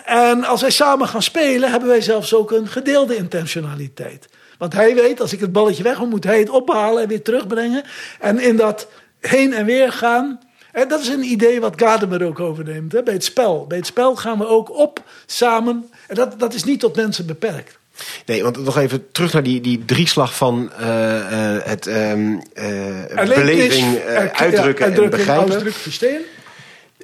En 0.06 0.44
als 0.44 0.62
wij 0.62 0.70
samen 0.72 1.08
gaan 1.08 1.24
spelen, 1.24 1.72
hebben 1.72 1.90
wij 1.90 2.02
zelfs 2.02 2.34
ook 2.34 2.52
een 2.52 2.68
gedeelde 2.68 3.16
intentionaliteit. 3.16 4.28
Want 4.58 4.74
hij 4.74 4.96
weet, 4.96 5.22
als 5.22 5.34
ik 5.34 5.40
het 5.40 5.52
balletje 5.52 5.84
weg 5.84 6.00
moet, 6.00 6.10
moet 6.10 6.24
hij 6.24 6.40
het 6.40 6.50
ophalen 6.50 7.02
en 7.02 7.08
weer 7.08 7.22
terugbrengen. 7.22 7.84
En 8.20 8.40
in 8.40 8.56
dat 8.56 8.88
heen 9.20 9.54
en 9.54 9.66
weer 9.66 9.92
gaan. 9.92 10.40
En 10.72 10.88
dat 10.88 11.02
is 11.02 11.08
een 11.08 11.24
idee 11.24 11.60
wat 11.62 11.74
Gadamer 11.76 12.26
ook 12.26 12.40
overneemt 12.40 12.92
hè, 12.92 13.04
bij 13.04 13.14
het 13.14 13.24
spel. 13.24 13.66
Bij 13.68 13.78
het 13.78 13.88
spel 13.88 14.16
gaan 14.16 14.38
we 14.38 14.48
ook 14.48 14.72
op 14.72 15.04
samen. 15.26 15.90
En 16.08 16.16
dat, 16.16 16.40
dat 16.40 16.54
is 16.54 16.64
niet 16.64 16.80
tot 16.80 16.96
mensen 16.96 17.26
beperkt. 17.26 17.78
Nee, 18.26 18.44
want 18.44 18.58
nog 18.58 18.78
even 18.78 19.12
terug 19.12 19.34
naar 19.34 19.44
die, 19.44 19.62
die 19.62 19.86
drieslag 19.86 20.36
van 20.36 20.72
eh, 20.72 21.58
het 21.64 21.88
ehm, 21.88 22.38
eh, 22.54 23.36
beleving, 23.36 24.00
ja, 24.08 24.32
uitdrukken 24.32 24.94
en 24.94 25.10
begrijpen. 25.10 25.74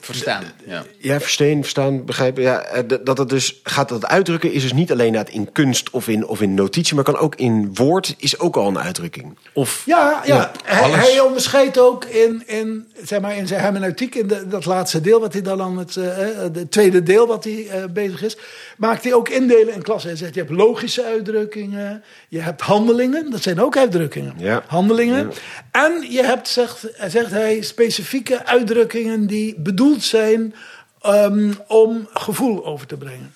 Verstaan. 0.02 0.43
Ja. 0.66 0.84
Ja, 0.97 1.20
verstaan, 1.20 1.62
verstaan, 1.62 2.06
begrijpen. 2.06 2.43
Ja, 2.43 2.62
eh, 2.62 2.84
dat 3.04 3.18
het 3.18 3.30
dus 3.30 3.60
gaat 3.64 3.89
dat 3.89 4.06
uitdrukken 4.06 4.52
is 4.52 4.62
dus 4.62 4.74
niet 4.74 4.91
alleen 4.91 5.14
dat 5.14 5.30
in 5.30 5.52
kunst 5.52 5.89
of 5.89 6.08
in, 6.08 6.28
of 6.28 6.41
in 6.41 6.54
notitie, 6.54 6.95
maar 6.95 7.04
kan 7.04 7.18
ook 7.18 7.36
in 7.36 7.76
woord 7.76 8.16
is 8.18 8.39
ook 8.39 8.56
al 8.56 8.68
een 8.68 8.80
uitdrukking. 8.80 9.38
Of 9.54 9.84
Ja, 9.86 10.22
ja. 10.26 10.36
Ja, 10.36 10.52
hij, 10.64 10.89
hij 10.89 11.20
onderscheidt 11.20 11.78
ook 11.78 12.06
in, 12.06 12.43
in, 12.45 12.88
zeg 13.04 13.22
maar, 13.22 13.38
in 13.38 13.47
zijn 13.47 13.62
hermeneutiek, 13.62 14.16
in 14.16 14.28
de, 14.28 14.47
dat 14.47 14.66
laatste 14.66 15.02
deel 15.02 15.20
wat 15.20 15.34
hij 15.34 15.41
dan 15.41 15.62
aan 15.62 15.78
het, 15.78 15.95
eh, 15.95 16.18
het 16.54 16.72
tweede 16.72 17.04
deel 17.04 17.28
wat 17.28 17.43
hij 17.43 17.68
eh, 17.68 17.84
bezig 17.93 18.24
is, 18.24 18.38
maakt 18.78 19.04
hij 19.04 19.14
ook 19.14 19.30
indelen 19.30 19.74
in 19.74 19.82
klassen. 19.82 20.10
Hij 20.10 20.20
zegt, 20.20 20.34
je 20.34 20.39
hebt 20.39 20.52
logische 20.52 21.04
uitdrukkingen, 21.04 22.04
je 22.30 22.39
hebt 22.39 22.62
handelingen, 22.62 23.30
dat 23.32 23.41
zijn 23.41 23.62
ook 23.62 23.78
uitdrukkingen. 23.78 24.34
Ja. 24.38 24.64
Handelingen. 24.68 25.32
En 25.72 26.06
je 26.10 26.24
hebt, 26.24 26.47
zegt, 26.47 26.88
zegt 27.08 27.32
hij, 27.32 27.62
specifieke 27.62 28.45
uitdrukkingen 28.45 29.28
die 29.28 29.56
bedoeld 29.58 29.90
zijn 29.99 30.55
ehm, 31.01 31.51
om 31.67 32.07
gevoel 32.13 32.65
over 32.65 32.87
te 32.87 32.97
brengen. 32.97 33.33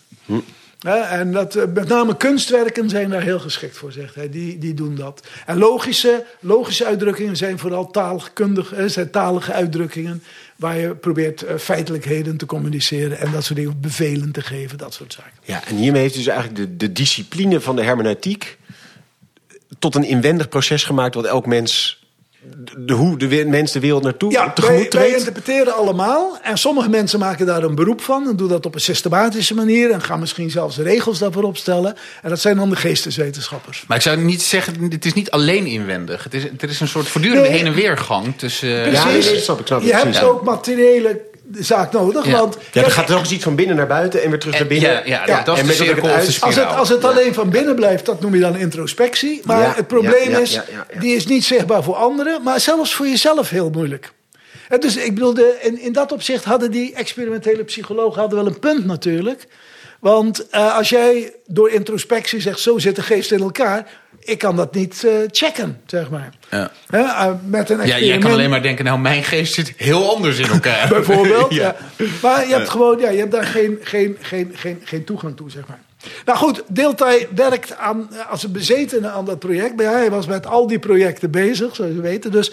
Ja, 0.85 1.07
en 1.09 1.31
dat, 1.31 1.55
eh, 1.55 1.63
met 1.73 1.87
name 1.87 2.17
kunstwerken 2.17 2.89
zijn 2.89 3.09
daar 3.09 3.21
heel 3.21 3.39
geschikt 3.39 3.77
voor, 3.77 3.91
zegt 3.91 4.15
hij. 4.15 4.29
Die, 4.29 4.57
die 4.57 4.73
doen 4.73 4.95
dat. 4.95 5.27
En 5.45 5.57
logische, 5.57 6.25
logische 6.39 6.85
uitdrukkingen 6.85 7.37
zijn 7.37 7.59
vooral 7.59 7.91
taalkundige, 7.91 8.75
eh, 8.75 8.85
zijn 8.85 9.09
talige 9.09 9.51
uitdrukkingen. 9.51 10.23
Waar 10.55 10.77
je 10.77 10.95
probeert 10.95 11.41
eh, 11.41 11.57
feitelijkheden 11.57 12.37
te 12.37 12.45
communiceren 12.45 13.19
en 13.19 13.31
dat 13.31 13.43
soort 13.43 13.59
dingen, 13.59 13.79
bevelen 13.81 14.31
te 14.31 14.41
geven, 14.41 14.77
dat 14.77 14.93
soort 14.93 15.13
zaken. 15.13 15.31
Ja, 15.43 15.67
en 15.67 15.75
hiermee 15.75 16.01
heeft 16.01 16.15
dus 16.15 16.27
eigenlijk 16.27 16.57
de, 16.59 16.77
de 16.77 16.91
discipline 16.91 17.61
van 17.61 17.75
de 17.75 17.83
hermeneutiek 17.83 18.57
tot 19.79 19.95
een 19.95 20.03
inwendig 20.03 20.49
proces 20.49 20.83
gemaakt 20.83 21.15
wat 21.15 21.25
elk 21.25 21.45
mens 21.45 22.03
de, 22.77 22.93
hoe 22.93 23.17
de 23.17 23.45
mens 23.47 23.71
de 23.71 23.79
wereld 23.79 24.03
naartoe 24.03 24.31
Ja, 24.31 24.43
wij, 24.45 24.53
tegemoet 24.53 24.79
wij 24.79 24.87
treedt? 24.89 25.17
interpreteren 25.17 25.73
allemaal. 25.75 26.37
En 26.41 26.57
sommige 26.57 26.89
mensen 26.89 27.19
maken 27.19 27.45
daar 27.45 27.63
een 27.63 27.75
beroep 27.75 28.01
van. 28.01 28.27
En 28.27 28.35
doen 28.35 28.47
dat 28.47 28.65
op 28.65 28.75
een 28.75 28.81
systematische 28.81 29.53
manier. 29.53 29.91
En 29.91 30.01
gaan 30.01 30.19
misschien 30.19 30.49
zelfs 30.49 30.77
regels 30.77 31.19
daarvoor 31.19 31.43
opstellen. 31.43 31.95
En 32.21 32.29
dat 32.29 32.39
zijn 32.39 32.55
dan 32.57 32.69
de 32.69 32.75
geesteswetenschappers. 32.75 33.83
Maar 33.87 33.97
ik 33.97 34.03
zou 34.03 34.17
niet 34.17 34.41
zeggen, 34.41 34.91
het 34.91 35.05
is 35.05 35.13
niet 35.13 35.31
alleen 35.31 35.65
inwendig. 35.65 36.23
Het 36.23 36.33
is, 36.33 36.43
er 36.59 36.69
is 36.69 36.79
een 36.79 36.87
soort 36.87 37.07
voortdurende 37.07 37.49
Nee. 37.49 37.57
heen 37.57 37.65
en 37.65 37.73
weergang 37.73 38.37
tussen... 38.37 38.69
Ja, 38.69 39.03
Precies. 39.03 39.31
nee, 39.31 39.39
snap 39.39 39.59
ik, 39.59 39.67
snap 39.67 39.79
ik, 39.81 39.87
Je 39.87 39.93
hebt 39.95 40.23
ook 40.23 40.43
materiële 40.43 41.21
zaak 41.53 41.91
nodig. 41.91 42.25
Ja. 42.25 42.39
Want 42.39 42.57
Ja, 42.71 42.89
gaat 42.89 43.09
er 43.09 43.15
ook 43.15 43.21
eens 43.21 43.31
iets 43.31 43.43
van 43.43 43.55
binnen 43.55 43.75
naar 43.75 43.87
buiten 43.87 44.23
en 44.23 44.29
weer 44.29 44.39
terug 44.39 44.59
naar 44.59 44.67
binnen. 44.67 44.89
Ja, 44.91 45.01
ja, 45.05 45.23
Ja, 45.25 45.43
dat 45.43 45.55
is 45.55 45.61
en 45.61 45.67
de 45.67 45.73
cirkel 45.73 46.03
het 46.03 46.11
uit- 46.15 46.41
Als 46.41 46.55
het, 46.55 46.65
als 46.65 46.89
het 46.89 47.03
alleen 47.03 47.33
van 47.33 47.49
binnen 47.49 47.75
blijft, 47.75 48.05
dat 48.05 48.21
noem 48.21 48.33
je 48.33 48.39
dan 48.41 48.55
introspectie. 48.55 49.41
Maar 49.43 49.61
Ja, 49.61 49.73
het 49.75 49.87
probleem 49.87 50.29
ja, 50.29 50.29
ja, 50.29 50.37
is, 50.39 50.53
ja, 50.53 50.65
ja, 50.71 50.85
ja. 50.93 50.99
die 50.99 51.15
is 51.15 51.25
niet 51.25 51.43
zichtbaar 51.45 51.83
voor 51.83 51.95
anderen, 51.95 52.43
maar 52.43 52.59
zelfs 52.59 52.93
voor 52.95 53.07
jezelf 53.07 53.49
heel 53.49 53.69
moeilijk. 53.69 54.11
En 54.69 54.79
dus 54.79 54.95
ik 54.97 55.13
bedoel, 55.13 55.35
in, 55.61 55.79
in 55.79 55.93
dat 55.93 56.11
opzicht 56.11 56.43
hadden 56.43 56.71
die 56.71 56.93
experimentele 56.93 57.63
psychologen 57.63 58.19
hadden 58.19 58.37
wel 58.39 58.47
een 58.47 58.59
punt 58.59 58.85
natuurlijk. 58.85 59.47
Want 59.99 60.49
eh, 60.49 60.77
als 60.77 60.89
jij 60.89 61.33
door 61.45 61.69
introspectie 61.69 62.41
zegt, 62.41 62.59
zo 62.59 62.77
zit 62.77 62.95
de 62.95 63.01
geest 63.01 63.31
in 63.31 63.39
elkaar, 63.41 63.87
ik 64.25 64.37
kan 64.37 64.55
dat 64.55 64.73
niet 64.73 65.03
eh, 65.03 65.13
checken, 65.31 65.81
zeg 65.85 66.09
maar. 66.09 66.29
Ja. 66.51 66.71
Hè, 66.89 66.99
eh, 66.99 67.31
met 67.45 67.69
een 67.69 67.87
Ja, 67.87 67.99
jij 67.99 68.17
kan 68.17 68.31
alleen 68.31 68.49
maar 68.49 68.61
denken, 68.61 68.85
nou, 68.85 68.99
mijn 68.99 69.23
geest 69.23 69.53
zit 69.53 69.73
heel 69.77 70.15
anders 70.15 70.39
in 70.39 70.47
elkaar. 70.47 70.87
Bijvoorbeeld. 70.95 71.53
ja. 71.53 71.75
ja. 71.97 72.05
Maar 72.21 72.47
je 72.47 72.53
hebt 72.53 72.69
gewoon, 72.69 72.99
ja, 72.99 73.09
je 73.09 73.19
hebt 73.19 73.31
daar 73.31 73.45
geen, 73.45 73.77
geen, 73.81 74.17
geen, 74.21 74.51
geen, 74.55 74.81
geen 74.83 75.03
toegang 75.03 75.35
toe, 75.35 75.51
zeg 75.51 75.67
maar. 75.67 75.79
Nou 76.25 76.37
goed, 76.37 76.63
Deeltij 76.67 77.27
werkt 77.35 77.77
aan, 77.77 78.09
als 78.29 78.43
een 78.43 78.51
bezetene 78.51 79.09
aan 79.09 79.25
dat 79.25 79.39
project. 79.39 79.75
Maar 79.75 79.85
hij 79.85 80.09
was 80.09 80.27
met 80.27 80.47
al 80.47 80.67
die 80.67 80.79
projecten 80.79 81.31
bezig, 81.31 81.75
zoals 81.75 81.91
je 81.93 82.01
weet. 82.01 82.31
Dus 82.31 82.51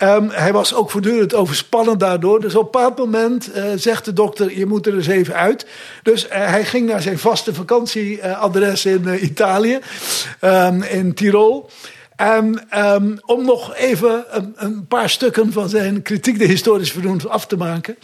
ehm, 0.00 0.28
hij 0.28 0.52
was 0.52 0.74
ook 0.74 0.90
voortdurend 0.90 1.34
overspannen 1.34 1.98
daardoor. 1.98 2.40
Dus 2.40 2.54
op 2.54 2.64
een 2.64 2.70
bepaald 2.70 2.98
moment 2.98 3.52
eh, 3.52 3.64
zegt 3.76 4.04
de 4.04 4.12
dokter, 4.12 4.58
je 4.58 4.66
moet 4.66 4.86
er 4.86 4.94
eens 4.94 5.06
even 5.06 5.34
uit. 5.34 5.66
Dus 6.02 6.28
eh, 6.28 6.46
hij 6.46 6.64
ging 6.64 6.88
naar 6.88 7.02
zijn 7.02 7.18
vaste 7.18 7.54
vakantieadres 7.54 8.84
in 8.84 9.08
eh, 9.08 9.22
Italië, 9.22 9.78
ehm, 10.40 10.82
in 10.82 11.14
Tirol. 11.14 11.70
En 12.16 12.66
ehm, 12.70 13.16
om 13.24 13.44
nog 13.44 13.74
even 13.74 14.24
een, 14.30 14.52
een 14.56 14.86
paar 14.86 15.10
stukken 15.10 15.52
van 15.52 15.68
zijn 15.68 16.02
kritiek 16.02 16.38
de 16.38 16.44
historisch 16.44 16.92
vernoemd 16.92 17.28
af 17.28 17.46
te 17.46 17.56
maken. 17.56 17.96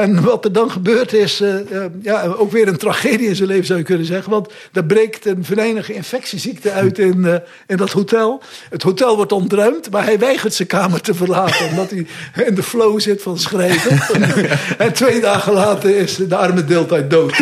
En 0.00 0.22
wat 0.22 0.44
er 0.44 0.52
dan 0.52 0.70
gebeurt 0.70 1.12
is, 1.12 1.40
eh, 1.40 1.54
eh, 1.54 1.90
ja, 2.02 2.24
ook 2.24 2.52
weer 2.52 2.68
een 2.68 2.76
tragedie 2.76 3.28
in 3.28 3.36
zijn 3.36 3.48
leven 3.48 3.66
zou 3.66 3.78
je 3.78 3.84
kunnen 3.84 4.06
zeggen. 4.06 4.30
Want 4.30 4.52
er 4.72 4.84
breekt 4.84 5.26
een 5.26 5.44
venijnige 5.44 5.92
infectieziekte 5.92 6.70
uit 6.70 6.98
in, 6.98 7.24
eh, 7.24 7.34
in 7.66 7.76
dat 7.76 7.90
hotel. 7.90 8.42
Het 8.70 8.82
hotel 8.82 9.16
wordt 9.16 9.32
ontruimd, 9.32 9.90
maar 9.90 10.04
hij 10.04 10.18
weigert 10.18 10.54
zijn 10.54 10.68
kamer 10.68 11.00
te 11.00 11.14
verlaten. 11.14 11.68
omdat 11.68 11.90
hij 11.90 12.06
in 12.46 12.54
de 12.54 12.62
flow 12.62 13.00
zit 13.00 13.22
van 13.22 13.38
schrijven. 13.38 14.00
en 14.86 14.92
twee 14.92 15.20
dagen 15.20 15.52
later 15.52 15.96
is 15.96 16.16
de 16.16 16.36
arme 16.36 16.64
deeltijd 16.64 17.10
dood. 17.10 17.36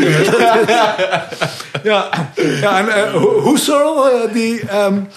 ja, 1.82 2.10
ja 2.60 2.78
en 2.78 3.12
Husserl, 3.44 4.28
die... 4.32 4.62
Um, 4.74 5.08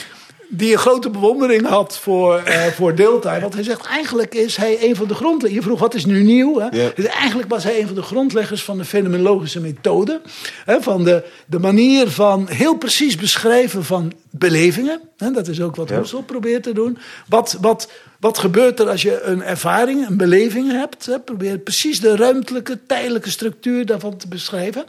die 0.56 0.72
een 0.72 0.78
grote 0.78 1.10
bewondering 1.10 1.68
had 1.68 1.98
voor, 1.98 2.44
uh, 2.48 2.66
voor 2.66 2.96
deeltijd. 2.96 3.42
Want 3.42 3.54
hij 3.54 3.64
zegt, 3.64 3.86
eigenlijk 3.86 4.36
is 4.36 4.56
hij 4.56 4.78
een 4.84 4.96
van 4.96 5.08
de 5.08 5.14
grondleggers. 5.14 5.54
Je 5.54 5.62
vroeg, 5.62 5.80
wat 5.80 5.94
is 5.94 6.06
nu 6.06 6.24
nieuw? 6.24 6.60
Hè? 6.60 6.66
Ja. 6.66 6.92
Dus 6.96 7.06
eigenlijk 7.06 7.50
was 7.50 7.64
hij 7.64 7.80
een 7.80 7.86
van 7.86 7.96
de 7.96 8.02
grondleggers 8.02 8.64
van 8.64 8.78
de 8.78 8.86
fenomenologische 8.86 9.60
methode. 9.60 10.22
Hè? 10.66 10.82
Van 10.82 11.04
de, 11.04 11.24
de 11.46 11.60
manier 11.60 12.10
van 12.10 12.48
heel 12.50 12.76
precies 12.76 13.16
beschrijven 13.16 13.84
van 13.84 14.14
belevingen. 14.30 15.02
Hè? 15.18 15.32
Dat 15.32 15.48
is 15.48 15.62
ook 15.62 15.76
wat 15.76 15.90
Ja. 15.90 16.02
Probeert 16.26 16.64
te 16.64 16.74
doen. 16.74 16.98
Wat, 17.28 17.58
wat, 17.62 17.92
wat 18.20 18.38
gebeurt 18.38 18.80
er 18.80 18.90
als 18.90 19.02
je 19.02 19.22
een 19.22 19.44
ervaring, 19.44 20.08
een 20.08 20.18
beleving 20.18 20.72
hebt? 20.72 21.06
Hè? 21.06 21.20
Probeer 21.20 21.58
precies 21.58 22.00
de 22.00 22.16
ruimtelijke, 22.16 22.80
tijdelijke 22.88 23.30
structuur 23.30 23.86
daarvan 23.86 24.18
te 24.18 24.28
beschrijven. 24.28 24.86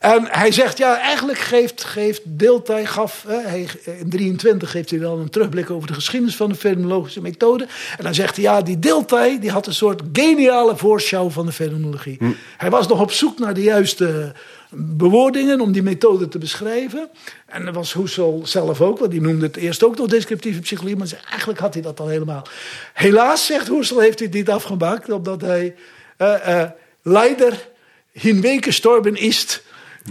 En 0.00 0.26
hij 0.30 0.52
zegt, 0.52 0.78
ja, 0.78 0.98
eigenlijk 0.98 1.38
geeft, 1.38 1.84
geeft 1.84 2.20
Deeltij, 2.24 2.86
gaf, 2.86 3.24
hè, 3.28 3.40
hij, 3.40 3.68
in 3.84 4.10
23 4.10 4.70
geeft 4.70 4.90
hij 4.90 4.98
dan 4.98 5.18
een 5.18 5.30
terugblik 5.30 5.70
over 5.70 5.88
de 5.88 5.94
geschiedenis 5.94 6.36
van 6.36 6.48
de 6.48 6.54
fenomenologische 6.54 7.20
methode. 7.20 7.66
En 7.98 8.04
dan 8.04 8.14
zegt 8.14 8.36
hij, 8.36 8.44
ja, 8.44 8.62
die 8.62 8.78
Deeltij, 8.78 9.38
die 9.40 9.50
had 9.50 9.66
een 9.66 9.74
soort 9.74 10.02
geniale 10.12 10.76
voorschouw 10.76 11.30
van 11.30 11.46
de 11.46 11.52
fenomenologie. 11.52 12.18
Hij 12.56 12.70
was 12.70 12.88
nog 12.88 13.00
op 13.00 13.12
zoek 13.12 13.38
naar 13.38 13.54
de 13.54 13.62
juiste 13.62 14.32
bewoordingen 14.70 15.60
om 15.60 15.72
die 15.72 15.82
methode 15.82 16.28
te 16.28 16.38
beschrijven. 16.38 17.08
En 17.46 17.64
dat 17.64 17.74
was 17.74 17.92
Husserl 17.92 18.40
zelf 18.44 18.80
ook, 18.80 18.98
want 18.98 19.10
die 19.10 19.20
noemde 19.20 19.46
het 19.46 19.56
eerst 19.56 19.84
ook 19.84 19.96
nog 19.96 20.06
descriptieve 20.06 20.60
psychologie, 20.60 20.96
maar 20.96 21.20
eigenlijk 21.28 21.60
had 21.60 21.74
hij 21.74 21.82
dat 21.82 22.00
al 22.00 22.08
helemaal. 22.08 22.46
Helaas, 22.94 23.46
zegt 23.46 23.68
Husserl, 23.68 24.00
heeft 24.00 24.18
hij 24.18 24.28
het 24.28 24.36
niet 24.36 24.50
afgemaakt, 24.50 25.10
omdat 25.10 25.40
hij 25.40 25.74
uh, 26.18 26.34
uh, 26.48 26.62
leider 27.02 27.68
hinweggestorben 28.12 29.16
is 29.16 29.62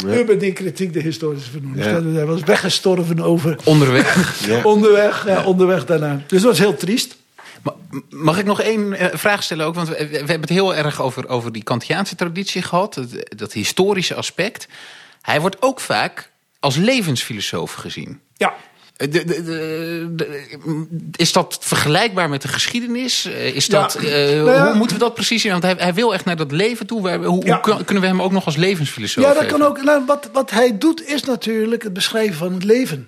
Über 0.05 0.39
die 0.39 0.53
kritiek 0.53 0.93
de 0.93 0.99
historische 1.01 1.51
vernoeming. 1.51 1.85
Ja. 1.85 2.03
Hij 2.03 2.25
was 2.25 2.41
weggestorven 2.41 3.19
over. 3.19 3.55
Onderweg. 3.63 4.17
Ja. 4.47 4.61
Onderweg, 4.63 5.25
ja, 5.27 5.43
onderweg 5.45 5.85
daarna. 5.85 6.21
Dus 6.27 6.41
dat 6.41 6.49
was 6.51 6.59
heel 6.59 6.75
triest. 6.75 7.17
Ma- 7.63 7.75
Mag 8.09 8.37
ik 8.39 8.45
nog 8.45 8.61
één 8.61 8.93
eh, 8.93 9.17
vraag 9.17 9.43
stellen 9.43 9.65
ook? 9.65 9.75
Want 9.75 9.87
we, 9.87 10.07
we 10.07 10.15
hebben 10.17 10.39
het 10.41 10.49
heel 10.49 10.75
erg 10.75 11.01
over, 11.01 11.27
over 11.29 11.51
die 11.51 11.63
Kantiaanse 11.63 12.15
traditie 12.15 12.61
gehad. 12.61 12.93
Dat, 12.93 13.07
dat 13.37 13.53
historische 13.53 14.15
aspect. 14.15 14.67
Hij 15.21 15.41
wordt 15.41 15.57
ook 15.61 15.79
vaak 15.79 16.29
als 16.59 16.75
levensfilosoof 16.75 17.73
gezien. 17.73 18.19
Ja. 18.37 18.53
Eh, 18.99 19.11
de- 19.11 19.25
de- 19.25 19.43
de- 19.43 20.07
de- 20.15 20.47
is 21.15 21.31
dat 21.31 21.57
vergelijkbaar 21.61 22.29
met 22.29 22.41
de 22.41 22.47
geschiedenis? 22.47 23.25
Eh, 23.25 23.55
Is 23.55 23.65
Ja. 23.65 23.81
dat, 23.81 23.95
eh, 23.95 24.03
Nou 24.03 24.51
ja. 24.51 24.65
Hoe 24.67 24.75
moeten 24.75 24.97
we 24.97 25.03
dat 25.03 25.13
precies 25.13 25.41
zien? 25.41 25.51
Want 25.51 25.63
hij, 25.63 25.75
hij 25.77 25.93
wil 25.93 26.13
echt 26.13 26.25
naar 26.25 26.35
dat 26.35 26.51
leven 26.51 26.85
toe. 26.87 26.99
Hoe, 27.25 27.45
Ja. 27.45 27.53
hoe 27.53 27.59
kun- 27.59 27.85
kunnen 27.85 28.03
we 28.03 28.09
hem 28.09 28.21
ook 28.21 28.31
nog 28.31 28.45
als 28.45 28.55
levensfilosoof 28.55 29.23
Ja, 29.23 29.33
dat 29.33 29.43
geven? 29.43 29.59
kan 29.59 29.67
ook. 29.67 29.83
Nou, 29.83 30.05
wat, 30.05 30.29
wat 30.33 30.51
hij 30.51 30.77
doet 30.77 31.07
is 31.07 31.23
natuurlijk 31.23 31.83
het 31.83 31.93
beschrijven 31.93 32.35
van 32.35 32.53
het 32.53 32.63
leven. 32.63 33.07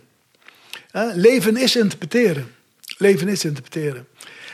Leven 1.14 1.58
is 1.58 1.76
interpreteren. 1.76 2.52
Leven 2.98 3.28
is 3.28 3.46
interpreteren. 3.46 4.08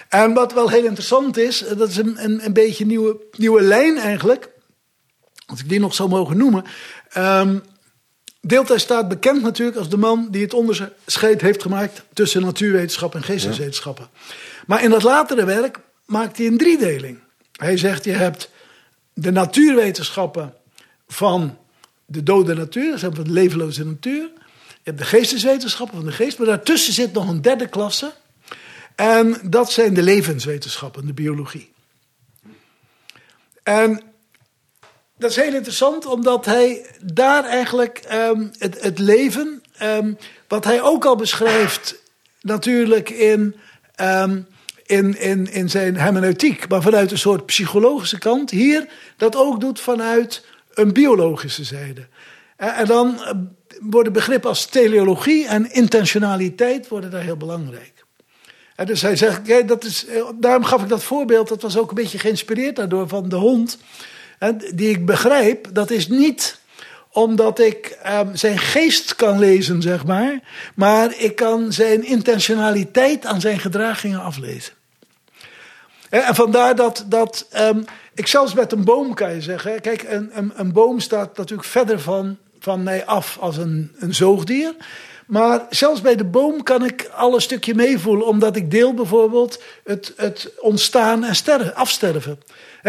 En 0.10 0.34
wat 0.34 0.54
wel 0.54 0.70
heel 0.70 0.84
interessant 0.86 1.38
is, 1.38 1.64
dat 1.78 1.90
is 1.90 1.98
een, 1.98 2.24
een, 2.24 2.46
een 2.46 2.54
beetje 2.54 2.84
een 2.84 2.90
nieuwe, 2.90 3.18
nieuwe 3.38 3.62
lijn 3.62 3.98
eigenlijk. 3.98 4.50
Als 5.46 5.60
ik 5.60 5.70
die 5.70 5.80
nog 5.80 5.94
zou 5.96 6.10
mogen 6.10 6.38
noemen. 6.38 6.64
Ehm 7.10 7.58
Deeltij 8.42 8.78
staat 8.78 9.08
bekend 9.08 9.42
natuurlijk 9.42 9.78
als 9.78 9.90
de 9.90 9.98
man 9.98 10.28
die 10.32 10.42
het 10.42 10.54
onderscheid 10.54 11.42
heeft 11.42 11.62
gemaakt 11.62 12.04
tussen 12.14 12.42
natuurwetenschap 12.42 13.16
en 13.16 13.24
geesteswetenschappen. 13.24 14.10
Maar 14.68 14.84
in 14.84 14.90
dat 14.90 15.04
latere 15.04 15.46
werk 15.46 15.80
maakt 16.06 16.38
hij 16.38 16.48
een 16.48 16.58
driedeling. 16.58 17.20
Hij 17.52 17.78
zegt: 17.78 18.04
je 18.04 18.12
hebt 18.12 18.52
de 19.14 19.32
natuurwetenschappen 19.32 20.54
van 21.08 21.58
de 22.06 22.24
dode 22.24 22.54
natuur, 22.54 22.98
zeg 22.98 23.10
maar 23.10 23.16
van 23.16 23.28
de 23.28 23.32
levenloze 23.32 23.86
natuur. 23.86 24.30
Je 24.68 24.94
hebt 24.94 24.98
de 24.98 25.06
geesteswetenschappen 25.06 25.98
van 25.98 26.06
de 26.06 26.12
geest, 26.12 26.38
maar 26.38 26.48
daartussen 26.48 26.94
zit 26.94 27.14
nog 27.14 27.30
een 27.30 27.42
derde 27.42 27.68
klasse. 27.68 28.14
En 28.96 29.38
dat 29.44 29.72
zijn 29.72 29.94
de 29.94 30.04
levenswetenschappen, 30.04 31.06
de 31.06 31.14
biologie. 31.14 31.72
En 33.64 34.02
dat 35.18 35.30
is 35.30 35.36
heel 35.36 35.54
interessant, 35.54 36.06
omdat 36.06 36.46
hij 36.46 36.86
daar 37.04 37.44
eigenlijk 37.44 37.98
ehm, 37.98 38.48
het, 38.58 38.82
het 38.82 39.00
leven, 39.00 39.64
ehm, 39.78 40.14
wat 40.48 40.64
hij 40.64 40.82
ook 40.82 41.06
al 41.06 41.16
beschrijft, 41.16 41.96
natuurlijk 42.42 43.10
in, 43.10 43.56
ehm, 43.96 44.42
in, 44.86 45.20
in, 45.20 45.52
in 45.52 45.70
zijn 45.70 45.98
hermeneutiek, 45.98 46.68
maar 46.70 46.82
vanuit 46.82 47.12
een 47.12 47.18
soort 47.18 47.46
psychologische 47.46 48.18
kant, 48.20 48.50
hier 48.50 48.88
dat 49.18 49.36
ook 49.36 49.60
doet 49.60 49.80
vanuit 49.80 50.46
een 50.74 50.94
biologische 50.94 51.64
zijde. 51.64 52.08
Eh, 52.56 52.80
En 52.80 52.86
dan 52.86 53.24
eh, 53.24 53.32
worden 53.80 54.14
begrippen 54.14 54.50
als 54.50 54.66
teleologie 54.66 55.48
en 55.48 55.72
intentionaliteit 55.72 56.88
worden 56.88 57.12
daar 57.12 57.22
heel 57.22 57.38
belangrijk. 57.38 58.06
En 58.76 58.86
dus 58.86 59.02
hij 59.02 59.16
zegt, 59.16 59.48
ja, 59.48 59.62
dat 59.62 59.84
is, 59.84 60.06
eh, 60.06 60.24
daarom 60.36 60.64
gaf 60.64 60.82
ik 60.82 60.90
dat 60.90 61.04
voorbeeld, 61.04 61.48
dat 61.48 61.62
was 61.62 61.78
ook 61.78 61.90
een 61.90 61.96
beetje 61.96 62.20
geïnspireerd 62.20 62.76
daardoor 62.76 63.08
van 63.08 63.30
de 63.30 63.36
hond. 63.36 63.78
Die 64.74 64.90
ik 64.90 65.06
begrijp, 65.06 65.68
dat 65.74 65.92
is 65.92 66.08
niet 66.08 66.60
omdat 67.12 67.60
ik 67.60 67.98
ehm, 68.04 68.36
zijn 68.36 68.58
geest 68.58 69.16
kan 69.16 69.40
lezen, 69.40 69.82
zeg 69.82 70.06
maar. 70.06 70.40
Maar 70.76 71.14
ik 71.18 71.36
kan 71.36 71.74
zijn 71.74 72.06
intentionaliteit 72.06 73.26
aan 73.26 73.42
zijn 73.42 73.60
gedragingen 73.60 74.22
aflezen. 74.22 74.74
Hè, 76.10 76.20
En 76.20 76.36
vandaar 76.36 76.76
dat, 76.76 77.06
dat 77.08 77.48
ehm, 77.52 77.82
ik 78.14 78.28
zelfs 78.28 78.54
met 78.54 78.72
een 78.72 78.84
boom 78.84 79.14
kan 79.14 79.34
je 79.34 79.42
zeggen. 79.42 79.82
Kijk, 79.82 80.04
een, 80.08 80.30
een, 80.34 80.52
een 80.56 80.72
boom 80.72 81.00
staat 81.00 81.38
natuurlijk 81.38 81.68
verder 81.68 82.00
van, 82.00 82.38
van 82.60 82.84
mij 82.84 83.06
af 83.06 83.38
als 83.40 83.58
een, 83.58 83.92
een 84.00 84.16
zoogdier. 84.16 84.76
Maar 85.28 85.66
zelfs 85.70 86.02
bij 86.02 86.16
de 86.16 86.26
boom 86.26 86.64
kan 86.64 86.86
ik 86.86 87.10
al 87.16 87.34
een 87.34 87.42
stukje 87.42 87.76
meevoelen, 87.76 88.28
omdat 88.28 88.56
ik 88.56 88.72
deel 88.72 88.94
bijvoorbeeld 88.94 89.62
het, 89.84 90.14
het 90.16 90.52
ontstaan 90.60 91.24
en 91.24 91.36
sterren, 91.36 91.76
afsterven. 91.76 92.40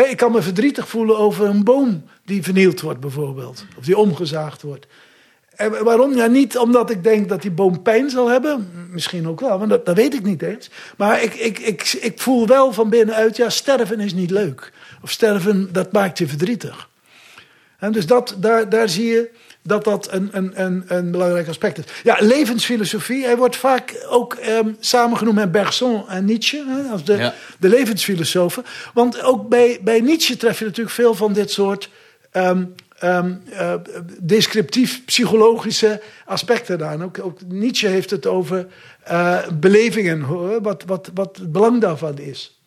Ik 0.07 0.17
kan 0.17 0.33
me 0.33 0.43
verdrietig 0.43 0.89
voelen 0.89 1.19
over 1.19 1.47
een 1.47 1.65
boom 1.65 2.05
die 2.25 2.43
vernield 2.43 2.81
wordt, 2.81 3.01
bijvoorbeeld, 3.01 3.65
of 3.79 3.85
die 3.85 3.99
omgezaagd 3.99 4.63
wordt. 4.63 4.87
En 5.59 5.85
waarom? 5.85 6.15
Ja, 6.15 6.27
niet 6.27 6.59
omdat 6.59 6.91
ik 6.91 7.03
denk 7.03 7.29
dat 7.29 7.43
die 7.43 7.51
boom 7.51 7.83
pijn 7.83 8.11
zal 8.11 8.29
hebben. 8.29 8.89
Misschien 8.91 9.29
ook 9.29 9.41
wel, 9.41 9.59
maar 9.59 9.69
dat, 9.69 9.87
dat 9.87 9.97
weet 9.97 10.15
ik 10.15 10.23
niet 10.23 10.43
eens. 10.43 10.71
Maar 10.97 11.23
ik, 11.23 11.35
ik, 11.35 11.59
ik, 11.59 11.99
ik 12.01 12.21
voel 12.21 12.47
wel 12.47 12.73
van 12.73 12.91
binnenuit, 12.91 13.37
ja, 13.37 13.51
sterven 13.51 14.01
is 14.01 14.15
niet 14.15 14.31
leuk. 14.31 14.73
Of 15.03 15.11
sterven, 15.11 15.73
dat 15.73 15.93
maakt 15.93 16.19
je 16.19 16.29
verdrietig. 16.29 16.89
En 17.79 17.93
dus 17.93 18.07
dat, 18.07 18.37
daar, 18.39 18.69
daar 18.69 18.89
zie 18.89 19.07
je 19.07 19.31
dat 19.69 19.85
dat 19.85 20.13
een, 20.13 20.29
een, 20.33 20.63
een, 20.65 20.85
een 20.87 21.11
belangrijk 21.11 21.49
aspect 21.49 21.79
is. 21.79 21.85
Ja, 22.03 22.17
levensfilosofie. 22.21 23.25
Hij 23.25 23.37
wordt 23.37 23.57
vaak 23.57 24.07
ook 24.09 24.37
um, 24.49 24.77
samengenoemd 24.81 25.37
met 25.37 25.53
Bergson 25.53 26.09
en 26.09 26.25
Nietzsche. 26.25 26.65
Hè, 26.67 26.91
als 26.91 27.05
de, 27.05 27.17
Ja. 27.17 27.35
de 27.59 27.69
levensfilosofen. 27.69 28.65
Want 28.95 29.23
ook 29.23 29.49
bij, 29.49 29.79
bij 29.83 30.01
Nietzsche 30.01 30.37
tref 30.37 30.59
je 30.59 30.65
natuurlijk 30.65 30.95
veel 30.95 31.15
van 31.15 31.33
dit 31.33 31.51
soort... 31.51 31.91
eh, 33.53 33.75
descriptief 34.23 35.05
psychologische 35.05 36.03
aspecten 36.25 36.89
aan. 36.89 37.05
Ook, 37.05 37.19
ook 37.23 37.39
Nietzsche 37.47 37.87
heeft 37.87 38.11
het 38.11 38.27
over 38.27 38.67
eh, 39.05 39.39
belevingen, 39.55 40.21
hoor, 40.21 40.63
wat, 40.63 40.85
wat, 40.87 41.11
wat 41.15 41.37
het 41.37 41.53
belang 41.53 41.81
daarvan 41.81 42.19
is. 42.19 42.63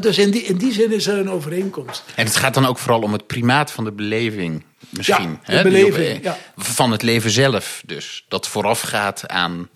Dus 0.00 0.18
in 0.18 0.30
die, 0.30 0.42
in 0.42 0.56
die 0.56 0.72
zin 0.72 0.92
is 0.92 1.06
er 1.06 1.18
een 1.18 1.30
overeenkomst. 1.30 2.04
En 2.16 2.24
het 2.24 2.36
gaat 2.36 2.54
dan 2.54 2.66
ook 2.66 2.78
vooral 2.78 3.00
om 3.00 3.12
het 3.12 3.26
primaat 3.26 3.70
van 3.70 3.84
de 3.84 3.92
beleving, 3.92 4.64
misschien. 4.96 5.30
Ja, 5.30 5.38
hè, 5.42 5.62
die 5.62 5.72
beleving, 5.72 6.16
op- 6.16 6.24
ja. 6.24 6.38
Van 6.56 6.90
het 6.90 7.02
leven 7.02 7.30
zelf 7.30 7.82
dus. 7.86 8.24
Dat 8.28 8.48
voorafgaat 8.48 9.28
aan 9.28 9.68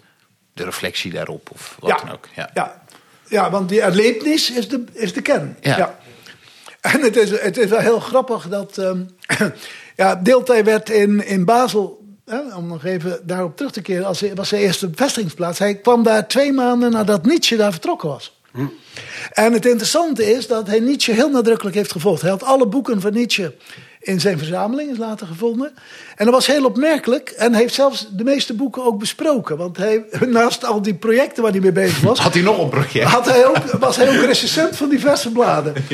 de 0.53 0.65
reflectie 0.65 1.13
daarop 1.13 1.49
of 1.53 1.77
wat 1.81 1.99
dan 1.99 2.13
ook. 2.13 2.29
Ja. 2.35 2.51
Ja. 2.55 2.83
Ja, 3.29 3.51
want 3.51 3.69
die 3.69 3.81
erlebnis 3.81 4.51
is 4.51 4.69
de, 4.69 4.85
is 4.93 5.13
de 5.13 5.23
kern. 5.23 5.57
Ja. 5.61 5.99
En 6.81 7.01
het 7.01 7.17
is, 7.17 7.31
het 7.31 7.57
is 7.57 7.69
wel 7.69 7.79
heel 7.79 8.01
grappig 8.01 8.49
dat... 8.49 8.79
ehm 8.79 9.03
ja, 9.97 10.15
Deeltij 10.15 10.65
werd 10.65 10.91
in, 10.91 11.27
in 11.27 11.45
Basel... 11.45 12.07
Hè, 12.25 12.55
om 12.57 12.67
nog 12.67 12.85
even 12.85 13.21
daarop 13.23 13.57
terug 13.57 13.73
te 13.73 13.83
keren... 13.83 14.07
Als, 14.07 14.23
was 14.35 14.49
zijn 14.49 14.63
eerste 14.63 14.91
vestigingsplaats. 14.95 15.59
Hij 15.59 15.75
kwam 15.75 16.03
daar 16.03 16.29
twee 16.29 16.53
maanden 16.53 16.91
nadat 16.91 17.27
Nietzsche 17.27 17.57
daar 17.57 17.73
vertrokken 17.73 18.09
was. 18.09 18.41
En 19.33 19.53
het 19.53 19.67
interessante 19.67 20.31
is 20.33 20.47
dat 20.47 20.67
hij 20.67 20.81
Nietzsche 20.81 21.13
heel 21.13 21.31
nadrukkelijk 21.31 21.77
heeft 21.77 21.93
gevolgd. 21.93 22.23
Hij 22.23 22.31
had 22.31 22.43
alle 22.43 22.67
boeken 22.67 23.01
van 23.01 23.13
Nietzsche 23.13 23.55
in 24.09 24.21
zijn 24.21 24.39
verzameling, 24.39 24.91
is 24.91 24.99
later 24.99 25.27
gevonden. 25.27 25.73
En 26.17 26.25
dat 26.25 26.35
was 26.35 26.47
heel 26.47 26.65
opmerkelijk. 26.65 27.31
En 27.31 27.55
heeft 27.55 27.75
zelfs 27.75 28.09
de 28.13 28.25
meeste 28.25 28.55
boeken 28.55 28.85
ook 28.85 28.99
besproken. 28.99 29.57
Want 29.57 29.77
hij, 29.77 30.05
naast 30.27 30.65
al 30.65 30.83
die 30.83 30.95
projecten 30.95 31.43
waar 31.43 31.53
hij 31.53 31.61
mee 31.61 31.73
bezig 31.73 32.01
was... 32.01 32.19
Had 32.29 32.35
hij 32.35 32.43
nog 32.43 32.59
een 32.59 32.69
project? 32.69 33.11
had 33.11 33.27
hij 33.27 33.47
ook, 33.47 33.57
was 33.79 33.97
hij 33.97 34.09
ook 34.09 34.25
recensent 34.25 34.77
van 34.77 34.89
diverse 34.89 35.33
bladen. 35.33 35.75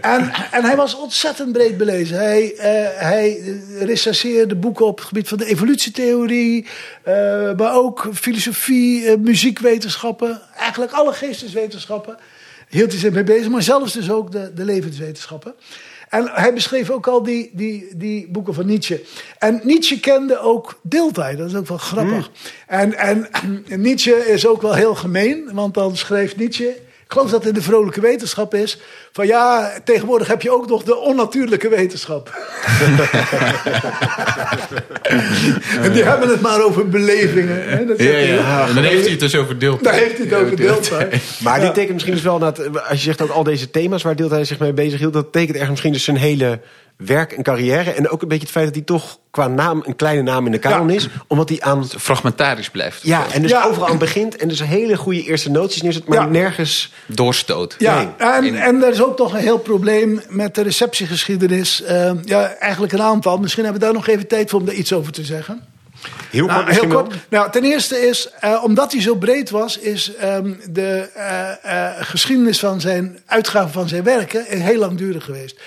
En, 0.00 0.32
en 0.50 0.64
hij 0.64 0.76
was 0.76 0.96
ontzettend 0.96 1.52
breed 1.52 1.76
belezen. 1.76 2.16
Hij, 2.16 2.54
eh, 2.54 3.00
hij 3.02 3.40
recenseerde 3.78 4.54
boeken 4.54 4.86
op 4.86 4.98
het 4.98 5.06
gebied 5.06 5.28
van 5.28 5.38
de 5.38 5.46
evolutietheorie, 5.46 6.66
eh, 7.02 7.14
maar 7.56 7.74
ook 7.74 8.08
filosofie, 8.12 9.06
eh, 9.06 9.16
muziekwetenschappen, 9.18 10.40
eigenlijk 10.56 10.92
alle 10.92 11.12
geesteswetenschappen 11.12 12.16
hield 12.68 12.90
hij 12.90 13.00
zich 13.00 13.12
mee 13.12 13.24
bezig, 13.24 13.48
maar 13.48 13.62
zelfs 13.62 13.92
dus 13.92 14.10
ook 14.10 14.32
de, 14.32 14.52
de 14.54 14.64
levenswetenschappen. 14.64 15.54
En 16.14 16.30
hij 16.32 16.54
beschreef 16.54 16.90
ook 16.90 17.06
al 17.06 17.22
die, 17.22 17.50
die, 17.52 17.88
die 17.96 18.28
boeken 18.30 18.54
van 18.54 18.66
Nietzsche. 18.66 19.04
En 19.38 19.60
Nietzsche 19.62 20.00
kende 20.00 20.38
ook 20.38 20.78
deeltijd, 20.82 21.38
dat 21.38 21.48
is 21.48 21.54
ook 21.54 21.68
wel 21.68 21.78
grappig. 21.78 22.30
En, 22.66 22.94
en, 22.94 23.28
en 23.68 23.80
Nietzsche 23.80 24.26
is 24.26 24.46
ook 24.46 24.62
wel 24.62 24.74
heel 24.74 24.94
gemeen, 24.94 25.50
want 25.52 25.74
dan 25.74 25.96
schreef 25.96 26.36
Nietzsche... 26.36 26.82
Ik 27.14 27.20
geloof 27.20 27.34
dat 27.34 27.44
het 27.44 27.54
in 27.54 27.60
de 27.60 27.66
vrolijke 27.66 28.00
wetenschap 28.00 28.54
is. 28.54 28.78
Van 29.12 29.26
ja, 29.26 29.72
tegenwoordig 29.84 30.28
heb 30.28 30.42
je 30.42 30.50
ook 30.50 30.68
nog 30.68 30.82
de 30.82 30.96
onnatuurlijke 30.96 31.68
wetenschap. 31.68 32.28
en 35.82 35.92
die 35.92 36.02
hebben 36.04 36.28
het 36.28 36.40
maar 36.40 36.62
over 36.62 36.88
belevingen. 36.88 37.68
Hè? 37.68 37.86
Dat 37.86 37.98
Ja, 37.98 38.04
zegt 38.04 38.26
hij 38.26 38.38
ook. 38.38 38.44
ja. 38.44 38.68
En 38.68 38.74
dan 38.74 38.84
heeft 38.84 39.02
hij 39.02 39.10
het 39.10 39.20
dus 39.20 39.36
over 39.36 39.58
deeltijd. 39.58 39.84
Daar 39.84 40.02
heeft 40.02 40.16
hij 40.18 40.26
het 40.26 40.34
over 40.34 40.56
deeltijd. 40.56 41.22
Maar 41.44 41.60
dit 41.60 41.74
tekent 41.74 41.92
misschien 41.92 42.14
dus 42.14 42.22
wel 42.22 42.38
dat, 42.38 42.60
als 42.88 42.98
je 42.98 43.04
zegt 43.04 43.22
ook 43.22 43.30
al 43.30 43.42
deze 43.42 43.70
thema's 43.70 44.02
waar 44.02 44.16
Deeltijd 44.16 44.46
zich 44.46 44.58
mee 44.58 44.72
bezig 44.72 44.98
hield, 44.98 45.12
dat 45.12 45.32
tekent 45.32 45.52
ergens 45.52 45.70
misschien 45.70 45.92
dus 45.92 46.04
zijn 46.04 46.16
hele 46.16 46.60
werk 46.96 47.32
en 47.32 47.42
carrière. 47.42 47.90
En 47.92 48.08
ook 48.08 48.22
een 48.22 48.28
beetje 48.28 48.42
het 48.42 48.52
feit 48.52 48.64
dat 48.66 48.74
hij 48.74 48.84
toch 48.84 49.18
qua 49.30 49.46
naam 49.48 49.82
een 49.86 49.96
kleine 49.96 50.22
naam 50.22 50.46
in 50.46 50.52
de 50.52 50.58
kanon 50.58 50.88
Ja. 50.88 50.94
is. 50.94 51.08
Omdat 51.26 51.48
hij 51.48 51.60
aan. 51.60 51.88
Fragmentarisch 51.88 52.70
blijft. 52.70 53.02
Ja, 53.02 53.24
en 53.32 53.42
dus 53.42 53.50
Ja. 53.50 53.64
overal 53.64 53.88
aan 53.88 53.98
begint. 53.98 54.36
En 54.36 54.48
dus 54.48 54.62
hele 54.62 54.96
goede 54.96 55.22
eerste 55.22 55.50
noties 55.50 55.82
neerzet, 55.82 56.06
maar 56.08 56.18
Ja. 56.18 56.24
nergens. 56.26 56.92
Doorstoot. 57.06 57.74
Ja, 57.78 57.96
Nee. 57.96 58.08
en, 58.18 58.44
In- 58.44 58.56
en 58.56 58.82
er 58.82 58.92
is 58.92 59.02
ook 59.02 59.16
toch 59.16 59.32
een 59.32 59.40
heel 59.40 59.58
probleem 59.58 60.20
met 60.28 60.54
de 60.54 60.62
receptiegeschiedenis. 60.62 61.82
Eh, 61.82 62.10
ja, 62.24 62.54
eigenlijk 62.54 62.92
een 62.92 63.02
aantal. 63.02 63.38
Misschien 63.38 63.64
hebben 63.64 63.80
we 63.80 63.86
daar 63.86 63.96
nog 63.96 64.06
even 64.08 64.26
tijd 64.26 64.50
voor 64.50 64.60
om 64.60 64.66
daar 64.66 64.74
iets 64.74 64.92
over 64.92 65.12
te 65.12 65.24
zeggen. 65.24 65.60
Heel 66.30 66.46
Nou, 66.46 66.64
kort 66.64 66.80
heel 66.80 66.88
kort. 66.88 67.14
Nou, 67.28 67.50
ten 67.50 67.64
eerste 67.64 68.06
is, 68.08 68.28
eh, 68.40 68.60
omdat 68.64 68.92
hij 68.92 69.00
zo 69.00 69.14
breed 69.14 69.50
was, 69.50 69.78
is 69.78 70.14
ehm, 70.14 70.52
de 70.70 71.08
eh, 71.14 71.86
eh, 71.88 71.92
geschiedenis 72.00 72.58
van 72.58 72.80
zijn 72.80 73.18
uitgaven 73.26 73.70
van 73.72 73.88
zijn 73.88 74.02
werken 74.02 74.44
heel 74.48 74.78
langdurig 74.78 75.24
geweest. 75.24 75.60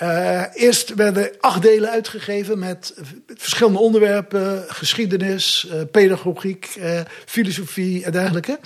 Eh, 0.00 0.42
eerst 0.54 0.94
werden 0.94 1.30
acht 1.40 1.62
delen 1.62 1.90
uitgegeven 1.90 2.58
met 2.58 2.94
verschillende 3.26 3.78
onderwerpen: 3.78 4.64
geschiedenis, 4.68 5.66
eh, 5.70 5.78
pedagogiek, 5.90 6.74
eh, 6.80 7.00
filosofie 7.26 8.04
en 8.04 8.12
dergelijke. 8.12 8.58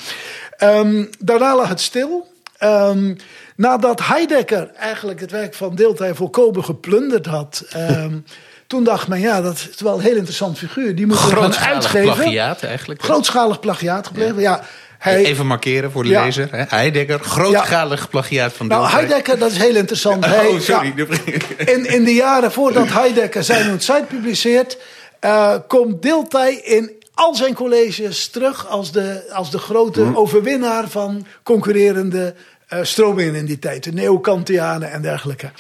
Ehm, 0.57 1.05
daarna 1.19 1.57
lag 1.57 1.69
het 1.69 1.81
stil. 1.81 2.33
Ehm, 2.59 3.15
nadat 3.57 4.07
Heidegger 4.07 4.71
eigenlijk 4.75 5.21
het 5.21 5.31
werk 5.31 5.55
van 5.55 5.75
Deeltij 5.75 6.15
volkomen 6.15 6.65
geplunderd 6.65 7.27
had. 7.27 7.65
ehm, 7.71 8.19
toen 8.67 8.85
dacht 8.85 9.09
men, 9.09 9.21
ja, 9.21 9.41
dat 9.41 9.69
is 9.71 9.81
wel 9.81 9.95
een 9.95 10.01
heel 10.01 10.17
interessant 10.17 10.59
figuur. 10.59 10.95
Die 10.95 11.07
moeten 11.07 11.25
we 11.25 11.31
gaan 11.31 11.43
Grootschalig 11.43 11.75
uitgeven. 11.75 12.15
plagiaat 12.15 12.63
eigenlijk. 12.63 13.03
Grootschalig 13.03 13.61
plagiaat 13.61 14.07
gepleegd. 14.07 14.39
Ja. 14.39 14.65
Hij, 15.05 15.25
Even 15.25 15.47
markeren 15.47 15.91
voor 15.91 16.03
de 16.03 16.09
Ja. 16.09 16.25
lezer. 16.25 16.49
Hè? 16.51 16.65
Heidegger, 16.69 17.21
grootschalig 17.21 18.09
plagiaat 18.09 18.53
van 18.53 18.67
nou. 18.67 18.87
Heidegger, 18.89 19.39
dat 19.39 19.51
is 19.51 19.57
heel 19.59 19.77
interessant. 19.77 20.25
Hij- 20.25 20.47
Oh, 20.55 20.59
sorry. 20.61 20.93
ja, 20.97 21.07
in, 21.73 21.87
in 21.87 22.05
de 22.05 22.15
jaren 22.15 22.53
voordat 22.53 22.89
Heidegger 22.89 23.45
zijn 23.45 23.81
Zeit 23.81 24.09
publiceert, 24.09 24.79
eh, 25.21 25.55
komt 25.69 26.03
Dilthey 26.03 26.53
in 26.55 26.91
al 27.15 27.35
zijn 27.35 27.55
colleges 27.55 28.29
terug 28.29 28.69
als 28.69 28.93
de, 28.93 29.31
als 29.33 29.51
de 29.51 29.59
grote 29.59 30.11
overwinnaar 30.17 30.89
van 30.89 31.27
concurrerende 31.43 32.35
stromingen 32.83 33.35
in 33.35 33.47
die 33.47 33.59
tijd. 33.59 33.85
De 33.85 33.93
Neokantianen 33.93 34.93
en 34.93 35.03
dergelijke. 35.03 35.51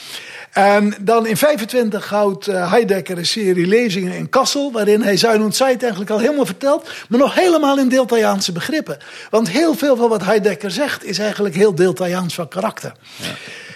En 0.54 0.94
dan 1.00 1.26
in 1.26 1.36
25 1.36 2.08
houdt 2.08 2.46
eh, 2.46 2.70
Heidegger 2.70 3.18
een 3.18 3.26
serie 3.26 3.66
lezingen 3.66 4.16
in 4.16 4.28
Kassel, 4.28 4.72
waarin 4.72 5.02
hij 5.02 5.16
Zijn 5.16 5.42
und 5.42 5.60
eigenlijk 5.60 6.10
al 6.10 6.18
helemaal 6.18 6.46
vertelt, 6.46 6.90
maar 7.08 7.18
nog 7.18 7.34
helemaal 7.34 7.78
in 7.78 7.88
Deeltaiaanse 7.88 8.52
begrippen. 8.52 8.98
Want 9.30 9.50
heel 9.50 9.74
veel 9.74 9.96
van 9.96 10.08
wat 10.08 10.24
Heidegger 10.24 10.70
zegt 10.70 11.04
is 11.04 11.18
eigenlijk 11.18 11.54
heel 11.54 11.74
Deeltaiaans 11.74 12.34
van 12.34 12.48
karakter. 12.48 12.92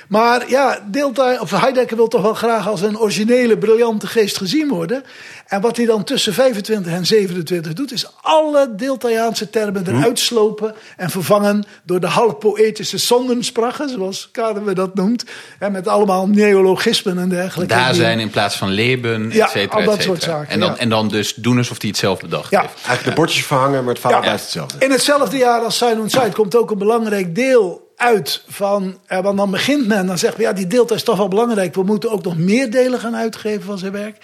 Maar 0.08 0.50
ja, 0.50 0.78
Deeltij, 0.90 1.38
of 1.38 1.50
Heidegger 1.50 1.96
wil 1.96 2.08
toch 2.08 2.22
wel 2.22 2.34
graag 2.34 2.68
als 2.68 2.80
een 2.80 2.98
originele, 2.98 3.58
briljante 3.58 4.06
geest 4.06 4.36
gezien 4.36 4.68
worden. 4.68 5.04
En 5.46 5.60
wat 5.60 5.76
hij 5.76 5.86
dan 5.86 6.04
tussen 6.04 6.32
25 6.34 6.92
en 6.92 7.06
27 7.06 7.72
doet, 7.72 7.92
is 7.92 8.06
alle 8.22 8.74
Deeltaiaanse 8.76 9.50
termen 9.50 9.86
eruit 9.88 10.18
slopen 10.18 10.74
en 10.96 11.10
vervangen 11.10 11.64
door 11.82 12.00
de 12.00 12.06
halfpoëtische 12.06 12.98
zondensprache, 12.98 13.88
zoals 13.88 14.28
Kadewe 14.32 14.72
dat 14.74 14.94
noemt. 14.94 15.24
En 15.58 15.72
met 15.72 15.88
allemaal 15.88 16.26
neologismen 16.26 17.18
en 17.18 17.28
dergelijke. 17.28 17.74
Daar 17.74 17.94
zijn 17.94 18.18
in 18.20 18.30
plaats 18.30 18.56
van 18.56 18.68
Leben, 18.68 19.30
Ja, 19.30 19.44
et 19.44 19.50
cetera, 19.50 19.78
al 19.80 19.84
dat 19.84 20.02
soort 20.02 20.22
zaken, 20.22 20.48
En 20.48 20.60
dan, 20.60 20.70
ja. 20.70 20.76
en 20.76 20.88
dan 20.88 21.08
dus 21.08 21.34
doen 21.34 21.58
alsof 21.58 21.80
hij 21.80 21.88
het 21.90 21.98
zelf 21.98 22.20
bedacht 22.20 22.50
Ja. 22.50 22.60
heeft. 22.60 22.74
Eigenlijk 22.74 23.04
de 23.04 23.12
bordjes 23.22 23.44
verhangen, 23.46 23.80
maar 23.84 23.92
het 23.92 24.00
verhaal 24.02 24.18
Ja. 24.20 24.24
blijft 24.24 24.42
hetzelfde. 24.42 24.84
In 24.84 24.90
hetzelfde 24.90 25.36
jaar 25.36 25.60
als 25.60 25.82
und 25.82 26.10
Zeit 26.10 26.34
komt 26.34 26.56
ook 26.56 26.70
een 26.70 26.78
belangrijk 26.78 27.34
deel 27.34 27.87
uit 27.98 28.42
van... 28.48 28.98
Eh, 29.06 29.20
want 29.20 29.36
dan 29.36 29.50
begint 29.50 29.86
men, 29.86 30.06
dan 30.06 30.18
zegt 30.18 30.36
men, 30.36 30.46
ja, 30.46 30.52
die 30.52 30.66
deeltijd 30.66 30.98
is 30.98 31.04
toch 31.04 31.16
wel 31.16 31.28
belangrijk. 31.28 31.74
We 31.74 31.82
moeten 31.82 32.10
ook 32.10 32.24
nog 32.24 32.38
meer 32.38 32.70
delen 32.70 33.00
gaan 33.00 33.16
uitgeven 33.16 33.62
van 33.62 33.78
zijn 33.78 33.92
werk. 33.92 34.16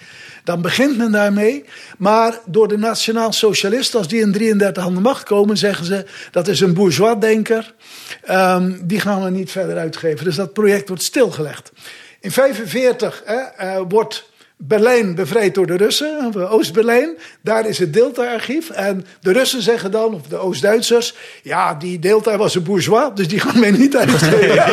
Dan 0.44 0.62
begint 0.62 0.96
men 0.96 1.12
daarmee. 1.12 1.64
Maar 1.98 2.38
door 2.46 2.68
de 2.68 2.78
nationaal 2.78 3.32
socialisten, 3.32 3.98
als 3.98 4.08
die 4.08 4.20
in 4.20 4.32
33 4.32 4.84
aan 4.84 4.94
de 4.94 5.00
macht 5.00 5.22
komen... 5.22 5.56
zeggen 5.56 5.84
ze, 5.84 6.06
dat 6.30 6.48
is 6.48 6.60
een 6.60 6.74
bourgeois-denker. 6.74 7.74
Ehm, 8.22 8.72
die 8.82 9.00
gaan 9.00 9.24
we 9.24 9.30
niet 9.30 9.50
verder 9.50 9.76
uitgeven. 9.76 10.24
Dus 10.24 10.36
dat 10.36 10.52
project 10.52 10.88
wordt 10.88 11.02
stilgelegd. 11.02 11.72
In 12.20 12.30
45 12.30 13.22
hè, 13.24 13.36
eh, 13.36 13.80
wordt... 13.88 14.32
Berlijn 14.66 15.14
bevrijd 15.14 15.54
door 15.54 15.66
de 15.66 15.76
Russen, 15.76 16.26
of 16.26 16.36
Oost-Berlijn. 16.36 17.16
Daar 17.40 17.68
is 17.68 17.78
het 17.78 17.92
Delta-archief. 17.92 18.70
En 18.70 19.06
de 19.20 19.32
Russen 19.32 19.62
zeggen 19.62 19.90
dan, 19.90 20.14
of 20.14 20.22
de 20.28 20.36
Oost-Duitsers... 20.36 21.14
ja, 21.42 21.74
die 21.74 21.98
Delta 21.98 22.36
was 22.36 22.54
een 22.54 22.62
bourgeois, 22.62 23.10
dus 23.14 23.28
die 23.28 23.40
gaan 23.40 23.60
wij 23.60 23.70
niet 23.70 23.96
uitgeven. 23.96 24.64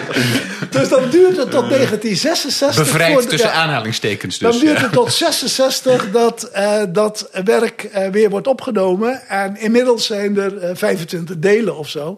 dus 0.70 0.88
dan 0.88 1.10
duurt 1.10 1.36
het 1.36 1.50
tot 1.50 1.68
1966... 1.68 2.74
voor 2.74 2.84
Bevrijd 2.84 3.28
tussen 3.28 3.48
ja, 3.48 3.54
aanhalingstekens 3.54 4.38
dus. 4.38 4.50
dan 4.50 4.60
duurt 4.60 4.76
ja. 4.76 4.82
het 4.82 4.92
tot 4.92 5.12
66 5.12 6.10
dat 6.10 6.42
eh, 6.42 6.82
dat 6.88 7.30
werk 7.44 7.84
eh, 7.84 8.08
weer 8.08 8.30
wordt 8.30 8.46
opgenomen. 8.46 9.28
En 9.28 9.56
inmiddels 9.56 10.06
zijn 10.06 10.38
er 10.38 10.58
eh, 10.58 10.70
25 10.74 11.38
delen 11.38 11.76
of 11.76 11.88
zo. 11.88 12.16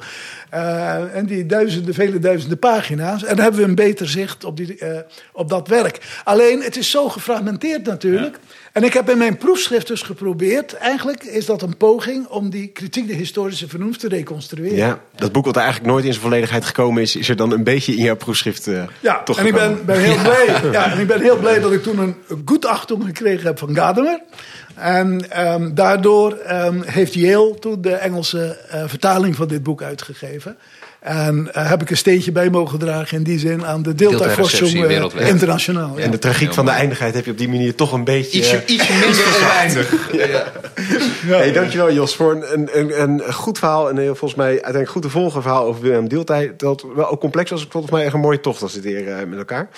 Eh, 0.53 1.17
en 1.17 1.27
die 1.27 1.47
duizenden, 1.47 1.95
vele 1.95 2.19
duizenden 2.19 2.59
pagina's. 2.59 3.25
En 3.25 3.37
dan 3.37 3.45
hebben 3.45 3.61
we 3.61 3.69
een 3.69 3.75
beter 3.75 4.09
zicht 4.09 4.45
op, 4.45 4.57
die, 4.57 4.79
eh, 4.79 4.99
op 5.33 5.49
dat 5.49 5.69
werk. 5.69 6.01
Alleen, 6.25 6.63
het 6.63 6.77
is 6.77 6.91
zo 6.93 7.09
gefragmenteerd 7.09 7.87
natuurlijk. 7.87 8.39
En 8.73 8.85
ik 8.85 8.93
heb 8.93 9.11
in 9.11 9.19
mijn 9.19 9.37
proefschrift 9.37 9.87
dus 9.87 10.03
geprobeerd, 10.03 10.75
eigenlijk 10.75 11.23
is 11.25 11.47
dat 11.47 11.63
een 11.63 11.77
poging 11.77 12.27
om 12.27 12.51
die 12.51 12.69
kritiek 12.69 13.07
de 13.07 13.15
historische 13.15 13.69
vernoemd 13.69 13.99
te 13.99 14.09
reconstrueren. 14.09 14.77
Ja, 14.77 15.01
dat 15.15 15.33
boek 15.33 15.45
wat 15.45 15.57
eigenlijk 15.57 15.87
nooit 15.87 16.05
in 16.05 16.11
zijn 16.11 16.23
volledigheid 16.23 16.65
gekomen 16.65 17.03
is, 17.03 17.17
is 17.17 17.29
er 17.29 17.37
dan 17.37 17.53
een 17.53 17.65
beetje 17.65 17.97
in 17.97 18.05
jouw 18.05 18.17
proefschrift 18.17 18.67
uh, 18.67 18.83
ja, 19.01 19.23
toch 19.23 19.39
en 19.39 19.47
ik 19.47 19.53
ben, 19.53 19.85
ben 19.85 20.01
heel 20.01 20.23
blij. 20.29 20.71
Ja, 20.73 20.93
en 20.93 20.99
ik 20.99 21.07
ben 21.07 21.21
heel 21.21 21.37
blij 21.37 21.61
dat 21.61 21.73
ik 21.73 21.83
toen 21.83 21.99
een 21.99 22.17
goedachting 22.45 23.05
gekregen 23.05 23.47
heb 23.47 23.59
van 23.59 23.75
Gadamer. 23.75 24.21
En 24.75 25.43
um, 25.47 25.75
daardoor 25.75 26.39
um, 26.51 26.83
heeft 26.83 27.15
Yale 27.15 27.55
toen 27.59 27.83
de 27.83 27.95
Engelse 27.95 28.59
uh, 28.75 28.85
vertaling 28.87 29.37
van 29.37 29.49
dit 29.49 29.63
boek 29.63 29.83
uitgegeven. 29.83 30.57
En 31.03 31.49
uh, 31.57 31.69
heb 31.69 31.83
ik 31.83 31.91
een 31.91 31.97
steentje 31.97 32.33
bij 32.33 32.51
mogen 32.51 32.79
dragen 32.79 33.17
in 33.17 33.23
die 33.23 33.39
zin 33.39 33.67
aan 33.67 33.83
de 33.83 33.95
Delta 33.95 34.29
Forschung 34.29 34.73
uh, 34.73 35.29
internationaal. 35.29 35.99
Ja. 35.99 36.05
En 36.05 36.11
de 36.11 36.19
tragiek 36.19 36.53
van 36.55 36.65
de 36.65 36.71
eindigheid 36.71 37.15
heb 37.15 37.25
je 37.25 37.31
op 37.31 37.39
die 37.39 37.49
manier 37.49 37.75
toch 37.75 37.93
een 37.93 38.05
beetje... 38.05 38.39
Ietsje, 38.39 38.63
ietsje 38.67 38.93
minder 38.93 39.25
oneindig. 39.43 40.13
ja. 40.13 40.27
ja. 40.27 41.37
Hey, 41.37 41.53
dankjewel 41.53 41.93
Jos 41.93 42.17
voor 42.17 42.33
een, 42.33 42.79
een, 42.79 43.03
een 43.03 43.33
goed 43.33 43.59
verhaal. 43.59 43.89
En 43.89 43.97
heel, 43.97 44.15
volgens 44.15 44.41
mij 44.41 44.51
uiteindelijk 44.51 44.91
goed 44.91 45.03
te 45.03 45.11
volgen 45.11 45.43
verhaal 45.43 45.65
over 45.65 45.83
Willem 45.83 46.09
Deeltij. 46.09 46.55
Dat 46.57 46.85
wel 46.95 47.11
ook 47.11 47.21
complex 47.21 47.51
was. 47.51 47.67
Volgens 47.69 47.93
mij 47.93 48.05
echt 48.05 48.15
een 48.15 48.21
mooie 48.21 48.41
tocht 48.41 48.63
als 48.63 48.73
dit 48.73 48.85
hier 48.85 49.07
uh, 49.07 49.17
met 49.29 49.39
elkaar. 49.39 49.69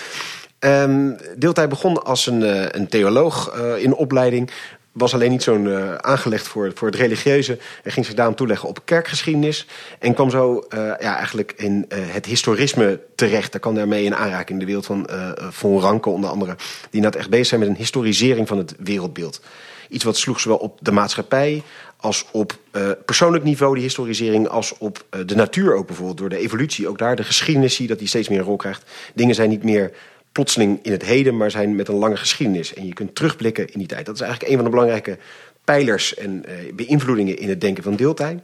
Um, 0.58 1.16
Deeltij 1.36 1.68
begon 1.68 2.04
als 2.04 2.26
een, 2.26 2.40
uh, 2.40 2.64
een 2.68 2.88
theoloog 2.88 3.54
uh, 3.56 3.82
in 3.82 3.94
opleiding 3.94 4.50
was 4.94 5.14
alleen 5.14 5.30
niet 5.30 5.42
zo'n 5.42 5.66
uh, 5.66 5.94
aangelegd 5.94 6.48
voor, 6.48 6.70
voor 6.74 6.88
het 6.88 6.96
religieuze. 6.96 7.58
En 7.82 7.92
ging 7.92 8.06
zich 8.06 8.14
daarom 8.14 8.34
toeleggen 8.34 8.68
op 8.68 8.80
kerkgeschiedenis. 8.84 9.66
En 9.98 10.14
kwam 10.14 10.30
zo 10.30 10.54
uh, 10.54 10.78
ja, 10.78 11.16
eigenlijk 11.16 11.52
in 11.56 11.86
uh, 11.88 11.98
het 12.06 12.26
historisme 12.26 13.00
terecht. 13.14 13.52
Daar 13.52 13.60
kwam 13.60 13.74
daarmee 13.74 14.04
in 14.04 14.14
aanraking 14.14 14.50
in 14.50 14.58
de 14.58 14.64
wereld 14.64 14.86
van 14.86 15.08
Von 15.50 15.80
Ranke 15.80 16.08
onder 16.08 16.30
andere. 16.30 16.56
Die 16.90 17.00
net 17.00 17.16
echt 17.16 17.30
bezig 17.30 17.46
zijn 17.46 17.60
met 17.60 17.68
een 17.68 17.76
historisering 17.76 18.48
van 18.48 18.58
het 18.58 18.74
wereldbeeld. 18.78 19.40
Iets 19.88 20.04
wat 20.04 20.16
sloeg 20.16 20.40
zowel 20.40 20.58
op 20.58 20.78
de 20.82 20.92
maatschappij 20.92 21.62
als 21.96 22.26
op 22.32 22.58
persoonlijk 23.04 23.44
niveau, 23.44 23.74
die 23.74 23.82
historisering, 23.82 24.48
als 24.48 24.78
op 24.78 25.04
de 25.26 25.34
natuur 25.34 25.74
ook 25.74 25.86
bijvoorbeeld. 25.86 26.18
Door 26.18 26.28
de 26.28 26.38
evolutie, 26.38 26.88
ook 26.88 26.98
daar 26.98 27.16
de 27.16 27.24
geschiedenis 27.24 27.74
zie 27.74 27.86
dat 27.86 27.98
die 27.98 28.08
steeds 28.08 28.28
meer 28.28 28.38
een 28.38 28.44
rol 28.44 28.56
krijgt. 28.56 28.90
Dingen 29.14 29.34
zijn 29.34 29.48
niet 29.48 29.64
meer 29.64 29.92
plotseling 30.34 30.78
in 30.82 30.92
het 30.92 31.02
heden, 31.02 31.36
maar 31.36 31.50
zijn 31.50 31.76
met 31.76 31.88
een 31.88 31.94
lange 31.94 32.16
geschiedenis. 32.16 32.74
En 32.74 32.86
je 32.86 32.94
kunt 32.94 33.14
terugblikken 33.14 33.72
in 33.72 33.78
die 33.78 33.88
tijd. 33.88 34.06
Dat 34.06 34.14
is 34.14 34.20
eigenlijk 34.20 34.50
een 34.50 34.56
van 34.56 34.64
de 34.64 34.70
belangrijke 34.70 35.18
pijlers 35.64 36.14
en 36.14 36.42
uh, 36.48 36.72
beïnvloedingen 36.74 37.38
in 37.38 37.48
het 37.48 37.60
denken 37.60 37.82
van 37.82 37.96
Deeltij. 37.96 38.40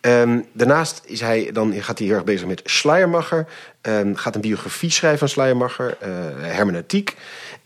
Um, 0.00 0.44
daarnaast 0.52 1.02
is 1.04 1.20
hij, 1.20 1.50
dan 1.52 1.72
gaat 1.72 1.98
hij 1.98 2.06
heel 2.06 2.16
erg 2.16 2.24
bezig 2.24 2.46
met 2.46 2.60
Schleiermacher. 2.64 3.46
Um, 3.82 4.16
gaat 4.16 4.34
een 4.34 4.40
biografie 4.40 4.90
schrijven 4.90 5.18
van 5.18 5.28
Schleiermacher, 5.28 5.96
uh, 6.02 6.08
hermeneutiek. 6.38 7.16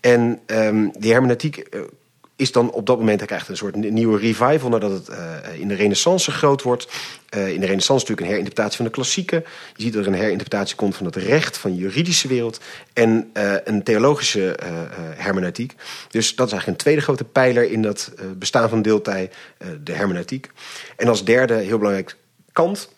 En 0.00 0.40
um, 0.46 0.90
die 0.98 1.12
hermeneutiek 1.12 1.66
uh, 1.70 1.80
is 2.42 2.52
dan 2.52 2.70
op 2.70 2.86
dat 2.86 2.98
moment, 2.98 3.18
hij 3.18 3.26
krijgt 3.26 3.48
een 3.48 3.56
soort 3.56 3.74
nieuwe 3.74 4.18
revival... 4.18 4.68
nadat 4.68 4.90
het 4.90 5.08
uh, 5.08 5.60
in 5.60 5.68
de 5.68 5.74
renaissance 5.74 6.30
groot 6.30 6.62
wordt. 6.62 6.86
Uh, 7.36 7.48
in 7.48 7.60
de 7.60 7.66
renaissance 7.66 7.92
natuurlijk 7.92 8.20
een 8.20 8.26
herinterpretatie 8.26 8.76
van 8.76 8.84
de 8.84 8.90
klassieken. 8.90 9.44
Je 9.76 9.82
ziet 9.82 9.92
dat 9.92 10.02
er 10.02 10.12
een 10.12 10.18
herinterpretatie 10.18 10.76
komt 10.76 10.96
van 10.96 11.06
het 11.06 11.16
recht, 11.16 11.58
van 11.58 11.70
de 11.70 11.76
juridische 11.76 12.28
wereld... 12.28 12.60
en 12.92 13.30
uh, 13.34 13.54
een 13.64 13.82
theologische 13.82 14.58
hermeneutiek. 15.16 15.74
Dus 16.08 16.34
dat 16.34 16.46
is 16.46 16.52
eigenlijk 16.52 16.66
een 16.66 16.84
tweede 16.84 17.00
grote 17.00 17.24
pijler 17.24 17.70
in 17.70 17.82
dat 17.82 18.12
bestaan 18.36 18.68
van 18.68 18.82
deeltij, 18.82 19.30
de 19.82 19.92
hermeneutiek. 19.92 20.50
En 20.96 21.08
als 21.08 21.24
derde, 21.24 21.54
heel 21.54 21.78
belangrijk, 21.78 22.16
Kant 22.52 22.88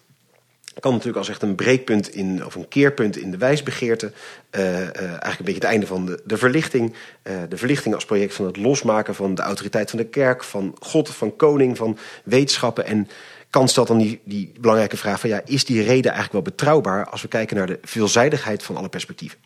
kan 0.81 0.93
natuurlijk 0.93 1.19
als 1.19 1.29
echt 1.29 1.43
een 1.43 1.55
breekpunt 1.55 2.15
in, 2.15 2.45
of 2.45 2.55
een 2.55 2.69
keerpunt 2.69 3.17
in 3.17 3.31
de 3.31 3.37
wijsbegeerte. 3.37 4.13
Uh, 4.51 4.63
uh, 4.63 4.79
eigenlijk 4.79 5.39
een 5.39 5.45
beetje 5.45 5.61
het 5.61 5.65
einde 5.65 5.87
van 5.87 6.07
de, 6.07 6.21
de 6.25 6.37
verlichting. 6.37 6.95
Uh, 7.23 7.35
de 7.49 7.57
verlichting 7.57 7.95
als 7.95 8.05
project 8.05 8.35
van 8.35 8.47
het 8.47 8.57
losmaken 8.57 9.15
van 9.15 9.35
de 9.35 9.43
autoriteit 9.43 9.91
van 9.91 9.99
de 9.99 10.07
kerk, 10.07 10.45
van 10.45 10.77
God, 10.79 11.09
van 11.09 11.37
koning, 11.37 11.77
van 11.77 11.99
wetenschappen. 12.25 12.87
En 12.87 13.09
Kant 13.51 13.71
stelt 13.71 13.89
dan 13.89 13.99
die, 13.99 14.21
die 14.25 14.53
belangrijke 14.61 14.97
vraag 14.97 15.21
van 15.21 15.31
ja, 15.31 15.41
is 15.45 15.65
die 15.65 15.83
reden 15.83 16.13
eigenlijk 16.13 16.33
wel 16.33 16.43
betrouwbaar 16.43 17.09
als 17.09 17.23
we 17.23 17.29
kijken 17.29 17.57
naar 17.57 17.67
de 17.67 17.79
veelzijdigheid 17.83 18.63
van 18.63 18.77
alle 18.77 18.89
perspectieven? 18.89 19.39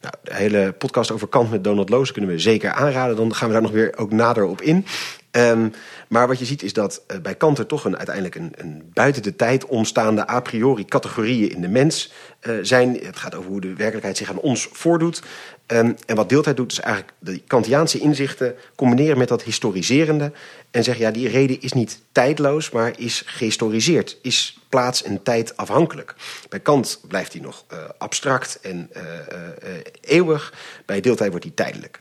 Nou, 0.00 0.14
de 0.22 0.34
hele 0.34 0.72
podcast 0.72 1.10
over 1.10 1.28
Kant 1.28 1.50
met 1.50 1.64
Donald 1.64 1.88
Loos 1.88 2.12
kunnen 2.12 2.30
we 2.30 2.38
zeker 2.38 2.70
aanraden. 2.70 3.16
Dan 3.16 3.34
gaan 3.34 3.46
we 3.48 3.52
daar 3.52 3.62
nog 3.62 3.70
weer 3.70 3.96
ook 3.96 4.12
nader 4.12 4.44
op 4.44 4.62
in. 4.62 4.86
Um, 5.36 5.72
maar 6.08 6.26
wat 6.26 6.38
je 6.38 6.44
ziet 6.44 6.62
is 6.62 6.72
dat 6.72 7.02
uh, 7.08 7.18
bij 7.18 7.34
Kant 7.34 7.58
er 7.58 7.66
toch 7.66 7.84
een, 7.84 7.96
uiteindelijk 7.96 8.34
een, 8.34 8.52
een 8.56 8.90
buiten 8.92 9.22
de 9.22 9.36
tijd 9.36 9.66
ontstaande 9.66 10.28
a 10.30 10.40
priori 10.40 10.84
categorieën 10.84 11.50
in 11.50 11.60
de 11.60 11.68
mens 11.68 12.12
uh, 12.42 12.58
zijn. 12.62 12.98
Het 13.02 13.16
gaat 13.16 13.34
over 13.34 13.50
hoe 13.50 13.60
de 13.60 13.74
werkelijkheid 13.74 14.16
zich 14.16 14.30
aan 14.30 14.38
ons 14.38 14.68
voordoet. 14.72 15.22
Um, 15.66 15.96
en 16.06 16.16
wat 16.16 16.28
deeltijd 16.28 16.56
doet 16.56 16.72
is 16.72 16.80
eigenlijk 16.80 17.14
de 17.18 17.40
Kantiaanse 17.46 17.98
inzichten 17.98 18.54
combineren 18.74 19.18
met 19.18 19.28
dat 19.28 19.42
historiserende. 19.42 20.32
En 20.70 20.84
zeggen 20.84 21.04
ja, 21.04 21.10
die 21.10 21.28
reden 21.28 21.60
is 21.60 21.72
niet 21.72 22.00
tijdloos, 22.12 22.70
maar 22.70 22.92
is 22.98 23.22
gehistoriseerd. 23.26 24.18
Is 24.22 24.58
plaats 24.68 25.02
en 25.02 25.22
tijd 25.22 25.56
afhankelijk. 25.56 26.14
Bij 26.48 26.60
Kant 26.60 27.00
blijft 27.08 27.32
die 27.32 27.40
nog 27.40 27.64
uh, 27.72 27.78
abstract 27.98 28.58
en 28.62 28.90
eeuwig. 30.00 30.52
Bij 30.86 31.00
deeltijd 31.00 31.30
wordt 31.30 31.44
die 31.44 31.54
tijdelijk. 31.54 32.00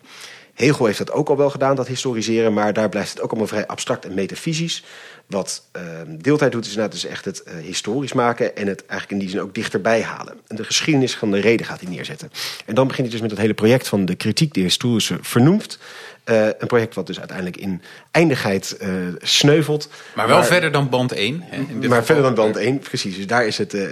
Hegel 0.53 0.85
heeft 0.85 0.97
dat 0.97 1.11
ook 1.11 1.29
al 1.29 1.37
wel 1.37 1.49
gedaan, 1.49 1.75
dat 1.75 1.87
historiseren, 1.87 2.53
maar 2.53 2.73
daar 2.73 2.89
blijft 2.89 3.09
het 3.09 3.21
ook 3.21 3.29
allemaal 3.29 3.47
vrij 3.47 3.67
abstract 3.67 4.05
en 4.05 4.13
metafysisch. 4.13 4.83
Wat 5.27 5.63
uh, 5.75 5.81
deeltijd 6.07 6.51
doet, 6.51 6.65
is 6.65 6.69
inderdaad 6.69 6.91
dus 6.91 7.05
echt 7.05 7.25
het 7.25 7.43
uh, 7.47 7.53
historisch 7.65 8.13
maken 8.13 8.55
en 8.55 8.67
het 8.67 8.85
eigenlijk 8.85 9.11
in 9.11 9.17
die 9.17 9.29
zin 9.29 9.41
ook 9.41 9.55
dichterbij 9.55 10.01
halen. 10.01 10.33
En 10.47 10.55
de 10.55 10.63
geschiedenis 10.63 11.15
van 11.15 11.31
de 11.31 11.39
reden 11.39 11.65
gaat 11.65 11.79
hij 11.79 11.89
neerzetten. 11.89 12.31
En 12.65 12.75
dan 12.75 12.87
begint 12.87 13.07
hij 13.07 13.15
dus 13.15 13.21
met 13.21 13.31
het 13.31 13.39
hele 13.39 13.53
project 13.53 13.87
van 13.87 14.05
de 14.05 14.15
kritiek, 14.15 14.53
de 14.53 14.59
historische 14.59 15.17
vernoemd. 15.21 15.79
Uh, 16.25 16.45
een 16.45 16.67
project 16.67 16.95
wat 16.95 17.07
dus 17.07 17.17
uiteindelijk 17.19 17.57
in 17.57 17.81
eindigheid 18.11 18.77
uh, 18.81 18.89
sneuvelt. 19.17 19.89
Maar 20.15 20.27
wel 20.27 20.37
maar, 20.37 20.45
verder 20.45 20.71
dan 20.71 20.89
band 20.89 21.11
1. 21.11 21.43
Hè, 21.45 21.87
maar 21.87 22.05
verder 22.05 22.23
dan 22.23 22.33
band 22.33 22.55
1, 22.55 22.79
precies. 22.79 23.15
Dus 23.15 23.27
daar 23.27 23.47
is 23.47 23.57
het 23.57 23.73
uh, 23.73 23.87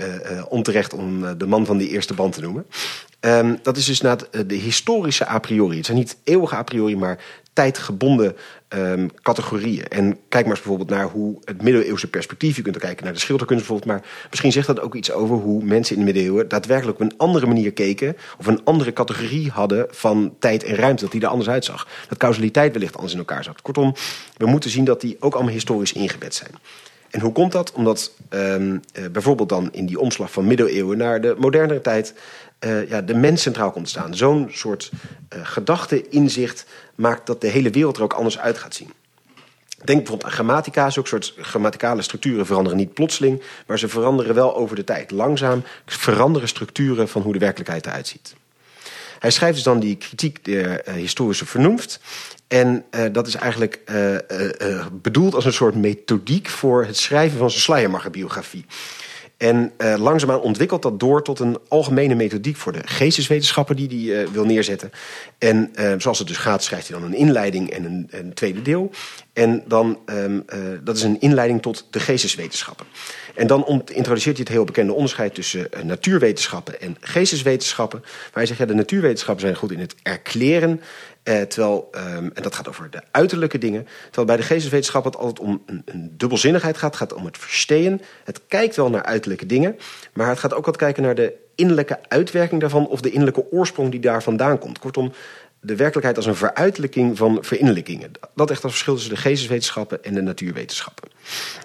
onterecht 0.50 0.94
om 0.94 1.38
de 1.38 1.46
man 1.46 1.66
van 1.66 1.78
die 1.78 1.90
eerste 1.90 2.14
band 2.14 2.34
te 2.34 2.42
noemen. 2.42 2.66
Um, 3.26 3.60
dat 3.62 3.78
is 3.78 3.86
dus 3.86 4.02
na 4.02 4.18
de 4.46 4.56
historische 4.56 5.28
a 5.28 5.40
priori. 5.40 5.78
Het 5.78 5.86
zijn 5.86 5.98
niet 5.98 6.18
eeuwige 6.24 6.56
a 6.56 6.64
priori, 6.64 6.98
maar 6.98 7.20
tijdgebonden 7.54 8.36
um, 8.70 9.10
categorieën. 9.22 9.88
En 9.88 10.18
kijk 10.30 10.46
maar 10.46 10.56
eens 10.56 10.62
bijvoorbeeld 10.62 10.90
naar 10.90 11.10
hoe 11.10 11.40
het 11.44 11.62
middeleeuwse 11.62 12.10
perspectief... 12.10 12.56
je 12.56 12.62
kunt 12.62 12.76
ook 12.76 12.82
kijken 12.82 13.04
naar 13.04 13.14
de 13.14 13.20
schilderkunst 13.20 13.68
bijvoorbeeld... 13.68 13.98
maar 13.98 14.10
misschien 14.30 14.52
zegt 14.52 14.68
dat 14.68 14.80
ook 14.80 14.96
iets 14.96 15.12
over 15.12 15.36
hoe 15.36 15.64
mensen 15.64 15.96
in 15.96 16.00
de 16.00 16.12
middeleeuwen... 16.12 16.48
daadwerkelijk 16.48 17.00
op 17.00 17.06
een 17.06 17.18
andere 17.18 17.46
manier 17.46 17.74
keken... 17.74 18.18
of 18.38 18.48
een 18.48 18.64
andere 18.64 18.94
categorie 18.94 19.50
hadden 19.50 19.88
van 19.90 20.36
tijd 20.40 20.64
en 20.64 20.76
ruimte... 20.76 21.04
dat 21.04 21.12
die 21.12 21.22
er 21.22 21.28
anders 21.28 21.50
uitzag. 21.50 21.88
Dat 22.08 22.18
causaliteit 22.18 22.74
wellicht 22.74 22.96
anders 22.96 23.14
in 23.14 23.20
elkaar 23.20 23.44
zat. 23.44 23.62
Kortom, 23.62 23.94
we 24.38 24.46
moeten 24.46 24.70
zien 24.70 24.86
dat 24.86 25.02
die 25.02 25.18
ook 25.20 25.34
allemaal 25.34 25.54
historisch 25.54 25.94
ingebed 25.94 26.36
zijn. 26.36 26.52
En 27.10 27.20
hoe 27.20 27.32
komt 27.32 27.52
dat? 27.52 27.72
Omdat 27.72 28.12
um, 28.30 28.82
uh, 28.94 29.06
bijvoorbeeld 29.12 29.50
dan 29.50 29.70
in 29.72 29.86
die 29.86 30.00
omslag 30.00 30.32
van 30.32 30.48
middeleeuwen 30.48 30.98
naar 30.98 31.22
de 31.22 31.36
modernere 31.38 31.82
tijd 31.82 32.14
uh, 32.66 32.90
ja, 32.90 33.02
de 33.02 33.14
mens 33.14 33.42
centraal 33.42 33.72
komt 33.72 33.90
staan. 33.90 34.16
Zo'n 34.16 34.50
soort 34.52 34.92
uh, 35.36 35.40
gedachte, 35.44 36.10
inzicht 36.10 36.66
maakt 36.96 37.26
dat 37.26 37.42
de 37.42 37.48
hele 37.48 37.70
wereld 37.70 37.98
er 37.98 38.04
ook 38.04 38.14
anders 38.14 38.40
uit 38.40 38.58
gaat 38.58 38.76
zien. 38.76 38.94
Denk 39.84 39.98
bijvoorbeeld 39.98 40.24
aan 40.24 40.36
grammatica. 40.36 40.90
Zulke 40.90 41.10
soort 41.10 41.34
grammaticale 41.38 42.02
structuren 42.02 42.46
veranderen 42.46 42.78
niet 42.78 42.94
plotseling, 42.94 43.42
maar 43.68 43.80
ze 43.80 43.88
veranderen 43.88 44.36
wel 44.36 44.56
over 44.56 44.76
de 44.76 44.84
tijd. 44.84 45.12
Langzaam 45.12 45.64
veranderen 45.86 46.48
structuren 46.48 47.08
van 47.08 47.22
hoe 47.22 47.34
de 47.34 47.40
werkelijkheid 47.40 47.86
eruit 47.86 48.08
ziet. 48.08 48.36
Hij 49.20 49.32
schrijft 49.32 49.56
dus 49.56 49.64
dan 49.64 49.80
die 49.80 49.96
kritiek 49.96 50.46
der 50.46 50.88
uh, 50.88 50.94
historische 50.94 51.46
vernoemd. 51.46 52.00
En 52.48 52.86
dat 53.12 53.28
is 53.28 53.36
eigenlijk 53.36 53.80
bedoeld 54.92 55.36
als 55.36 55.46
een 55.46 55.54
soort 55.54 55.76
methodiek 55.76 56.50
voor 56.50 56.86
het 56.86 56.98
schrijven 56.98 57.38
van 57.38 57.50
zijn 57.50 57.62
Schleiermacher-biografie. 57.62 58.66
En 59.42 59.72
uh, 59.78 59.96
langzaamaan 59.98 60.42
ontwikkelt 60.42 60.82
dat 60.82 61.00
door 61.00 61.24
tot 61.24 61.40
een 61.40 61.58
algemene 61.68 62.16
methodiek 62.16 62.56
voor 62.56 62.72
de 62.72 62.82
geesteswetenschappen 62.86 63.76
die 63.76 63.88
hij 63.88 64.22
uh, 64.22 64.28
wil 64.28 64.46
neerzetten. 64.46 64.92
En 65.38 65.72
uh, 65.76 65.94
zoals 65.98 66.20
het 66.20 66.28
dus 66.28 66.38
gaat, 66.38 66.64
schrijft 66.64 66.88
hij 66.88 67.00
dan 67.00 67.08
een 67.08 67.18
inleiding 67.18 67.70
en 67.70 67.84
een, 67.84 68.08
een 68.12 68.34
tweede 68.34 68.62
deel. 68.62 68.92
En 69.34 69.64
dan, 69.68 70.00
um, 70.06 70.46
dat 70.84 70.96
is 70.98 71.04
een 71.04 71.20
inleiding 71.20 71.62
tot 71.62 71.88
de 71.90 72.00
geesteswetenschappen. 72.00 72.86
En 73.36 73.48
dan 73.48 73.84
introduceert 73.94 74.36
hij 74.38 74.46
het 74.46 74.54
heel 74.54 74.64
bekende 74.64 74.94
onderscheid 74.94 75.36
tussen 75.36 75.70
natuurwetenschappen 75.84 76.82
en 76.82 76.98
geesteswetenschappen. 77.00 78.00
Waar 78.00 78.30
hij 78.34 78.46
zegt, 78.46 78.60
ja, 78.60 78.66
de 78.66 78.74
natuurwetenschappen 78.74 79.44
zijn 79.44 79.56
goed 79.56 79.72
in 79.72 79.80
het 79.80 79.96
erkleren. 80.04 80.82
Uh, 81.24 81.42
terwijl, 81.42 81.90
um, 81.96 82.32
en 82.34 82.44
dat 82.44 82.56
gaat 82.56 82.68
over 82.68 82.90
de 82.90 83.02
uiterlijke 83.12 83.58
dingen. 83.58 83.88
Terwijl 84.04 84.28
bij 84.28 84.38
de 84.38 84.44
geesteswetenschap 84.44 85.04
het 85.04 85.18
altijd 85.18 85.40
om 85.40 85.64
een, 85.66 85.82
een 85.86 86.14
dubbelzinnigheid 86.18 86.78
gaat. 86.78 87.00
Het 87.00 87.10
gaat 87.10 87.20
om 87.20 87.26
het 87.26 87.38
verstehen. 87.38 88.02
Het 88.24 88.42
kijkt 88.48 88.76
wel 88.76 88.90
naar 88.90 89.04
uiterlijke 89.04 89.46
dingen. 89.46 89.78
Maar 90.14 90.30
het 90.30 90.40
gaat 90.40 90.54
ook 90.54 90.66
wat 90.66 90.78
kijken 90.78 91.04
naar 91.04 91.16
de 91.16 91.34
innerlijke 91.56 92.00
uitwerking 92.08 92.62
daarvan. 92.62 92.88
Of 92.88 93.02
de 93.02 93.10
innerlijke 93.10 93.52
oorsprong 93.52 93.92
die 93.92 94.00
daar 94.00 94.24
vandaan 94.24 94.58
komt. 94.58 94.80
Kortom, 94.80 95.14
de 95.64 95.76
werkelijkheid 95.76 96.18
als 96.18 96.26
een 96.26 96.36
veruitelijking 96.36 97.18
van 97.18 97.38
verinnerlijkingen. 97.42 98.12
Dat 98.36 98.52
echt 98.52 98.64
als 98.64 98.72
verschil 98.72 98.94
tussen 98.94 99.14
de 99.14 99.22
geesteswetenschappen 99.22 100.04
en 100.04 100.14
de 100.14 100.22
natuurwetenschappen. 100.22 101.10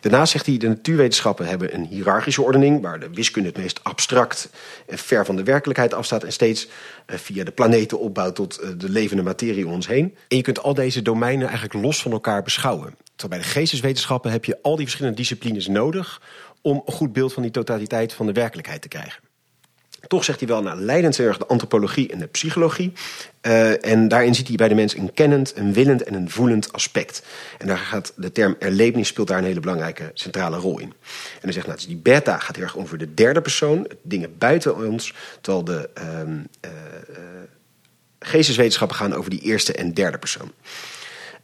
Daarnaast 0.01 0.33
zegt 0.33 0.47
hij, 0.47 0.57
de 0.57 0.69
natuurwetenschappen 0.69 1.47
hebben 1.47 1.75
een 1.75 1.85
hiërarchische 1.85 2.43
ordening... 2.43 2.83
waar 2.83 3.01
de 3.01 3.11
wiskunde 3.13 3.49
het 3.49 3.59
meest 3.59 3.81
abstract 3.85 4.49
en 4.87 4.99
ver 4.99 5.25
van 5.25 5.37
de 5.37 5.43
werkelijkheid 5.43 5.95
afstaat... 5.95 6.25
en 6.25 6.33
steeds 6.33 6.69
eh, 7.07 7.19
via 7.19 7.45
de 7.45 7.51
planeten 7.51 7.99
opbouwt 7.99 8.35
tot 8.35 8.59
eh, 8.59 8.71
de 8.77 8.89
levende 8.89 9.23
materie 9.23 9.67
om 9.67 9.73
ons 9.73 9.87
heen. 9.87 10.17
En 10.29 10.37
je 10.37 10.43
kunt 10.43 10.63
al 10.63 10.75
deze 10.75 11.03
domeinen 11.03 11.49
eigenlijk 11.49 11.85
los 11.85 12.03
van 12.03 12.13
elkaar 12.13 12.43
beschouwen. 12.43 12.95
Terwijl 13.17 13.41
bij 13.41 13.51
de 13.51 13.59
geesteswetenschappen 13.59 14.31
heb 14.31 14.45
je 14.45 14.59
al 14.63 14.77
die 14.77 14.85
verschillende 14.85 15.17
disciplines 15.17 15.67
nodig... 15.69 16.21
om 16.61 16.83
een 16.87 16.93
goed 16.93 17.13
beeld 17.13 17.33
van 17.33 17.43
die 17.43 17.53
totaliteit 17.53 18.13
van 18.13 18.27
de 18.27 18.33
werkelijkheid 18.33 18.83
te 18.83 18.89
krijgen. 18.89 19.26
Toch 20.09 20.25
zegt 20.25 20.39
hij 20.39 20.49
wel, 20.49 20.63
nou, 20.63 20.81
leidend 20.81 21.19
erg 21.19 21.39
de 21.39 21.47
antropologie 21.47 22.13
en 22.13 22.19
de 22.19 22.27
psychologie. 22.27 22.93
Uh, 23.43 23.85
en 23.85 24.09
daarin 24.09 24.35
ziet 24.35 24.49
hij 24.49 24.57
bij 24.57 24.69
de 24.69 24.75
mens 24.75 24.97
een 24.97 25.15
kennend, 25.15 25.57
een 25.57 25.73
willend 25.73 26.03
en 26.03 26.15
een 26.15 26.31
voelend 26.31 26.73
aspect. 26.73 27.23
En 27.59 27.67
daar 27.67 27.79
gaat 27.79 28.13
de 28.17 28.33
term 28.33 28.57
erlevenis 28.59 29.09
speelt 29.09 29.29
daar 29.29 29.39
een 29.39 29.45
hele 29.45 29.61
belangrijke 29.61 30.11
centrale 30.15 30.57
rol 30.57 30.79
in. 30.79 30.89
En 30.89 31.41
hij 31.41 31.53
zegt, 31.53 31.67
nou, 31.67 31.79
dus 31.79 31.87
die 31.87 31.97
beta 31.97 32.39
gaat 32.39 32.57
heel 32.57 32.65
erg 32.65 32.77
over 32.77 32.99
de 32.99 33.15
derde 33.15 33.41
persoon, 33.41 33.87
dingen 34.03 34.39
buiten 34.39 34.87
ons, 34.87 35.15
terwijl 35.41 35.65
de 35.65 35.89
uh, 35.99 36.71
geesteswetenschappen 38.19 38.97
gaan 38.97 39.15
over 39.15 39.31
die 39.31 39.41
eerste 39.41 39.73
en 39.73 39.95
derde 39.95 40.19
persoon. 40.19 40.53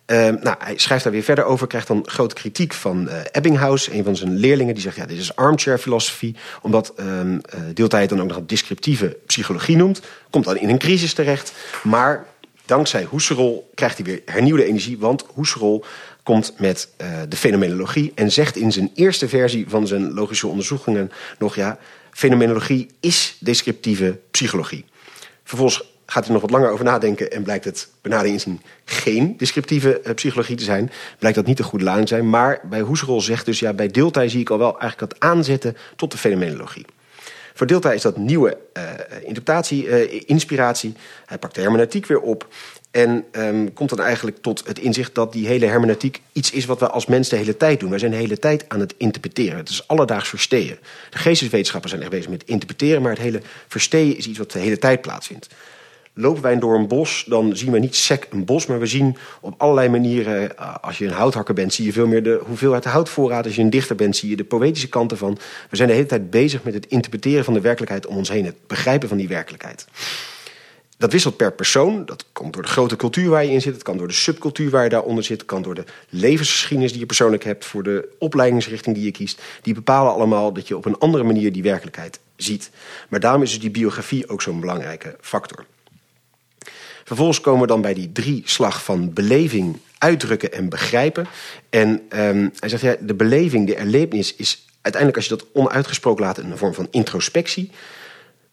Uh, 0.06 0.16
nou, 0.16 0.56
hij 0.58 0.78
schrijft 0.78 1.04
daar 1.04 1.12
weer 1.12 1.22
verder 1.22 1.44
over, 1.44 1.66
krijgt 1.66 1.86
dan 1.86 2.02
grote 2.06 2.34
kritiek 2.34 2.72
van 2.72 3.08
uh, 3.08 3.14
Ebbinghaus, 3.30 3.90
een 3.90 4.04
van 4.04 4.16
zijn 4.16 4.36
leerlingen, 4.36 4.74
die 4.74 4.82
zegt: 4.82 4.96
ja, 4.96 5.06
dit 5.06 5.18
is 5.18 5.36
armchair 5.36 5.78
filosofie, 5.78 6.36
omdat 6.62 6.92
uh, 7.00 7.20
deeltijd 7.74 8.08
dan 8.08 8.20
ook 8.20 8.28
nog 8.28 8.40
descriptieve 8.46 9.16
psychologie 9.26 9.76
noemt, 9.76 10.00
komt 10.30 10.44
dan 10.44 10.56
in 10.56 10.68
een 10.68 10.78
crisis 10.78 11.14
terecht. 11.14 11.52
Maar 11.82 12.26
dankzij 12.64 13.06
Husserl 13.10 13.70
krijgt 13.74 13.96
hij 13.96 14.06
weer 14.06 14.22
hernieuwde 14.24 14.64
energie, 14.64 14.98
want 14.98 15.24
Husserl 15.34 15.84
komt 16.22 16.54
met 16.58 16.88
de 17.28 17.36
fenomenologie 17.36 18.12
en 18.14 18.32
zegt 18.32 18.56
in 18.56 18.72
zijn 18.72 18.90
eerste 18.94 19.28
versie 19.28 19.64
van 19.68 19.86
zijn 19.86 20.12
logische 20.12 20.46
onderzoekingen 20.46 21.12
nog: 21.38 21.54
ja, 21.54 21.78
fenomenologie 22.10 22.90
is 23.00 23.36
descriptieve 23.40 24.18
psychologie. 24.30 24.84
Vervolgens 25.44 25.91
gaat 26.12 26.24
hij 26.24 26.32
nog 26.32 26.42
wat 26.42 26.50
langer 26.50 26.70
over 26.70 26.84
nadenken 26.84 27.30
en 27.30 27.42
blijkt 27.42 27.64
het 27.64 27.88
benadering 28.00 28.34
inzien 28.34 28.60
geen 28.84 29.36
descriptieve 29.36 30.00
uh, 30.04 30.14
psychologie 30.14 30.56
te 30.56 30.64
zijn. 30.64 30.90
Blijkt 31.18 31.36
dat 31.36 31.46
niet 31.46 31.56
de 31.56 31.62
goede 31.62 31.84
laan 31.84 32.00
te 32.00 32.06
zijn. 32.06 32.30
Maar 32.30 32.60
bij 32.64 32.82
Husserl 32.82 33.20
zegt 33.20 33.46
dus, 33.46 33.58
ja, 33.58 33.72
bij 33.72 33.88
Deeltij 33.88 34.28
zie 34.28 34.40
ik 34.40 34.50
al 34.50 34.58
wel 34.58 34.80
eigenlijk 34.80 35.12
dat 35.12 35.30
aanzetten 35.30 35.76
tot 35.96 36.10
de 36.10 36.18
fenomenologie. 36.18 36.84
Voor 37.54 37.66
Deeltij 37.66 37.94
is 37.94 38.02
dat 38.02 38.16
nieuwe 38.16 38.58
uh, 38.76 38.82
interpretatie, 39.22 39.86
uh, 39.86 40.22
inspiratie. 40.26 40.94
Hij 41.26 41.38
pakt 41.38 41.54
de 41.54 41.60
hermeneutiek 41.60 42.06
weer 42.06 42.20
op. 42.20 42.48
En 42.90 43.24
um, 43.32 43.72
komt 43.72 43.90
dan 43.90 44.00
eigenlijk 44.00 44.36
tot 44.40 44.66
het 44.66 44.78
inzicht 44.78 45.14
dat 45.14 45.32
die 45.32 45.46
hele 45.46 45.66
hermeneutiek 45.66 46.20
iets 46.32 46.50
is 46.50 46.64
wat 46.64 46.80
we 46.80 46.88
als 46.88 47.06
mens 47.06 47.28
de 47.28 47.36
hele 47.36 47.56
tijd 47.56 47.80
doen. 47.80 47.90
Wij 47.90 47.98
zijn 47.98 48.10
de 48.10 48.16
hele 48.16 48.38
tijd 48.38 48.64
aan 48.68 48.80
het 48.80 48.94
interpreteren. 48.96 49.56
Het 49.56 49.68
is 49.68 49.88
alledaags 49.88 50.28
verstehen. 50.28 50.78
De 51.10 51.18
geesteswetenschappen 51.18 51.90
zijn 51.90 52.02
echt 52.02 52.10
bezig 52.10 52.30
met 52.30 52.44
interpreteren, 52.44 53.02
maar 53.02 53.10
het 53.10 53.20
hele 53.20 53.40
verstehen 53.68 54.16
is 54.16 54.26
iets 54.26 54.38
wat 54.38 54.50
de 54.52 54.58
hele 54.58 54.78
tijd 54.78 55.00
plaatsvindt. 55.00 55.48
Lopen 56.14 56.42
wij 56.42 56.58
door 56.58 56.74
een 56.74 56.88
bos, 56.88 57.24
dan 57.28 57.56
zien 57.56 57.72
we 57.72 57.78
niet 57.78 57.96
sec 57.96 58.26
een 58.30 58.44
bos, 58.44 58.66
maar 58.66 58.78
we 58.78 58.86
zien 58.86 59.16
op 59.40 59.54
allerlei 59.56 59.88
manieren, 59.88 60.56
eh, 60.56 60.74
als 60.80 60.98
je 60.98 61.06
een 61.06 61.12
houthakker 61.12 61.54
bent, 61.54 61.74
zie 61.74 61.84
je 61.84 61.92
veel 61.92 62.06
meer 62.06 62.22
de 62.22 62.40
hoeveelheid 62.46 62.84
houtvoorraad. 62.84 63.44
Als 63.44 63.54
je 63.56 63.62
een 63.62 63.70
dichter 63.70 63.96
bent, 63.96 64.16
zie 64.16 64.30
je 64.30 64.36
de 64.36 64.44
poëtische 64.44 64.88
kanten 64.88 65.16
van. 65.16 65.38
We 65.70 65.76
zijn 65.76 65.88
de 65.88 65.94
hele 65.94 66.06
tijd 66.06 66.30
bezig 66.30 66.62
met 66.62 66.74
het 66.74 66.86
interpreteren 66.86 67.44
van 67.44 67.54
de 67.54 67.60
werkelijkheid 67.60 68.06
om 68.06 68.16
ons 68.16 68.28
heen, 68.28 68.44
het 68.44 68.66
begrijpen 68.66 69.08
van 69.08 69.16
die 69.16 69.28
werkelijkheid. 69.28 69.86
Dat 71.02 71.12
wisselt 71.12 71.36
per 71.36 71.52
persoon. 71.52 72.04
Dat 72.04 72.24
komt 72.32 72.52
door 72.52 72.62
de 72.62 72.68
grote 72.68 72.96
cultuur 72.96 73.28
waar 73.28 73.44
je 73.44 73.50
in 73.50 73.60
zit. 73.60 73.74
Het 73.74 73.82
kan 73.82 73.96
door 73.96 74.08
de 74.08 74.14
subcultuur 74.14 74.70
waar 74.70 74.84
je 74.84 74.88
daaronder 74.88 75.24
zit. 75.24 75.38
Het 75.38 75.46
kan 75.46 75.62
door 75.62 75.74
de 75.74 75.84
levensgeschiedenis 76.08 76.90
die 76.90 77.00
je 77.00 77.06
persoonlijk 77.06 77.44
hebt. 77.44 77.64
Voor 77.64 77.82
de 77.82 78.08
opleidingsrichting 78.18 78.96
die 78.96 79.04
je 79.04 79.10
kiest. 79.10 79.42
Die 79.62 79.74
bepalen 79.74 80.12
allemaal 80.12 80.52
dat 80.52 80.68
je 80.68 80.76
op 80.76 80.84
een 80.84 80.98
andere 80.98 81.24
manier 81.24 81.52
die 81.52 81.62
werkelijkheid 81.62 82.20
ziet. 82.36 82.70
Maar 83.08 83.20
daarom 83.20 83.42
is 83.42 83.50
dus 83.50 83.60
die 83.60 83.70
biografie 83.70 84.28
ook 84.28 84.42
zo'n 84.42 84.60
belangrijke 84.60 85.16
factor. 85.20 85.64
Vervolgens 87.12 87.40
komen 87.40 87.60
we 87.60 87.66
dan 87.66 87.80
bij 87.80 87.94
die 87.94 88.12
drie 88.12 88.42
slag 88.44 88.84
van 88.84 89.12
beleving, 89.12 89.78
uitdrukken 89.98 90.52
en 90.52 90.68
begrijpen. 90.68 91.26
En 91.70 91.88
um, 91.88 92.52
hij 92.58 92.68
zegt, 92.68 92.82
ja, 92.82 92.96
de 93.00 93.14
beleving, 93.14 93.66
de 93.66 93.76
erlevenis 93.76 94.34
is 94.34 94.66
uiteindelijk 94.80 95.16
als 95.16 95.28
je 95.28 95.36
dat 95.36 95.46
onuitgesproken 95.52 96.24
laat 96.24 96.38
een 96.38 96.58
vorm 96.58 96.74
van 96.74 96.88
introspectie. 96.90 97.70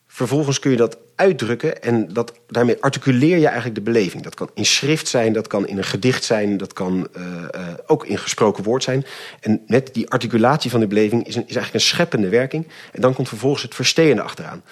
Vervolgens 0.08 0.60
kun 0.60 0.72
je 0.72 0.78
dat 0.78 0.98
uitdrukken 1.16 1.82
en 1.82 2.14
dat, 2.14 2.34
daarmee 2.48 2.82
articuleer 2.82 3.38
je 3.38 3.46
eigenlijk 3.46 3.76
de 3.76 3.92
beleving. 3.92 4.24
Dat 4.24 4.36
kan 4.36 4.50
in 4.54 4.66
schrift 4.66 5.08
zijn, 5.08 5.34
dat 5.34 5.48
kan 5.48 5.68
in 5.68 5.78
een 5.78 5.84
gedicht 5.84 6.24
zijn, 6.24 6.58
dat 6.58 6.74
kan 6.74 7.08
uh, 7.18 7.24
uh, 7.26 7.68
ook 7.88 8.06
in 8.06 8.18
gesproken 8.18 8.64
woord 8.64 8.84
zijn. 8.84 9.06
En 9.40 9.62
met 9.68 9.94
die 9.94 10.10
articulatie 10.10 10.72
van 10.72 10.80
de 10.80 10.88
beleving 10.88 11.22
is, 11.22 11.28
is 11.28 11.36
eigenlijk 11.36 11.74
een 11.74 11.80
scheppende 11.80 12.30
werking. 12.30 12.68
En 12.92 13.02
dan 13.02 13.14
komt 13.14 13.28
vervolgens 13.28 13.64
het 13.64 13.76
versteende 13.76 14.22
achteraan. 14.22 14.64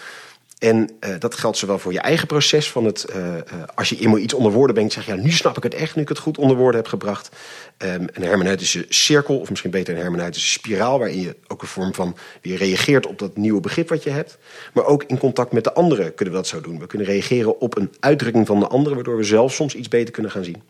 En 0.57 0.89
uh, 0.99 1.15
dat 1.19 1.35
geldt 1.35 1.57
zowel 1.57 1.79
voor 1.79 1.93
je 1.93 1.99
eigen 1.99 2.27
proces 2.27 2.71
van 2.71 2.85
het, 2.85 3.05
uh, 3.09 3.17
uh, 3.17 3.41
als 3.75 3.89
je 3.89 3.99
eenmaal 3.99 4.17
iets 4.17 4.33
onder 4.33 4.51
woorden 4.51 4.75
brengt, 4.75 4.93
zeg 4.93 5.05
je, 5.05 5.15
ja, 5.15 5.21
nu 5.21 5.31
snap 5.31 5.57
ik 5.57 5.63
het 5.63 5.73
echt, 5.73 5.95
nu 5.95 6.01
ik 6.01 6.09
het 6.09 6.19
goed 6.19 6.37
onder 6.37 6.57
woorden 6.57 6.81
heb 6.81 6.89
gebracht. 6.89 7.29
Um, 7.77 8.07
een 8.13 8.23
hermeneutische 8.23 8.85
cirkel, 8.89 9.39
of 9.39 9.49
misschien 9.49 9.71
beter 9.71 9.95
een 9.95 10.01
hermeneutische 10.01 10.49
spiraal, 10.49 10.99
waarin 10.99 11.21
je 11.21 11.35
ook 11.47 11.61
een 11.61 11.67
vorm 11.67 11.93
van 11.93 12.15
weer 12.41 12.57
reageert 12.57 13.07
op 13.07 13.19
dat 13.19 13.37
nieuwe 13.37 13.59
begrip 13.59 13.89
wat 13.89 14.03
je 14.03 14.09
hebt. 14.09 14.37
Maar 14.73 14.85
ook 14.85 15.03
in 15.03 15.17
contact 15.17 15.51
met 15.51 15.63
de 15.63 15.73
anderen 15.73 16.13
kunnen 16.13 16.33
we 16.33 16.39
dat 16.39 16.49
zo 16.49 16.61
doen. 16.61 16.79
We 16.79 16.87
kunnen 16.87 17.07
reageren 17.07 17.59
op 17.59 17.77
een 17.77 17.93
uitdrukking 17.99 18.47
van 18.47 18.59
de 18.59 18.67
anderen, 18.67 18.95
waardoor 18.95 19.17
we 19.17 19.23
zelf 19.23 19.53
soms 19.53 19.75
iets 19.75 19.87
beter 19.87 20.13
kunnen 20.13 20.31
gaan 20.31 20.43
zien. 20.43 20.63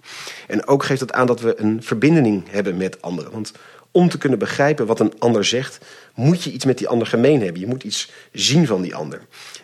En 0.47 0.67
ook 0.67 0.83
geeft 0.83 1.01
het 1.01 1.11
aan 1.11 1.27
dat 1.27 1.41
we 1.41 1.59
een 1.59 1.83
verbinding 1.83 2.43
hebben 2.49 2.77
met 2.77 3.01
anderen. 3.01 3.31
Want 3.31 3.51
om 3.97 4.09
te 4.09 4.17
kunnen 4.17 4.39
begrijpen 4.39 4.85
wat 4.85 4.99
een 4.99 5.13
ander 5.19 5.45
zegt, 5.45 5.79
moet 6.13 6.43
je 6.43 6.51
iets 6.51 6.65
met 6.65 6.77
die 6.77 6.87
ander 6.87 7.07
gemeen 7.07 7.41
hebben. 7.41 7.61
Je 7.61 7.67
moet 7.67 7.83
iets 7.83 8.11
zien 8.31 8.67
van 8.67 8.81
die 8.81 8.95
ander. 8.95 9.21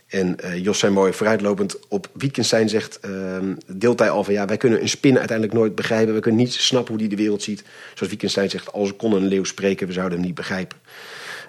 En 0.07 0.37
uh, 0.43 0.63
Jos 0.63 0.79
zijn 0.79 0.93
mooi 0.93 1.13
vooruitlopend 1.13 1.87
op 1.87 2.07
Wittgenstein 2.13 2.69
zegt, 2.69 2.99
uh, 3.05 3.37
deelt 3.67 3.99
hij 3.99 4.09
al 4.09 4.23
van 4.23 4.33
ja, 4.33 4.45
wij 4.45 4.57
kunnen 4.57 4.81
een 4.81 4.89
spin 4.89 5.17
uiteindelijk 5.17 5.57
nooit 5.57 5.75
begrijpen. 5.75 6.13
We 6.13 6.19
kunnen 6.19 6.41
niet 6.41 6.53
snappen 6.53 6.93
hoe 6.93 7.01
die 7.01 7.09
de 7.09 7.21
wereld 7.23 7.43
ziet. 7.43 7.63
Zoals 7.93 8.09
Wittgenstein 8.09 8.49
zegt, 8.49 8.71
als 8.71 8.95
kon 8.95 9.13
een 9.13 9.27
leeuw 9.27 9.43
spreken, 9.43 9.87
we 9.87 9.93
zouden 9.93 10.17
hem 10.17 10.27
niet 10.27 10.35
begrijpen. 10.35 10.77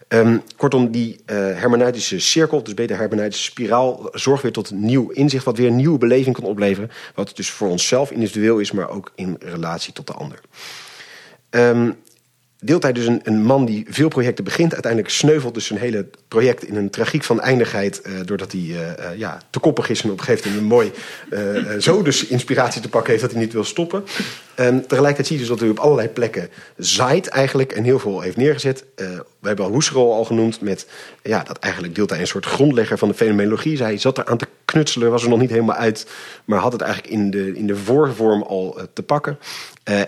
Um, 0.08 0.42
kortom, 0.56 0.90
die 0.90 1.16
uh, 1.26 1.36
hermeneutische 1.36 2.18
cirkel, 2.18 2.62
dus 2.62 2.74
beter 2.74 2.96
hermeneutische 2.96 3.44
spiraal, 3.44 4.08
zorgt 4.12 4.42
weer 4.42 4.52
tot 4.52 4.70
nieuw 4.70 5.10
inzicht, 5.10 5.44
wat 5.44 5.56
weer 5.56 5.66
een 5.66 5.76
nieuwe 5.76 5.98
beleving 5.98 6.34
kan 6.34 6.44
opleveren. 6.44 6.90
Wat 7.14 7.36
dus 7.36 7.50
voor 7.50 7.68
onszelf 7.68 8.10
individueel 8.10 8.58
is, 8.58 8.72
maar 8.72 8.88
ook 8.88 9.12
in 9.14 9.36
relatie 9.38 9.92
tot 9.92 10.06
de 10.06 10.12
ander. 10.12 10.40
Um, 11.50 11.96
deelt 12.64 12.82
hij 12.82 12.92
dus 12.92 13.06
een, 13.06 13.20
een, 13.22 13.42
man 13.42 13.64
die 13.64 13.86
veel 13.88 14.08
projecten 14.08 14.44
begint. 14.44 14.72
Uiteindelijk 14.72 15.12
sneuvelt 15.12 15.54
dus 15.54 15.66
zijn 15.66 15.78
hele 15.78 16.06
project 16.28 16.64
in 16.64 16.76
een 16.76 16.90
tragiek 16.90 17.24
van 17.24 17.40
eindigheid. 17.40 18.02
Uh, 18.06 18.12
doordat 18.24 18.52
hij 18.52 18.60
uh, 18.60 18.76
uh, 18.76 18.86
ja, 19.16 19.40
te 19.50 19.58
koppig 19.58 19.88
is 19.88 20.02
en 20.02 20.10
op 20.10 20.18
een 20.18 20.24
gegeven 20.24 20.50
moment 20.50 20.62
een 20.62 20.76
mooi 20.76 20.92
zo 21.80 22.02
dus 22.02 22.26
inspiratie 22.26 22.80
te 22.80 22.88
pakken 22.88 23.10
heeft 23.10 23.22
dat 23.22 23.32
hij 23.32 23.40
niet 23.40 23.52
wil 23.52 23.64
stoppen. 23.64 24.04
En 24.54 24.86
tegelijkertijd 24.86 25.26
zie 25.26 25.36
je 25.36 25.42
dus 25.42 25.50
dat 25.50 25.60
hij 25.60 25.68
op 25.68 25.78
allerlei 25.78 26.08
plekken 26.08 26.48
zaait 26.76 27.26
eigenlijk 27.26 27.72
en 27.72 27.84
heel 27.84 27.98
veel 27.98 28.20
heeft 28.20 28.36
neergezet. 28.36 28.84
we 28.96 29.24
hebben 29.48 29.64
al 29.64 29.72
Husserl 29.72 30.12
al 30.12 30.24
genoemd 30.24 30.60
met 30.60 30.86
ja, 31.22 31.42
dat 31.42 31.58
eigenlijk 31.58 31.94
deelt 31.94 32.10
hij 32.10 32.20
een 32.20 32.26
soort 32.26 32.46
grondlegger 32.46 32.98
van 32.98 33.08
de 33.08 33.14
fenomenologie. 33.14 33.82
Hij 33.82 33.98
zat 33.98 34.18
er 34.18 34.24
aan 34.24 34.38
te 34.38 34.46
knutselen, 34.64 35.10
was 35.10 35.22
er 35.22 35.28
nog 35.28 35.40
niet 35.40 35.50
helemaal 35.50 35.76
uit, 35.76 36.06
maar 36.44 36.58
had 36.58 36.72
het 36.72 36.80
eigenlijk 36.80 37.12
in 37.12 37.30
de, 37.30 37.54
in 37.54 37.66
de 37.66 37.76
voorvorm 37.76 38.42
al 38.42 38.78
te 38.92 39.02
pakken. 39.02 39.38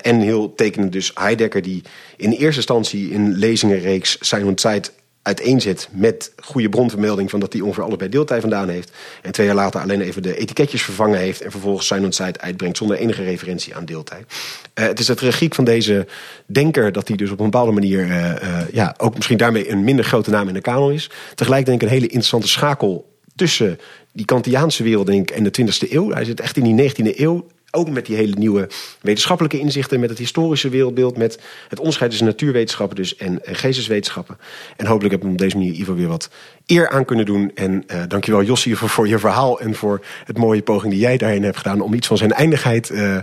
En 0.02 0.20
heel 0.20 0.54
tekenend 0.54 0.92
dus 0.92 1.10
Heidegger, 1.14 1.62
die 1.62 1.82
in 2.16 2.32
eerste 2.46 2.60
instantie 2.60 3.10
in 3.10 3.32
lezingenreeks 3.32 4.32
und 4.44 4.60
Zeit 4.60 4.92
uiteenzet 5.22 5.88
met 5.90 6.32
goede 6.36 6.68
bronvermelding 6.68 7.30
van 7.30 7.40
dat 7.40 7.52
hij 7.52 7.62
ongeveer 7.62 7.84
alles 7.84 7.96
bij 7.96 8.08
deeltijd 8.08 8.40
vandaan 8.40 8.68
heeft. 8.68 8.90
En 9.22 9.32
twee 9.32 9.46
jaar 9.46 9.54
later 9.54 9.80
alleen 9.80 10.00
even 10.00 10.22
de 10.22 10.36
etiketjes 10.36 10.82
vervangen 10.82 11.18
heeft 11.18 11.40
en 11.40 11.50
vervolgens 11.50 11.90
und 11.90 12.14
Zeit 12.14 12.40
uitbrengt 12.40 12.76
zonder 12.76 12.96
enige 12.96 13.22
referentie 13.24 13.74
aan 13.74 13.84
deeltijd. 13.84 14.26
Uh, 14.74 14.86
het 14.86 14.98
is 14.98 15.06
de 15.06 15.14
tragiek 15.14 15.54
van 15.54 15.64
deze 15.64 16.06
denker 16.46 16.92
dat 16.92 17.08
hij 17.08 17.16
dus 17.16 17.30
op 17.30 17.38
een 17.38 17.50
bepaalde 17.50 17.72
manier 17.72 18.06
uh, 18.06 18.24
uh, 18.24 18.60
ja, 18.72 18.94
ook 18.98 19.14
misschien 19.14 19.36
daarmee 19.36 19.70
een 19.70 19.84
minder 19.84 20.04
grote 20.04 20.30
naam 20.30 20.48
in 20.48 20.54
de 20.54 20.60
kanon 20.60 20.92
is. 20.92 21.10
Tegelijk 21.34 21.66
denk 21.66 21.82
ik 21.82 21.88
een 21.88 21.94
hele 21.94 22.06
interessante 22.06 22.48
schakel 22.48 23.14
tussen 23.34 23.78
die 24.12 24.24
Kantiaanse 24.24 24.82
wereld 24.82 25.06
denk 25.06 25.30
ik, 25.30 25.36
en 25.36 25.44
de 25.44 25.52
20e 25.60 25.90
eeuw. 25.90 26.10
Hij 26.10 26.24
zit 26.24 26.40
echt 26.40 26.56
in 26.56 26.76
die 26.76 26.90
19e 26.90 27.18
eeuw 27.18 27.46
ook 27.76 27.90
met 27.90 28.06
die 28.06 28.16
hele 28.16 28.34
nieuwe 28.38 28.68
wetenschappelijke 29.00 29.58
inzichten, 29.58 30.00
met 30.00 30.08
het 30.08 30.18
historische 30.18 30.68
wereldbeeld, 30.68 31.16
met 31.16 31.38
het 31.68 31.78
onderscheid 31.78 32.10
tussen 32.10 32.28
natuurwetenschappen 32.28 32.96
dus 32.96 33.16
en, 33.16 33.44
en 33.44 33.54
geesteswetenschappen. 33.54 34.38
En 34.76 34.86
hopelijk 34.86 35.14
heb 35.14 35.24
ik 35.24 35.30
op 35.30 35.38
deze 35.38 35.56
manier 35.56 35.74
geval 35.74 35.94
weer 35.94 36.08
wat 36.08 36.30
eer 36.66 36.88
aan 36.88 37.04
kunnen 37.04 37.26
doen. 37.26 37.50
En 37.54 37.84
uh, 37.86 38.02
dankjewel 38.08 38.42
Jossie 38.42 38.76
voor, 38.76 38.88
voor 38.88 39.08
je 39.08 39.18
verhaal 39.18 39.60
en 39.60 39.74
voor 39.74 40.04
het 40.24 40.38
mooie 40.38 40.62
poging 40.62 40.92
die 40.92 41.02
jij 41.02 41.16
daarin 41.16 41.42
hebt 41.42 41.56
gedaan 41.56 41.80
om 41.80 41.94
iets 41.94 42.06
van 42.06 42.16
zijn 42.16 42.32
eindigheid 42.32 42.90
uh, 42.90 43.18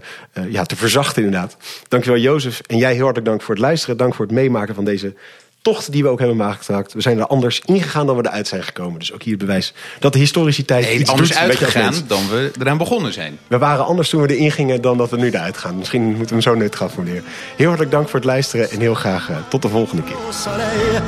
ja, 0.50 0.64
te 0.64 0.76
verzachten 0.76 1.24
inderdaad. 1.24 1.58
Dankjewel 1.88 2.20
Jozef 2.20 2.60
en 2.60 2.78
jij 2.78 2.94
heel 2.94 3.04
hartelijk 3.04 3.30
dank 3.30 3.42
voor 3.42 3.56
het 3.56 3.64
luisteren. 3.64 3.98
Dank 3.98 4.16
voor 4.16 4.26
het 4.26 4.34
meemaken 4.34 4.76
van 4.76 4.86
deze 4.86 5.14
tocht 5.64 5.92
die 5.92 6.04
we 6.04 6.10
ook 6.10 6.20
hebben 6.20 6.38
gemaakt. 6.38 6.94
We 6.94 7.02
zijn 7.02 7.20
er 7.20 7.28
anders 7.28 7.62
ingegaan 7.66 8.06
dan 8.06 8.16
we 8.16 8.26
eruit 8.28 8.48
zijn 8.48 8.64
gekomen. 8.64 9.00
Dus 9.00 9.14
ook 9.14 9.24
hier 9.24 9.34
het 9.34 9.42
bewijs 9.46 9.74
dat 10.00 10.14
de 10.14 10.20
historiciteit 10.20 10.86
Nee, 10.86 11.00
iets 11.00 11.10
anders 11.10 11.30
doet 11.30 11.38
uitgegaan 11.38 11.94
dan 12.08 12.30
we 12.30 12.52
eraan 12.60 12.78
begonnen 12.78 13.14
zijn. 13.14 13.40
We 13.48 13.58
waren 13.58 13.86
anders 13.86 14.10
toen 14.10 14.22
we 14.22 14.36
erin 14.36 14.52
gingen 14.52 14.82
dan 14.82 14.98
dat 14.98 15.10
we 15.10 15.18
nu 15.18 15.28
eruit 15.28 15.58
gaan. 15.58 15.78
Misschien 15.78 16.04
moeten 16.04 16.26
we 16.26 16.32
hem 16.32 16.42
zo 16.42 16.56
neutraal 16.56 16.90
formuleren. 16.90 17.24
Heel 17.56 17.68
hartelijk 17.68 17.96
dank 17.96 18.10
voor 18.10 18.20
het 18.20 18.28
luisteren 18.28 18.72
en 18.72 18.80
heel 18.80 18.94
graag 18.94 19.30
eh, 19.30 19.36
tot 19.50 19.62
de 19.62 19.70
volgende 19.70 20.04
keer. 20.04 20.16
au 20.16 20.32
soleil. 20.32 21.02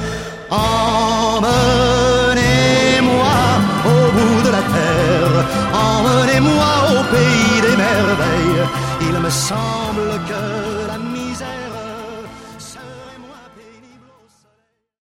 Emmenez-moi 2.36 3.38
au 3.86 4.11
bout 4.15 4.44
de 4.44 4.52
la 4.57 4.64
terre, 4.76 5.40
emmenez-moi 5.86 6.69
au 6.90 7.03
pays 7.14 7.61
des 7.61 7.76
merveilles. 7.76 8.68
Il 9.07 9.15
me 9.26 9.30
semble 9.30 10.02
que 10.03 10.05